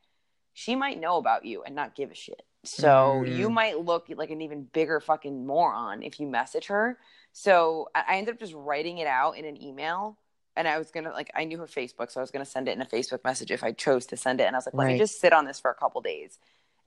she 0.54 0.76
might 0.76 1.00
know 1.00 1.18
about 1.18 1.46
you 1.46 1.64
and 1.64 1.76
not 1.76 1.96
give 1.96 2.12
a 2.12 2.16
shit. 2.16 2.44
So 2.64 3.24
Mm. 3.26 3.38
you 3.38 3.50
might 3.50 3.80
look 3.80 4.08
like 4.16 4.30
an 4.30 4.42
even 4.42 4.64
bigger 4.64 5.00
fucking 5.00 5.46
moron 5.46 6.02
if 6.04 6.20
you 6.20 6.28
message 6.28 6.68
her. 6.68 6.98
So 7.34 7.90
I 7.96 8.04
I 8.08 8.18
ended 8.18 8.36
up 8.36 8.40
just 8.40 8.54
writing 8.54 9.00
it 9.00 9.08
out 9.08 9.38
in 9.38 9.46
an 9.46 9.62
email. 9.62 10.18
And 10.56 10.68
I 10.68 10.78
was 10.78 10.92
gonna 10.92 11.12
like 11.12 11.32
I 11.34 11.46
knew 11.46 11.58
her 11.58 11.66
Facebook, 11.66 12.12
so 12.12 12.20
I 12.20 12.24
was 12.24 12.30
gonna 12.32 12.46
send 12.46 12.68
it 12.68 12.74
in 12.74 12.82
a 12.82 12.86
Facebook 12.86 13.24
message 13.24 13.50
if 13.52 13.64
I 13.64 13.72
chose 13.72 14.06
to 14.08 14.18
send 14.18 14.40
it. 14.40 14.44
And 14.46 14.56
I 14.56 14.60
was 14.60 14.68
like, 14.68 14.76
let 14.76 14.86
me 14.94 14.98
just 15.00 15.20
sit 15.20 15.34
on 15.34 15.46
this 15.46 15.60
for 15.60 15.72
a 15.72 15.76
couple 15.76 16.00
days. 16.02 16.38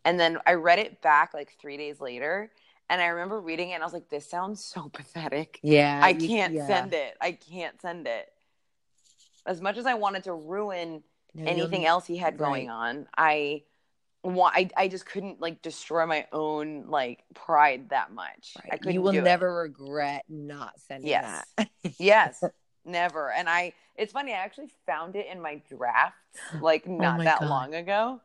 And 0.04 0.20
then 0.20 0.38
I 0.46 0.52
read 0.54 0.78
it 0.78 1.02
back 1.02 1.34
like 1.34 1.56
three 1.60 1.76
days 1.76 2.00
later, 2.00 2.52
and 2.88 3.00
I 3.00 3.06
remember 3.06 3.40
reading 3.40 3.70
it 3.70 3.74
and 3.74 3.82
I 3.82 3.86
was 3.86 3.92
like, 3.92 4.08
this 4.08 4.28
sounds 4.28 4.64
so 4.64 4.88
pathetic. 4.92 5.60
Yeah, 5.62 6.00
I 6.02 6.12
can't 6.14 6.54
yeah. 6.54 6.66
send 6.66 6.94
it. 6.94 7.16
I 7.20 7.32
can't 7.32 7.80
send 7.80 8.06
it. 8.06 8.32
As 9.46 9.60
much 9.60 9.76
as 9.76 9.86
I 9.86 9.94
wanted 9.94 10.24
to 10.24 10.32
ruin 10.34 11.02
No, 11.34 11.46
anything 11.46 11.84
else 11.86 12.06
he 12.06 12.16
had 12.16 12.36
going 12.36 12.68
on, 12.68 13.06
I 13.16 13.62
want 14.24 14.54
I, 14.56 14.70
I 14.76 14.88
just 14.88 15.06
couldn't 15.06 15.40
like 15.40 15.62
destroy 15.62 16.04
my 16.06 16.26
own 16.32 16.86
like 16.88 17.24
pride 17.34 17.90
that 17.90 18.12
much. 18.12 18.54
I 18.70 18.76
couldn't 18.76 18.92
You 18.94 19.02
will 19.02 19.12
do 19.12 19.18
it. 19.18 19.24
never 19.24 19.54
regret 19.54 20.24
not 20.28 20.80
sending 20.80 21.08
Yes. 21.10 21.54
that. 21.56 21.70
Yes. 21.98 22.42
Never. 22.84 23.30
And 23.32 23.48
I 23.48 23.72
it's 23.96 24.12
funny, 24.12 24.32
I 24.32 24.36
actually 24.38 24.68
found 24.86 25.16
it 25.16 25.26
in 25.30 25.40
my 25.40 25.62
drafts 25.68 26.18
like 26.60 26.84
oh 26.86 26.92
not 26.92 27.18
Oh 27.20 27.24
that 27.24 27.40
God. 27.40 27.48
long 27.48 27.74
ago. 27.74 28.20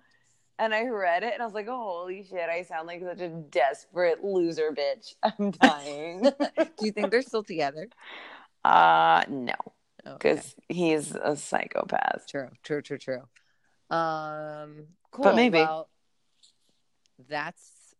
And 0.62 0.76
I 0.76 0.84
read 0.90 1.24
it 1.24 1.34
and 1.34 1.42
I 1.42 1.46
was 1.46 1.56
like, 1.56 1.66
oh, 1.68 1.76
holy 2.02 2.24
shit, 2.24 2.48
I 2.48 2.62
sound 2.62 2.86
like 2.88 3.02
such 3.02 3.20
a 3.20 3.30
desperate 3.30 4.24
loser 4.24 4.72
bitch. 4.72 5.16
I'm 5.24 5.50
dying. 5.50 6.22
Do 6.58 6.86
you 6.86 6.92
think 6.92 7.10
they're 7.10 7.24
still 7.24 7.44
together? 7.44 7.88
uh 8.64 9.24
no, 9.28 9.56
Oh, 10.06 10.12
okay. 10.12 10.34
because 10.36 10.56
he's 10.70 11.16
a 11.16 11.36
psychopath. 11.36 12.28
True, 12.30 12.50
true, 12.62 12.84
true, 12.84 13.00
true. 13.00 13.22
Um, 13.90 14.86
cool. 15.10 15.24
But 15.24 15.36
maybe. 15.36 15.58
Well, 15.58 15.90
that's 17.28 17.96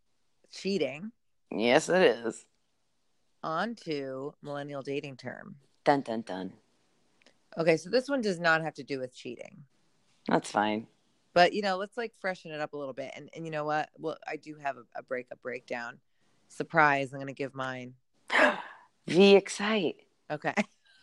cheating. 0.54 1.12
Yes, 1.50 1.90
it 1.90 2.04
is. 2.04 2.46
On 3.44 3.74
to 3.88 4.36
millennial 4.44 4.84
dating 4.84 5.18
term. 5.18 5.56
Dun 5.84 6.02
dun 6.02 6.22
dun. 6.22 6.54
Okay, 7.58 7.76
so 7.78 7.90
this 7.90 8.08
one 8.08 8.22
does 8.22 8.40
not 8.40 8.62
have 8.62 8.76
to 8.76 8.84
do 8.84 9.00
with 9.00 9.16
cheating, 9.16 9.64
That's 10.28 10.52
fine. 10.52 10.86
But 11.34 11.54
you 11.54 11.62
know, 11.62 11.78
let's 11.78 11.98
like 11.98 12.14
freshen 12.20 12.52
it 12.52 12.62
up 12.62 12.74
a 12.74 12.78
little 12.78 12.94
bit. 12.94 13.12
And 13.16 13.30
and 13.36 13.46
you 13.46 13.52
know 13.52 13.66
what? 13.66 13.90
Well, 13.98 14.18
I 14.28 14.38
do 14.38 14.56
have 14.62 14.78
a, 14.78 14.84
a 14.96 15.04
breakup 15.04 15.42
breakdown. 15.42 16.00
Surprise! 16.48 17.14
I'm 17.14 17.20
gonna 17.20 17.34
give 17.34 17.56
mine. 17.56 17.94
V 19.08 19.36
excite. 19.36 19.98
Okay. 20.30 20.54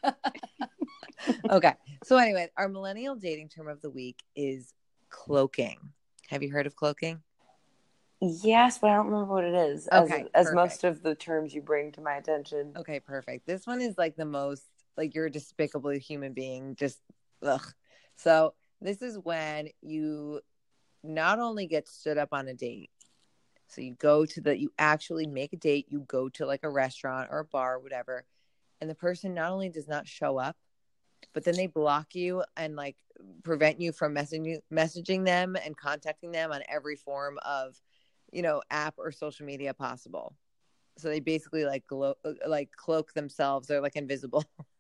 okay. 1.51 1.75
So 2.05 2.17
anyway, 2.17 2.49
our 2.57 2.69
millennial 2.69 3.17
dating 3.17 3.49
term 3.49 3.69
of 3.69 3.83
the 3.83 3.91
week 3.91 4.19
is 4.37 4.73
cloaking. 5.11 5.79
Have 6.29 6.43
you 6.43 6.51
heard 6.51 6.67
of 6.67 6.77
cloaking? 6.77 7.23
Yes, 8.21 8.79
but 8.79 8.91
I 8.91 8.97
don't 8.97 9.07
remember 9.07 9.33
what 9.33 9.45
it 9.45 9.55
is. 9.55 9.89
Okay, 9.93 10.27
as 10.35 10.47
perfect. 10.47 10.55
most 10.55 10.85
of 10.85 11.03
the 11.03 11.15
terms 11.15 11.55
you 11.55 11.63
bring 11.63 11.93
to 11.93 12.01
my 12.01 12.17
attention. 12.17 12.73
Okay, 12.77 12.99
perfect. 12.99 13.47
This 13.47 13.67
one 13.67 13.81
is 13.81 13.97
like 13.97 14.17
the 14.17 14.25
most 14.25 14.65
like 14.97 15.15
you're 15.15 15.27
a 15.27 15.31
despicable 15.31 15.91
human 15.91 16.33
being. 16.33 16.75
Just 16.75 16.99
ugh. 17.43 17.63
So 18.17 18.55
this 18.81 19.03
is 19.03 19.19
when 19.19 19.69
you 19.83 20.41
not 21.03 21.39
only 21.39 21.67
get 21.67 21.89
stood 21.89 22.19
up 22.19 22.31
on 22.33 22.49
a 22.49 22.55
date. 22.55 22.91
So 23.69 23.83
you 23.83 23.95
go 23.95 24.25
to 24.25 24.41
the 24.41 24.59
you 24.59 24.73
actually 24.79 25.27
make 25.27 25.53
a 25.53 25.57
date, 25.57 25.87
you 25.89 26.01
go 26.01 26.29
to 26.31 26.47
like 26.47 26.65
a 26.65 26.71
restaurant 26.71 27.29
or 27.31 27.41
a 27.41 27.45
bar 27.45 27.75
or 27.77 27.81
whatever, 27.81 28.25
and 28.81 28.89
the 28.89 28.95
person 28.95 29.35
not 29.35 29.53
only 29.53 29.69
does 29.69 29.89
not 29.89 30.09
show 30.09 30.39
up, 30.39 30.57
but 31.35 31.45
then 31.45 31.55
they 31.55 31.67
block 31.67 32.15
you 32.15 32.43
and 32.57 32.77
like 32.77 32.97
prevent 33.43 33.81
you 33.81 33.93
from 33.93 34.15
messaging 34.15 34.59
messaging 34.73 35.25
them 35.25 35.57
and 35.65 35.77
contacting 35.77 36.31
them 36.33 36.53
on 36.53 36.63
every 36.69 36.97
form 36.97 37.39
of 37.45 37.81
you 38.33 38.43
know 38.43 38.63
app 38.71 38.95
or 38.99 39.11
social 39.11 39.45
media 39.45 39.75
possible 39.75 40.35
so 40.97 41.09
they 41.09 41.21
basically 41.21 41.65
like 41.65 41.87
glo- 41.87 42.17
like 42.47 42.71
cloak 42.73 43.13
themselves 43.15 43.67
they're 43.67 43.81
like 43.81 43.97
invisible 43.97 44.45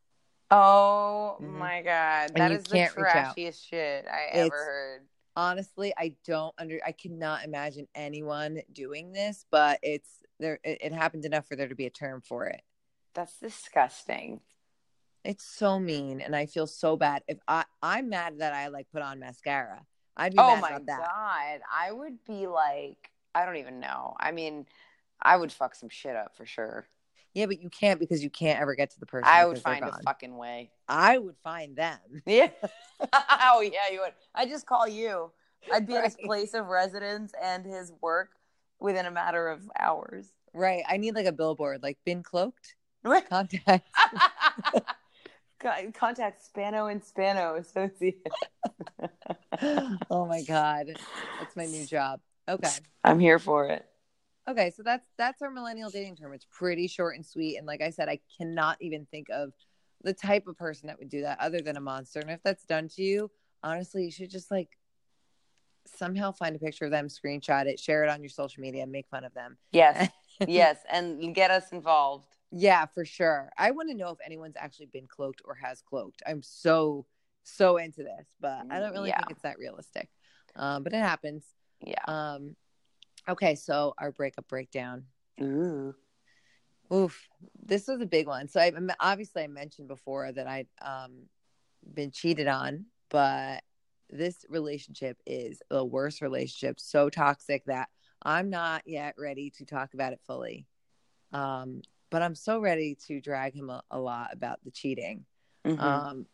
Oh 0.51 1.37
Mhm. 1.41 1.59
my 1.59 1.83
god, 1.83 2.31
that 2.35 2.49
the 2.49 2.57
reach 2.97 3.15
out. 3.15 3.37
trashiest 3.37 3.67
shit 3.67 4.07
I 4.07 4.25
It's- 4.29 4.47
ever 4.47 4.65
heard. 4.65 5.09
honestly 5.37 5.95
i 5.97 6.09
don't 6.25 6.53
under 6.59 6.81
i 6.85 6.91
cannot 6.91 7.45
imagine 7.45 7.87
anyone 7.95 8.61
doing 8.73 9.13
this 9.13 9.47
but 9.53 9.79
it's 9.85 10.25
there 10.41 10.59
it, 10.65 10.79
it 10.81 10.93
happened 10.93 11.25
enough 11.25 11.47
for 11.47 11.55
there 11.55 11.69
to 11.69 11.77
be 11.77 11.87
a 11.87 11.91
term 11.91 12.21
for 12.21 12.47
it 12.47 12.61
That's 13.15 13.39
disgusting. 13.39 14.41
it's 15.23 15.45
so 15.45 15.79
mean 15.79 16.21
and 16.21 16.35
i 16.35 16.47
feel 16.47 16.67
so 16.67 16.97
bad 16.97 17.23
if 17.29 17.39
i 17.47 17.65
i'm 17.83 18.09
mad 18.09 18.39
that 18.41 18.53
i 18.53 18.67
like 18.67 18.91
put 18.91 19.01
on 19.03 19.21
mascara 19.21 19.87
i'd 20.17 20.33
be 20.33 20.39
Oh 20.41 20.57
mad 20.57 20.61
my 20.61 20.69
about 20.71 20.87
that 20.87 20.99
god, 21.09 21.61
I 21.73 21.93
would 21.93 22.25
be 22.25 22.49
like, 22.49 23.13
I 23.33 23.45
don't 23.47 23.57
even 23.59 23.79
know. 23.79 24.17
I 24.19 24.33
mean, 24.33 24.67
I 25.23 25.37
would 25.37 25.53
fuck 25.53 25.77
some 25.77 25.89
shit 25.89 26.17
up 26.17 26.37
for 26.37 26.47
sure. 26.47 26.89
Yeah 27.39 27.47
but 27.47 27.61
you 27.63 27.71
can't 27.71 28.01
because 28.01 28.23
you 28.23 28.31
can't 28.31 28.61
ever 28.61 28.75
get 28.75 28.91
to 28.91 28.99
the 29.01 29.07
person 29.07 29.29
I 29.31 29.47
would 29.47 29.59
find 29.63 29.85
a 29.85 29.97
fucking 30.05 30.37
way. 30.37 30.71
i 30.89 31.17
would 31.17 31.37
find 31.45 31.77
them 31.77 31.99
Yeah. 32.27 32.51
oh 33.13 33.61
yeah, 33.61 33.93
you 33.93 34.01
would. 34.01 34.13
I 34.35 34.45
just 34.47 34.67
call 34.67 34.89
you. 34.89 35.31
I'd 35.73 35.87
be 35.87 35.95
at 35.95 36.05
his 36.05 36.17
place 36.25 36.53
of 36.55 36.67
residence 36.67 37.33
and 37.43 37.65
his 37.65 37.93
work 38.01 38.31
within 38.81 39.07
a 39.07 39.11
matter 39.11 39.49
of 39.49 39.61
hours. 39.79 40.33
right 40.53 40.83
i 40.89 40.97
need 40.97 41.15
like 41.15 41.27
a 41.27 41.33
billboard 41.33 41.83
like 41.83 41.99
been 42.05 42.23
cloaked 42.23 42.75
Right. 43.05 43.29
contact 43.31 43.87
Contact 45.95 46.45
Spano 46.45 46.87
and 46.87 47.03
Spano 47.05 47.55
Associates. 47.57 48.21
oh 50.11 50.27
my 50.27 50.43
god 50.43 50.87
that's 51.39 51.57
my 51.57 51.67
new 51.67 51.85
job 51.85 52.21
okay 52.49 52.69
I'm 53.05 53.19
here 53.21 53.39
for 53.39 53.67
it. 53.69 53.85
Okay 54.49 54.71
so 54.75 54.83
that's 54.83 55.07
that's 55.19 55.43
our 55.43 55.51
millennial 55.51 55.91
dating 55.91 56.17
term 56.17 56.33
it's 56.33 56.47
pretty 56.51 56.87
short 56.87 57.15
and 57.17 57.25
sweet 57.27 57.57
and 57.57 57.67
like 57.67 57.83
i 57.83 57.91
said 57.91 58.09
i 58.09 58.19
cannot 58.39 58.77
even 58.81 59.07
think 59.11 59.27
of 59.31 59.53
the 60.03 60.13
type 60.15 60.47
of 60.47 60.57
person 60.57 60.87
that 60.87 60.99
would 60.99 61.09
do 61.09 61.23
that 61.23 61.39
other 61.41 61.61
than 61.61 61.77
a 61.77 61.81
monster 61.81 62.21
and 62.21 62.31
if 62.31 62.43
that's 62.43 62.65
done 62.65 62.89
to 62.89 63.03
you 63.03 63.31
honestly 63.63 64.05
you 64.05 64.11
should 64.11 64.31
just 64.31 64.51
like 64.51 64.79
somehow 65.87 66.31
find 66.31 66.55
a 66.55 66.59
picture 66.59 66.85
of 66.85 66.91
them 66.91 67.09
screenshot 67.09 67.67
it 67.67 67.81
share 67.81 68.05
it 68.05 68.11
on 68.11 68.21
your 68.23 68.29
social 68.29 68.61
media 68.61 68.87
make 68.87 69.07
fun 69.09 69.25
of 69.25 69.33
them 69.35 69.57
Yes. 69.73 70.09
yes. 70.47 70.79
And 70.91 71.35
get 71.35 71.51
us 71.51 71.73
involved. 71.73 72.37
yeah 72.51 72.87
for 72.87 73.05
sure 73.05 73.51
i 73.59 73.71
want 73.71 73.89
to 73.91 73.95
know 73.97 74.11
if 74.11 74.19
anyone's 74.25 74.57
actually 74.59 74.87
been 74.87 75.07
cloaked 75.07 75.41
or 75.45 75.55
has 75.55 75.81
cloaked 75.83 76.23
i'm 76.27 76.43
so 76.43 77.07
so 77.43 77.79
into 77.79 78.03
this 78.03 78.27
but 78.41 78.63
i 78.71 78.79
don't 78.81 78.93
really 78.93 79.09
Yeah. 79.09 79.17
think 79.17 79.31
it's 79.31 79.43
that 79.43 79.59
realistic 79.59 80.09
um 80.57 80.83
but 80.85 80.93
it 80.93 81.01
happens 81.01 81.45
Yeah. 81.85 81.95
um 82.07 82.55
okay 83.29 83.55
so 83.55 83.95
our 83.99 84.13
breakup 84.13 84.47
breakdown 84.49 85.05
Ooh. 85.41 85.95
Oof, 86.93 87.29
this 87.63 87.87
was 87.87 88.01
a 88.01 88.07
big 88.07 88.27
one. 88.27 88.49
So 88.49 88.61
I 88.61 88.73
obviously 89.01 89.43
I 89.43 89.47
mentioned 89.47 89.89
before 89.89 90.33
that 90.33 90.47
I'd 90.47 90.69
um, 90.81 91.25
been 91.93 92.11
cheated 92.11 92.49
on, 92.49 92.87
but 93.11 93.63
this 94.11 94.47
relationship 94.49 95.19
is 95.27 95.61
the 95.69 95.85
worst 95.85 96.23
relationship. 96.23 96.81
So 96.81 97.11
toxic 97.11 97.65
that 97.67 97.89
I'm 98.23 98.49
not 98.49 98.83
yet 98.87 99.15
ready 99.19 99.51
to 99.59 99.67
talk 99.67 99.93
about 99.93 100.15
it 100.15 100.21
fully. 100.27 100.67
Um, 101.33 101.83
but 102.11 102.23
I'm 102.23 102.35
so 102.35 102.59
ready 102.59 102.97
to 103.07 103.21
drag 103.21 103.55
him 103.55 103.69
a, 103.69 103.83
a 103.91 104.01
lot 104.01 104.31
about 104.33 104.61
the 104.65 104.71
cheating. 104.71 105.27
Mhm. 105.67 105.79
Um, 105.79 106.27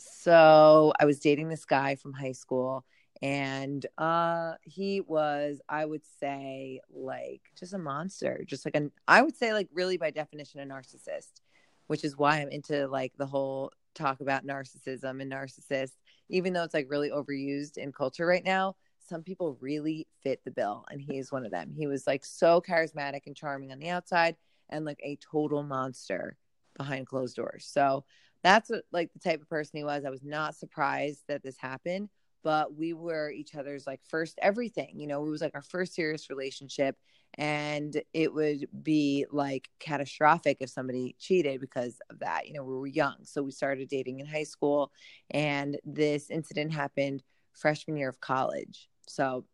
so 0.00 0.94
I 0.98 1.04
was 1.04 1.20
dating 1.20 1.50
this 1.50 1.66
guy 1.66 1.96
from 1.96 2.14
high 2.14 2.32
school, 2.32 2.86
and 3.22 3.84
uh, 3.96 4.54
he 4.62 5.00
was, 5.00 5.60
I 5.68 5.84
would 5.84 6.02
say, 6.20 6.80
like 6.90 7.42
just 7.58 7.72
a 7.72 7.78
monster, 7.78 8.44
just 8.46 8.64
like 8.64 8.76
an, 8.76 8.92
I 9.06 9.22
would 9.22 9.36
say, 9.36 9.52
like 9.52 9.68
really 9.72 9.96
by 9.96 10.10
definition, 10.10 10.60
a 10.60 10.64
narcissist, 10.64 11.40
which 11.88 12.04
is 12.04 12.16
why 12.16 12.40
I'm 12.40 12.50
into 12.50 12.86
like 12.86 13.12
the 13.16 13.26
whole 13.26 13.72
talk 13.94 14.20
about 14.20 14.46
narcissism 14.46 15.20
and 15.20 15.32
narcissists, 15.32 15.96
even 16.28 16.52
though 16.52 16.62
it's 16.62 16.74
like 16.74 16.86
really 16.88 17.10
overused 17.10 17.76
in 17.76 17.92
culture 17.92 18.26
right 18.26 18.44
now. 18.44 18.76
Some 19.08 19.22
people 19.22 19.56
really 19.60 20.06
fit 20.22 20.40
the 20.44 20.50
bill, 20.50 20.84
and 20.90 21.00
he 21.00 21.18
is 21.18 21.32
one 21.32 21.46
of 21.46 21.50
them. 21.50 21.72
He 21.74 21.86
was 21.86 22.06
like 22.06 22.24
so 22.24 22.60
charismatic 22.60 23.22
and 23.26 23.34
charming 23.34 23.72
on 23.72 23.78
the 23.78 23.88
outside, 23.88 24.36
and 24.68 24.84
like 24.84 25.00
a 25.02 25.16
total 25.16 25.62
monster 25.62 26.36
behind 26.76 27.06
closed 27.06 27.34
doors. 27.34 27.66
So 27.68 28.04
that's 28.42 28.70
what, 28.70 28.84
like 28.92 29.10
the 29.12 29.18
type 29.18 29.40
of 29.40 29.48
person 29.48 29.78
he 29.78 29.84
was. 29.84 30.04
I 30.04 30.10
was 30.10 30.22
not 30.22 30.54
surprised 30.54 31.22
that 31.26 31.42
this 31.42 31.56
happened, 31.56 32.10
but 32.48 32.74
we 32.74 32.94
were 32.94 33.30
each 33.30 33.54
other's 33.54 33.86
like 33.86 34.00
first 34.08 34.38
everything. 34.40 34.98
You 34.98 35.06
know, 35.06 35.22
it 35.22 35.28
was 35.28 35.42
like 35.42 35.54
our 35.54 35.60
first 35.60 35.92
serious 35.92 36.30
relationship, 36.30 36.96
and 37.34 38.00
it 38.14 38.32
would 38.32 38.66
be 38.82 39.26
like 39.30 39.68
catastrophic 39.80 40.56
if 40.60 40.70
somebody 40.70 41.14
cheated 41.18 41.60
because 41.60 42.00
of 42.08 42.20
that. 42.20 42.48
You 42.48 42.54
know, 42.54 42.64
we 42.64 42.72
were 42.72 42.86
young, 42.86 43.16
so 43.24 43.42
we 43.42 43.50
started 43.50 43.90
dating 43.90 44.20
in 44.20 44.26
high 44.26 44.44
school, 44.44 44.90
and 45.30 45.78
this 45.84 46.30
incident 46.30 46.72
happened 46.72 47.22
freshman 47.52 47.98
year 47.98 48.08
of 48.08 48.18
college. 48.18 48.88
So, 49.06 49.44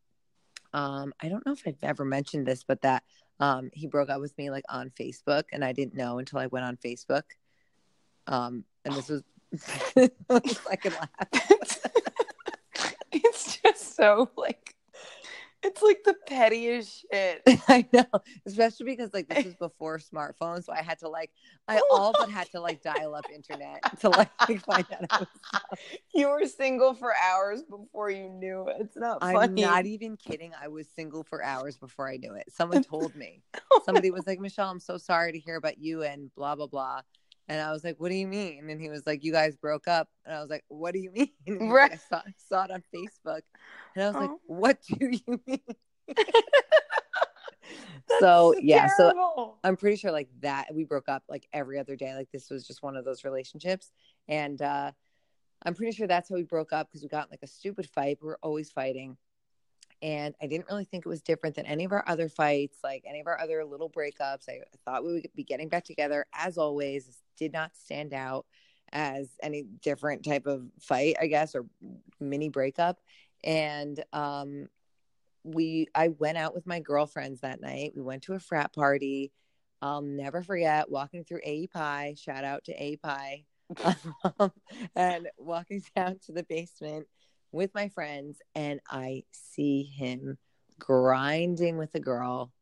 um, 0.73 1.13
I 1.21 1.29
don't 1.29 1.45
know 1.45 1.53
if 1.55 1.65
I've 1.67 1.83
ever 1.83 2.05
mentioned 2.05 2.47
this, 2.47 2.63
but 2.63 2.83
that 2.83 3.03
um, 3.41 3.71
he 3.73 3.89
broke 3.89 4.09
up 4.09 4.21
with 4.21 4.39
me 4.39 4.51
like 4.51 4.67
on 4.69 4.91
Facebook, 4.91 5.47
and 5.51 5.65
I 5.65 5.73
didn't 5.73 5.97
know 5.97 6.21
until 6.21 6.39
I 6.39 6.47
went 6.47 6.65
on 6.65 6.77
Facebook. 6.77 7.25
Um, 8.29 8.63
and 8.85 8.95
this 8.95 9.09
was 9.09 9.25
I 10.71 10.77
could 10.77 10.93
laugh. 10.93 11.91
So 14.05 14.31
like 14.37 14.75
it's 15.63 15.81
like 15.81 16.05
the 16.05 16.15
pettiest 16.27 17.07
shit. 17.11 17.43
I 17.69 17.87
know, 17.91 18.05
especially 18.45 18.85
because 18.85 19.15
like 19.15 19.29
this 19.29 19.45
was 19.45 19.55
before 19.55 19.99
smartphones, 19.99 20.65
so 20.65 20.75
I 20.75 20.83
had 20.83 20.99
to 20.99 21.09
like 21.09 21.31
I 21.69 21.79
oh 21.79 21.89
all 21.91 22.13
but 22.13 22.29
had 22.29 22.51
to 22.51 22.61
like 22.61 22.83
dial 22.83 23.15
up 23.15 23.25
internet 23.35 23.81
to 24.01 24.11
like 24.11 24.31
find 24.39 24.85
out. 24.93 25.07
I 25.11 25.19
was 25.21 25.29
You 26.15 26.29
were 26.29 26.45
single 26.45 26.93
for 26.93 27.15
hours 27.17 27.63
before 27.63 28.11
you 28.11 28.29
knew 28.29 28.69
it. 28.69 28.77
It's 28.81 28.97
not 28.97 29.19
I'm 29.23 29.35
funny. 29.35 29.63
not 29.63 29.87
even 29.87 30.19
kidding. 30.19 30.53
I 30.61 30.69
was 30.69 30.87
single 30.95 31.23
for 31.23 31.43
hours 31.43 31.79
before 31.79 32.11
I 32.11 32.19
knew 32.19 32.35
it. 32.35 32.45
Someone 32.53 32.83
told 32.83 33.15
me. 33.17 33.43
Oh 33.73 33.81
Somebody 33.87 34.11
was 34.11 34.27
like, 34.27 34.41
Michelle, 34.41 34.71
I'm 34.71 34.81
so 34.81 34.99
sorry 34.99 35.33
to 35.33 35.39
hear 35.39 35.57
about 35.57 35.79
you 35.79 36.03
and 36.03 36.35
blah 36.35 36.55
blah 36.57 36.67
blah. 36.67 37.01
And 37.49 37.61
I 37.61 37.73
was 37.73 37.85
like, 37.85 37.97
What 37.99 38.11
do 38.11 38.15
you 38.15 38.27
mean? 38.27 38.71
And 38.71 38.81
he 38.81 38.89
was 38.89 39.07
like, 39.07 39.25
You 39.25 39.33
guys 39.33 39.57
broke 39.57 39.89
up. 39.89 40.09
And 40.25 40.35
I 40.35 40.41
was 40.41 40.51
like, 40.51 40.65
What 40.69 40.93
do 40.93 41.01
you 41.01 41.11
mean? 41.11 41.31
And 41.47 41.63
he 41.63 41.69
I 41.69 41.99
saw, 42.09 42.23
saw 42.49 42.65
it 42.65 42.71
on 42.71 42.83
Facebook. 42.95 43.43
And 43.95 44.05
I 44.05 44.07
was 44.07 44.17
like, 44.17 44.31
Oh. 44.31 44.41
What 44.47 44.79
do 44.83 44.97
you 45.01 45.41
mean? 45.47 45.61
So 48.21 48.55
yeah, 48.61 48.89
so. 48.97 49.57
I'm 49.65 49.77
pretty 49.77 49.97
sure 49.97 50.13
like 50.13 50.29
that 50.41 50.67
we 50.73 50.85
broke 50.85 51.09
up 51.09 51.25
like 51.29 51.49
every 51.53 51.79
other 51.79 51.97
day. 51.97 52.15
Like 52.15 52.31
this 52.31 52.51
was 52.51 52.67
just 52.67 52.83
one 52.83 52.97
of 52.97 53.05
those 53.05 53.25
relationships. 53.25 53.91
And 54.29 54.61
uh 54.61 54.93
I'm 55.65 55.75
pretty 55.75 55.93
sure 55.93 56.07
that's 56.07 56.29
how 56.29 56.35
we 56.35 56.43
broke 56.43 56.73
up 56.73 56.89
because 56.89 57.03
we 57.03 57.09
got 57.09 57.27
in 57.27 57.31
like 57.31 57.43
a 57.43 57.47
stupid 57.47 57.89
fight. 57.89 58.19
We 58.21 58.29
were 58.29 58.39
always 58.43 58.71
fighting. 58.71 59.17
And 60.05 60.35
I 60.43 60.47
didn't 60.47 60.67
really 60.69 60.85
think 60.85 61.07
it 61.07 61.09
was 61.09 61.23
different 61.23 61.57
than 61.57 61.65
any 61.65 61.85
of 61.85 61.93
our 61.93 62.05
other 62.07 62.29
fights, 62.29 62.77
like 62.85 63.05
any 63.09 63.21
of 63.21 63.27
our 63.27 63.41
other 63.41 63.65
little 63.65 63.89
breakups. 63.89 64.51
I 64.51 64.61
thought 64.85 65.03
we 65.03 65.15
would 65.15 65.29
be 65.35 65.45
getting 65.45 65.71
back 65.71 65.85
together. 65.85 66.27
As 66.35 66.59
always, 66.59 67.07
this 67.07 67.23
did 67.39 67.55
not 67.55 67.75
stand 67.75 68.13
out 68.13 68.45
as 68.93 69.31
any 69.43 69.63
different 69.63 70.23
type 70.23 70.47
of 70.47 70.67
fight, 70.79 71.17
I 71.19 71.27
guess, 71.27 71.55
or 71.55 71.65
mini 72.21 72.51
breakup. 72.51 73.01
And 73.45 74.05
um 74.13 74.69
we 75.43 75.89
I 75.95 76.09
went 76.09 76.37
out 76.37 76.55
with 76.55 76.67
my 76.67 76.81
girlfriends 76.81 77.41
that 77.41 77.63
night. 77.63 77.93
We 77.97 78.03
went 78.03 78.25
to 78.25 78.35
a 78.35 78.39
frat 78.39 78.75
party. 78.75 79.33
I'll 79.81 80.03
never 80.03 80.43
forget 80.43 80.91
walking 80.91 81.25
through 81.25 81.41
A 81.45 81.67
Pie. 81.69 82.15
Shout 82.19 82.45
out 82.45 82.65
to 82.65 82.73
A 82.73 82.97
Pie. 82.97 83.47
Um, 84.39 84.53
and 84.97 85.29
walking 85.39 85.83
down 85.97 86.19
to 86.27 86.33
the 86.33 86.43
basement 86.43 87.07
with 87.55 87.75
my 87.75 87.89
friends, 87.89 88.41
and 88.55 88.81
I 88.91 89.25
see 89.31 89.85
him 89.85 90.37
grinding 90.79 91.79
with 91.79 91.95
a 91.95 92.01
girl, 92.01 92.53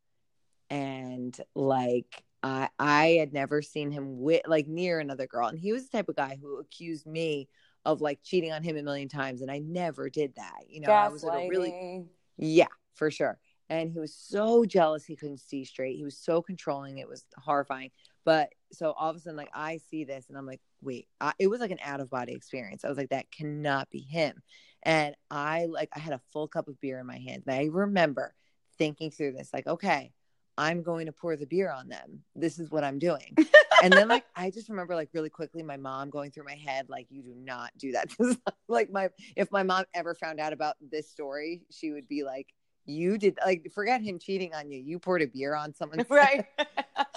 and 0.70 1.36
like 1.54 2.24
I 2.42 2.68
I 2.78 3.06
had 3.18 3.32
never 3.32 3.62
seen 3.62 3.90
him 3.90 4.20
with 4.20 4.42
like 4.46 4.68
near 4.68 5.00
another 5.00 5.26
girl, 5.26 5.48
and 5.48 5.58
he 5.58 5.72
was 5.72 5.88
the 5.88 5.96
type 5.96 6.08
of 6.08 6.16
guy 6.16 6.38
who 6.40 6.58
accused 6.58 7.06
me 7.06 7.48
of 7.84 8.00
like 8.00 8.20
cheating 8.22 8.52
on 8.52 8.62
him 8.62 8.76
a 8.76 8.82
million 8.82 9.08
times, 9.08 9.40
and 9.40 9.50
I 9.50 9.58
never 9.58 10.08
did 10.10 10.34
that. 10.36 10.60
You 10.68 10.82
know, 10.82 10.92
I 10.92 11.08
was 11.08 11.24
like 11.24 11.50
really 11.50 12.06
yeah, 12.36 12.68
for 12.94 13.10
sure. 13.10 13.38
And 13.68 13.90
he 13.90 13.98
was 13.98 14.14
so 14.14 14.66
jealous 14.66 15.04
he 15.04 15.16
couldn't 15.16 15.40
see 15.40 15.64
straight. 15.64 15.96
He 15.96 16.04
was 16.04 16.18
so 16.18 16.42
controlling. 16.42 16.98
It 16.98 17.08
was 17.08 17.24
horrifying. 17.38 17.90
But 18.24 18.50
so 18.72 18.92
all 18.92 19.08
of 19.08 19.16
a 19.16 19.20
sudden, 19.20 19.36
like 19.36 19.50
I 19.54 19.78
see 19.78 20.04
this 20.04 20.28
and 20.28 20.36
I'm 20.36 20.46
like, 20.46 20.60
wait, 20.82 21.08
I, 21.20 21.32
it 21.38 21.46
was 21.46 21.60
like 21.60 21.70
an 21.70 21.78
out 21.82 22.00
of 22.00 22.10
body 22.10 22.34
experience. 22.34 22.84
I 22.84 22.88
was 22.88 22.98
like, 22.98 23.10
that 23.10 23.30
cannot 23.30 23.88
be 23.90 24.00
him. 24.00 24.42
And 24.82 25.14
I 25.30 25.66
like, 25.66 25.90
I 25.94 26.00
had 26.00 26.12
a 26.12 26.20
full 26.32 26.48
cup 26.48 26.68
of 26.68 26.80
beer 26.80 26.98
in 26.98 27.06
my 27.06 27.18
hand. 27.18 27.44
And 27.46 27.54
I 27.54 27.68
remember 27.70 28.34
thinking 28.78 29.10
through 29.10 29.32
this, 29.32 29.50
like, 29.52 29.66
okay, 29.66 30.12
I'm 30.58 30.82
going 30.82 31.06
to 31.06 31.12
pour 31.12 31.36
the 31.36 31.46
beer 31.46 31.70
on 31.70 31.88
them. 31.88 32.20
This 32.34 32.58
is 32.58 32.70
what 32.70 32.84
I'm 32.84 32.98
doing. 32.98 33.36
and 33.82 33.92
then 33.92 34.08
like 34.08 34.24
I 34.36 34.50
just 34.50 34.68
remember 34.68 34.94
like 34.94 35.08
really 35.12 35.30
quickly 35.30 35.62
my 35.62 35.76
mom 35.76 36.10
going 36.10 36.30
through 36.30 36.44
my 36.44 36.54
head 36.54 36.86
like 36.88 37.06
you 37.10 37.22
do 37.22 37.34
not 37.34 37.70
do 37.78 37.92
that. 37.92 38.10
like 38.68 38.90
my 38.90 39.08
if 39.36 39.50
my 39.50 39.62
mom 39.62 39.84
ever 39.94 40.14
found 40.14 40.40
out 40.40 40.52
about 40.52 40.76
this 40.80 41.10
story, 41.10 41.62
she 41.70 41.90
would 41.90 42.06
be 42.06 42.22
like 42.22 42.52
you 42.84 43.16
did 43.16 43.38
like 43.44 43.70
forget 43.74 44.02
him 44.02 44.18
cheating 44.18 44.54
on 44.54 44.70
you. 44.70 44.78
You 44.78 44.98
poured 44.98 45.22
a 45.22 45.26
beer 45.26 45.54
on 45.54 45.74
someone. 45.74 46.04
Right. 46.10 46.44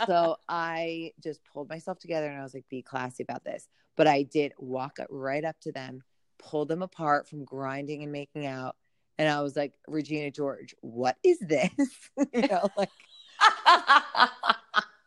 so 0.05 0.37
I 0.47 1.11
just 1.21 1.41
pulled 1.51 1.69
myself 1.69 1.99
together 1.99 2.27
and 2.27 2.39
I 2.39 2.43
was 2.43 2.53
like 2.53 2.65
be 2.69 2.81
classy 2.81 3.23
about 3.23 3.43
this. 3.43 3.67
But 3.97 4.07
I 4.07 4.23
did 4.23 4.53
walk 4.57 4.99
up 4.99 5.07
right 5.09 5.43
up 5.43 5.55
to 5.61 5.71
them, 5.71 6.01
pull 6.37 6.65
them 6.65 6.81
apart 6.81 7.27
from 7.27 7.45
grinding 7.45 8.03
and 8.03 8.11
making 8.11 8.45
out. 8.45 8.75
And 9.17 9.29
I 9.29 9.41
was 9.41 9.55
like, 9.55 9.73
Regina 9.87 10.31
George, 10.31 10.75
what 10.81 11.17
is 11.23 11.39
this? 11.39 11.69
you 12.33 12.47
know, 12.47 12.67
like 12.77 12.89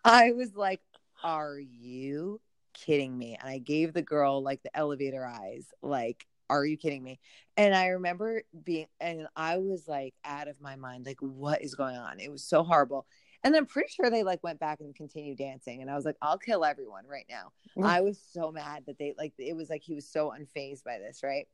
I 0.04 0.32
was 0.34 0.54
like, 0.54 0.80
are 1.22 1.58
you 1.58 2.40
kidding 2.74 3.16
me? 3.16 3.36
And 3.40 3.48
I 3.48 3.58
gave 3.58 3.92
the 3.92 4.02
girl 4.02 4.42
like 4.42 4.62
the 4.62 4.76
elevator 4.76 5.24
eyes, 5.24 5.66
like, 5.82 6.26
are 6.50 6.64
you 6.64 6.76
kidding 6.76 7.02
me? 7.02 7.20
And 7.56 7.74
I 7.74 7.88
remember 7.88 8.42
being, 8.64 8.86
and 9.00 9.26
I 9.36 9.58
was 9.58 9.86
like 9.86 10.14
out 10.24 10.48
of 10.48 10.60
my 10.60 10.76
mind, 10.76 11.04
like, 11.06 11.20
what 11.20 11.62
is 11.62 11.74
going 11.74 11.96
on? 11.96 12.20
It 12.20 12.30
was 12.30 12.44
so 12.44 12.62
horrible. 12.62 13.06
And 13.44 13.54
then 13.54 13.62
I'm 13.62 13.66
pretty 13.66 13.90
sure 13.90 14.10
they 14.10 14.24
like 14.24 14.42
went 14.42 14.58
back 14.58 14.80
and 14.80 14.94
continued 14.94 15.38
dancing. 15.38 15.80
And 15.80 15.90
I 15.90 15.94
was 15.94 16.04
like, 16.04 16.16
I'll 16.20 16.38
kill 16.38 16.64
everyone 16.64 17.06
right 17.06 17.26
now. 17.28 17.52
Mm-hmm. 17.76 17.84
I 17.84 18.00
was 18.00 18.20
so 18.32 18.50
mad 18.50 18.84
that 18.86 18.98
they 18.98 19.14
like, 19.16 19.32
it 19.38 19.56
was 19.56 19.70
like 19.70 19.82
he 19.82 19.94
was 19.94 20.08
so 20.08 20.32
unfazed 20.36 20.84
by 20.84 20.98
this, 20.98 21.20
right? 21.22 21.46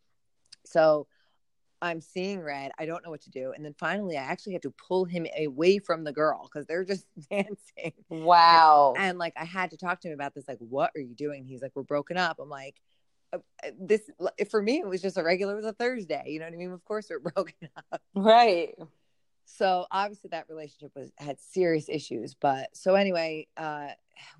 So 0.64 1.06
I'm 1.82 2.00
seeing 2.00 2.40
red. 2.40 2.72
I 2.78 2.86
don't 2.86 3.04
know 3.04 3.10
what 3.10 3.20
to 3.22 3.30
do. 3.30 3.52
And 3.54 3.62
then 3.62 3.74
finally, 3.78 4.16
I 4.16 4.22
actually 4.22 4.54
had 4.54 4.62
to 4.62 4.70
pull 4.70 5.04
him 5.04 5.26
away 5.38 5.78
from 5.78 6.04
the 6.04 6.12
girl 6.12 6.48
because 6.50 6.66
they're 6.66 6.84
just 6.84 7.06
dancing. 7.30 7.92
Wow. 8.08 8.94
And, 8.96 9.04
and, 9.04 9.18
like, 9.18 9.34
I 9.36 9.44
had 9.44 9.70
to 9.72 9.76
talk 9.76 10.00
to 10.00 10.08
him 10.08 10.14
about 10.14 10.34
this. 10.34 10.48
Like, 10.48 10.58
what 10.60 10.92
are 10.96 11.00
you 11.00 11.14
doing? 11.14 11.44
He's 11.44 11.60
like, 11.60 11.72
we're 11.74 11.82
broken 11.82 12.16
up. 12.16 12.38
I'm 12.40 12.48
like, 12.48 12.80
uh, 13.34 13.38
uh, 13.62 13.70
this 13.78 14.08
for 14.50 14.62
me, 14.62 14.78
it 14.78 14.86
was 14.86 15.02
just 15.02 15.18
a 15.18 15.22
regular, 15.22 15.52
it 15.52 15.56
was 15.56 15.66
a 15.66 15.74
Thursday. 15.74 16.24
You 16.28 16.38
know 16.38 16.46
what 16.46 16.54
I 16.54 16.56
mean? 16.56 16.72
Of 16.72 16.84
course, 16.86 17.08
we're 17.10 17.18
broken 17.34 17.68
up. 17.92 18.00
Right 18.14 18.74
so 19.44 19.86
obviously 19.90 20.28
that 20.30 20.48
relationship 20.48 20.92
was 20.96 21.12
had 21.18 21.38
serious 21.40 21.88
issues 21.88 22.34
but 22.34 22.68
so 22.74 22.94
anyway 22.94 23.46
uh 23.56 23.88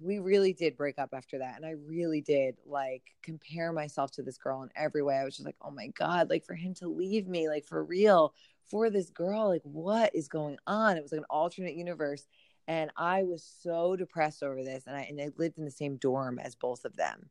we 0.00 0.18
really 0.18 0.52
did 0.52 0.76
break 0.76 0.98
up 0.98 1.10
after 1.12 1.38
that 1.38 1.56
and 1.56 1.66
i 1.66 1.74
really 1.86 2.20
did 2.20 2.56
like 2.66 3.02
compare 3.22 3.72
myself 3.72 4.10
to 4.12 4.22
this 4.22 4.38
girl 4.38 4.62
in 4.62 4.70
every 4.76 5.02
way. 5.02 5.16
I 5.16 5.24
was 5.24 5.34
just 5.34 5.46
like 5.46 5.56
oh 5.62 5.70
my 5.70 5.88
god 5.88 6.30
like 6.30 6.44
for 6.44 6.54
him 6.54 6.74
to 6.74 6.88
leave 6.88 7.26
me 7.26 7.48
like 7.48 7.64
for 7.64 7.82
real 7.82 8.34
for 8.70 8.90
this 8.90 9.10
girl 9.10 9.48
like 9.48 9.62
what 9.64 10.14
is 10.14 10.28
going 10.28 10.58
on? 10.66 10.96
It 10.96 11.02
was 11.02 11.12
like 11.12 11.20
an 11.20 11.26
alternate 11.30 11.74
universe 11.74 12.26
and 12.66 12.90
i 12.96 13.22
was 13.22 13.44
so 13.62 13.94
depressed 13.96 14.42
over 14.42 14.62
this 14.62 14.84
and 14.86 14.96
i 14.96 15.02
and 15.02 15.20
i 15.20 15.30
lived 15.36 15.58
in 15.58 15.64
the 15.64 15.70
same 15.70 15.96
dorm 15.96 16.38
as 16.38 16.54
both 16.54 16.84
of 16.84 16.96
them. 16.96 17.28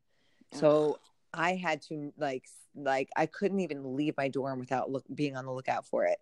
So 0.52 0.98
i 1.32 1.54
had 1.54 1.82
to 1.82 2.12
like 2.16 2.44
like 2.76 3.08
i 3.16 3.26
couldn't 3.26 3.60
even 3.60 3.96
leave 3.96 4.16
my 4.16 4.28
dorm 4.28 4.58
without 4.58 4.90
look 4.90 5.04
being 5.14 5.36
on 5.36 5.44
the 5.44 5.52
lookout 5.52 5.86
for 5.86 6.04
it 6.04 6.18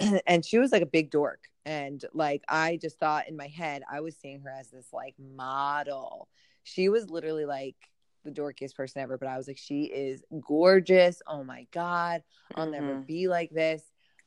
and 0.26 0.44
she 0.44 0.58
was 0.58 0.72
like 0.72 0.82
a 0.82 0.86
big 0.86 1.10
dork. 1.10 1.48
And 1.66 2.04
like 2.12 2.42
i 2.46 2.78
just 2.80 2.98
thought 2.98 3.26
in 3.26 3.38
my 3.38 3.46
head 3.46 3.84
i 3.90 4.00
was 4.00 4.14
seeing 4.16 4.40
her 4.40 4.50
as 4.50 4.70
this 4.70 4.92
like 4.92 5.14
model. 5.18 6.28
She 6.62 6.88
was 6.88 7.10
literally 7.10 7.46
like 7.46 7.76
the 8.24 8.30
dorkiest 8.30 8.74
person 8.74 9.02
ever 9.02 9.18
but 9.18 9.28
i 9.28 9.36
was 9.36 9.48
like 9.48 9.58
she 9.58 9.84
is 9.84 10.22
gorgeous. 10.46 11.22
Oh 11.26 11.42
my 11.42 11.66
god. 11.72 12.22
I'll 12.54 12.66
mm-hmm. 12.66 12.72
never 12.72 12.94
be 12.96 13.28
like 13.28 13.50
this. 13.50 13.82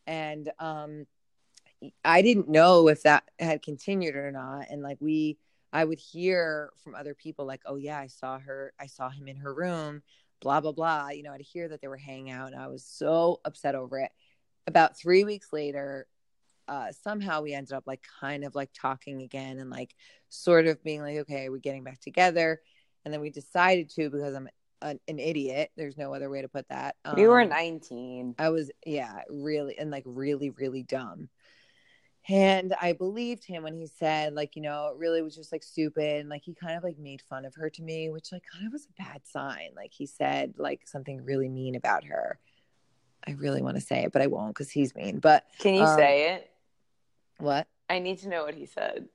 And 0.07 0.51
um 0.59 1.05
i 2.03 2.23
didn't 2.23 2.49
know 2.49 2.87
if 2.87 3.03
that 3.03 3.23
had 3.37 3.61
continued 3.61 4.15
or 4.15 4.31
not. 4.31 4.67
And 4.71 4.81
like 4.81 4.97
we 4.99 5.37
i 5.71 5.83
would 5.83 5.99
hear 5.99 6.71
from 6.83 6.95
other 6.95 7.13
people 7.13 7.45
like 7.45 7.61
oh 7.67 7.75
yeah 7.75 7.99
i 7.99 8.07
saw 8.07 8.39
her 8.39 8.73
i 8.79 8.87
saw 8.87 9.09
him 9.09 9.27
in 9.27 9.35
her 9.35 9.53
room 9.53 10.01
blah 10.39 10.59
blah 10.59 10.71
blah. 10.71 11.09
You 11.09 11.21
know 11.21 11.33
i'd 11.33 11.41
hear 11.41 11.67
that 11.67 11.81
they 11.81 11.87
were 11.87 11.97
hanging 11.97 12.31
out 12.31 12.51
and 12.51 12.59
i 12.59 12.67
was 12.67 12.83
so 12.83 13.41
upset 13.45 13.75
over 13.75 13.99
it 13.99 14.11
about 14.67 14.97
three 14.97 15.23
weeks 15.23 15.51
later, 15.51 16.07
uh, 16.67 16.91
somehow 16.91 17.41
we 17.41 17.53
ended 17.53 17.73
up 17.73 17.85
like 17.87 18.03
kind 18.19 18.43
of 18.43 18.53
like 18.53 18.69
talking 18.73 19.21
again 19.21 19.57
and 19.57 19.69
like 19.69 19.95
sort 20.29 20.67
of 20.67 20.83
being 20.83 21.01
like, 21.01 21.17
okay, 21.19 21.49
we're 21.49 21.57
getting 21.57 21.83
back 21.83 21.99
together. 22.01 22.61
And 23.05 23.13
then 23.13 23.21
we 23.21 23.29
decided 23.29 23.89
to 23.91 24.09
because 24.09 24.35
I'm 24.35 24.49
an, 24.81 24.99
an 25.07 25.19
idiot. 25.19 25.71
There's 25.77 25.97
no 25.97 26.13
other 26.13 26.29
way 26.29 26.41
to 26.41 26.49
put 26.49 26.67
that. 26.69 26.95
Um, 27.05 27.17
you 27.17 27.29
were 27.29 27.45
19. 27.45 28.35
I 28.37 28.49
was, 28.49 28.69
yeah, 28.85 29.21
really, 29.29 29.77
and 29.79 29.89
like 29.89 30.03
really, 30.05 30.49
really 30.49 30.83
dumb. 30.83 31.29
And 32.29 32.75
I 32.81 32.91
believed 32.91 33.45
him 33.45 33.63
when 33.63 33.73
he 33.73 33.87
said, 33.87 34.33
like, 34.33 34.57
you 34.57 34.61
know, 34.61 34.89
it 34.89 34.97
really 34.97 35.21
was 35.21 35.33
just 35.33 35.53
like 35.53 35.63
stupid. 35.63 36.19
And 36.19 36.29
like, 36.29 36.43
he 36.43 36.53
kind 36.53 36.75
of 36.75 36.83
like 36.83 36.97
made 36.99 37.21
fun 37.21 37.45
of 37.45 37.55
her 37.55 37.69
to 37.69 37.81
me, 37.81 38.09
which 38.09 38.33
like 38.33 38.43
kind 38.51 38.67
of 38.67 38.73
was 38.73 38.85
a 38.85 39.01
bad 39.01 39.21
sign. 39.25 39.69
Like, 39.77 39.93
he 39.93 40.05
said 40.05 40.55
like 40.57 40.81
something 40.85 41.23
really 41.23 41.47
mean 41.47 41.75
about 41.75 42.03
her. 42.03 42.37
I 43.25 43.31
really 43.31 43.61
want 43.61 43.75
to 43.75 43.81
say 43.81 44.03
it, 44.03 44.11
but 44.11 44.21
I 44.21 44.27
won't 44.27 44.49
because 44.49 44.71
he's 44.71 44.95
mean. 44.95 45.19
But 45.19 45.45
can 45.59 45.75
you 45.75 45.83
um, 45.83 45.97
say 45.97 46.33
it? 46.33 46.49
What? 47.39 47.67
I 47.89 47.99
need 47.99 48.19
to 48.19 48.29
know 48.29 48.43
what 48.43 48.55
he 48.55 48.65
said. 48.65 49.07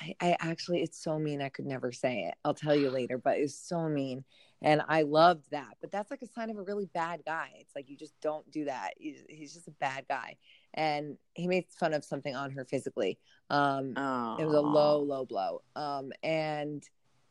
I, 0.00 0.14
I 0.20 0.36
actually, 0.40 0.82
it's 0.82 1.02
so 1.02 1.18
mean. 1.18 1.42
I 1.42 1.48
could 1.48 1.66
never 1.66 1.92
say 1.92 2.24
it. 2.28 2.34
I'll 2.44 2.54
tell 2.54 2.74
you 2.74 2.90
later, 2.90 3.18
but 3.18 3.38
it's 3.38 3.54
so 3.54 3.88
mean. 3.88 4.24
And 4.60 4.82
I 4.88 5.02
loved 5.02 5.50
that. 5.52 5.76
But 5.80 5.92
that's 5.92 6.10
like 6.10 6.22
a 6.22 6.26
sign 6.26 6.50
of 6.50 6.56
a 6.56 6.62
really 6.62 6.86
bad 6.86 7.22
guy. 7.24 7.50
It's 7.58 7.74
like 7.76 7.88
you 7.88 7.96
just 7.96 8.14
don't 8.20 8.48
do 8.50 8.64
that. 8.64 8.94
He's, 8.98 9.22
he's 9.28 9.54
just 9.54 9.68
a 9.68 9.72
bad 9.72 10.06
guy. 10.08 10.36
And 10.74 11.16
he 11.34 11.46
made 11.46 11.66
fun 11.70 11.94
of 11.94 12.04
something 12.04 12.34
on 12.34 12.50
her 12.52 12.64
physically. 12.64 13.18
Um, 13.50 13.90
it 14.38 14.44
was 14.44 14.54
a 14.54 14.60
low, 14.60 14.98
low 14.98 15.24
blow. 15.24 15.62
Um, 15.76 16.12
and 16.22 16.82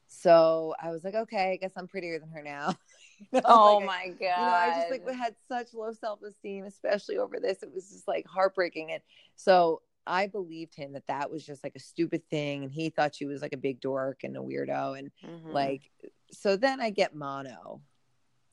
so 0.07 0.73
I 0.81 0.91
was 0.91 1.03
like, 1.03 1.15
okay, 1.15 1.51
I 1.51 1.55
guess 1.57 1.73
I'm 1.75 1.87
prettier 1.87 2.19
than 2.19 2.29
her 2.29 2.41
now. 2.41 2.73
know? 3.33 3.41
Oh 3.45 3.77
like 3.77 3.85
my 3.85 3.93
I, 3.93 4.07
god! 4.07 4.19
You 4.19 4.27
know, 4.27 4.35
I 4.35 4.75
just 4.75 4.91
like 4.91 5.15
had 5.15 5.35
such 5.47 5.73
low 5.73 5.91
self 5.91 6.21
esteem, 6.21 6.65
especially 6.65 7.17
over 7.17 7.39
this. 7.39 7.63
It 7.63 7.73
was 7.73 7.89
just 7.89 8.07
like 8.07 8.25
heartbreaking, 8.27 8.91
and 8.91 9.01
so 9.35 9.81
I 10.05 10.27
believed 10.27 10.75
him 10.75 10.93
that 10.93 11.07
that 11.07 11.29
was 11.29 11.45
just 11.45 11.63
like 11.63 11.73
a 11.75 11.79
stupid 11.79 12.27
thing, 12.29 12.63
and 12.63 12.71
he 12.71 12.89
thought 12.89 13.15
she 13.15 13.25
was 13.25 13.41
like 13.41 13.53
a 13.53 13.57
big 13.57 13.81
dork 13.81 14.23
and 14.23 14.37
a 14.37 14.39
weirdo, 14.39 14.97
and 14.97 15.11
mm-hmm. 15.25 15.51
like 15.51 15.91
so. 16.31 16.55
Then 16.55 16.79
I 16.79 16.89
get 16.89 17.15
mono. 17.15 17.81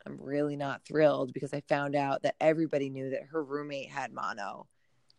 I'm 0.07 0.19
really 0.21 0.57
not 0.57 0.85
thrilled 0.85 1.33
because 1.33 1.55
I 1.55 1.63
found 1.63 1.97
out 1.97 2.23
that 2.25 2.35
everybody 2.39 2.91
knew 2.91 3.11
that 3.11 3.23
her 3.31 3.43
roommate 3.43 3.91
had 3.91 4.13
mono. 4.13 4.67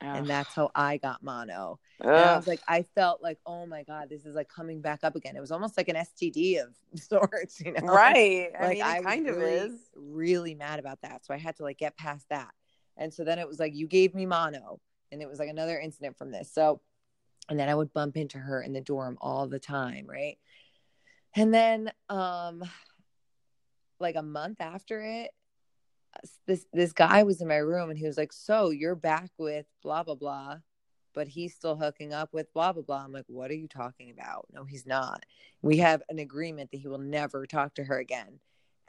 And 0.02 0.28
that's 0.28 0.54
how 0.54 0.72
I 0.76 0.98
got 0.98 1.24
mono. 1.24 1.80
And 2.00 2.26
I 2.26 2.36
was 2.36 2.48
like, 2.48 2.62
I 2.68 2.84
felt 2.96 3.24
like, 3.24 3.40
oh 3.46 3.66
my 3.66 3.84
god, 3.84 4.10
this 4.10 4.26
is 4.26 4.36
like 4.36 4.50
coming 4.50 4.82
back 4.82 5.00
up 5.04 5.16
again. 5.16 5.36
It 5.36 5.40
was 5.40 5.52
almost 5.52 5.78
like 5.78 5.88
an 5.88 5.96
STD 5.96 6.62
of 6.62 6.76
sorts, 7.00 7.62
you 7.62 7.72
know? 7.72 7.82
Right. 7.82 8.52
I 8.60 8.64
like 8.64 8.74
mean, 8.76 8.84
I 8.84 9.02
kind 9.02 9.28
of 9.28 9.38
really, 9.38 9.52
is 9.52 9.90
really 9.96 10.56
mad 10.56 10.80
about 10.80 11.02
that, 11.02 11.26
so 11.26 11.34
I 11.34 11.38
had 11.38 11.56
to 11.58 11.64
like 11.64 11.78
get 11.78 11.98
past 11.98 12.28
that. 12.30 12.52
And 12.98 13.14
so 13.14 13.24
then 13.24 13.40
it 13.40 13.48
was 13.48 13.60
like, 13.60 13.74
you 13.76 13.88
gave 13.88 14.14
me 14.14 14.26
mono, 14.26 14.80
and 15.12 15.22
it 15.22 15.28
was 15.28 15.40
like 15.40 15.50
another 15.50 15.80
incident 15.80 16.18
from 16.18 16.32
this. 16.32 16.52
So, 16.54 16.82
and 17.50 17.60
then 17.60 17.70
I 17.70 17.76
would 17.76 17.94
bump 17.94 18.18
into 18.18 18.38
her 18.38 18.62
in 18.62 18.74
the 18.74 18.82
dorm 18.82 19.18
all 19.22 19.48
the 19.48 19.60
time, 19.60 20.08
right? 20.08 20.38
And 21.36 21.54
then, 21.54 21.92
um, 22.10 22.64
like 24.00 24.16
a 24.16 24.22
month 24.22 24.62
after 24.62 25.02
it, 25.02 25.32
this 26.46 26.66
this 26.74 26.94
guy 26.94 27.24
was 27.24 27.42
in 27.42 27.48
my 27.48 27.58
room 27.58 27.90
and 27.90 27.98
he 27.98 28.06
was 28.06 28.18
like, 28.18 28.34
"So 28.34 28.70
you're 28.70 28.96
back 28.96 29.32
with 29.38 29.66
blah 29.82 30.04
blah 30.04 30.16
blah." 30.16 30.58
But 31.14 31.28
he's 31.30 31.56
still 31.56 31.78
hooking 31.78 32.14
up 32.14 32.34
with 32.34 32.54
blah 32.54 32.74
blah 32.74 32.84
blah. 32.84 33.04
I'm 33.04 33.14
like, 33.14 33.26
what 33.28 33.50
are 33.50 33.56
you 33.56 33.70
talking 33.70 34.12
about? 34.12 34.48
No, 34.52 34.66
he's 34.66 34.86
not. 34.86 35.24
We 35.62 35.78
have 35.78 36.04
an 36.10 36.20
agreement 36.20 36.72
that 36.72 36.80
he 36.80 36.90
will 36.90 36.98
never 36.98 37.46
talk 37.46 37.76
to 37.76 37.86
her 37.86 37.98
again. 37.98 38.40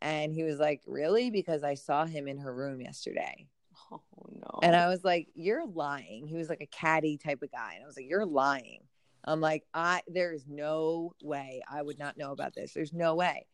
And 0.01 0.33
he 0.33 0.43
was 0.43 0.59
like, 0.59 0.83
Really? 0.87 1.31
Because 1.31 1.63
I 1.63 1.75
saw 1.75 2.05
him 2.05 2.29
in 2.29 2.39
her 2.39 2.55
room 2.55 2.81
yesterday. 2.81 3.47
Oh 3.93 4.01
no. 4.33 4.61
And 4.63 4.75
I 4.75 4.89
was 4.89 5.05
like, 5.05 5.29
You're 5.35 5.67
lying. 5.67 6.27
He 6.27 6.37
was 6.37 6.49
like 6.49 6.61
a 6.61 6.67
catty 6.67 7.19
type 7.19 7.43
of 7.43 7.53
guy. 7.53 7.75
And 7.75 7.85
I 7.85 7.87
was 7.87 7.97
like, 7.97 8.09
You're 8.09 8.27
lying. 8.27 8.81
I'm 9.25 9.41
like, 9.41 9.65
I 9.75 10.03
there 10.07 10.33
is 10.33 10.45
no 10.49 11.13
way 11.23 11.63
I 11.69 11.83
would 11.83 11.99
not 11.99 12.17
know 12.17 12.33
about 12.33 12.55
this. 12.55 12.73
There's 12.73 12.93
no 12.93 13.15
way. 13.15 13.47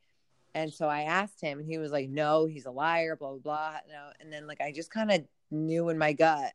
And 0.54 0.72
so 0.72 0.86
I 0.86 1.02
asked 1.02 1.40
him, 1.40 1.58
and 1.58 1.66
he 1.66 1.78
was 1.78 1.92
like, 1.92 2.10
"No, 2.10 2.46
he's 2.46 2.66
a 2.66 2.70
liar." 2.70 3.16
Blah 3.16 3.30
blah 3.30 3.38
blah. 3.38 3.72
No, 3.88 4.10
and 4.20 4.32
then 4.32 4.46
like 4.46 4.60
I 4.60 4.72
just 4.72 4.90
kind 4.90 5.10
of 5.10 5.24
knew 5.50 5.88
in 5.88 5.98
my 5.98 6.12
gut, 6.12 6.52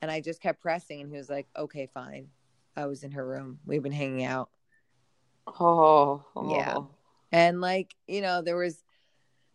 and 0.00 0.10
I 0.10 0.20
just 0.20 0.40
kept 0.40 0.60
pressing, 0.60 1.00
and 1.00 1.10
he 1.10 1.16
was 1.16 1.30
like, 1.30 1.46
"Okay, 1.56 1.86
fine." 1.86 2.28
I 2.76 2.86
was 2.86 3.04
in 3.04 3.12
her 3.12 3.26
room. 3.26 3.58
We've 3.66 3.82
been 3.82 3.92
hanging 3.92 4.24
out. 4.24 4.50
Oh, 5.46 6.24
oh. 6.34 6.56
yeah. 6.56 6.78
And 7.30 7.60
like 7.60 7.94
you 8.06 8.20
know, 8.20 8.42
there 8.42 8.56
was 8.56 8.82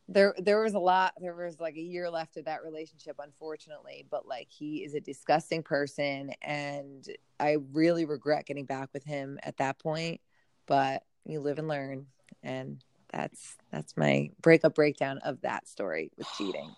there 0.07 0.33
there 0.37 0.61
was 0.61 0.73
a 0.73 0.79
lot. 0.79 1.13
There 1.19 1.35
was 1.35 1.59
like 1.59 1.75
a 1.75 1.81
year 1.81 2.09
left 2.09 2.37
of 2.37 2.45
that 2.45 2.63
relationship, 2.63 3.17
unfortunately. 3.19 4.05
But 4.09 4.27
like 4.27 4.47
he 4.49 4.83
is 4.83 4.93
a 4.93 5.01
disgusting 5.01 5.63
person, 5.63 6.31
and 6.41 7.05
I 7.39 7.57
really 7.73 8.05
regret 8.05 8.45
getting 8.45 8.65
back 8.65 8.89
with 8.93 9.03
him 9.03 9.39
at 9.43 9.57
that 9.57 9.79
point. 9.79 10.21
But 10.65 11.03
you 11.25 11.39
live 11.39 11.59
and 11.59 11.67
learn, 11.67 12.07
and 12.41 12.83
that's 13.11 13.57
that's 13.71 13.95
my 13.97 14.29
breakup 14.41 14.75
breakdown 14.75 15.19
of 15.19 15.41
that 15.41 15.67
story 15.67 16.11
with 16.17 16.27
cheating. 16.37 16.71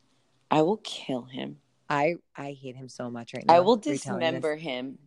I 0.50 0.62
will 0.62 0.78
kill 0.78 1.22
him. 1.22 1.58
I 1.88 2.16
I 2.36 2.52
hate 2.52 2.76
him 2.76 2.88
so 2.88 3.10
much 3.10 3.34
right 3.34 3.44
now. 3.46 3.54
I 3.54 3.60
will 3.60 3.76
dismember 3.76 4.56
him. 4.56 4.98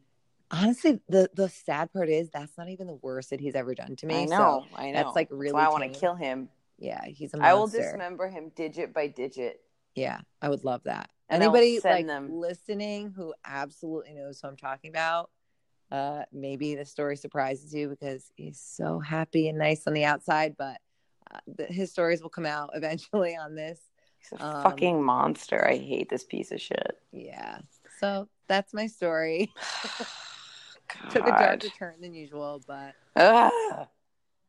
Honestly, 0.52 1.00
the 1.08 1.30
the 1.34 1.50
sad 1.50 1.92
part 1.94 2.10
is 2.10 2.30
that's 2.30 2.58
not 2.58 2.70
even 2.70 2.88
the 2.88 3.00
worst 3.02 3.30
that 3.30 3.40
he's 3.40 3.56
ever 3.56 3.74
done 3.74 3.96
to 3.98 4.06
me. 4.06 4.24
I 4.24 4.26
know. 4.26 4.66
So, 4.72 4.76
I 4.76 4.92
know. 4.92 5.04
that's, 5.04 5.16
like, 5.16 5.30
really 5.32 5.54
why 5.54 5.66
I 5.66 5.70
want 5.70 5.92
to 5.94 6.00
kill 6.00 6.16
him. 6.16 6.50
yeah, 6.78 7.06
he's 7.06 7.34
a 7.34 7.38
I 7.42 7.54
will 7.54 7.62
monster. 7.62 7.80
dismember 7.84 8.28
him 8.28 8.52
digit 8.56 8.94
by 8.94 9.08
digit. 9.08 9.62
Yeah, 9.96 10.20
I 10.42 10.50
would 10.50 10.64
love 10.64 10.82
that. 10.84 11.10
And 11.30 11.42
Anybody 11.42 11.80
like 11.84 12.06
them. 12.08 12.30
listening 12.34 13.14
who 13.16 13.34
absolutely 13.46 14.14
knows 14.14 14.42
who 14.42 14.50
I'm 14.50 14.58
talking 14.58 14.90
about, 14.90 15.30
uh, 15.92 16.24
maybe 16.32 16.76
the 16.76 16.86
story 16.86 17.18
surprises 17.18 17.74
you 17.74 17.90
because 17.90 18.32
he's 18.36 18.60
so 18.60 19.00
happy 19.00 19.48
and 19.50 19.58
nice 19.58 19.86
on 19.88 19.94
the 19.94 20.06
outside, 20.06 20.56
but 20.58 20.78
uh, 21.34 21.40
the, 21.48 21.66
his 21.66 21.92
stories 21.92 22.22
will 22.22 22.30
come 22.30 22.46
out 22.46 22.72
eventually 22.76 23.36
on 23.36 23.56
this. 23.56 23.80
He's 24.18 24.40
a 24.40 24.46
Um, 24.46 24.64
fucking 24.64 25.04
monster. 25.04 25.66
I 25.68 25.78
hate 25.78 26.10
this 26.10 26.24
piece 26.24 26.52
of 26.52 26.62
shit. 26.62 26.98
Yeah, 27.12 27.60
so 28.00 28.28
that's 28.48 28.74
my 28.74 28.88
story. 28.88 29.52
Took 31.10 31.26
a 31.28 31.32
darker 31.32 31.68
turn 31.78 32.02
than 32.02 32.14
usual, 32.14 32.62
but 32.68 32.94
Ugh. 33.16 33.88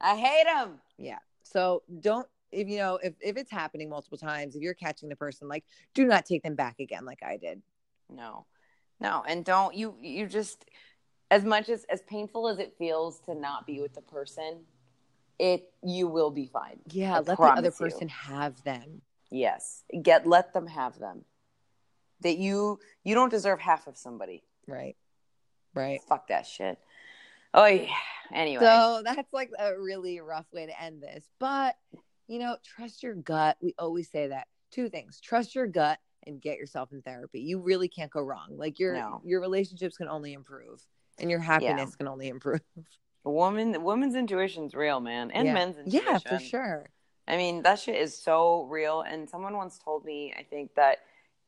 I 0.01 0.17
hate 0.17 0.47
him. 0.47 0.81
yeah. 0.99 1.19
So 1.45 1.83
don't 2.01 2.27
if 2.51 2.69
you 2.69 2.79
know 2.79 2.99
if 3.03 3.15
if 3.21 3.37
it's 3.37 3.51
happening 3.51 3.89
multiple 3.89 4.19
times, 4.19 4.57
if 4.57 4.63
you're 4.63 4.75
catching 4.75 5.09
the 5.09 5.17
person, 5.17 5.49
like 5.49 5.65
do 5.95 6.05
not 6.05 6.27
take 6.27 6.43
them 6.43 6.55
back 6.57 6.81
again, 6.81 7.05
like 7.05 7.23
I 7.23 7.37
did. 7.37 7.63
No, 8.11 8.47
no, 9.01 9.23
and 9.27 9.45
don't 9.45 9.75
you 9.75 9.95
you 10.01 10.27
just 10.27 10.65
as 11.33 11.45
much 11.45 11.71
as 11.71 11.85
as 11.85 12.03
painful 12.03 12.47
as 12.47 12.59
it 12.59 12.75
feels 12.77 13.19
to 13.21 13.35
not 13.35 13.67
be 13.67 13.81
with 13.81 13.95
the 13.95 14.03
person, 14.03 14.61
it 15.39 15.73
you 15.83 16.07
will 16.07 16.31
be 16.31 16.47
fine. 16.47 16.79
Yeah, 16.91 17.17
I 17.17 17.21
let 17.21 17.39
the 17.39 17.43
other 17.45 17.69
you. 17.69 17.73
person 17.73 18.09
have 18.09 18.63
them. 18.65 19.01
Yes, 19.31 19.83
get 20.03 20.27
let 20.27 20.53
them 20.53 20.67
have 20.67 20.99
them. 20.99 21.25
That 22.21 22.37
you 22.37 22.79
you 23.03 23.15
don't 23.15 23.31
deserve 23.31 23.61
half 23.61 23.87
of 23.87 23.97
somebody. 23.97 24.45
Right. 24.69 24.95
Right. 25.75 26.01
Fuck 26.07 26.29
that 26.29 26.47
shit. 26.47 26.79
Oh 27.55 27.65
yeah. 27.65 27.89
Anyway, 28.33 28.63
So 28.63 29.03
that's 29.03 29.33
like 29.33 29.51
a 29.59 29.79
really 29.79 30.21
rough 30.21 30.47
way 30.53 30.67
to 30.67 30.83
end 30.83 31.03
this. 31.03 31.25
But, 31.39 31.77
you 32.29 32.39
know, 32.39 32.57
trust 32.63 33.03
your 33.03 33.15
gut. 33.15 33.57
We 33.61 33.75
always 33.79 34.11
say 34.11 34.29
that. 34.29 34.49
Two 34.71 34.89
things 34.91 35.19
trust 35.21 35.55
your 35.55 35.67
gut 35.67 35.99
and 36.27 36.41
get 36.41 36.59
yourself 36.59 36.93
in 36.93 37.01
therapy. 37.03 37.41
You 37.41 37.59
really 37.59 37.89
can't 37.89 38.11
go 38.11 38.21
wrong. 38.21 38.49
Like 38.57 38.79
your 38.79 38.95
No. 38.95 39.23
your 39.25 39.41
relationships 39.41 39.97
can 39.97 40.09
only 40.09 40.35
improve 40.35 40.83
and 41.19 41.31
your 41.31 41.41
happiness 41.41 41.97
can 41.97 42.09
only 42.09 42.29
improve. 42.37 42.61
woman 43.25 43.83
woman's 43.83 44.15
intuition's 44.15 44.75
real, 44.75 45.01
man, 45.01 45.31
and 45.31 45.47
yeah. 45.47 45.55
men's 45.55 45.79
intuition. 45.79 46.07
Yeah, 46.07 46.19
for 46.19 46.39
sure. 46.39 46.87
I 47.29 47.37
mean, 47.37 47.63
that 47.63 47.79
shit 47.79 47.97
is 47.97 48.17
so 48.17 48.65
real. 48.65 49.03
And 49.03 49.29
someone 49.29 49.57
once 49.57 49.79
told 49.79 50.05
me, 50.05 50.35
I 50.37 50.43
think 50.43 50.75
that 50.75 50.99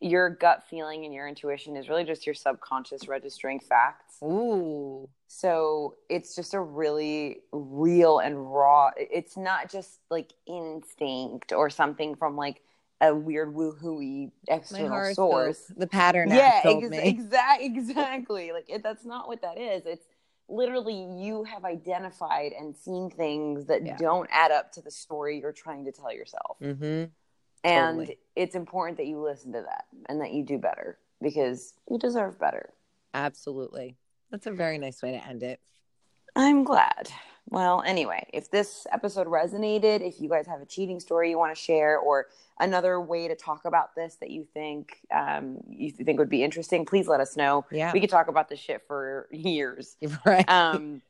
your 0.01 0.31
gut 0.31 0.63
feeling 0.69 1.05
and 1.05 1.15
your 1.15 1.27
intuition 1.27 1.77
is 1.77 1.89
really 1.89 2.05
just 2.05 2.27
your 2.27 2.35
subconscious 2.35 3.09
registering 3.09 3.59
facts. 3.59 4.17
Ooh. 4.23 5.09
So 5.29 5.97
it's 6.09 6.37
just 6.37 6.55
a 6.55 6.61
really 6.61 7.39
real 7.53 8.19
and 8.19 8.53
raw. 8.53 8.91
It's 8.97 9.37
not 9.37 9.71
just 9.71 10.01
like 10.11 10.33
instinct 10.47 11.53
or 11.53 11.71
something 11.71 12.15
from 12.15 12.37
like 12.37 12.61
a 13.09 13.15
weird 13.15 13.55
woohooey 13.55 14.31
external 14.49 15.15
source. 15.15 15.73
the 15.77 15.87
pattern 15.87 16.31
Yeah, 16.31 16.61
ex- 16.65 16.89
me. 16.91 16.99
exact, 16.99 17.63
exactly. 17.63 18.53
Like 18.53 18.67
it, 18.69 18.83
that's 18.83 19.05
not 19.05 19.29
what 19.29 19.43
that 19.43 19.59
is. 19.59 19.83
It's 19.87 20.07
literally 20.49 21.07
you 21.25 21.45
have 21.45 21.65
identified 21.65 22.53
and 22.53 22.77
seen 22.77 23.11
things 23.11 23.67
that 23.67 23.85
Yeah. 23.85 23.97
don't 23.97 24.29
add 24.31 24.51
up 24.51 24.73
to 24.73 24.83
the 24.83 24.91
story 24.91 25.39
you're 25.41 25.53
trying 25.53 25.85
to 25.87 25.93
tell 25.93 26.13
yourself. 26.13 26.59
mm-hmm. 26.63 27.05
And 27.67 27.99
Totally. 27.99 28.19
it's 28.37 28.55
important 28.55 28.99
that 28.99 29.07
you 29.07 29.19
listen 29.23 29.53
to 29.53 29.63
that 29.63 29.85
and 30.09 30.21
that 30.21 30.33
you 30.33 30.45
do 30.45 30.59
better 30.59 30.99
because 31.23 31.73
you 31.91 31.99
deserve 31.99 32.39
better. 32.39 32.75
Absolutely. 33.15 33.97
That's 34.31 34.47
a 34.47 34.51
very 34.53 34.77
nice 34.77 35.03
way 35.03 35.13
to 35.13 35.27
end 35.27 35.43
it. 35.43 35.61
I'm 36.37 36.65
glad. 36.65 37.09
Well, 37.51 37.83
anyway, 37.87 38.27
if 38.33 38.51
this 38.51 38.87
episode 38.91 39.27
resonated, 39.27 40.01
if 40.01 40.21
you 40.21 40.29
guys 40.29 40.47
have 40.47 40.61
a 40.61 40.67
cheating 40.67 40.99
story 40.99 41.31
you 41.31 41.39
want 41.39 41.55
to 41.55 41.61
share 41.61 41.99
or 41.99 42.27
another 42.59 43.01
way 43.01 43.29
to 43.29 43.35
talk 43.35 43.65
about 43.65 43.95
this 43.95 44.17
that 44.17 44.31
you 44.31 44.47
think 44.55 44.99
um, 45.13 45.59
you 45.69 45.91
think 45.91 46.19
would 46.19 46.31
be 46.31 46.43
interesting, 46.43 46.85
please 46.85 47.07
let 47.07 47.21
us 47.21 47.37
know. 47.37 47.67
Yeah. 47.71 47.93
We 47.93 48.01
could 48.01 48.11
talk 48.11 48.29
about 48.29 48.49
this 48.49 48.59
shit 48.59 48.83
for 48.87 49.29
years. 49.31 49.97
right. 50.25 50.49
Um, 50.49 51.03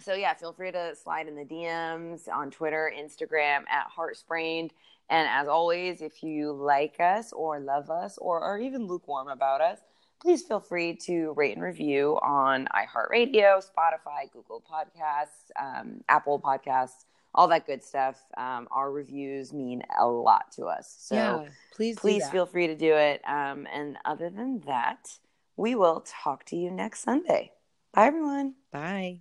so 0.00 0.14
yeah, 0.14 0.34
feel 0.34 0.52
free 0.52 0.70
to 0.72 0.94
slide 0.94 1.26
in 1.26 1.34
the 1.34 1.44
DMs 1.44 2.28
on 2.28 2.50
Twitter, 2.50 2.92
Instagram 2.96 3.64
at 3.68 3.88
Heartsprained. 3.96 4.70
And 5.10 5.26
as 5.28 5.48
always, 5.48 6.02
if 6.02 6.22
you 6.22 6.52
like 6.52 6.96
us 7.00 7.32
or 7.32 7.58
love 7.60 7.90
us 7.90 8.18
or 8.18 8.40
are 8.40 8.58
even 8.58 8.86
lukewarm 8.86 9.28
about 9.28 9.60
us, 9.62 9.78
please 10.20 10.42
feel 10.42 10.60
free 10.60 10.94
to 10.94 11.32
rate 11.36 11.54
and 11.54 11.62
review 11.62 12.18
on 12.22 12.68
iHeartRadio, 12.74 13.62
Spotify, 13.64 14.30
Google 14.32 14.62
Podcasts, 14.70 15.50
um, 15.60 16.02
Apple 16.08 16.40
Podcasts, 16.40 17.04
all 17.34 17.48
that 17.48 17.66
good 17.66 17.82
stuff. 17.82 18.20
Um, 18.36 18.68
our 18.70 18.90
reviews 18.90 19.52
mean 19.52 19.82
a 19.98 20.06
lot 20.06 20.50
to 20.52 20.66
us. 20.66 20.96
So 20.98 21.14
yeah. 21.14 21.48
Please 21.74 21.96
please 21.98 22.28
feel 22.28 22.46
free 22.46 22.66
to 22.66 22.74
do 22.74 22.94
it. 22.94 23.22
Um, 23.26 23.66
and 23.72 23.96
other 24.04 24.30
than 24.30 24.60
that, 24.66 25.08
we 25.56 25.74
will 25.74 26.04
talk 26.06 26.44
to 26.46 26.56
you 26.56 26.70
next 26.70 27.00
Sunday. 27.00 27.52
Bye, 27.92 28.06
everyone. 28.06 28.54
Bye. 28.72 29.20